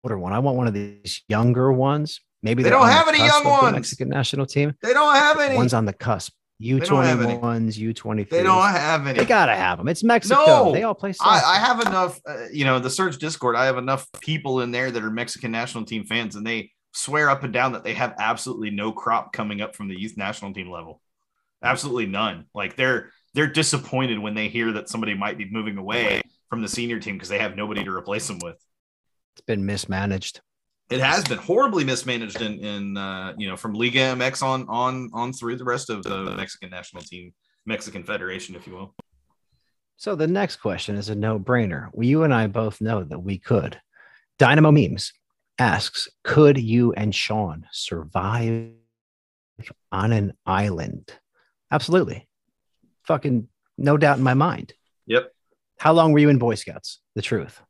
older 0.03 0.17
one. 0.17 0.33
I 0.33 0.39
want 0.39 0.57
one 0.57 0.65
of 0.65 0.73
these 0.73 1.21
younger 1.29 1.71
ones. 1.71 2.21
Maybe 2.45 2.61
They 2.61 2.69
don't 2.69 2.87
have 2.87 3.07
any 3.07 3.17
young 3.17 3.43
ones. 3.43 3.73
Mexican 3.73 4.07
national 4.07 4.45
team. 4.45 4.75
They 4.83 4.93
don't 4.93 5.15
have 5.15 5.39
any. 5.39 5.55
One's 5.55 5.73
on 5.73 5.85
the 5.85 5.93
cusp. 5.93 6.31
U 6.59 6.79
twenty 6.79 7.37
ones, 7.37 7.77
U 7.77 7.91
twenty 7.91 8.23
they 8.23 8.43
don't 8.43 8.61
have 8.69 9.07
any. 9.07 9.17
They 9.17 9.25
gotta 9.25 9.55
have 9.55 9.79
them. 9.79 9.87
It's 9.87 10.03
Mexico. 10.03 10.45
No, 10.45 10.71
they 10.71 10.83
all 10.83 10.93
play. 10.93 11.15
I. 11.19 11.41
I 11.43 11.57
have 11.57 11.81
enough, 11.81 12.21
uh, 12.23 12.45
you 12.53 12.63
know, 12.63 12.77
the 12.77 12.91
Surge 12.91 13.17
Discord. 13.17 13.55
I 13.55 13.65
have 13.65 13.79
enough 13.79 14.07
people 14.21 14.61
in 14.61 14.69
there 14.69 14.91
that 14.91 15.03
are 15.03 15.09
Mexican 15.09 15.51
national 15.51 15.85
team 15.85 16.05
fans, 16.05 16.35
and 16.35 16.45
they 16.45 16.71
swear 16.93 17.31
up 17.31 17.43
and 17.43 17.51
down 17.51 17.73
that 17.73 17.83
they 17.83 17.95
have 17.95 18.13
absolutely 18.19 18.69
no 18.69 18.91
crop 18.91 19.33
coming 19.33 19.59
up 19.59 19.75
from 19.75 19.87
the 19.87 19.99
youth 19.99 20.15
national 20.15 20.53
team 20.53 20.69
level. 20.69 21.01
Absolutely 21.63 22.05
none. 22.05 22.45
Like 22.53 22.75
they're 22.75 23.09
they're 23.33 23.47
disappointed 23.47 24.19
when 24.19 24.35
they 24.35 24.49
hear 24.49 24.71
that 24.73 24.87
somebody 24.87 25.15
might 25.15 25.39
be 25.39 25.49
moving 25.49 25.77
away 25.77 26.21
from 26.51 26.61
the 26.61 26.69
senior 26.69 26.99
team 26.99 27.15
because 27.15 27.29
they 27.29 27.39
have 27.39 27.57
nobody 27.57 27.83
to 27.83 27.91
replace 27.91 28.27
them 28.27 28.37
with. 28.43 28.63
It's 29.33 29.41
been 29.47 29.65
mismanaged. 29.65 30.41
It 30.89 30.99
has 30.99 31.23
been 31.23 31.39
horribly 31.39 31.83
mismanaged 31.83 32.41
in, 32.41 32.59
in 32.59 32.97
uh, 32.97 33.33
you 33.37 33.47
know, 33.47 33.57
from 33.57 33.73
Liga 33.73 33.99
MX 33.99 34.43
on 34.43 34.65
on 34.69 35.09
on 35.13 35.33
through 35.33 35.55
the 35.55 35.63
rest 35.63 35.89
of 35.89 36.03
the 36.03 36.35
Mexican 36.35 36.69
national 36.69 37.01
team, 37.01 37.33
Mexican 37.65 38.03
Federation, 38.03 38.55
if 38.55 38.67
you 38.67 38.73
will. 38.73 38.95
So 39.97 40.15
the 40.15 40.27
next 40.27 40.57
question 40.57 40.95
is 40.95 41.09
a 41.09 41.15
no-brainer. 41.15 41.89
Well, 41.93 42.05
you 42.05 42.23
and 42.23 42.33
I 42.33 42.47
both 42.47 42.81
know 42.81 43.03
that 43.03 43.19
we 43.19 43.39
could. 43.39 43.79
Dynamo 44.37 44.71
Memes 44.71 45.13
asks, 45.57 46.09
could 46.23 46.57
you 46.57 46.91
and 46.93 47.15
Sean 47.15 47.65
survive 47.71 48.71
on 49.91 50.11
an 50.11 50.33
island? 50.45 51.11
Absolutely. 51.71 52.27
Fucking 53.03 53.47
no 53.77 53.97
doubt 53.97 54.17
in 54.17 54.23
my 54.23 54.33
mind. 54.33 54.73
Yep. 55.07 55.31
How 55.79 55.93
long 55.93 56.11
were 56.11 56.19
you 56.19 56.29
in 56.29 56.37
Boy 56.37 56.55
Scouts? 56.55 56.99
The 57.15 57.21
truth. 57.21 57.61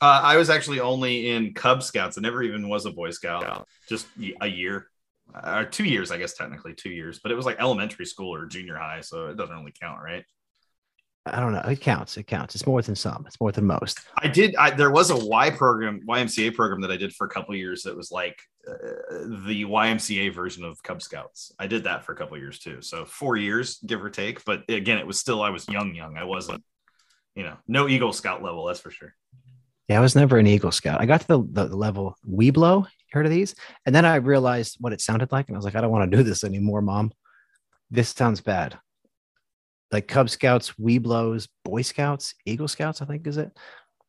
Uh, 0.00 0.20
I 0.22 0.36
was 0.36 0.50
actually 0.50 0.80
only 0.80 1.30
in 1.30 1.54
Cub 1.54 1.82
Scouts. 1.82 2.18
I 2.18 2.20
never 2.20 2.42
even 2.42 2.68
was 2.68 2.86
a 2.86 2.90
Boy 2.90 3.10
Scout. 3.10 3.66
Just 3.88 4.06
a 4.40 4.46
year, 4.46 4.86
or 5.44 5.64
two 5.64 5.84
years, 5.84 6.10
I 6.10 6.18
guess 6.18 6.34
technically 6.34 6.74
two 6.74 6.90
years. 6.90 7.20
But 7.20 7.32
it 7.32 7.34
was 7.34 7.46
like 7.46 7.56
elementary 7.58 8.06
school 8.06 8.34
or 8.34 8.46
junior 8.46 8.76
high, 8.76 9.00
so 9.00 9.26
it 9.26 9.36
doesn't 9.36 9.56
really 9.56 9.74
count, 9.80 10.00
right? 10.02 10.24
I 11.32 11.40
don't 11.40 11.52
know. 11.52 11.60
It 11.60 11.80
counts. 11.80 12.16
It 12.16 12.26
counts. 12.26 12.54
It's 12.54 12.66
more 12.66 12.82
than 12.82 12.94
some. 12.94 13.24
It's 13.26 13.40
more 13.40 13.52
than 13.52 13.66
most. 13.66 14.00
I 14.16 14.28
did. 14.28 14.54
I, 14.56 14.70
there 14.70 14.90
was 14.90 15.10
a 15.10 15.16
Y 15.16 15.50
program, 15.50 16.00
YMCA 16.06 16.54
program 16.54 16.80
that 16.82 16.90
I 16.90 16.96
did 16.96 17.12
for 17.14 17.26
a 17.26 17.30
couple 17.30 17.54
years. 17.54 17.82
That 17.82 17.96
was 17.96 18.10
like 18.10 18.40
uh, 18.66 18.72
the 19.46 19.64
YMCA 19.64 20.34
version 20.34 20.64
of 20.64 20.82
Cub 20.82 21.02
Scouts. 21.02 21.52
I 21.58 21.66
did 21.66 21.84
that 21.84 22.04
for 22.04 22.12
a 22.12 22.16
couple 22.16 22.38
years 22.38 22.58
too. 22.58 22.80
So 22.82 23.04
four 23.04 23.36
years, 23.36 23.78
give 23.86 24.02
or 24.02 24.10
take. 24.10 24.44
But 24.44 24.64
again, 24.68 24.98
it 24.98 25.06
was 25.06 25.18
still 25.18 25.42
I 25.42 25.50
was 25.50 25.68
young, 25.68 25.94
young. 25.94 26.16
I 26.16 26.24
wasn't, 26.24 26.64
you 27.34 27.44
know, 27.44 27.56
no 27.66 27.88
Eagle 27.88 28.12
Scout 28.12 28.42
level. 28.42 28.66
That's 28.66 28.80
for 28.80 28.90
sure. 28.90 29.14
Yeah, 29.88 29.98
I 29.98 30.00
was 30.00 30.14
never 30.14 30.36
an 30.36 30.46
Eagle 30.46 30.70
Scout. 30.70 31.00
I 31.00 31.06
got 31.06 31.22
to 31.22 31.26
the, 31.26 31.66
the 31.66 31.76
level 31.76 32.16
Webelo. 32.28 32.86
Heard 33.10 33.24
of 33.24 33.32
these? 33.32 33.54
And 33.86 33.94
then 33.94 34.04
I 34.04 34.16
realized 34.16 34.76
what 34.80 34.92
it 34.92 35.00
sounded 35.00 35.32
like, 35.32 35.48
and 35.48 35.56
I 35.56 35.58
was 35.58 35.64
like, 35.64 35.74
I 35.74 35.80
don't 35.80 35.90
want 35.90 36.10
to 36.10 36.16
do 36.16 36.22
this 36.22 36.44
anymore, 36.44 36.82
Mom. 36.82 37.10
This 37.90 38.10
sounds 38.10 38.42
bad. 38.42 38.78
Like 39.90 40.06
Cub 40.06 40.28
Scouts, 40.28 40.72
Webelos, 40.72 41.48
Boy 41.64 41.80
Scouts, 41.80 42.34
Eagle 42.44 42.68
Scouts, 42.68 43.00
I 43.00 43.06
think 43.06 43.26
is 43.26 43.38
it. 43.38 43.50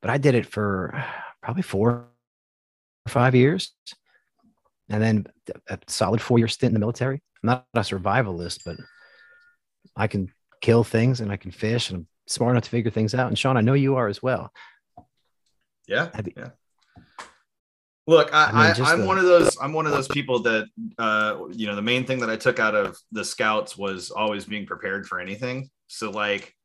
But 0.01 0.11
I 0.11 0.17
did 0.17 0.35
it 0.35 0.45
for 0.45 1.01
probably 1.41 1.63
four 1.63 1.91
or 1.91 2.09
five 3.07 3.35
years, 3.35 3.71
and 4.89 5.01
then 5.01 5.27
a 5.69 5.79
solid 5.87 6.21
four 6.21 6.37
year 6.39 6.49
stint 6.49 6.71
in 6.71 6.73
the 6.73 6.79
military. 6.81 7.21
I'm 7.41 7.47
not 7.47 7.65
a 7.73 7.79
survivalist, 7.79 8.65
but 8.65 8.75
I 9.95 10.07
can 10.07 10.27
kill 10.61 10.83
things 10.83 11.21
and 11.21 11.31
I 11.31 11.37
can 11.37 11.51
fish, 11.51 11.89
and 11.89 11.99
I'm 11.99 12.07
smart 12.27 12.51
enough 12.51 12.65
to 12.65 12.69
figure 12.69 12.91
things 12.91 13.15
out. 13.15 13.29
And 13.29 13.39
Sean, 13.39 13.55
I 13.55 13.61
know 13.61 13.75
you 13.75 13.95
are 13.95 14.09
as 14.09 14.21
well. 14.21 14.51
Yeah. 15.89 16.09
You- 16.23 16.33
yeah. 16.37 16.49
Look, 18.07 18.33
I, 18.33 18.45
I 18.45 18.51
mean, 18.51 18.85
I, 18.87 18.91
I'm 18.91 19.01
the- 19.01 19.05
one 19.05 19.17
of 19.19 19.25
those. 19.25 19.57
I'm 19.61 19.73
one 19.73 19.85
of 19.85 19.91
those 19.91 20.07
people 20.07 20.39
that, 20.39 20.65
uh, 20.97 21.45
you 21.51 21.67
know, 21.67 21.75
the 21.75 21.81
main 21.81 22.05
thing 22.05 22.19
that 22.21 22.29
I 22.29 22.37
took 22.37 22.59
out 22.59 22.73
of 22.73 22.97
the 23.11 23.23
scouts 23.23 23.77
was 23.77 24.09
always 24.09 24.45
being 24.45 24.65
prepared 24.65 25.05
for 25.05 25.19
anything. 25.19 25.69
So, 25.87 26.09
like, 26.09 26.55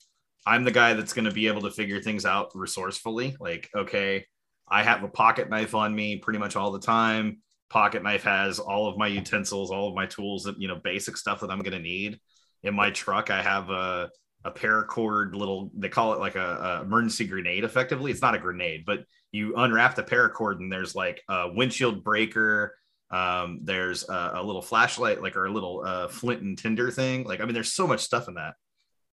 I'm 0.47 0.65
the 0.65 0.71
guy 0.71 0.95
that's 0.95 1.13
going 1.13 1.27
to 1.27 1.31
be 1.31 1.47
able 1.49 1.63
to 1.63 1.71
figure 1.71 2.01
things 2.01 2.25
out 2.25 2.51
resourcefully. 2.55 3.37
Like, 3.41 3.69
okay, 3.77 4.25
I 4.69 4.83
have 4.83 5.03
a 5.03 5.09
pocket 5.09 5.51
knife 5.51 5.75
on 5.75 5.95
me 5.95 6.17
pretty 6.17 6.39
much 6.39 6.57
all 6.57 6.71
the 6.71 6.81
time. 6.81 7.39
Pocket 7.69 8.03
knife 8.03 8.25
has 8.25 8.59
all 8.59 8.89
of 8.89 8.97
my 8.97 9.07
utensils, 9.09 9.71
all 9.71 9.89
of 9.89 9.95
my 9.95 10.07
tools, 10.07 10.45
that 10.45 10.59
you 10.59 10.69
know, 10.69 10.77
basic 10.77 11.17
stuff 11.17 11.41
that 11.41 11.51
I'm 11.51 11.61
going 11.61 11.73
to 11.73 11.79
need. 11.79 12.21
In 12.63 12.75
my 12.75 12.91
truck, 12.91 13.31
I 13.31 13.43
have 13.43 13.69
a 13.69 14.09
a 14.45 14.51
paracord 14.51 15.35
little. 15.35 15.71
They 15.75 15.89
call 15.89 16.13
it 16.15 16.21
like 16.21 16.37
a, 16.37 16.79
a 16.81 16.83
emergency 16.83 17.27
grenade. 17.27 17.65
Effectively, 17.65 18.11
it's 18.11 18.23
not 18.23 18.35
a 18.35 18.39
grenade, 18.39 18.85
but 18.85 19.05
you 19.33 19.55
unwrap 19.57 19.95
the 19.95 20.03
paracord 20.03 20.59
and 20.61 20.71
there's 20.73 20.95
like 20.95 21.23
a 21.29 21.51
windshield 21.53 22.05
breaker. 22.05 22.77
Um, 23.11 23.61
there's 23.63 24.09
a, 24.09 24.33
a 24.37 24.43
little 24.43 24.63
flashlight, 24.63 25.23
like 25.23 25.37
or 25.37 25.47
a 25.47 25.53
little 25.53 25.83
uh, 25.85 26.09
flint 26.09 26.43
and 26.43 26.59
tinder 26.59 26.91
thing. 26.91 27.25
Like, 27.25 27.41
I 27.41 27.45
mean, 27.45 27.55
there's 27.55 27.73
so 27.73 27.87
much 27.87 28.01
stuff 28.01 28.29
in 28.29 28.35
that. 28.35 28.55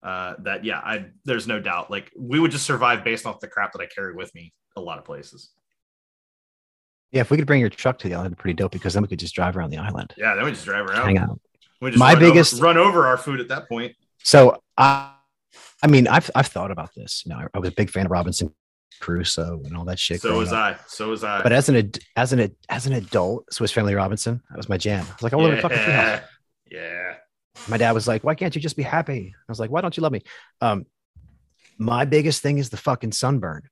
Uh, 0.02 0.34
that 0.40 0.64
yeah, 0.64 0.78
I 0.78 1.06
there's 1.24 1.46
no 1.46 1.60
doubt. 1.60 1.90
Like, 1.90 2.10
we 2.18 2.40
would 2.40 2.50
just 2.50 2.66
survive 2.66 3.04
based 3.04 3.24
off 3.26 3.38
the 3.40 3.46
crap 3.48 3.72
that 3.72 3.80
I 3.80 3.86
carry 3.86 4.14
with 4.14 4.34
me 4.34 4.52
a 4.76 4.80
lot 4.80 4.98
of 4.98 5.04
places. 5.04 5.50
Yeah, 7.12 7.20
if 7.20 7.30
we 7.30 7.36
could 7.36 7.46
bring 7.46 7.60
your 7.60 7.68
truck 7.68 7.98
to 8.00 8.08
the 8.08 8.14
island, 8.14 8.28
it'd 8.28 8.38
be 8.38 8.40
pretty 8.40 8.54
dope 8.56 8.72
because 8.72 8.94
then 8.94 9.02
we 9.02 9.08
could 9.08 9.18
just 9.18 9.34
drive 9.34 9.56
around 9.56 9.70
the 9.70 9.76
island, 9.78 10.14
Yeah, 10.16 10.34
then 10.34 10.44
we 10.44 10.50
just 10.52 10.64
drive 10.64 10.86
around. 10.86 11.04
hang 11.06 11.18
out. 11.18 11.38
We 11.80 11.90
just 11.90 11.98
My 11.98 12.14
run 12.14 12.22
over- 12.22 12.32
biggest- 12.32 12.60
run 12.62 12.76
over 12.78 13.06
our 13.06 13.16
food 13.18 13.38
at 13.40 13.48
that 13.48 13.68
point. 13.68 13.94
So 14.24 14.62
I, 14.78 15.12
I 15.82 15.86
mean, 15.88 16.06
I've 16.08 16.30
I've 16.34 16.46
thought 16.46 16.70
about 16.70 16.90
this. 16.94 17.22
You 17.24 17.30
know, 17.30 17.38
I, 17.38 17.46
I 17.54 17.58
was 17.58 17.68
a 17.68 17.72
big 17.72 17.90
fan 17.90 18.06
of 18.06 18.12
Robinson 18.12 18.54
Crusoe 19.00 19.60
and 19.64 19.76
all 19.76 19.84
that 19.86 19.98
shit. 19.98 20.20
So 20.20 20.38
was 20.38 20.52
up. 20.52 20.58
I. 20.58 20.76
So 20.86 21.08
was 21.10 21.24
I. 21.24 21.42
But 21.42 21.52
as 21.52 21.68
an 21.68 21.76
ad- 21.76 21.98
as 22.16 22.32
an 22.32 22.40
ad- 22.40 22.54
as 22.68 22.86
an 22.86 22.92
adult, 22.92 23.52
Swiss 23.52 23.72
Family 23.72 23.94
Robinson, 23.94 24.40
that 24.50 24.56
was 24.56 24.68
my 24.68 24.76
jam. 24.76 25.04
I 25.08 25.12
was 25.14 25.22
like, 25.22 25.32
I 25.32 25.36
want 25.36 25.54
to 25.56 25.62
fucking 25.62 25.78
treehouse. 25.78 26.22
yeah. 26.70 26.78
yeah. 26.78 27.14
My 27.68 27.76
dad 27.76 27.92
was 27.92 28.06
like, 28.08 28.22
Why 28.24 28.34
can't 28.34 28.54
you 28.54 28.60
just 28.60 28.76
be 28.76 28.82
happy? 28.82 29.34
I 29.36 29.52
was 29.52 29.58
like, 29.60 29.70
Why 29.70 29.80
don't 29.80 29.96
you 29.96 30.02
love 30.02 30.12
me? 30.12 30.22
Um, 30.60 30.86
my 31.78 32.04
biggest 32.04 32.42
thing 32.42 32.58
is 32.58 32.70
the 32.70 32.76
fucking 32.76 33.12
sunburn. 33.12 33.62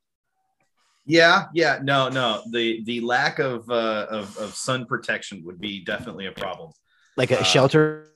Yeah, 1.07 1.47
yeah, 1.55 1.79
no, 1.83 2.09
no. 2.09 2.43
The 2.51 2.83
the 2.85 3.01
lack 3.01 3.39
of 3.39 3.69
uh 3.71 4.07
of, 4.11 4.37
of 4.37 4.55
sun 4.55 4.85
protection 4.87 5.43
would 5.45 5.61
be 5.61 5.85
definitely 5.85 6.27
a 6.27 6.33
problem. 6.33 6.73
Like 7.17 7.31
a 7.31 7.41
Uh, 7.41 7.45
shelter, 7.45 8.13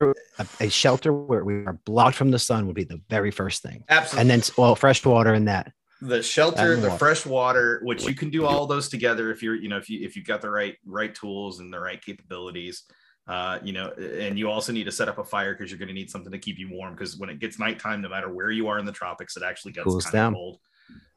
a, 0.00 0.14
a 0.60 0.68
shelter 0.68 1.12
where 1.12 1.44
we 1.44 1.64
are 1.64 1.78
blocked 1.84 2.16
from 2.16 2.30
the 2.30 2.38
sun 2.38 2.66
would 2.66 2.76
be 2.76 2.84
the 2.84 3.00
very 3.08 3.30
first 3.30 3.62
thing, 3.62 3.84
Absolutely. 3.88 4.20
and 4.20 4.30
then 4.30 4.54
well, 4.56 4.74
fresh 4.76 5.04
water 5.04 5.32
and 5.34 5.48
that. 5.48 5.72
the 6.02 6.22
shelter, 6.22 6.76
the 6.76 6.88
water. 6.88 6.98
fresh 6.98 7.24
water, 7.24 7.80
which 7.84 8.04
you 8.04 8.14
can 8.14 8.30
do 8.30 8.44
all 8.46 8.66
those 8.66 8.88
together 8.88 9.30
if 9.30 9.42
you're, 9.42 9.54
you 9.54 9.68
know, 9.68 9.78
if 9.78 9.88
you 9.88 10.04
if 10.06 10.16
you've 10.16 10.26
got 10.26 10.42
the 10.42 10.50
right 10.50 10.76
right 10.84 11.14
tools 11.14 11.60
and 11.60 11.72
the 11.72 11.80
right 11.80 12.02
capabilities. 12.04 12.82
Uh, 13.28 13.58
you 13.64 13.72
know, 13.72 13.88
and 13.90 14.38
you 14.38 14.48
also 14.48 14.70
need 14.72 14.84
to 14.84 14.92
set 14.92 15.08
up 15.08 15.18
a 15.18 15.24
fire 15.24 15.52
because 15.52 15.68
you're 15.68 15.78
going 15.80 15.88
to 15.88 15.94
need 15.94 16.08
something 16.08 16.30
to 16.30 16.38
keep 16.38 16.60
you 16.60 16.70
warm. 16.70 16.94
Because 16.94 17.16
when 17.16 17.28
it 17.28 17.40
gets 17.40 17.58
nighttime, 17.58 18.00
no 18.00 18.08
matter 18.08 18.32
where 18.32 18.52
you 18.52 18.68
are 18.68 18.78
in 18.78 18.86
the 18.86 18.92
tropics, 18.92 19.36
it 19.36 19.42
actually 19.42 19.72
gets 19.72 19.82
Cools 19.84 20.04
kind 20.04 20.12
down. 20.12 20.32
of 20.32 20.34
cold. 20.36 20.58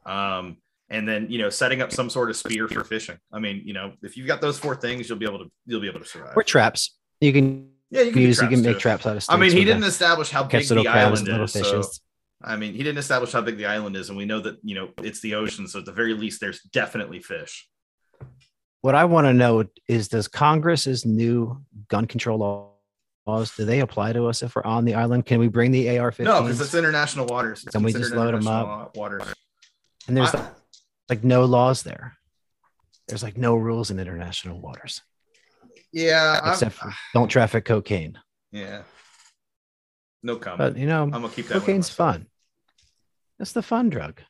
Um, 0.06 0.56
and 0.88 1.06
then 1.06 1.30
you 1.30 1.38
know, 1.38 1.50
setting 1.50 1.80
up 1.80 1.92
some 1.92 2.10
sort 2.10 2.28
of 2.28 2.36
spear 2.36 2.66
for 2.66 2.82
fishing. 2.82 3.16
I 3.32 3.38
mean, 3.38 3.62
you 3.64 3.74
know, 3.74 3.92
if 4.02 4.16
you've 4.16 4.26
got 4.26 4.40
those 4.40 4.58
four 4.58 4.74
things, 4.74 5.08
you'll 5.08 5.18
be 5.18 5.26
able 5.26 5.38
to 5.38 5.50
you'll 5.66 5.80
be 5.80 5.86
able 5.88 6.00
to 6.00 6.06
survive. 6.06 6.32
Or 6.36 6.42
traps. 6.42 6.96
You 7.20 7.32
can 7.32 7.69
yeah, 7.90 8.02
you 8.02 8.12
can, 8.12 8.22
use. 8.22 8.40
You 8.40 8.48
can 8.48 8.62
make 8.62 8.74
too. 8.76 8.80
traps 8.80 9.06
out 9.06 9.16
of. 9.16 9.22
Stuff. 9.22 9.34
I 9.34 9.38
mean, 9.38 9.50
he 9.52 9.64
didn't 9.64 9.82
establish 9.82 10.30
how 10.30 10.44
big 10.44 10.66
the 10.66 10.86
island 10.86 11.28
is. 11.28 11.52
So. 11.52 11.82
I 12.42 12.56
mean, 12.56 12.72
he 12.72 12.78
didn't 12.78 12.98
establish 12.98 13.32
how 13.32 13.40
big 13.40 13.58
the 13.58 13.66
island 13.66 13.96
is, 13.96 14.08
and 14.08 14.16
we 14.16 14.24
know 14.24 14.40
that 14.40 14.58
you 14.62 14.74
know 14.74 14.90
it's 15.02 15.20
the 15.20 15.34
ocean. 15.34 15.66
So 15.66 15.80
at 15.80 15.84
the 15.84 15.92
very 15.92 16.14
least, 16.14 16.40
there's 16.40 16.62
definitely 16.62 17.20
fish. 17.20 17.68
What 18.82 18.94
I 18.94 19.04
want 19.04 19.26
to 19.26 19.34
know 19.34 19.64
is 19.88 20.08
does 20.08 20.28
Congress's 20.28 21.04
new 21.04 21.62
gun 21.88 22.06
control 22.06 22.72
laws 23.26 23.54
do 23.56 23.64
they 23.64 23.80
apply 23.80 24.14
to 24.14 24.26
us 24.26 24.42
if 24.42 24.56
we're 24.56 24.64
on 24.64 24.84
the 24.84 24.94
island? 24.94 25.26
Can 25.26 25.38
we 25.38 25.48
bring 25.48 25.70
the 25.70 25.98
AR-15s? 25.98 26.24
No, 26.24 26.42
because 26.42 26.60
it's 26.60 26.74
international 26.74 27.26
waters. 27.26 27.64
Can 27.64 27.82
we 27.82 27.92
just 27.92 28.14
load 28.14 28.34
'em 28.34 28.40
international 28.40 28.90
Waters. 28.94 29.22
and 30.08 30.16
there's 30.16 30.34
I- 30.34 30.48
like 31.08 31.22
no 31.24 31.44
laws 31.44 31.82
there. 31.82 32.16
There's 33.08 33.22
like 33.22 33.36
no 33.36 33.56
rules 33.56 33.90
in 33.90 33.98
international 33.98 34.60
waters 34.60 35.02
yeah, 35.92 36.50
except 36.50 36.74
for 36.76 36.92
don't 37.14 37.28
traffic 37.28 37.64
cocaine. 37.64 38.18
yeah. 38.52 38.82
No 40.22 40.36
comment. 40.36 40.58
But 40.74 40.76
you 40.78 40.86
know, 40.86 41.04
I'm 41.04 41.10
gonna 41.10 41.30
keep 41.30 41.48
that. 41.48 41.54
cocaine's 41.60 41.88
fun. 41.88 42.26
That's 43.38 43.52
the 43.52 43.62
fun 43.62 43.88
drug. 43.88 44.20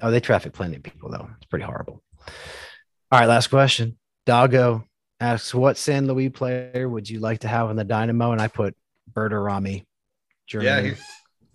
Oh, 0.00 0.10
they 0.10 0.20
traffic 0.20 0.54
plenty 0.54 0.76
of 0.76 0.82
people 0.82 1.10
though. 1.10 1.28
It's 1.36 1.46
pretty 1.46 1.66
horrible. 1.66 2.02
All 3.12 3.20
right, 3.20 3.26
last 3.26 3.48
question. 3.48 3.98
Doggo 4.24 4.84
asks, 5.20 5.54
"What 5.54 5.76
San 5.76 6.06
Luis 6.06 6.30
player 6.32 6.88
would 6.88 7.10
you 7.10 7.20
like 7.20 7.40
to 7.40 7.48
have 7.48 7.68
on 7.68 7.76
the 7.76 7.84
Dynamo?" 7.84 8.32
And 8.32 8.40
I 8.40 8.48
put 8.48 8.74
Berterame, 9.12 9.74
Yeah, 9.76 9.82
Germany. 10.46 10.88
he, 10.90 10.94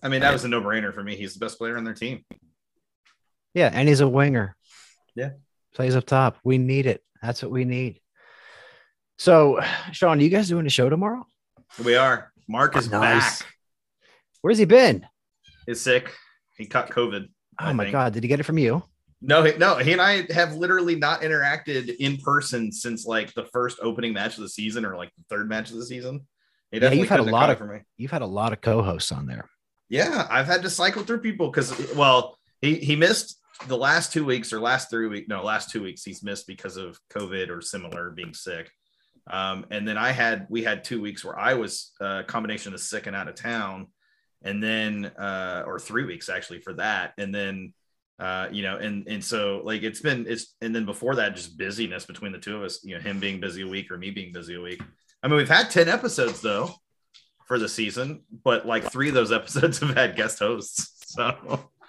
I 0.04 0.08
mean 0.10 0.22
that 0.22 0.34
was 0.34 0.46
a 0.46 0.50
no-brainer 0.50 0.94
for 0.94 1.04
me. 1.04 1.16
He's 1.16 1.34
the 1.34 1.40
best 1.44 1.58
player 1.58 1.76
on 1.76 1.84
their 1.84 1.96
team. 1.96 2.24
Yeah, 3.56 3.72
and 3.74 3.90
he's 3.90 4.02
a 4.02 4.08
winger. 4.08 4.56
Yeah. 5.16 5.32
Plays 5.74 5.96
up 5.96 6.06
top. 6.06 6.38
We 6.44 6.60
need 6.60 6.86
it. 6.86 7.04
That's 7.24 7.42
what 7.42 7.52
we 7.52 7.66
need. 7.66 8.00
So, 9.20 9.60
Sean, 9.92 10.18
are 10.20 10.22
you 10.24 10.30
guys 10.30 10.48
doing 10.48 10.66
a 10.66 10.70
show 10.72 10.90
tomorrow? 10.90 11.28
We 11.84 11.96
are. 11.96 12.32
Mark 12.48 12.76
is 12.76 12.90
Nice. 12.90 13.42
back. 13.42 13.48
Where's 14.42 14.58
he 14.58 14.66
been? 14.66 15.06
He's 15.68 15.82
sick. 15.82 16.12
He 16.58 16.66
caught 16.66 16.90
COVID. 16.90 17.28
Oh 17.62 17.66
I 17.66 17.74
my 17.74 17.84
think. 17.84 17.92
god, 17.92 18.14
did 18.14 18.24
he 18.24 18.30
get 18.30 18.40
it 18.40 18.44
from 18.44 18.58
you? 18.58 18.82
No, 19.22 19.44
he, 19.44 19.56
no, 19.58 19.76
he 19.76 19.92
and 19.92 20.02
I 20.02 20.26
have 20.34 20.56
literally 20.56 20.96
not 20.96 21.22
interacted 21.22 21.94
in 21.98 22.18
person 22.18 22.72
since 22.72 23.06
like 23.06 23.34
the 23.34 23.44
first 23.46 23.78
opening 23.82 24.14
match 24.14 24.38
of 24.38 24.44
the 24.44 24.50
season 24.50 24.86
or 24.86 24.96
like 24.96 25.12
the 25.18 25.24
third 25.30 25.50
match 25.50 25.70
of 25.72 25.76
the 25.76 25.86
season. 25.86 26.26
He 26.72 26.80
Yeah, 26.80 26.92
you've 26.92 27.10
had 27.10 27.20
a 27.20 27.24
lot 27.24 27.50
of- 27.50 27.58
for 27.58 27.66
me. 27.66 27.82
You've 27.98 28.12
had 28.12 28.22
a 28.22 28.26
lot 28.28 28.54
of 28.54 28.62
co-hosts 28.62 29.12
on 29.12 29.28
there. 29.28 29.46
Yeah, 29.90 30.26
I've 30.30 30.46
had 30.46 30.62
to 30.64 30.70
cycle 30.70 31.04
through 31.04 31.20
people 31.20 31.50
because 31.50 31.94
well, 31.96 32.38
he 32.62 32.76
he 32.76 32.96
missed 32.96 33.38
the 33.68 33.78
last 33.78 34.14
two 34.14 34.24
weeks 34.24 34.54
or 34.54 34.60
last 34.62 34.90
three 34.90 35.08
weeks. 35.08 35.28
No, 35.28 35.44
last 35.44 35.70
two 35.70 35.84
weeks 35.84 36.04
he's 36.04 36.24
missed 36.24 36.48
because 36.48 36.78
of 36.78 36.98
COVID 37.12 37.50
or 37.50 37.62
similar 37.62 38.12
being 38.12 38.34
sick. 38.34 38.72
Um, 39.30 39.66
and 39.70 39.88
then 39.88 39.98
I 39.98 40.12
had 40.12 40.48
we 40.50 40.64
had 40.64 40.84
two 40.84 41.02
weeks 41.02 41.24
where 41.24 41.38
I 41.38 41.54
was 41.54 41.92
a 42.02 42.24
combination 42.26 42.74
of 42.74 42.80
sick 42.80 43.08
and 43.08 43.16
out 43.16 43.28
of 43.28 43.36
town, 43.36 43.88
and 44.44 44.62
then 44.64 45.06
uh, 45.20 45.64
or 45.66 45.80
three 45.80 46.06
weeks 46.06 46.30
actually 46.30 46.62
for 46.62 46.74
that, 46.74 47.14
and 47.18 47.34
then 47.34 47.74
Uh, 48.20 48.50
you 48.52 48.64
know, 48.64 48.76
and 48.76 49.08
and 49.08 49.24
so 49.24 49.62
like 49.64 49.82
it's 49.82 50.02
been 50.02 50.26
it's 50.28 50.54
and 50.62 50.76
then 50.76 50.86
before 50.86 51.16
that, 51.16 51.36
just 51.38 51.58
busyness 51.58 52.06
between 52.06 52.34
the 52.34 52.38
two 52.40 52.58
of 52.58 52.64
us. 52.64 52.84
You 52.84 52.96
know, 52.96 53.02
him 53.02 53.18
being 53.20 53.40
busy 53.40 53.62
a 53.62 53.68
week 53.68 53.90
or 53.92 53.98
me 53.98 54.12
being 54.12 54.34
busy 54.34 54.56
a 54.56 54.62
week. 54.62 54.82
I 55.24 55.28
mean, 55.30 55.38
we've 55.38 55.48
had 55.58 55.70
ten 55.72 55.88
episodes 55.88 56.42
though 56.42 56.70
for 57.48 57.58
the 57.58 57.70
season, 57.70 58.24
but 58.44 58.66
like 58.66 58.92
three 58.92 59.08
of 59.08 59.16
those 59.16 59.32
episodes 59.40 59.80
have 59.80 59.96
had 59.96 60.18
guest 60.18 60.40
hosts. 60.40 60.82
So 61.16 61.24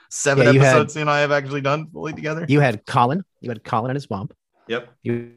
seven 0.08 0.44
Yeah, 0.46 0.52
had- 0.52 0.66
episodes 0.68 0.94
you 0.94 1.00
and 1.00 1.10
I 1.10 1.18
have 1.20 1.32
actually 1.32 1.62
done 1.62 1.90
fully 1.90 2.12
together. 2.12 2.46
You 2.48 2.60
had 2.60 2.86
Colin. 2.86 3.24
You 3.40 3.50
had 3.50 3.64
Colin 3.64 3.90
and 3.90 3.96
his 3.96 4.08
mom. 4.08 4.28
Yep. 4.68 4.88
You 5.02 5.32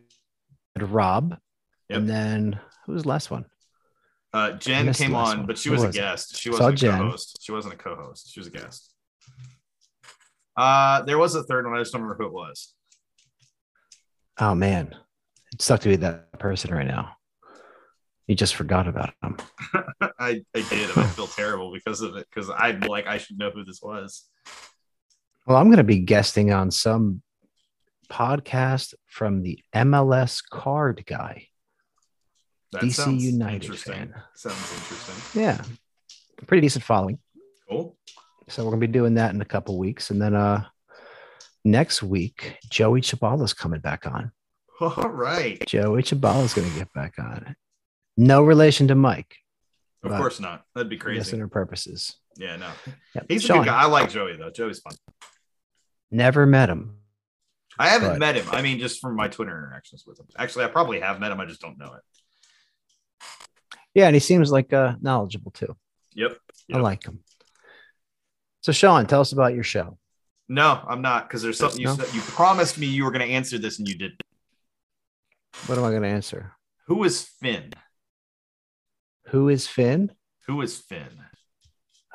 had 0.75 0.91
Rob. 0.91 1.37
Yep. 1.89 1.97
And 1.99 2.09
then 2.09 2.59
who 2.85 2.93
was 2.93 3.03
the 3.03 3.09
last 3.09 3.29
one? 3.31 3.45
Uh, 4.33 4.53
Jen 4.53 4.91
came 4.93 5.13
on, 5.15 5.37
one. 5.39 5.45
but 5.45 5.57
she 5.57 5.69
Who 5.69 5.73
was 5.75 5.83
a 5.83 5.91
guest. 5.91 6.37
She 6.37 6.49
wasn't 6.49 6.73
a 6.73 6.75
Jen. 6.75 6.97
co-host. 6.99 7.39
She 7.43 7.51
wasn't 7.51 7.75
a 7.75 7.77
co-host. 7.77 8.31
She 8.33 8.39
was 8.39 8.47
a 8.47 8.51
guest. 8.51 8.93
Uh, 10.57 11.01
there 11.03 11.17
was 11.17 11.35
a 11.35 11.43
third 11.43 11.65
one. 11.65 11.75
I 11.75 11.81
just 11.81 11.93
don't 11.93 12.01
remember 12.01 12.23
who 12.23 12.29
it 12.29 12.33
was. 12.33 12.73
Oh 14.39 14.55
man, 14.55 14.95
it 15.53 15.61
sucked 15.61 15.83
to 15.83 15.89
be 15.89 15.95
that 15.97 16.39
person 16.39 16.73
right 16.73 16.87
now. 16.87 17.15
You 18.27 18.35
just 18.35 18.55
forgot 18.55 18.87
about 18.87 19.13
him. 19.21 19.37
I, 20.19 20.41
I 20.55 20.61
did, 20.61 20.97
I 20.97 21.05
feel 21.07 21.27
terrible 21.35 21.71
because 21.73 22.01
of 22.01 22.15
it. 22.15 22.25
Because 22.33 22.49
I'm 22.49 22.79
like, 22.81 23.05
I 23.05 23.17
should 23.17 23.37
know 23.37 23.51
who 23.51 23.63
this 23.63 23.81
was. 23.81 24.23
Well, 25.45 25.57
I'm 25.57 25.67
going 25.67 25.77
to 25.77 25.83
be 25.83 25.99
guesting 25.99 26.51
on 26.53 26.71
some 26.71 27.21
podcast 28.09 28.93
from 29.07 29.41
the 29.43 29.59
MLS 29.75 30.41
card 30.49 31.03
guy. 31.05 31.47
That 32.73 32.81
DC 32.83 33.19
United 33.19 33.77
fan. 33.79 34.13
Sounds 34.35 34.73
interesting. 34.73 35.41
Yeah, 35.41 35.61
pretty 36.47 36.61
decent 36.61 36.83
following. 36.83 37.19
Cool. 37.69 37.97
So 38.49 38.63
we're 38.63 38.71
going 38.71 38.81
to 38.81 38.87
be 38.87 38.91
doing 38.93 39.13
that 39.15 39.33
in 39.33 39.41
a 39.41 39.45
couple 39.45 39.77
weeks, 39.77 40.09
and 40.09 40.21
then 40.21 40.35
uh, 40.35 40.65
next 41.63 42.03
week 42.03 42.57
Joey 42.69 43.01
Chabala's 43.01 43.53
coming 43.53 43.79
back 43.79 44.05
on. 44.05 44.31
All 44.81 45.09
right. 45.09 45.63
Joey 45.65 46.03
Chabala's 46.03 46.53
going 46.53 46.69
to 46.69 46.77
get 46.77 46.91
back 46.93 47.13
on. 47.19 47.55
No 48.17 48.43
relation 48.43 48.87
to 48.89 48.95
Mike. 48.95 49.37
Of 50.03 50.11
course 50.11 50.39
not. 50.41 50.65
That'd 50.75 50.89
be 50.89 50.97
crazy. 50.97 51.19
Listener 51.19 51.47
purposes. 51.47 52.17
Yeah, 52.37 52.57
no. 52.57 52.67
Yep. 53.15 53.25
He's 53.29 53.43
a 53.45 53.47
Sean, 53.47 53.57
good 53.59 53.67
guy. 53.67 53.81
I 53.83 53.85
like 53.85 54.09
Joey 54.09 54.35
though. 54.35 54.49
Joey's 54.49 54.79
fun. 54.79 54.93
Never 56.11 56.45
met 56.45 56.69
him. 56.69 56.97
I 57.79 57.89
haven't 57.89 58.09
But- 58.09 58.19
met 58.19 58.35
him. 58.35 58.45
I 58.51 58.61
mean, 58.61 58.79
just 58.79 58.99
from 58.99 59.15
my 59.15 59.27
Twitter 59.29 59.51
interactions 59.57 60.03
with 60.05 60.19
him. 60.19 60.25
Actually, 60.37 60.65
I 60.65 60.67
probably 60.67 60.99
have 60.99 61.19
met 61.19 61.31
him. 61.31 61.39
I 61.39 61.45
just 61.45 61.61
don't 61.61 61.77
know 61.77 61.93
it. 61.93 62.01
Yeah, 63.93 64.07
and 64.07 64.15
he 64.15 64.19
seems 64.19 64.51
like 64.51 64.73
uh, 64.73 64.95
knowledgeable 65.01 65.51
too. 65.51 65.75
Yep. 66.15 66.37
I 66.73 66.77
like 66.79 67.03
him. 67.05 67.19
So, 68.61 68.71
Sean, 68.71 69.05
tell 69.05 69.21
us 69.21 69.33
about 69.33 69.53
your 69.53 69.63
show. 69.63 69.97
No, 70.49 70.81
I'm 70.87 71.01
not 71.01 71.27
because 71.27 71.41
there's 71.41 71.57
something 71.57 71.79
you 71.79 71.87
No? 71.87 71.95
said. 71.95 72.13
You 72.13 72.21
promised 72.21 72.77
me 72.77 72.87
you 72.87 73.03
were 73.03 73.11
going 73.11 73.27
to 73.27 73.33
answer 73.33 73.57
this 73.57 73.79
and 73.79 73.87
you 73.87 73.95
didn't. 73.95 74.21
What 75.67 75.77
am 75.77 75.83
I 75.83 75.89
going 75.89 76.01
to 76.03 76.07
answer? 76.07 76.53
Who 76.87 77.03
is 77.03 77.23
Finn? 77.23 77.71
Who 79.27 79.49
is 79.49 79.67
Finn? 79.67 80.11
Who 80.47 80.61
is 80.61 80.77
Finn? 80.77 81.09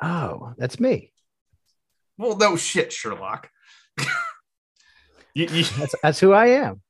Oh, 0.01 0.53
that's 0.57 0.79
me. 0.79 1.11
Well, 2.17 2.37
no 2.37 2.55
shit, 2.55 2.93
Sherlock. 2.93 3.49
you, 5.33 5.47
you... 5.47 5.63
That's 5.63 5.95
that's 6.01 6.19
who 6.19 6.33
I 6.33 6.47
am, 6.47 6.81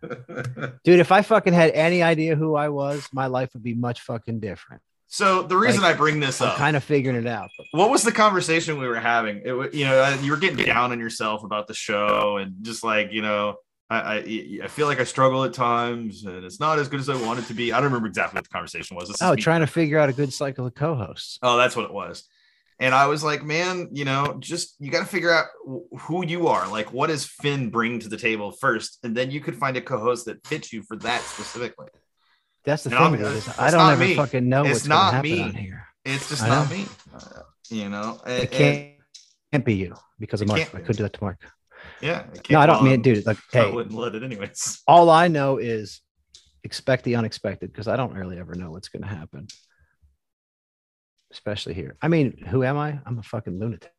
dude. 0.84 1.00
If 1.00 1.12
I 1.12 1.22
fucking 1.22 1.52
had 1.52 1.70
any 1.72 2.02
idea 2.02 2.36
who 2.36 2.54
I 2.54 2.68
was, 2.68 3.08
my 3.12 3.26
life 3.26 3.50
would 3.54 3.62
be 3.62 3.74
much 3.74 4.00
fucking 4.02 4.40
different. 4.40 4.82
so 5.06 5.42
the 5.42 5.56
reason 5.56 5.82
Like, 5.82 5.94
I 5.94 5.98
bring 5.98 6.20
this 6.20 6.40
up, 6.40 6.48
I'm 6.48 6.52
up, 6.52 6.58
kind 6.58 6.76
of 6.76 6.84
figuring 6.84 7.16
it 7.16 7.26
out. 7.26 7.50
What 7.72 7.90
was 7.90 8.02
the 8.02 8.12
conversation 8.12 8.78
we 8.78 8.86
were 8.86 9.00
having? 9.00 9.42
It 9.44 9.52
was, 9.52 9.74
you 9.74 9.84
know, 9.84 10.00
uh, 10.02 10.16
you 10.22 10.30
were 10.30 10.36
getting 10.36 10.64
down 10.64 10.92
on 10.92 11.00
yourself 11.00 11.44
about 11.44 11.66
the 11.66 11.74
show 11.74 12.36
and 12.36 12.54
just 12.62 12.84
like, 12.84 13.12
you 13.12 13.22
know, 13.22 13.56
I, 13.90 13.96
I, 13.96 14.60
I 14.64 14.68
feel 14.68 14.86
like 14.86 15.00
I 15.00 15.04
struggle 15.04 15.44
at 15.44 15.54
times 15.54 16.24
and 16.24 16.44
it's 16.44 16.60
not 16.60 16.78
as 16.78 16.88
good 16.88 17.00
as 17.00 17.08
I 17.08 17.20
want 17.20 17.38
it 17.38 17.46
to 17.46 17.54
be. 17.54 17.72
I 17.72 17.76
don't 17.76 17.84
remember 17.84 18.08
exactly 18.08 18.36
what 18.36 18.44
the 18.44 18.50
conversation 18.50 18.96
was. 18.96 19.08
This 19.08 19.16
is 19.16 19.22
oh, 19.22 19.34
me- 19.34 19.40
trying 19.40 19.60
to 19.60 19.66
figure 19.66 19.98
out 19.98 20.10
a 20.10 20.12
good 20.12 20.32
cycle 20.32 20.66
of 20.66 20.74
co-hosts. 20.74 21.38
Oh, 21.42 21.56
that's 21.56 21.74
what 21.74 21.86
it 21.86 21.92
was. 21.92 22.24
And 22.80 22.94
I 22.94 23.06
was 23.06 23.24
like, 23.24 23.42
man, 23.44 23.88
you 23.92 24.04
know, 24.04 24.36
just 24.38 24.76
you 24.78 24.90
got 24.90 25.00
to 25.00 25.06
figure 25.06 25.32
out 25.32 25.46
who 26.02 26.24
you 26.24 26.46
are. 26.46 26.68
Like, 26.70 26.92
what 26.92 27.08
does 27.08 27.24
Finn 27.26 27.70
bring 27.70 27.98
to 28.00 28.08
the 28.08 28.16
table 28.16 28.52
first? 28.52 28.98
And 29.02 29.16
then 29.16 29.30
you 29.32 29.40
could 29.40 29.56
find 29.56 29.76
a 29.76 29.80
co 29.80 29.98
host 29.98 30.26
that 30.26 30.46
fits 30.46 30.72
you 30.72 30.82
for 30.82 30.96
that 30.98 31.20
specifically. 31.22 31.88
That's 32.64 32.84
the 32.84 32.90
And 32.90 32.98
thing. 32.98 33.12
be 33.12 33.18
dude, 33.18 33.26
honest, 33.26 33.48
is 33.48 33.58
I 33.58 33.70
don't 33.70 33.90
ever 33.90 34.04
me. 34.04 34.14
fucking 34.14 34.48
know 34.48 34.62
It's 34.64 34.70
what's 34.74 34.86
not 34.86 35.14
happen 35.14 35.30
me. 35.30 35.42
on 35.42 35.54
here. 35.54 35.86
It's 36.04 36.28
just 36.28 36.42
not 36.46 36.70
me, 36.70 36.86
uh, 37.14 37.40
you 37.70 37.88
know. 37.88 38.20
And, 38.24 38.42
It 38.44 38.50
can't, 38.52 38.92
can't 39.52 39.64
be 39.64 39.74
you 39.74 39.94
because 40.18 40.40
of 40.40 40.46
It 40.48 40.50
Mark. 40.52 40.74
I 40.74 40.80
could 40.80 40.96
do 40.96 41.02
that 41.02 41.12
to 41.14 41.20
Mark. 41.22 41.40
yeah. 42.00 42.26
it 42.32 42.48
No, 42.50 42.60
I 42.60 42.66
don't 42.66 42.82
mean 42.84 42.94
it, 42.94 43.02
dude. 43.02 43.26
Like, 43.26 43.38
hey, 43.52 43.60
I 43.68 43.70
wouldn't 43.74 43.94
let 43.94 44.14
it 44.14 44.22
anyways. 44.22 44.82
all 44.86 45.10
I 45.10 45.28
know 45.28 45.56
is 45.58 46.00
expect 46.62 47.04
the 47.04 47.16
unexpected 47.16 47.72
because 47.72 47.88
I 47.88 47.96
don't 47.96 48.12
really 48.14 48.38
ever 48.38 48.54
know 48.54 48.70
what's 48.70 48.88
going 48.88 49.02
to 49.02 49.08
happen, 49.08 49.48
especially 51.38 51.74
here. 51.74 51.96
I 52.02 52.08
mean, 52.08 52.36
who 52.48 52.64
am 52.64 52.76
I? 52.76 52.98
I'm 53.06 53.18
a 53.18 53.22
fucking 53.22 53.58
lunatic. 53.58 53.92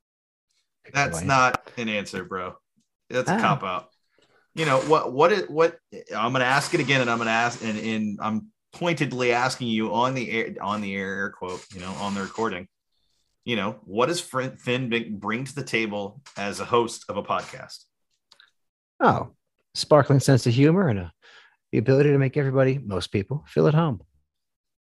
That's 0.93 1.19
Who 1.19 1.19
I 1.19 1.21
am. 1.21 1.27
not 1.27 1.71
an 1.77 1.87
answer, 1.89 2.23
bro. 2.25 2.55
That's 3.09 3.29
a 3.29 3.35
Ah. 3.35 3.39
cop 3.39 3.63
out. 3.63 3.89
You 4.55 4.65
know 4.65 4.79
what? 4.81 5.13
What 5.13 5.31
it? 5.31 5.49
What? 5.49 5.79
I'm 6.15 6.33
gonna 6.33 6.43
ask 6.43 6.73
it 6.73 6.79
again, 6.81 7.01
and 7.01 7.09
I'm 7.09 7.17
gonna 7.17 7.29
ask, 7.29 7.63
and, 7.63 7.79
and 7.79 8.19
I'm 8.21 8.47
pointedly 8.73 9.31
asking 9.31 9.67
you 9.69 9.93
on 9.93 10.13
the 10.15 10.29
air, 10.29 10.55
on 10.61 10.81
the 10.81 10.93
air, 10.95 11.13
air 11.15 11.29
quote, 11.31 11.65
you 11.73 11.79
know, 11.79 11.91
on 11.93 12.13
the 12.13 12.21
recording. 12.21 12.67
You 13.45 13.55
know, 13.55 13.79
what 13.83 14.07
does 14.07 14.19
Finn 14.19 14.89
bring- 14.89 15.17
bring 15.17 15.45
to 15.45 15.55
the 15.55 15.63
table 15.63 16.21
as 16.37 16.59
a 16.59 16.65
host 16.65 17.05
of 17.09 17.15
a 17.17 17.23
podcast? 17.23 17.85
Oh, 18.99 19.33
sparkling 19.75 20.19
sense 20.19 20.45
of 20.45 20.53
humor 20.53 20.89
and 20.89 20.99
a, 20.99 21.13
the 21.71 21.77
ability 21.77 22.11
to 22.11 22.17
make 22.17 22.35
everybody, 22.37 22.77
most 22.79 23.07
people, 23.07 23.45
feel 23.47 23.67
at 23.67 23.73
home. 23.73 24.01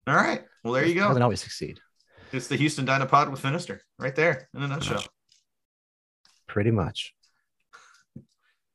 All 0.06 0.14
right. 0.14 0.44
Well, 0.62 0.74
there 0.74 0.86
you 0.86 0.94
Doesn't 0.94 1.16
go. 1.18 1.22
always 1.24 1.40
succeed. 1.42 1.80
It's 2.34 2.48
the 2.48 2.56
Houston 2.56 2.84
Dynapod 2.84 3.30
with 3.30 3.40
Finister, 3.40 3.78
right 3.96 4.14
there 4.14 4.48
in 4.54 4.62
a 4.62 4.66
nutshell. 4.66 5.04
Pretty 6.48 6.72
much. 6.72 7.14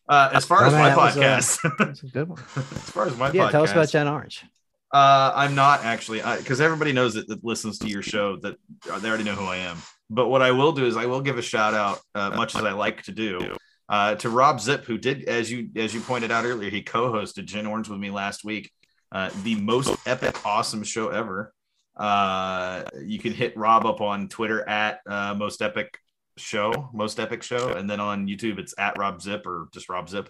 Uh, 0.08 0.30
as 0.34 0.46
far 0.46 0.64
Oh, 0.64 0.68
as 0.68 0.74
my 0.74 0.92
uh, 0.92 0.98
podcast, 0.98 1.60
That's 1.78 2.04
a 2.04 2.08
good 2.08 2.30
one. 2.30 2.40
as 2.56 2.64
far 2.92 3.06
as 3.06 3.18
my 3.18 3.32
Yeah, 3.32 3.48
podcast, 3.48 3.52
tell 3.52 3.64
us 3.64 3.72
about 3.72 3.90
Jen 3.90 4.08
Orange. 4.08 4.46
Uh, 4.92 5.34
I'm 5.36 5.56
not 5.56 5.84
actually, 5.84 6.22
because 6.38 6.62
everybody 6.62 6.94
knows 6.94 7.14
that, 7.16 7.28
that 7.28 7.44
listens 7.44 7.78
to 7.80 7.88
your 7.88 8.02
show 8.02 8.38
that 8.38 8.56
uh, 8.90 8.98
they 9.00 9.10
already 9.10 9.26
know 9.26 9.36
who 9.36 9.46
I 9.46 9.58
am. 9.58 9.78
But 10.10 10.30
what 10.30 10.42
I 10.42 10.52
will 10.52 10.72
do 10.72 10.86
is 10.86 10.98
I 10.98 11.06
will 11.06 11.22
give 11.22 11.38
a 11.38 11.44
shout 11.44 11.74
out, 11.74 12.00
uh, 12.16 12.32
much 12.32 12.56
as 12.56 12.64
I 12.64 12.72
like 12.72 13.04
to 13.04 13.12
do, 13.12 13.56
uh, 13.90 14.16
to 14.16 14.30
Rob 14.30 14.60
Zip, 14.62 14.86
who 14.86 14.98
did, 14.98 15.26
as 15.26 15.52
you 15.52 15.70
as 15.76 15.94
you 15.94 16.00
pointed 16.00 16.32
out 16.32 16.46
earlier, 16.46 16.72
he 16.72 16.82
co-hosted 16.82 17.46
Gin 17.46 17.68
Orange 17.68 17.90
with 17.90 18.00
me 18.00 18.10
last 18.10 18.44
week. 18.44 18.72
Uh, 19.12 19.30
the 19.44 19.56
most 19.56 19.96
epic, 20.08 20.44
awesome 20.46 20.84
show 20.84 21.10
ever. 21.10 21.54
Uh, 22.00 22.84
you 23.04 23.20
can 23.20 23.34
hit 23.34 23.56
Rob 23.58 23.86
up 23.86 24.02
on 24.02 24.30
Twitter 24.30 24.68
at 24.68 25.02
uh, 25.06 25.36
most 25.36 25.62
epic 25.62 26.00
show, 26.38 26.90
most 26.94 27.20
epic 27.20 27.44
show, 27.44 27.74
and 27.74 27.90
then 27.90 28.00
on 28.00 28.28
YouTube 28.28 28.58
it's 28.58 28.74
at 28.78 28.98
Rob 28.98 29.22
Zip 29.22 29.46
or 29.46 29.68
just 29.74 29.90
Rob 29.90 30.10
Zip. 30.10 30.30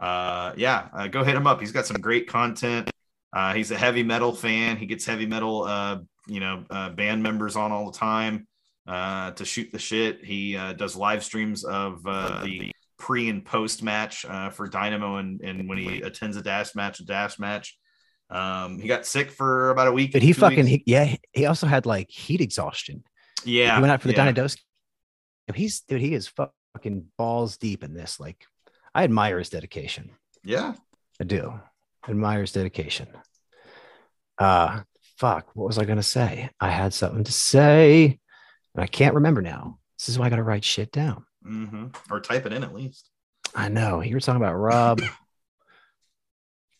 Uh, 0.00 0.52
yeah, 0.56 0.88
uh, 0.92 1.06
go 1.06 1.22
hit 1.24 1.36
him 1.36 1.46
up. 1.46 1.60
He's 1.60 1.72
got 1.72 1.86
some 1.86 2.00
great 2.00 2.28
content. 2.28 2.90
Uh, 3.32 3.54
he's 3.54 3.70
a 3.70 3.78
heavy 3.78 4.02
metal 4.02 4.34
fan. 4.34 4.76
He 4.76 4.86
gets 4.86 5.06
heavy 5.06 5.26
metal, 5.26 5.64
uh, 5.64 5.98
you 6.26 6.40
know, 6.40 6.64
uh, 6.70 6.90
band 6.90 7.22
members 7.22 7.54
on 7.54 7.70
all 7.70 7.90
the 7.90 7.98
time 7.98 8.46
uh, 8.86 9.32
to 9.32 9.44
shoot 9.44 9.70
the 9.72 9.78
shit. 9.78 10.24
He 10.24 10.56
uh, 10.56 10.72
does 10.72 10.96
live 10.96 11.24
streams 11.24 11.64
of 11.64 12.00
uh, 12.06 12.44
the 12.44 12.72
pre 12.98 13.28
and 13.28 13.44
post 13.44 13.82
match 13.82 14.24
uh, 14.24 14.50
for 14.50 14.68
Dynamo, 14.68 15.16
and, 15.16 15.40
and 15.42 15.68
when 15.68 15.78
he 15.78 16.02
attends 16.02 16.36
a 16.36 16.42
dash 16.42 16.74
match, 16.74 17.00
a 17.00 17.04
dash 17.04 17.38
match. 17.38 17.78
Um, 18.30 18.78
he 18.80 18.88
got 18.88 19.06
sick 19.06 19.30
for 19.30 19.70
about 19.70 19.88
a 19.88 19.92
week. 19.92 20.12
But 20.12 20.22
he 20.22 20.32
fucking, 20.32 20.66
he, 20.66 20.82
yeah, 20.86 21.14
he 21.32 21.46
also 21.46 21.66
had 21.66 21.86
like 21.86 22.10
heat 22.10 22.40
exhaustion. 22.40 23.04
yeah, 23.44 23.76
he 23.76 23.80
went 23.80 23.92
out 23.92 24.00
for 24.02 24.08
the 24.08 24.14
yeah. 24.14 24.32
Dynados. 24.32 24.58
He's, 25.54 25.80
dude, 25.82 26.00
he 26.00 26.12
is 26.14 26.28
fucking 26.28 27.06
balls 27.16 27.56
deep 27.56 27.84
in 27.84 27.94
this. 27.94 28.18
Like, 28.18 28.44
I 28.94 29.04
admire 29.04 29.38
his 29.38 29.50
dedication. 29.50 30.10
Yeah, 30.42 30.74
I 31.20 31.24
do. 31.24 31.60
Admire 32.08 32.40
his 32.40 32.52
dedication. 32.52 33.08
Uh 34.38 34.82
fuck. 35.18 35.48
What 35.54 35.66
was 35.66 35.78
I 35.78 35.84
gonna 35.84 36.02
say? 36.02 36.50
I 36.60 36.70
had 36.70 36.92
something 36.92 37.24
to 37.24 37.32
say, 37.32 38.18
and 38.74 38.82
I 38.82 38.86
can't 38.86 39.14
remember 39.14 39.42
now. 39.42 39.78
This 39.98 40.08
is 40.08 40.18
why 40.18 40.26
I 40.26 40.30
gotta 40.30 40.42
write 40.42 40.64
shit 40.64 40.92
down. 40.92 41.24
hmm 41.42 41.86
or 42.10 42.20
type 42.20 42.46
it 42.46 42.52
in 42.52 42.64
at 42.64 42.74
least. 42.74 43.10
I 43.54 43.68
know. 43.68 44.02
You 44.02 44.14
were 44.14 44.20
talking 44.20 44.42
about 44.42 44.54
Rob. 44.56 45.00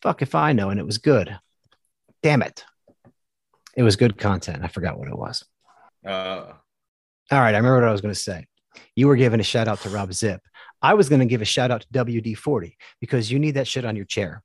fuck 0.01 0.21
if 0.21 0.35
I 0.35 0.53
know, 0.53 0.69
and 0.69 0.79
it 0.79 0.85
was 0.85 0.97
good. 0.97 1.37
Damn 2.23 2.41
it. 2.41 2.63
It 3.75 3.83
was 3.83 3.95
good 3.95 4.17
content. 4.17 4.63
I 4.63 4.67
forgot 4.67 4.97
what 4.97 5.07
it 5.07 5.17
was. 5.17 5.45
Uh, 6.05 6.53
All 7.31 7.39
right, 7.39 7.53
I 7.53 7.57
remember 7.57 7.75
what 7.75 7.87
I 7.87 7.91
was 7.91 8.01
going 8.01 8.13
to 8.13 8.19
say. 8.19 8.47
You 8.95 9.07
were 9.07 9.15
giving 9.15 9.39
a 9.39 9.43
shout 9.43 9.67
out 9.67 9.81
to 9.81 9.89
Rob 9.89 10.13
Zip. 10.13 10.41
I 10.81 10.93
was 10.93 11.09
going 11.09 11.19
to 11.19 11.25
give 11.25 11.41
a 11.41 11.45
shout 11.45 11.71
out 11.71 11.81
to 11.81 12.05
WD 12.05 12.37
40 12.37 12.77
because 12.99 13.31
you 13.31 13.39
need 13.39 13.51
that 13.51 13.67
shit 13.67 13.85
on 13.85 13.95
your 13.95 14.05
chair. 14.05 14.43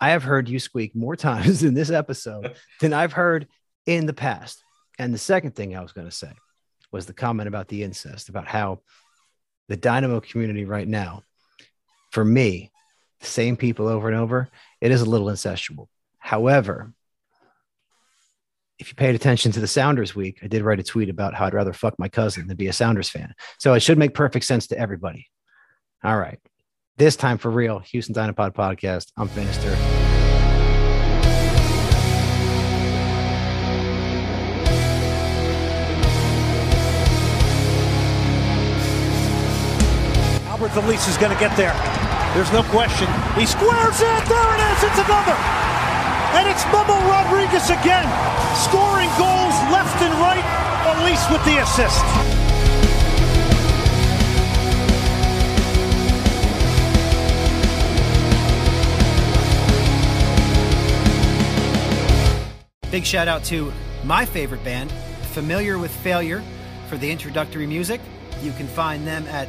I 0.00 0.10
have 0.10 0.22
heard 0.22 0.48
you 0.48 0.58
squeak 0.58 0.94
more 0.94 1.16
times 1.28 1.62
in 1.62 1.74
this 1.74 1.90
episode 1.90 2.54
than 2.80 2.92
I've 2.92 3.12
heard 3.12 3.46
in 3.86 4.06
the 4.06 4.12
past. 4.12 4.62
And 4.98 5.14
the 5.14 5.18
second 5.18 5.54
thing 5.54 5.76
I 5.76 5.80
was 5.80 5.92
going 5.92 6.08
to 6.08 6.14
say 6.14 6.32
was 6.92 7.06
the 7.06 7.12
comment 7.12 7.48
about 7.48 7.68
the 7.68 7.82
incest, 7.82 8.28
about 8.28 8.48
how 8.48 8.80
the 9.68 9.76
Dynamo 9.76 10.20
community 10.20 10.64
right 10.64 10.88
now, 10.88 11.22
for 12.10 12.24
me, 12.24 12.70
same 13.20 13.56
people 13.56 13.88
over 13.88 14.08
and 14.08 14.16
over, 14.16 14.48
it 14.80 14.90
is 14.90 15.02
a 15.02 15.08
little 15.08 15.28
incestual. 15.28 15.88
However, 16.18 16.92
if 18.78 18.88
you 18.88 18.94
paid 18.94 19.14
attention 19.14 19.52
to 19.52 19.60
the 19.60 19.66
Sounders 19.66 20.14
week, 20.16 20.38
I 20.42 20.46
did 20.46 20.62
write 20.62 20.80
a 20.80 20.82
tweet 20.82 21.10
about 21.10 21.34
how 21.34 21.44
I'd 21.44 21.54
rather 21.54 21.74
fuck 21.74 21.98
my 21.98 22.08
cousin 22.08 22.46
than 22.46 22.56
be 22.56 22.68
a 22.68 22.72
Sounders 22.72 23.10
fan. 23.10 23.34
So 23.58 23.74
it 23.74 23.80
should 23.80 23.98
make 23.98 24.14
perfect 24.14 24.46
sense 24.46 24.68
to 24.68 24.78
everybody. 24.78 25.28
All 26.02 26.16
right. 26.16 26.38
This 26.96 27.16
time 27.16 27.36
for 27.38 27.50
real, 27.50 27.80
Houston 27.80 28.14
Dynapod 28.14 28.54
podcast. 28.54 29.12
I'm 29.16 29.28
Finister. 29.28 29.76
Alberth 40.46 40.76
Elis 40.82 41.08
is 41.08 41.16
going 41.16 41.32
to 41.32 41.40
get 41.40 41.56
there. 41.56 42.19
There's 42.34 42.52
no 42.52 42.62
question. 42.62 43.08
He 43.34 43.44
squares 43.44 44.00
it. 44.00 44.22
There 44.30 44.54
it 44.54 44.60
is. 44.70 44.84
It's 44.84 45.00
another. 45.02 45.34
And 46.38 46.48
it's 46.48 46.64
Memo 46.66 46.94
Rodriguez 47.10 47.70
again, 47.70 48.06
scoring 48.54 49.10
goals 49.18 49.56
left 49.74 50.00
and 50.00 50.14
right. 50.20 50.44
Elis 50.86 51.28
with 51.28 51.44
the 51.44 51.58
assist. 51.58 52.04
Big 62.92 63.04
shout 63.04 63.28
out 63.28 63.42
to 63.44 63.72
my 64.04 64.24
favorite 64.24 64.62
band, 64.62 64.92
Familiar 65.32 65.78
with 65.78 65.90
Failure, 65.90 66.42
for 66.88 66.96
the 66.96 67.10
introductory 67.10 67.66
music. 67.66 68.00
You 68.40 68.52
can 68.52 68.66
find 68.68 69.06
them 69.06 69.26
at 69.26 69.48